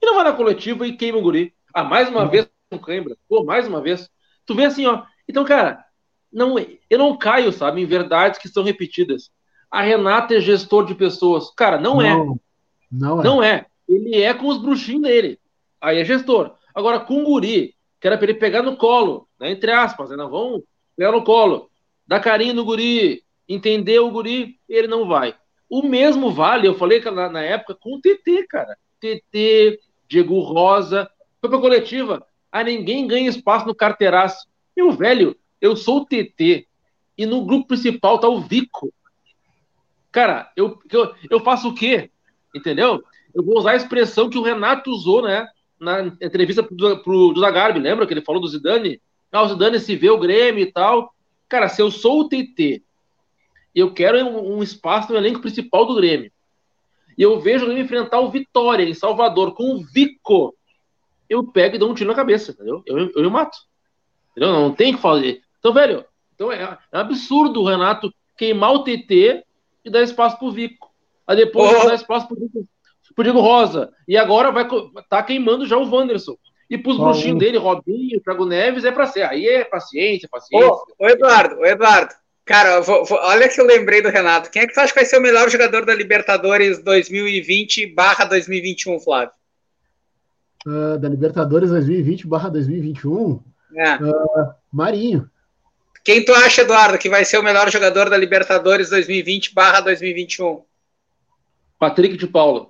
ele 0.00 0.10
não 0.10 0.16
vai 0.16 0.24
na 0.24 0.36
coletiva 0.36 0.86
e 0.86 0.96
queima 0.96 1.18
o 1.18 1.22
guri. 1.22 1.54
Ah, 1.72 1.84
mais 1.84 2.08
uma 2.08 2.26
vez 2.26 2.44
com 2.44 2.50
cãibra. 2.76 3.16
Pô, 3.28 3.44
mais 3.44 3.66
uma 3.66 3.80
vez. 3.80 4.10
Tu 4.44 4.54
vê 4.54 4.66
assim, 4.66 4.84
ó. 4.84 5.04
Então, 5.26 5.44
cara, 5.44 5.82
não, 6.30 6.56
eu 6.90 6.98
não 6.98 7.16
caio, 7.16 7.52
sabe, 7.52 7.80
em 7.80 7.86
verdades 7.86 8.38
que 8.38 8.48
são 8.48 8.62
repetidas. 8.62 9.30
A 9.70 9.80
Renata 9.80 10.34
é 10.34 10.40
gestor 10.40 10.84
de 10.84 10.94
pessoas. 10.94 11.50
Cara, 11.54 11.80
não, 11.80 12.02
é. 12.02 12.10
não 12.10 12.20
é. 12.20 12.38
Não 12.90 13.20
é. 13.20 13.24
Não 13.24 13.42
é. 13.42 13.66
Ele 13.88 14.20
é 14.20 14.34
com 14.34 14.48
os 14.48 14.58
bruxinhos 14.58 15.02
dele. 15.02 15.38
Aí 15.80 15.98
é 15.98 16.04
gestor. 16.04 16.54
Agora, 16.74 17.00
com 17.00 17.22
o 17.22 17.24
guri, 17.24 17.74
que 18.00 18.06
era 18.06 18.18
pra 18.18 18.28
ele 18.28 18.38
pegar 18.38 18.62
no 18.62 18.76
colo, 18.76 19.26
né, 19.40 19.50
entre 19.50 19.70
aspas, 19.70 20.10
né, 20.10 20.16
não 20.16 20.28
vão 20.28 20.62
pegar 20.96 21.12
no 21.12 21.24
colo, 21.24 21.70
dar 22.06 22.20
carinho 22.20 22.54
no 22.54 22.64
guri, 22.64 23.22
entender 23.48 23.98
o 23.98 24.10
guri, 24.10 24.58
ele 24.68 24.88
não 24.88 25.06
vai. 25.06 25.34
O 25.70 25.82
mesmo 25.82 26.30
vale, 26.30 26.66
eu 26.66 26.74
falei 26.74 27.00
na, 27.00 27.28
na 27.28 27.42
época, 27.42 27.74
com 27.74 27.96
o 27.96 28.00
TT, 28.00 28.46
cara. 28.48 28.76
TT, 29.00 29.80
Diego 30.08 30.40
Rosa, 30.40 31.10
foi 31.40 31.50
pra 31.50 31.58
coletiva 31.58 32.26
a 32.50 32.62
ninguém 32.64 33.06
ganha 33.06 33.28
espaço 33.28 33.66
no 33.66 33.74
carteiraço. 33.74 34.46
Meu 34.76 34.92
velho, 34.92 35.36
eu 35.60 35.76
sou 35.76 35.98
o 35.98 36.04
TT 36.04 36.66
e 37.16 37.26
no 37.26 37.44
grupo 37.44 37.68
principal 37.68 38.18
tá 38.18 38.28
o 38.28 38.40
Vico. 38.40 38.92
Cara, 40.10 40.50
eu, 40.56 40.78
eu, 40.90 41.14
eu 41.30 41.40
faço 41.40 41.68
o 41.68 41.74
quê? 41.74 42.10
Entendeu? 42.54 43.02
Eu 43.34 43.44
vou 43.44 43.58
usar 43.58 43.72
a 43.72 43.76
expressão 43.76 44.30
que 44.30 44.38
o 44.38 44.42
Renato 44.42 44.90
usou, 44.90 45.22
né? 45.22 45.46
Na 45.78 46.00
entrevista 46.20 46.62
pro, 46.62 47.02
pro, 47.02 47.34
Zagarbi, 47.38 47.78
lembra 47.78 48.06
que 48.06 48.12
ele 48.12 48.24
falou 48.24 48.40
do 48.40 48.48
Zidane? 48.48 49.00
Ah, 49.30 49.42
o 49.42 49.48
Zidane 49.48 49.78
se 49.78 49.94
vê 49.94 50.10
o 50.10 50.18
Grêmio 50.18 50.62
e 50.62 50.72
tal. 50.72 51.14
Cara, 51.48 51.68
se 51.68 51.80
eu 51.80 51.90
sou 51.90 52.20
o 52.20 52.28
TT 52.28 52.82
eu 53.74 53.92
quero 53.92 54.18
um, 54.18 54.56
um 54.56 54.62
espaço 54.62 55.12
no 55.12 55.18
elenco 55.18 55.40
principal 55.40 55.86
do 55.86 55.94
Grêmio, 55.94 56.32
e 57.16 57.22
eu 57.22 57.40
vejo 57.40 57.66
ele 57.66 57.80
enfrentar 57.80 58.20
o 58.20 58.30
Vitória 58.30 58.84
em 58.84 58.94
Salvador 58.94 59.54
com 59.54 59.74
o 59.74 59.84
Vico, 59.84 60.54
eu 61.28 61.44
pego 61.44 61.76
e 61.76 61.78
dou 61.78 61.90
um 61.90 61.94
tiro 61.94 62.08
na 62.08 62.16
cabeça, 62.16 62.52
entendeu? 62.52 62.82
Eu, 62.86 62.98
eu, 62.98 63.10
eu 63.14 63.30
mato. 63.30 63.56
Entendeu? 64.30 64.52
Não 64.52 64.72
tem 64.72 64.94
que 64.94 65.00
fazer. 65.00 65.42
Então, 65.58 65.72
velho, 65.72 66.04
então 66.34 66.52
é, 66.52 66.78
é 66.92 66.96
um 66.96 67.00
absurdo 67.00 67.60
o 67.60 67.66
Renato 67.66 68.12
queimar 68.36 68.72
o 68.72 68.84
TT 68.84 69.44
e 69.84 69.90
dar 69.90 70.02
espaço 70.02 70.38
pro 70.38 70.52
Vico. 70.52 70.90
Aí 71.26 71.36
depois 71.36 71.70
oh. 71.82 71.86
dar 71.86 71.94
espaço 71.94 72.28
pro 72.28 72.36
pro 73.18 73.24
Diego 73.24 73.40
Rosa. 73.40 73.92
E 74.06 74.16
agora 74.16 74.52
vai 74.52 74.66
tá 75.08 75.20
queimando 75.24 75.66
já 75.66 75.76
o 75.76 75.90
Wanderson. 75.90 76.36
E 76.70 76.78
pros 76.78 76.98
oh. 76.98 77.02
bruxinhos 77.02 77.38
dele, 77.38 77.58
Robinho, 77.58 78.20
Thiago 78.20 78.46
Neves, 78.46 78.84
é 78.84 78.92
pra 78.92 79.06
ser. 79.06 79.22
Aí 79.22 79.44
é 79.46 79.64
paciência, 79.64 80.28
paciência. 80.30 80.68
Ô, 80.68 80.84
oh, 81.00 81.08
Eduardo, 81.08 81.58
ô 81.58 81.66
Eduardo. 81.66 82.14
Cara, 82.44 82.80
vou, 82.80 83.04
vou, 83.04 83.18
olha 83.18 83.48
que 83.48 83.60
eu 83.60 83.66
lembrei 83.66 84.00
do 84.00 84.08
Renato. 84.08 84.50
Quem 84.50 84.62
é 84.62 84.66
que 84.66 84.72
tu 84.72 84.78
acha 84.78 84.92
que 84.92 84.98
vai 85.00 85.04
ser 85.04 85.18
o 85.18 85.22
melhor 85.22 85.50
jogador 85.50 85.84
da 85.84 85.94
Libertadores 85.94 86.82
2020 86.82 87.86
barra 87.88 88.24
2021, 88.24 89.00
Flávio? 89.00 89.32
Uh, 90.66 90.98
da 90.98 91.08
Libertadores 91.08 91.70
2020/2021. 91.70 93.42
É. 93.76 93.96
Uh, 93.96 94.54
Marinho. 94.72 95.30
Quem 96.04 96.24
tu 96.24 96.32
acha, 96.34 96.62
Eduardo, 96.62 96.98
que 96.98 97.08
vai 97.08 97.24
ser 97.24 97.38
o 97.38 97.42
melhor 97.42 97.70
jogador 97.70 98.08
da 98.08 98.16
Libertadores 98.16 98.90
2020/2021? 98.90 100.62
Patrick 101.78 102.16
de 102.16 102.26
Paula. 102.26 102.68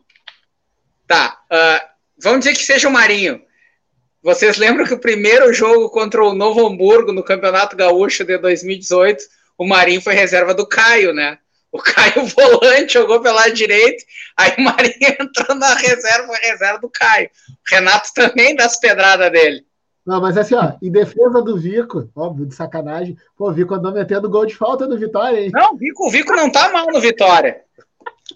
Tá. 1.06 1.38
Uh, 1.50 1.88
vamos 2.22 2.40
dizer 2.40 2.54
que 2.54 2.64
seja 2.64 2.88
o 2.88 2.92
Marinho. 2.92 3.40
Vocês 4.22 4.58
lembram 4.58 4.84
que 4.84 4.94
o 4.94 5.00
primeiro 5.00 5.52
jogo 5.54 5.88
contra 5.88 6.22
o 6.22 6.34
Novo 6.34 6.66
Hamburgo 6.66 7.12
no 7.12 7.22
Campeonato 7.22 7.76
Gaúcho 7.76 8.24
de 8.24 8.36
2018, 8.36 9.24
o 9.56 9.66
Marinho 9.66 10.02
foi 10.02 10.14
reserva 10.14 10.52
do 10.52 10.66
Caio, 10.66 11.14
né? 11.14 11.38
O 11.70 11.78
Caio 11.78 12.24
volante 12.34 12.94
jogou 12.94 13.20
pelo 13.20 13.36
lado 13.36 13.52
direito, 13.52 14.04
aí 14.36 14.54
o 14.58 14.62
Marinho 14.62 14.96
entrou 15.20 15.56
na 15.56 15.74
reserva, 15.74 16.34
reserva 16.40 16.78
do 16.78 16.88
Caio. 16.88 17.30
O 17.48 17.74
Renato 17.74 18.08
também 18.14 18.56
dá 18.56 18.64
as 18.64 18.78
pedradas 18.78 19.30
dele. 19.30 19.66
Não, 20.06 20.22
mas 20.22 20.38
assim, 20.38 20.54
ó, 20.54 20.72
em 20.82 20.90
defesa 20.90 21.42
do 21.42 21.58
Vico, 21.58 22.10
óbvio, 22.16 22.46
de 22.46 22.54
sacanagem, 22.54 23.14
pô, 23.36 23.50
o 23.50 23.52
Vico 23.52 23.74
andou 23.74 23.92
metendo 23.92 24.30
gol 24.30 24.46
de 24.46 24.56
falta 24.56 24.86
no 24.86 24.98
Vitória, 24.98 25.38
hein? 25.38 25.50
Não, 25.52 25.74
o 25.74 25.76
Vico, 25.76 26.06
o 26.06 26.10
Vico 26.10 26.34
não 26.34 26.50
tá 26.50 26.70
mal 26.70 26.86
no 26.86 26.98
Vitória. 26.98 27.60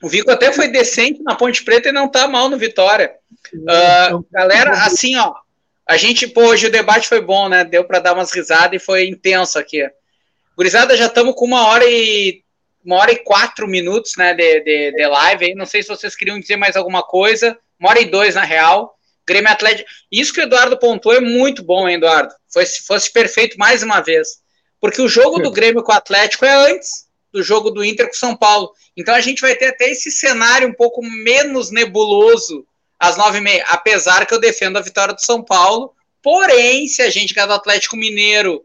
O 0.03 0.09
Vico 0.09 0.31
até 0.31 0.53
foi 0.53 0.69
decente 0.69 1.23
na 1.23 1.35
Ponte 1.35 1.65
Preta 1.65 1.89
e 1.89 1.93
não 1.93 2.09
tá 2.09 2.29
mal 2.29 2.51
no 2.51 2.59
Vitória. 2.59 3.15
Uh, 3.55 4.23
galera, 4.31 4.73
assim, 4.85 5.17
ó, 5.17 5.33
a 5.89 5.97
gente, 5.97 6.27
pô, 6.27 6.43
hoje 6.49 6.67
o 6.67 6.71
debate 6.71 7.09
foi 7.09 7.23
bom, 7.23 7.49
né? 7.49 7.65
Deu 7.65 7.85
para 7.85 8.01
dar 8.01 8.13
umas 8.13 8.33
risadas 8.33 8.75
e 8.75 8.85
foi 8.85 9.09
intenso 9.09 9.59
aqui. 9.59 9.83
Gurizada, 10.57 10.95
já 10.95 11.07
estamos 11.07 11.35
com 11.35 11.47
uma 11.47 11.67
hora 11.69 11.85
e 11.87 12.42
uma 12.85 12.97
hora 12.97 13.13
e 13.13 13.23
quatro 13.23 13.67
minutos 13.69 14.13
né, 14.17 14.35
de, 14.35 14.61
de, 14.61 14.93
de 14.93 15.07
live. 15.07 15.45
Aí. 15.47 15.55
Não 15.55 15.67
sei 15.67 15.83
se 15.83 15.89
vocês 15.89 16.15
queriam 16.15 16.39
dizer 16.39 16.57
mais 16.57 16.77
alguma 16.77 17.03
coisa. 17.03 17.59
Uma 17.79 17.91
hora 17.91 18.01
e 18.01 18.07
dois, 18.07 18.35
na 18.35 18.45
real. 18.45 18.97
Grêmio 19.27 19.51
Atlético. 19.51 19.89
Isso 20.11 20.33
que 20.33 20.41
o 20.41 20.43
Eduardo 20.43 20.79
pontuou 20.79 21.15
é 21.15 21.21
muito 21.21 21.63
bom, 21.63 21.89
hein, 21.89 21.97
Eduardo? 21.97 22.35
Foi, 22.53 22.67
fosse 22.67 23.13
perfeito 23.13 23.57
mais 23.57 23.83
uma 23.83 24.01
vez. 24.01 24.43
Porque 24.81 25.01
o 25.01 25.09
jogo 25.09 25.39
do 25.39 25.51
Grêmio 25.51 25.83
com 25.83 25.93
o 25.93 25.95
Atlético 25.95 26.45
é 26.45 26.53
antes 26.53 27.07
do 27.33 27.43
jogo 27.43 27.71
do 27.71 27.85
Inter 27.85 28.07
com 28.07 28.15
o 28.15 28.19
São 28.19 28.37
Paulo. 28.37 28.73
Então 28.97 29.15
a 29.15 29.21
gente 29.21 29.41
vai 29.41 29.55
ter 29.55 29.67
até 29.67 29.91
esse 29.91 30.11
cenário 30.11 30.69
um 30.69 30.75
pouco 30.75 31.03
menos 31.03 31.71
nebuloso 31.71 32.67
às 32.99 33.17
nove 33.17 33.39
e 33.39 33.41
meia. 33.41 33.65
Apesar 33.69 34.27
que 34.27 34.35
eu 34.35 34.41
defendo 34.41 34.77
a 34.77 34.83
vitória 34.83 35.15
do 35.15 35.25
São 35.25 35.43
Paulo. 35.43 35.95
Porém, 36.21 36.87
se 36.87 37.03
a 37.03 37.11
gente 37.11 37.35
ganhar 37.35 37.47
do 37.47 37.55
Atlético 37.55 37.97
Mineiro 37.97 38.65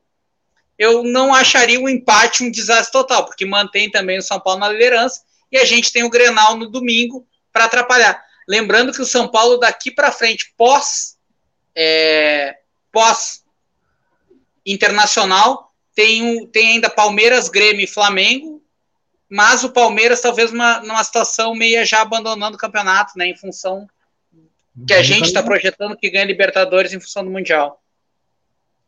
eu 0.78 1.04
não 1.04 1.34
acharia 1.34 1.80
o 1.80 1.90
empate 1.90 2.44
um 2.44 2.52
desastre 2.52 2.92
total, 2.92 3.26
porque 3.26 3.46
mantém 3.46 3.90
também 3.90 4.20
o 4.20 4.22
São 4.22 4.40
Paulo 4.40 4.60
na 4.60 4.70
liderança 4.70 5.22
e 5.52 5.58
a 5.58 5.66
gente 5.66 5.92
tem 5.92 6.04
o 6.04 6.10
Grenal 6.10 6.56
no 6.56 6.70
domingo 6.70 7.28
para 7.52 7.66
atrapalhar. 7.66 8.24
Lembrando 8.48 8.94
que 8.94 9.02
o 9.02 9.06
São 9.06 9.28
Paulo 9.28 9.58
daqui 9.58 9.92
para 9.92 10.12
frente, 10.12 10.54
pós, 10.56 11.18
é, 11.76 12.58
pós 12.92 13.44
Internacional, 14.66 15.74
tem, 15.96 16.46
tem 16.48 16.72
ainda 16.72 16.90
Palmeiras, 16.90 17.48
Grêmio 17.48 17.86
e 17.86 17.88
Flamengo, 17.88 18.62
mas 19.30 19.64
o 19.64 19.72
Palmeiras 19.72 20.22
talvez 20.22 20.52
uma, 20.52 20.82
numa 20.82 21.04
situação 21.04 21.56
meia 21.56 21.86
já 21.86 22.02
abandonando 22.02 22.58
o 22.58 22.60
campeonato, 22.60 23.14
né, 23.18 23.28
em 23.28 23.36
função 23.36 23.88
que 24.86 24.94
a 24.94 25.02
gente 25.02 25.26
está 25.26 25.42
projetando 25.42 25.98
que 25.98 26.10
ganha 26.10 26.26
Libertadores 26.26 26.94
em 26.94 27.00
função 27.00 27.24
do 27.24 27.32
Mundial. 27.32 27.82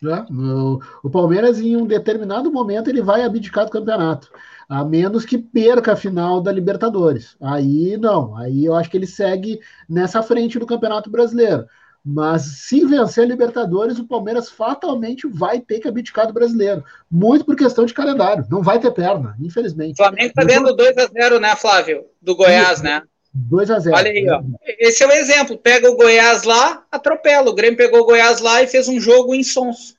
É, 0.03 0.31
o, 0.31 0.79
o 1.03 1.09
Palmeiras, 1.09 1.59
em 1.59 1.75
um 1.75 1.85
determinado 1.85 2.51
momento, 2.51 2.89
ele 2.89 3.01
vai 3.01 3.23
abdicar 3.23 3.65
do 3.65 3.71
campeonato, 3.71 4.31
a 4.67 4.83
menos 4.83 5.25
que 5.25 5.37
perca 5.37 5.93
a 5.93 5.97
final 5.97 6.41
da 6.41 6.51
Libertadores. 6.51 7.35
Aí 7.41 7.97
não, 7.97 8.35
aí 8.37 8.65
eu 8.65 8.75
acho 8.75 8.89
que 8.89 8.97
ele 8.97 9.07
segue 9.07 9.59
nessa 9.89 10.23
frente 10.23 10.57
do 10.57 10.65
Campeonato 10.65 11.09
Brasileiro. 11.09 11.65
Mas 12.03 12.43
se 12.43 12.85
vencer 12.85 13.25
a 13.25 13.27
Libertadores, 13.27 13.99
o 13.99 14.07
Palmeiras 14.07 14.49
fatalmente 14.49 15.27
vai 15.27 15.59
ter 15.59 15.79
que 15.79 15.87
abdicar 15.87 16.25
do 16.27 16.33
brasileiro. 16.33 16.83
Muito 17.11 17.43
por 17.43 17.57
questão 17.57 17.85
de 17.85 17.93
calendário. 17.93 18.45
Não 18.49 18.63
vai 18.63 18.79
ter 18.79 18.91
perna, 18.91 19.35
infelizmente. 19.39 20.01
O 20.01 20.05
Flamengo 20.05 20.29
está 20.29 20.43
dando 20.43 20.75
2x0, 20.75 21.39
né, 21.39 21.55
Flávio? 21.57 22.05
Do 22.21 22.35
Goiás, 22.35 22.81
né? 22.81 23.01
2 23.33 23.71
a 23.71 23.79
0 23.79 23.95
Olha 23.95 24.11
aí, 24.11 24.29
ó. 24.29 24.41
Esse 24.79 25.03
é 25.03 25.07
o 25.07 25.11
exemplo. 25.11 25.57
Pega 25.57 25.89
o 25.89 25.95
Goiás 25.95 26.43
lá, 26.43 26.85
atropela. 26.91 27.49
O 27.49 27.55
Grêmio 27.55 27.77
pegou 27.77 28.01
o 28.01 28.05
Goiás 28.05 28.39
lá 28.41 28.61
e 28.61 28.67
fez 28.67 28.87
um 28.87 28.99
jogo 28.99 29.35
em 29.35 29.43
sons. 29.43 29.95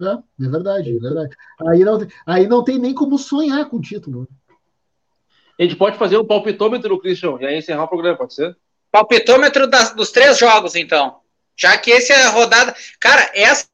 É, 0.00 0.44
é 0.44 0.48
verdade, 0.48 0.96
é 0.96 0.98
verdade. 0.98 1.36
Aí 1.68 1.84
não, 1.84 2.08
aí 2.26 2.46
não 2.46 2.64
tem 2.64 2.78
nem 2.78 2.94
como 2.94 3.18
sonhar 3.18 3.68
com 3.68 3.76
o 3.76 3.82
título. 3.82 4.26
A 5.58 5.62
gente 5.62 5.76
pode 5.76 5.98
fazer 5.98 6.16
um 6.16 6.26
palpitômetro, 6.26 6.98
Christian, 6.98 7.36
e 7.40 7.46
aí 7.46 7.58
encerrar 7.58 7.84
o 7.84 7.88
programa, 7.88 8.16
pode 8.16 8.32
ser? 8.32 8.56
Palpitômetro 8.90 9.66
das, 9.66 9.94
dos 9.94 10.10
três 10.10 10.38
jogos, 10.38 10.74
então. 10.74 11.20
Já 11.54 11.76
que 11.76 11.90
esse 11.90 12.12
é 12.12 12.22
a 12.22 12.30
rodada. 12.30 12.74
Cara, 12.98 13.30
essa. 13.34 13.68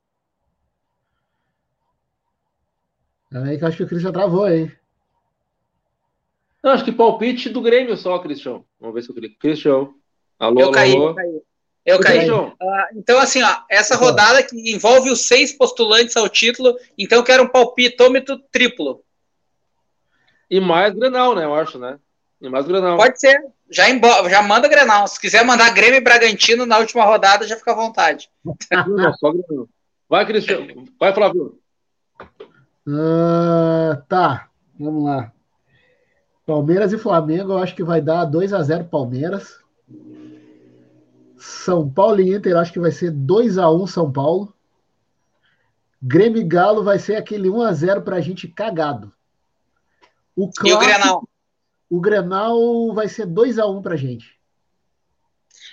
Aí 3.33 3.57
que 3.57 3.63
eu 3.63 3.69
acho 3.69 3.77
que 3.77 3.85
o 3.85 3.87
Christian 3.87 4.13
travou 4.13 4.45
aí. 4.45 4.71
Não, 6.67 6.73
acho 6.73 6.85
que 6.85 6.91
palpite 6.91 7.49
do 7.49 7.62
Grêmio 7.62 7.97
só, 7.97 8.19
Cristian. 8.19 8.61
Vamos 8.81 8.97
ver 8.97 9.03
se 9.03 9.09
eu 9.09 9.14
clico. 9.14 9.39
Cristian. 9.39 9.89
Alô, 10.37 10.61
eu 10.61 10.64
alô, 10.64 10.73
caí, 10.73 10.93
alô. 10.97 11.11
eu 11.11 11.14
caí. 11.14 11.43
Eu 11.85 12.01
caí. 12.01 12.29
Uh, 12.29 12.53
então, 12.97 13.21
assim, 13.21 13.41
ó, 13.41 13.59
essa 13.71 13.95
rodada 13.95 14.43
que 14.43 14.75
envolve 14.75 15.09
os 15.09 15.21
seis 15.21 15.53
postulantes 15.53 16.17
ao 16.17 16.29
título, 16.29 16.77
então 16.99 17.19
eu 17.19 17.25
quero 17.25 17.45
um 17.45 17.49
palpitômetro 17.49 18.41
triplo. 18.51 19.05
E 20.51 20.59
mais 20.59 20.93
Grenal, 20.93 21.37
né? 21.37 21.45
Eu 21.45 21.55
acho, 21.55 21.79
né? 21.79 22.01
E 22.41 22.49
mais 22.49 22.67
Grenal. 22.67 22.97
Pode 22.97 23.21
ser. 23.21 23.41
Já, 23.71 23.89
embo... 23.89 24.09
já 24.29 24.43
manda 24.43 24.67
Grenal. 24.67 25.07
Se 25.07 25.21
quiser 25.21 25.45
mandar 25.45 25.73
Grêmio 25.73 25.99
e 25.99 26.01
Bragantino 26.01 26.67
na 26.67 26.79
última 26.79 27.05
rodada, 27.05 27.47
já 27.47 27.57
fica 27.57 27.71
à 27.71 27.77
vontade. 27.77 28.29
Não, 28.89 29.14
só 29.14 29.31
Grenal. 29.31 29.69
Vai, 30.09 30.27
Cristian. 30.27 30.67
Vai, 30.99 31.14
Flávio. 31.14 31.61
Uh, 32.89 34.03
tá, 34.09 34.49
vamos 34.77 35.05
lá. 35.05 35.33
Palmeiras 36.47 36.92
e 36.92 36.99
Flamengo, 36.99 37.53
eu 37.53 37.59
acho 37.59 37.74
que 37.74 37.82
vai 37.82 38.01
dar 38.01 38.24
2 38.24 38.53
a 38.53 38.62
0 38.62 38.84
Palmeiras. 38.84 39.59
São 41.36 41.90
Paulo 41.90 42.20
e 42.20 42.34
Inter, 42.34 42.57
acho 42.57 42.72
que 42.72 42.78
vai 42.78 42.92
ser 42.92 43.11
2 43.11 43.59
a 43.59 43.68
1 43.68 43.86
São 43.88 44.12
Paulo. 44.12 44.55
Grêmio 46.01 46.40
e 46.40 46.44
Galo 46.44 46.84
vai 46.84 47.01
ser 47.01 47.16
aquele 47.16 47.51
1 47.51 47.62
a 47.62 47.72
0 47.72 48.03
pra 48.03 48.20
gente 48.20 48.47
cagado. 48.47 49.12
O 50.36 50.49
clássico, 50.49 50.68
e 50.68 50.72
o 50.72 50.78
Grenal? 50.78 51.28
O 51.90 52.01
Grenal 52.01 52.94
vai 52.94 53.09
ser 53.09 53.26
2 53.26 53.59
a 53.59 53.66
1 53.66 53.82
pra 53.82 53.97
gente. 53.97 54.36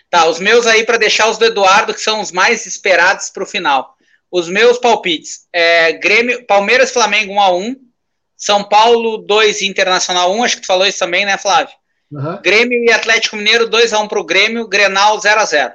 Tá, 0.10 0.28
os 0.28 0.40
meus 0.40 0.66
aí 0.66 0.86
para 0.86 0.98
deixar 0.98 1.30
os 1.30 1.38
do 1.38 1.46
Eduardo, 1.46 1.94
que 1.94 2.02
são 2.02 2.20
os 2.20 2.32
mais 2.32 2.66
esperados 2.66 3.30
para 3.30 3.44
o 3.44 3.48
final. 3.48 3.96
Os 4.32 4.48
meus 4.48 4.80
palpites: 4.80 5.48
é, 5.54 5.94
Grêmio, 5.94 6.46
Palmeiras 6.48 6.92
Flamengo 6.92 7.34
1 7.34 7.42
a 7.42 7.52
1 7.52 7.76
são 8.44 8.62
Paulo 8.62 9.20
2 9.20 9.62
Internacional 9.62 10.34
1, 10.34 10.44
acho 10.44 10.56
que 10.58 10.62
tu 10.64 10.68
falou 10.68 10.86
isso 10.86 11.00
também, 11.00 11.26
né, 11.26 11.38
Flávio? 11.38 11.74
Uhum. 12.12 12.42
Grêmio 12.42 12.84
e 12.84 12.92
Atlético 12.92 13.38
Mineiro 13.38 13.70
2x1 13.70 14.10
pro 14.10 14.26
Grêmio, 14.26 14.68
Grenal 14.68 15.18
0x0. 15.18 15.74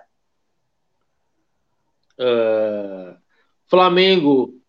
Uh, 2.21 3.17
Flamengo 3.67 4.61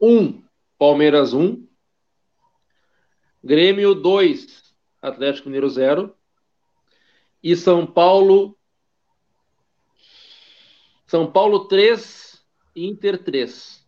1, 0.00 0.42
Palmeiras 0.78 1.34
1. 1.34 1.68
Grêmio 3.44 3.94
2, 3.94 4.62
Atlético 5.02 5.48
Mineiro 5.48 5.68
0. 5.68 6.16
E 7.42 7.54
São 7.54 7.86
Paulo. 7.86 8.56
São 11.06 11.30
Paulo 11.30 11.66
3, 11.68 12.42
Inter 12.74 13.22
3. 13.22 13.79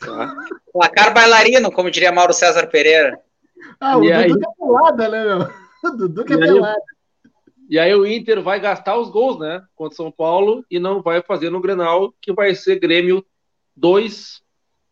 Tá? 0.00 0.34
Placar 0.72 1.14
bailarino, 1.14 1.70
como 1.70 1.90
diria 1.90 2.12
Mauro 2.12 2.32
César 2.32 2.66
Pereira. 2.66 3.18
Ah, 3.80 3.96
o 3.96 4.04
e 4.04 4.12
Dudu 4.12 4.18
aí... 4.18 4.38
que 4.38 4.46
é 4.46 4.52
pelada, 4.58 5.08
né, 5.08 5.24
meu? 5.24 5.50
O 5.84 5.96
Dudu 5.96 6.24
que 6.24 6.32
é 6.32 6.38
pelada. 6.38 6.82
E 7.68 7.78
aí 7.78 7.94
o 7.94 8.06
Inter 8.06 8.42
vai 8.42 8.60
gastar 8.60 8.96
os 8.96 9.10
gols, 9.10 9.38
né? 9.38 9.62
Contra 9.74 9.96
São 9.96 10.10
Paulo 10.10 10.64
e 10.70 10.78
não 10.78 11.02
vai 11.02 11.22
fazer 11.22 11.50
no 11.50 11.60
Grenal, 11.60 12.12
que 12.20 12.32
vai 12.32 12.54
ser 12.54 12.78
Grêmio 12.78 13.24
2, 13.76 14.42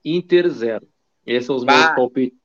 Inter 0.04 0.48
0. 0.48 0.86
Esses 1.26 1.46
são 1.46 1.56
os 1.56 1.64
bah. 1.64 1.76
meus 1.76 1.94
palpites. 1.94 2.38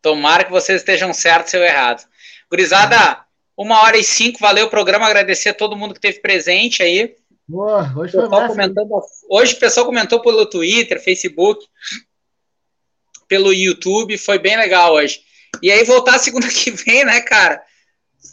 Tomara 0.00 0.44
que 0.44 0.50
vocês 0.50 0.80
estejam 0.80 1.12
certos 1.12 1.54
ou 1.54 1.60
errados. 1.60 2.06
Gurizada, 2.50 3.24
uma 3.56 3.82
hora 3.82 3.96
e 3.96 4.04
cinco, 4.04 4.38
valeu 4.38 4.66
o 4.66 4.70
programa, 4.70 5.06
agradecer 5.06 5.50
a 5.50 5.54
todo 5.54 5.76
mundo 5.76 5.92
que 5.92 5.98
esteve 5.98 6.20
presente 6.20 6.82
aí. 6.82 7.14
Boa, 7.46 7.92
hoje 7.94 8.12
foi 8.12 8.26
massa, 8.26 8.72
Hoje 9.28 9.54
o 9.54 9.58
pessoal 9.58 9.84
comentou 9.84 10.20
pelo 10.22 10.46
Twitter, 10.46 11.02
Facebook, 11.02 11.66
pelo 13.28 13.52
YouTube, 13.52 14.16
foi 14.16 14.38
bem 14.38 14.56
legal 14.56 14.94
hoje. 14.94 15.20
E 15.62 15.70
aí 15.70 15.84
voltar 15.84 16.16
segunda 16.18 16.48
que 16.48 16.70
vem, 16.70 17.04
né, 17.04 17.20
cara? 17.20 17.62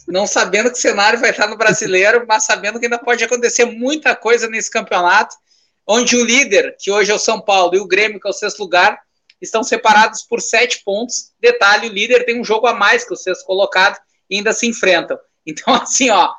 Não 0.08 0.26
sabendo 0.26 0.70
que 0.70 0.78
o 0.78 0.80
cenário 0.80 1.20
vai 1.20 1.30
estar 1.30 1.46
no 1.46 1.58
brasileiro, 1.58 2.24
mas 2.28 2.44
sabendo 2.44 2.80
que 2.80 2.86
ainda 2.86 2.98
pode 2.98 3.22
acontecer 3.22 3.66
muita 3.66 4.16
coisa 4.16 4.48
nesse 4.48 4.70
campeonato, 4.70 5.36
onde 5.86 6.16
o 6.16 6.24
líder, 6.24 6.74
que 6.78 6.90
hoje 6.90 7.10
é 7.10 7.14
o 7.14 7.18
São 7.18 7.38
Paulo, 7.38 7.74
e 7.74 7.80
o 7.80 7.86
Grêmio, 7.86 8.18
que 8.18 8.26
é 8.26 8.30
o 8.30 8.34
sexto 8.34 8.60
lugar, 8.60 8.98
estão 9.42 9.62
separados 9.62 10.22
por 10.22 10.40
sete 10.40 10.82
pontos. 10.82 11.32
Detalhe, 11.38 11.88
o 11.88 11.92
líder 11.92 12.24
tem 12.24 12.40
um 12.40 12.44
jogo 12.44 12.66
a 12.66 12.72
mais 12.72 13.04
que 13.04 13.12
o 13.12 13.16
sexto 13.16 13.44
colocado 13.44 13.98
e 14.30 14.36
ainda 14.36 14.54
se 14.54 14.66
enfrentam. 14.66 15.18
Então, 15.44 15.74
assim, 15.74 16.08
ó, 16.08 16.32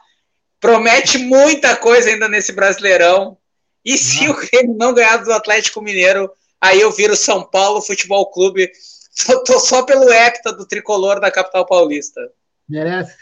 promete 0.64 1.18
muita 1.18 1.76
coisa 1.76 2.10
ainda 2.10 2.30
nesse 2.30 2.54
Brasileirão. 2.54 3.38
E 3.84 3.98
se 3.98 4.30
o 4.30 4.34
Grêmio 4.34 4.78
não 4.78 4.94
ganhar 4.94 5.18
do 5.18 5.34
Atlético 5.34 5.82
Mineiro, 5.82 6.32
aí 6.62 6.80
eu 6.80 6.90
viro 6.90 7.18
São 7.18 7.44
Paulo 7.44 7.82
Futebol 7.82 8.32
Clube. 8.32 8.72
Tô, 9.28 9.44
tô 9.44 9.60
só 9.60 9.84
pelo 9.84 10.10
hecta 10.10 10.54
do 10.54 10.66
tricolor 10.66 11.20
da 11.20 11.30
capital 11.30 11.66
paulista. 11.66 12.22
Merece. 12.68 13.18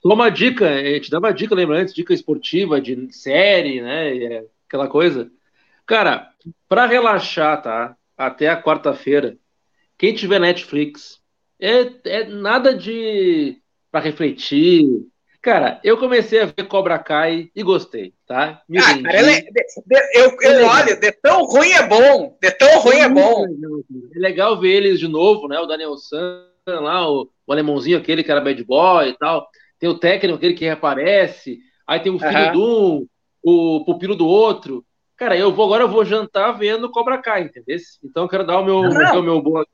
Só 0.00 0.14
uma 0.14 0.30
dica, 0.30 0.66
te 1.00 1.10
dá 1.10 1.18
uma 1.18 1.32
dica, 1.34 1.56
lembra 1.56 1.78
antes, 1.78 1.92
dica 1.92 2.14
esportiva, 2.14 2.80
de 2.80 3.12
série, 3.12 3.82
né? 3.82 4.44
Aquela 4.68 4.86
coisa. 4.86 5.28
Cara, 5.84 6.30
para 6.68 6.86
relaxar, 6.86 7.60
tá? 7.60 7.96
Até 8.16 8.48
a 8.48 8.62
quarta-feira, 8.62 9.36
quem 9.98 10.14
tiver 10.14 10.38
Netflix, 10.38 11.20
é, 11.60 11.90
é 12.06 12.24
nada 12.28 12.72
de 12.72 13.59
para 13.90 14.00
refletir. 14.00 14.86
Cara, 15.42 15.80
eu 15.82 15.96
comecei 15.96 16.40
a 16.40 16.46
ver 16.46 16.68
Cobra 16.68 16.98
Kai 16.98 17.50
e 17.56 17.62
gostei, 17.62 18.12
tá? 18.26 18.62
Me 18.68 18.78
ah, 18.78 19.02
cara, 19.02 19.18
ele, 19.18 19.40
de, 19.40 19.50
de, 19.50 20.18
eu, 20.18 20.36
eu 20.40 20.66
olha, 20.66 20.94
de 20.96 21.12
tão 21.12 21.44
ruim 21.44 21.70
é 21.70 21.86
bom, 21.86 22.36
de 22.40 22.50
tão 22.52 22.78
ruim 22.80 22.98
é, 22.98 23.04
é 23.04 23.08
bom. 23.08 23.46
Legal, 23.46 23.80
é 24.14 24.18
legal 24.18 24.60
ver 24.60 24.72
eles 24.72 25.00
de 25.00 25.08
novo, 25.08 25.48
né? 25.48 25.58
O 25.58 25.66
Daniel 25.66 25.96
San 25.96 26.44
lá, 26.66 27.10
o, 27.10 27.30
o 27.46 27.52
alemãozinho 27.52 27.98
aquele 27.98 28.22
que 28.22 28.30
era 28.30 28.40
bad 28.40 28.62
boy 28.64 29.08
e 29.08 29.16
tal. 29.16 29.48
Tem 29.78 29.88
o 29.88 29.98
técnico 29.98 30.36
aquele 30.36 30.52
que 30.52 30.66
reaparece. 30.66 31.58
Aí 31.86 32.00
tem 32.00 32.12
o 32.12 32.18
filho 32.18 32.52
de 32.52 32.58
um, 32.58 33.06
o 33.42 33.84
pupilo 33.84 34.14
do 34.14 34.26
outro. 34.26 34.84
Cara, 35.16 35.36
eu 35.36 35.52
vou 35.52 35.64
agora 35.64 35.84
eu 35.84 35.88
vou 35.88 36.04
jantar 36.04 36.52
vendo 36.52 36.90
Cobra 36.90 37.18
Kai, 37.18 37.42
entendeu? 37.42 37.78
Então 38.04 38.24
eu 38.24 38.28
quero 38.28 38.46
dar 38.46 38.58
o 38.58 38.64
meu, 38.64 38.78
o 38.78 39.22
meu 39.22 39.42
boa. 39.42 39.66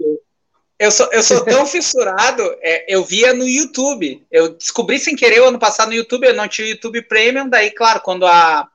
Eu 0.79 0.91
sou, 0.91 1.11
eu 1.11 1.23
sou 1.23 1.45
tão 1.45 1.65
fissurado, 1.67 2.43
é, 2.61 2.95
eu 2.95 3.03
via 3.03 3.33
no 3.33 3.49
YouTube. 3.49 4.25
Eu 4.31 4.51
descobri 4.51 4.99
sem 4.99 5.17
querer 5.17 5.41
o 5.41 5.47
ano 5.47 5.59
passado 5.59 5.89
no 5.89 5.95
YouTube, 5.95 6.27
eu 6.27 6.35
não 6.35 6.47
tinha 6.47 6.69
YouTube 6.69 7.03
Premium, 7.03 7.49
daí, 7.49 7.71
claro, 7.71 8.01
quando 8.01 8.27
a, 8.27 8.69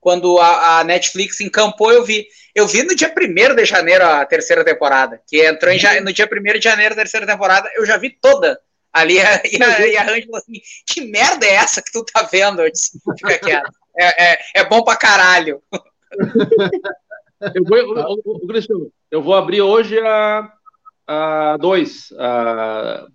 quando 0.00 0.38
a, 0.38 0.80
a 0.80 0.84
Netflix 0.84 1.40
encampou, 1.40 1.92
eu 1.92 2.04
vi. 2.04 2.26
Eu 2.54 2.66
vi 2.66 2.82
no 2.82 2.94
dia 2.94 3.12
1 3.14 3.54
de 3.54 3.64
janeiro 3.64 4.04
a 4.04 4.24
terceira 4.24 4.64
temporada, 4.64 5.20
que 5.26 5.44
entrou 5.44 5.70
em, 5.70 6.00
no 6.00 6.12
dia 6.12 6.28
1 6.30 6.58
de 6.58 6.64
janeiro 6.64 6.94
a 6.94 6.96
terceira 6.96 7.26
temporada, 7.26 7.70
eu 7.76 7.84
já 7.84 7.96
vi 7.96 8.10
toda. 8.10 8.58
Ali, 8.92 9.16
e 9.52 9.62
a, 9.62 9.86
e 9.86 9.96
a 9.96 10.04
falou 10.04 10.36
assim: 10.36 10.60
que 10.86 11.02
merda 11.02 11.44
é 11.44 11.54
essa 11.54 11.82
que 11.82 11.92
tu 11.92 12.02
tá 12.04 12.22
vendo? 12.22 12.62
Eu 12.62 12.72
disse: 12.72 12.98
fica 13.18 13.38
quieto. 13.38 13.70
É, 13.98 14.32
é, 14.32 14.38
é 14.54 14.64
bom 14.64 14.82
pra 14.82 14.96
caralho. 14.96 15.62
Eu 17.54 17.62
vou, 17.64 17.76
eu 19.10 19.22
vou 19.22 19.34
abrir 19.34 19.60
hoje 19.60 19.98
a, 20.00 20.50
a 21.06 21.56
dois. 21.58 22.12
A 22.18 23.06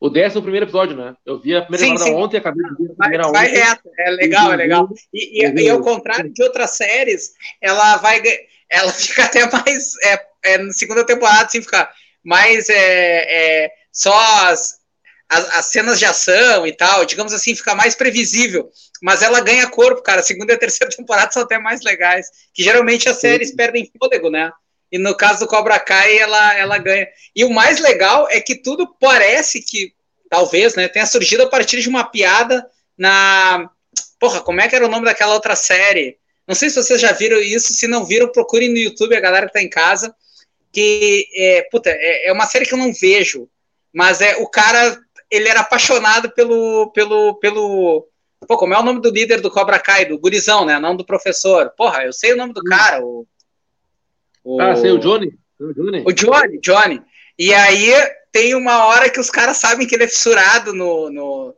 O 0.00 0.08
10 0.08 0.34
é 0.34 0.38
o 0.38 0.42
primeiro 0.42 0.64
episódio, 0.64 0.96
né? 0.96 1.14
Eu 1.26 1.38
vi 1.38 1.54
a 1.54 1.62
primeira 1.62 1.86
sim, 1.86 1.96
sim. 1.98 2.14
ontem 2.14 2.36
e 2.36 2.40
acabei 2.40 2.64
de 2.64 2.74
ver 2.74 2.92
a 2.92 2.94
primeira 2.94 3.24
vai, 3.24 3.32
vai 3.32 3.48
reto, 3.48 3.90
é 3.98 4.10
legal, 4.10 4.52
é 4.52 4.56
legal. 4.56 4.88
E, 5.12 5.44
e, 5.44 5.62
e, 5.62 5.68
ao 5.68 5.82
contrário 5.82 6.32
de 6.32 6.42
outras 6.42 6.70
séries, 6.70 7.32
ela 7.60 7.96
vai. 7.96 8.22
Ela 8.70 8.92
fica 8.94 9.24
até 9.24 9.50
mais. 9.50 9.94
É, 10.04 10.26
é, 10.44 10.58
na 10.58 10.72
segunda 10.72 11.04
temporada, 11.04 11.44
assim, 11.44 11.60
fica 11.60 11.88
mais. 12.24 12.70
É, 12.70 13.64
é, 13.64 13.70
só 13.92 14.14
as, 14.46 14.78
as, 15.28 15.56
as, 15.56 15.66
cenas 15.66 15.98
de 15.98 16.06
ação 16.06 16.66
e 16.66 16.72
tal, 16.72 17.04
digamos 17.04 17.34
assim, 17.34 17.54
fica 17.54 17.74
mais 17.74 17.94
previsível. 17.94 18.70
Mas 19.02 19.20
ela 19.22 19.40
ganha 19.40 19.68
corpo, 19.68 20.02
cara. 20.02 20.20
A 20.20 20.24
segunda 20.24 20.52
e 20.52 20.56
a 20.56 20.58
terceira 20.58 20.92
temporada 20.96 21.30
são 21.30 21.42
até 21.42 21.58
mais 21.58 21.82
legais. 21.82 22.26
Que 22.54 22.62
geralmente 22.62 23.06
as 23.06 23.18
séries 23.18 23.54
perdem 23.54 23.90
fôlego, 23.98 24.30
né? 24.30 24.50
E 24.90 24.98
no 24.98 25.14
caso 25.14 25.40
do 25.40 25.46
Cobra 25.46 25.78
Kai, 25.78 26.18
ela, 26.18 26.54
ela 26.58 26.78
ganha. 26.78 27.06
E 27.34 27.44
o 27.44 27.50
mais 27.50 27.78
legal 27.78 28.28
é 28.28 28.40
que 28.40 28.56
tudo 28.56 28.92
parece 29.00 29.62
que, 29.62 29.92
talvez, 30.28 30.74
né, 30.74 30.88
tenha 30.88 31.06
surgido 31.06 31.44
a 31.44 31.48
partir 31.48 31.80
de 31.80 31.88
uma 31.88 32.04
piada 32.04 32.66
na. 32.98 33.70
Porra, 34.18 34.40
como 34.40 34.60
é 34.60 34.68
que 34.68 34.74
era 34.74 34.84
o 34.84 34.90
nome 34.90 35.04
daquela 35.04 35.34
outra 35.34 35.54
série? 35.54 36.18
Não 36.46 36.54
sei 36.54 36.68
se 36.68 36.82
vocês 36.82 37.00
já 37.00 37.12
viram 37.12 37.40
isso. 37.40 37.72
Se 37.72 37.86
não 37.86 38.04
viram, 38.04 38.32
procurem 38.32 38.68
no 38.68 38.76
YouTube, 38.76 39.16
a 39.16 39.20
galera 39.20 39.46
que 39.46 39.52
tá 39.52 39.62
em 39.62 39.70
casa. 39.70 40.14
Que 40.72 41.26
é, 41.36 41.62
puta, 41.70 41.90
é, 41.90 42.28
é 42.28 42.32
uma 42.32 42.46
série 42.46 42.66
que 42.66 42.74
eu 42.74 42.78
não 42.78 42.92
vejo. 42.92 43.48
Mas 43.92 44.20
é 44.20 44.36
o 44.36 44.48
cara, 44.48 44.98
ele 45.30 45.48
era 45.48 45.60
apaixonado 45.60 46.30
pelo. 46.32 46.90
pelo, 46.92 47.34
pelo 47.36 48.06
Pô, 48.48 48.56
como 48.56 48.74
é 48.74 48.78
o 48.78 48.82
nome 48.82 49.00
do 49.00 49.10
líder 49.10 49.40
do 49.40 49.50
Cobra 49.50 49.78
Kai, 49.78 50.06
do 50.06 50.18
gurizão, 50.18 50.64
né? 50.64 50.78
Não 50.78 50.96
do 50.96 51.04
professor. 51.04 51.70
Porra, 51.76 52.04
eu 52.04 52.12
sei 52.12 52.32
o 52.32 52.36
nome 52.36 52.52
do 52.52 52.60
hum. 52.60 52.68
cara, 52.68 53.04
o 53.04 53.26
o... 54.56 54.60
Ah, 54.60 54.74
sei, 54.74 54.90
o 54.90 54.98
Johnny. 54.98 55.32
O 55.58 55.72
Johnny. 55.72 56.02
O 56.06 56.12
Johnny, 56.12 56.58
Johnny. 56.60 57.02
E 57.38 57.54
aí 57.54 57.92
tem 58.32 58.54
uma 58.54 58.86
hora 58.86 59.08
que 59.10 59.20
os 59.20 59.30
caras 59.30 59.56
sabem 59.56 59.86
que 59.86 59.94
ele 59.94 60.04
é 60.04 60.08
fissurado 60.08 60.72
no, 60.72 61.10
no, 61.10 61.54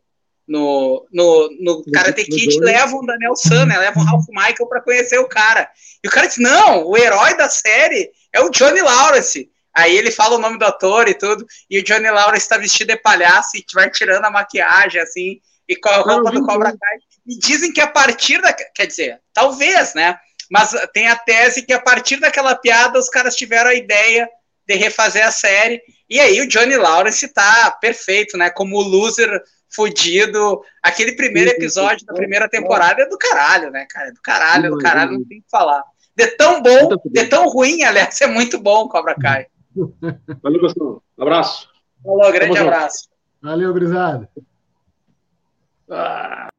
no, 0.46 1.06
no, 1.12 1.56
no 1.60 1.84
Karate 1.92 2.24
Kid, 2.24 2.58
levam 2.60 3.00
o 3.00 3.06
Daniel 3.06 3.36
San, 3.36 3.66
né? 3.66 3.78
Levam 3.78 4.02
o 4.02 4.06
Ralph 4.06 4.26
Michael 4.28 4.68
para 4.68 4.82
conhecer 4.82 5.18
o 5.18 5.28
cara. 5.28 5.70
E 6.04 6.08
o 6.08 6.10
cara 6.10 6.26
diz: 6.26 6.38
não, 6.38 6.86
o 6.86 6.96
herói 6.96 7.36
da 7.36 7.48
série 7.48 8.10
é 8.32 8.40
o 8.40 8.50
Johnny 8.50 8.80
Lawrence. 8.80 9.50
Aí 9.74 9.96
ele 9.96 10.10
fala 10.10 10.36
o 10.36 10.40
nome 10.40 10.58
do 10.58 10.66
ator 10.66 11.08
e 11.08 11.14
tudo, 11.14 11.46
e 11.70 11.78
o 11.78 11.82
Johnny 11.82 12.10
Lawrence 12.10 12.44
está 12.44 12.58
vestido 12.58 12.88
de 12.88 12.96
palhaço 12.98 13.56
e 13.56 13.64
vai 13.72 13.90
tirando 13.90 14.24
a 14.24 14.30
maquiagem, 14.30 15.00
assim, 15.00 15.40
e 15.66 15.74
com 15.76 15.88
a 15.88 15.96
roupa 15.96 16.30
do 16.30 16.44
Cobra 16.44 16.76
Kai. 16.76 16.98
E 17.26 17.38
dizem 17.38 17.72
que 17.72 17.80
a 17.80 17.86
partir 17.86 18.40
da. 18.42 18.52
Quer 18.52 18.86
dizer, 18.86 19.20
talvez, 19.32 19.94
né? 19.94 20.18
Mas 20.52 20.72
tem 20.92 21.08
a 21.08 21.16
tese 21.16 21.64
que 21.64 21.72
a 21.72 21.80
partir 21.80 22.20
daquela 22.20 22.54
piada 22.54 22.98
os 22.98 23.08
caras 23.08 23.34
tiveram 23.34 23.70
a 23.70 23.74
ideia 23.74 24.28
de 24.68 24.74
refazer 24.74 25.26
a 25.26 25.30
série. 25.30 25.80
E 26.10 26.20
aí 26.20 26.42
o 26.42 26.46
Johnny 26.46 26.76
Lawrence 26.76 27.26
tá 27.32 27.70
perfeito, 27.80 28.36
né? 28.36 28.50
Como 28.50 28.76
o 28.76 28.82
loser 28.82 29.42
fudido. 29.74 30.60
Aquele 30.82 31.12
primeiro 31.12 31.52
episódio 31.52 32.04
da 32.04 32.12
primeira 32.12 32.50
temporada 32.50 33.00
é 33.00 33.08
do 33.08 33.16
caralho, 33.16 33.70
né, 33.70 33.86
cara? 33.88 34.08
É 34.08 34.12
do 34.12 34.20
caralho, 34.20 34.66
é 34.66 34.68
do 34.68 34.76
caralho, 34.76 35.12
não 35.12 35.24
tem 35.24 35.38
o 35.38 35.42
que 35.42 35.50
falar. 35.50 35.82
De 36.14 36.26
tão 36.36 36.60
bom, 36.60 36.98
de 37.06 37.26
tão 37.28 37.48
ruim, 37.48 37.82
aliás, 37.82 38.20
é 38.20 38.26
muito 38.26 38.60
bom 38.60 38.86
Cobra 38.88 39.14
Kai. 39.14 39.46
Valeu, 40.42 40.60
Gustavo. 40.60 41.02
Abraço. 41.18 41.66
Falou, 42.04 42.30
grande 42.30 42.58
abraço. 42.58 43.08
Valeu, 43.40 43.72
Grisado. 43.72 44.28
Ah. 45.90 46.51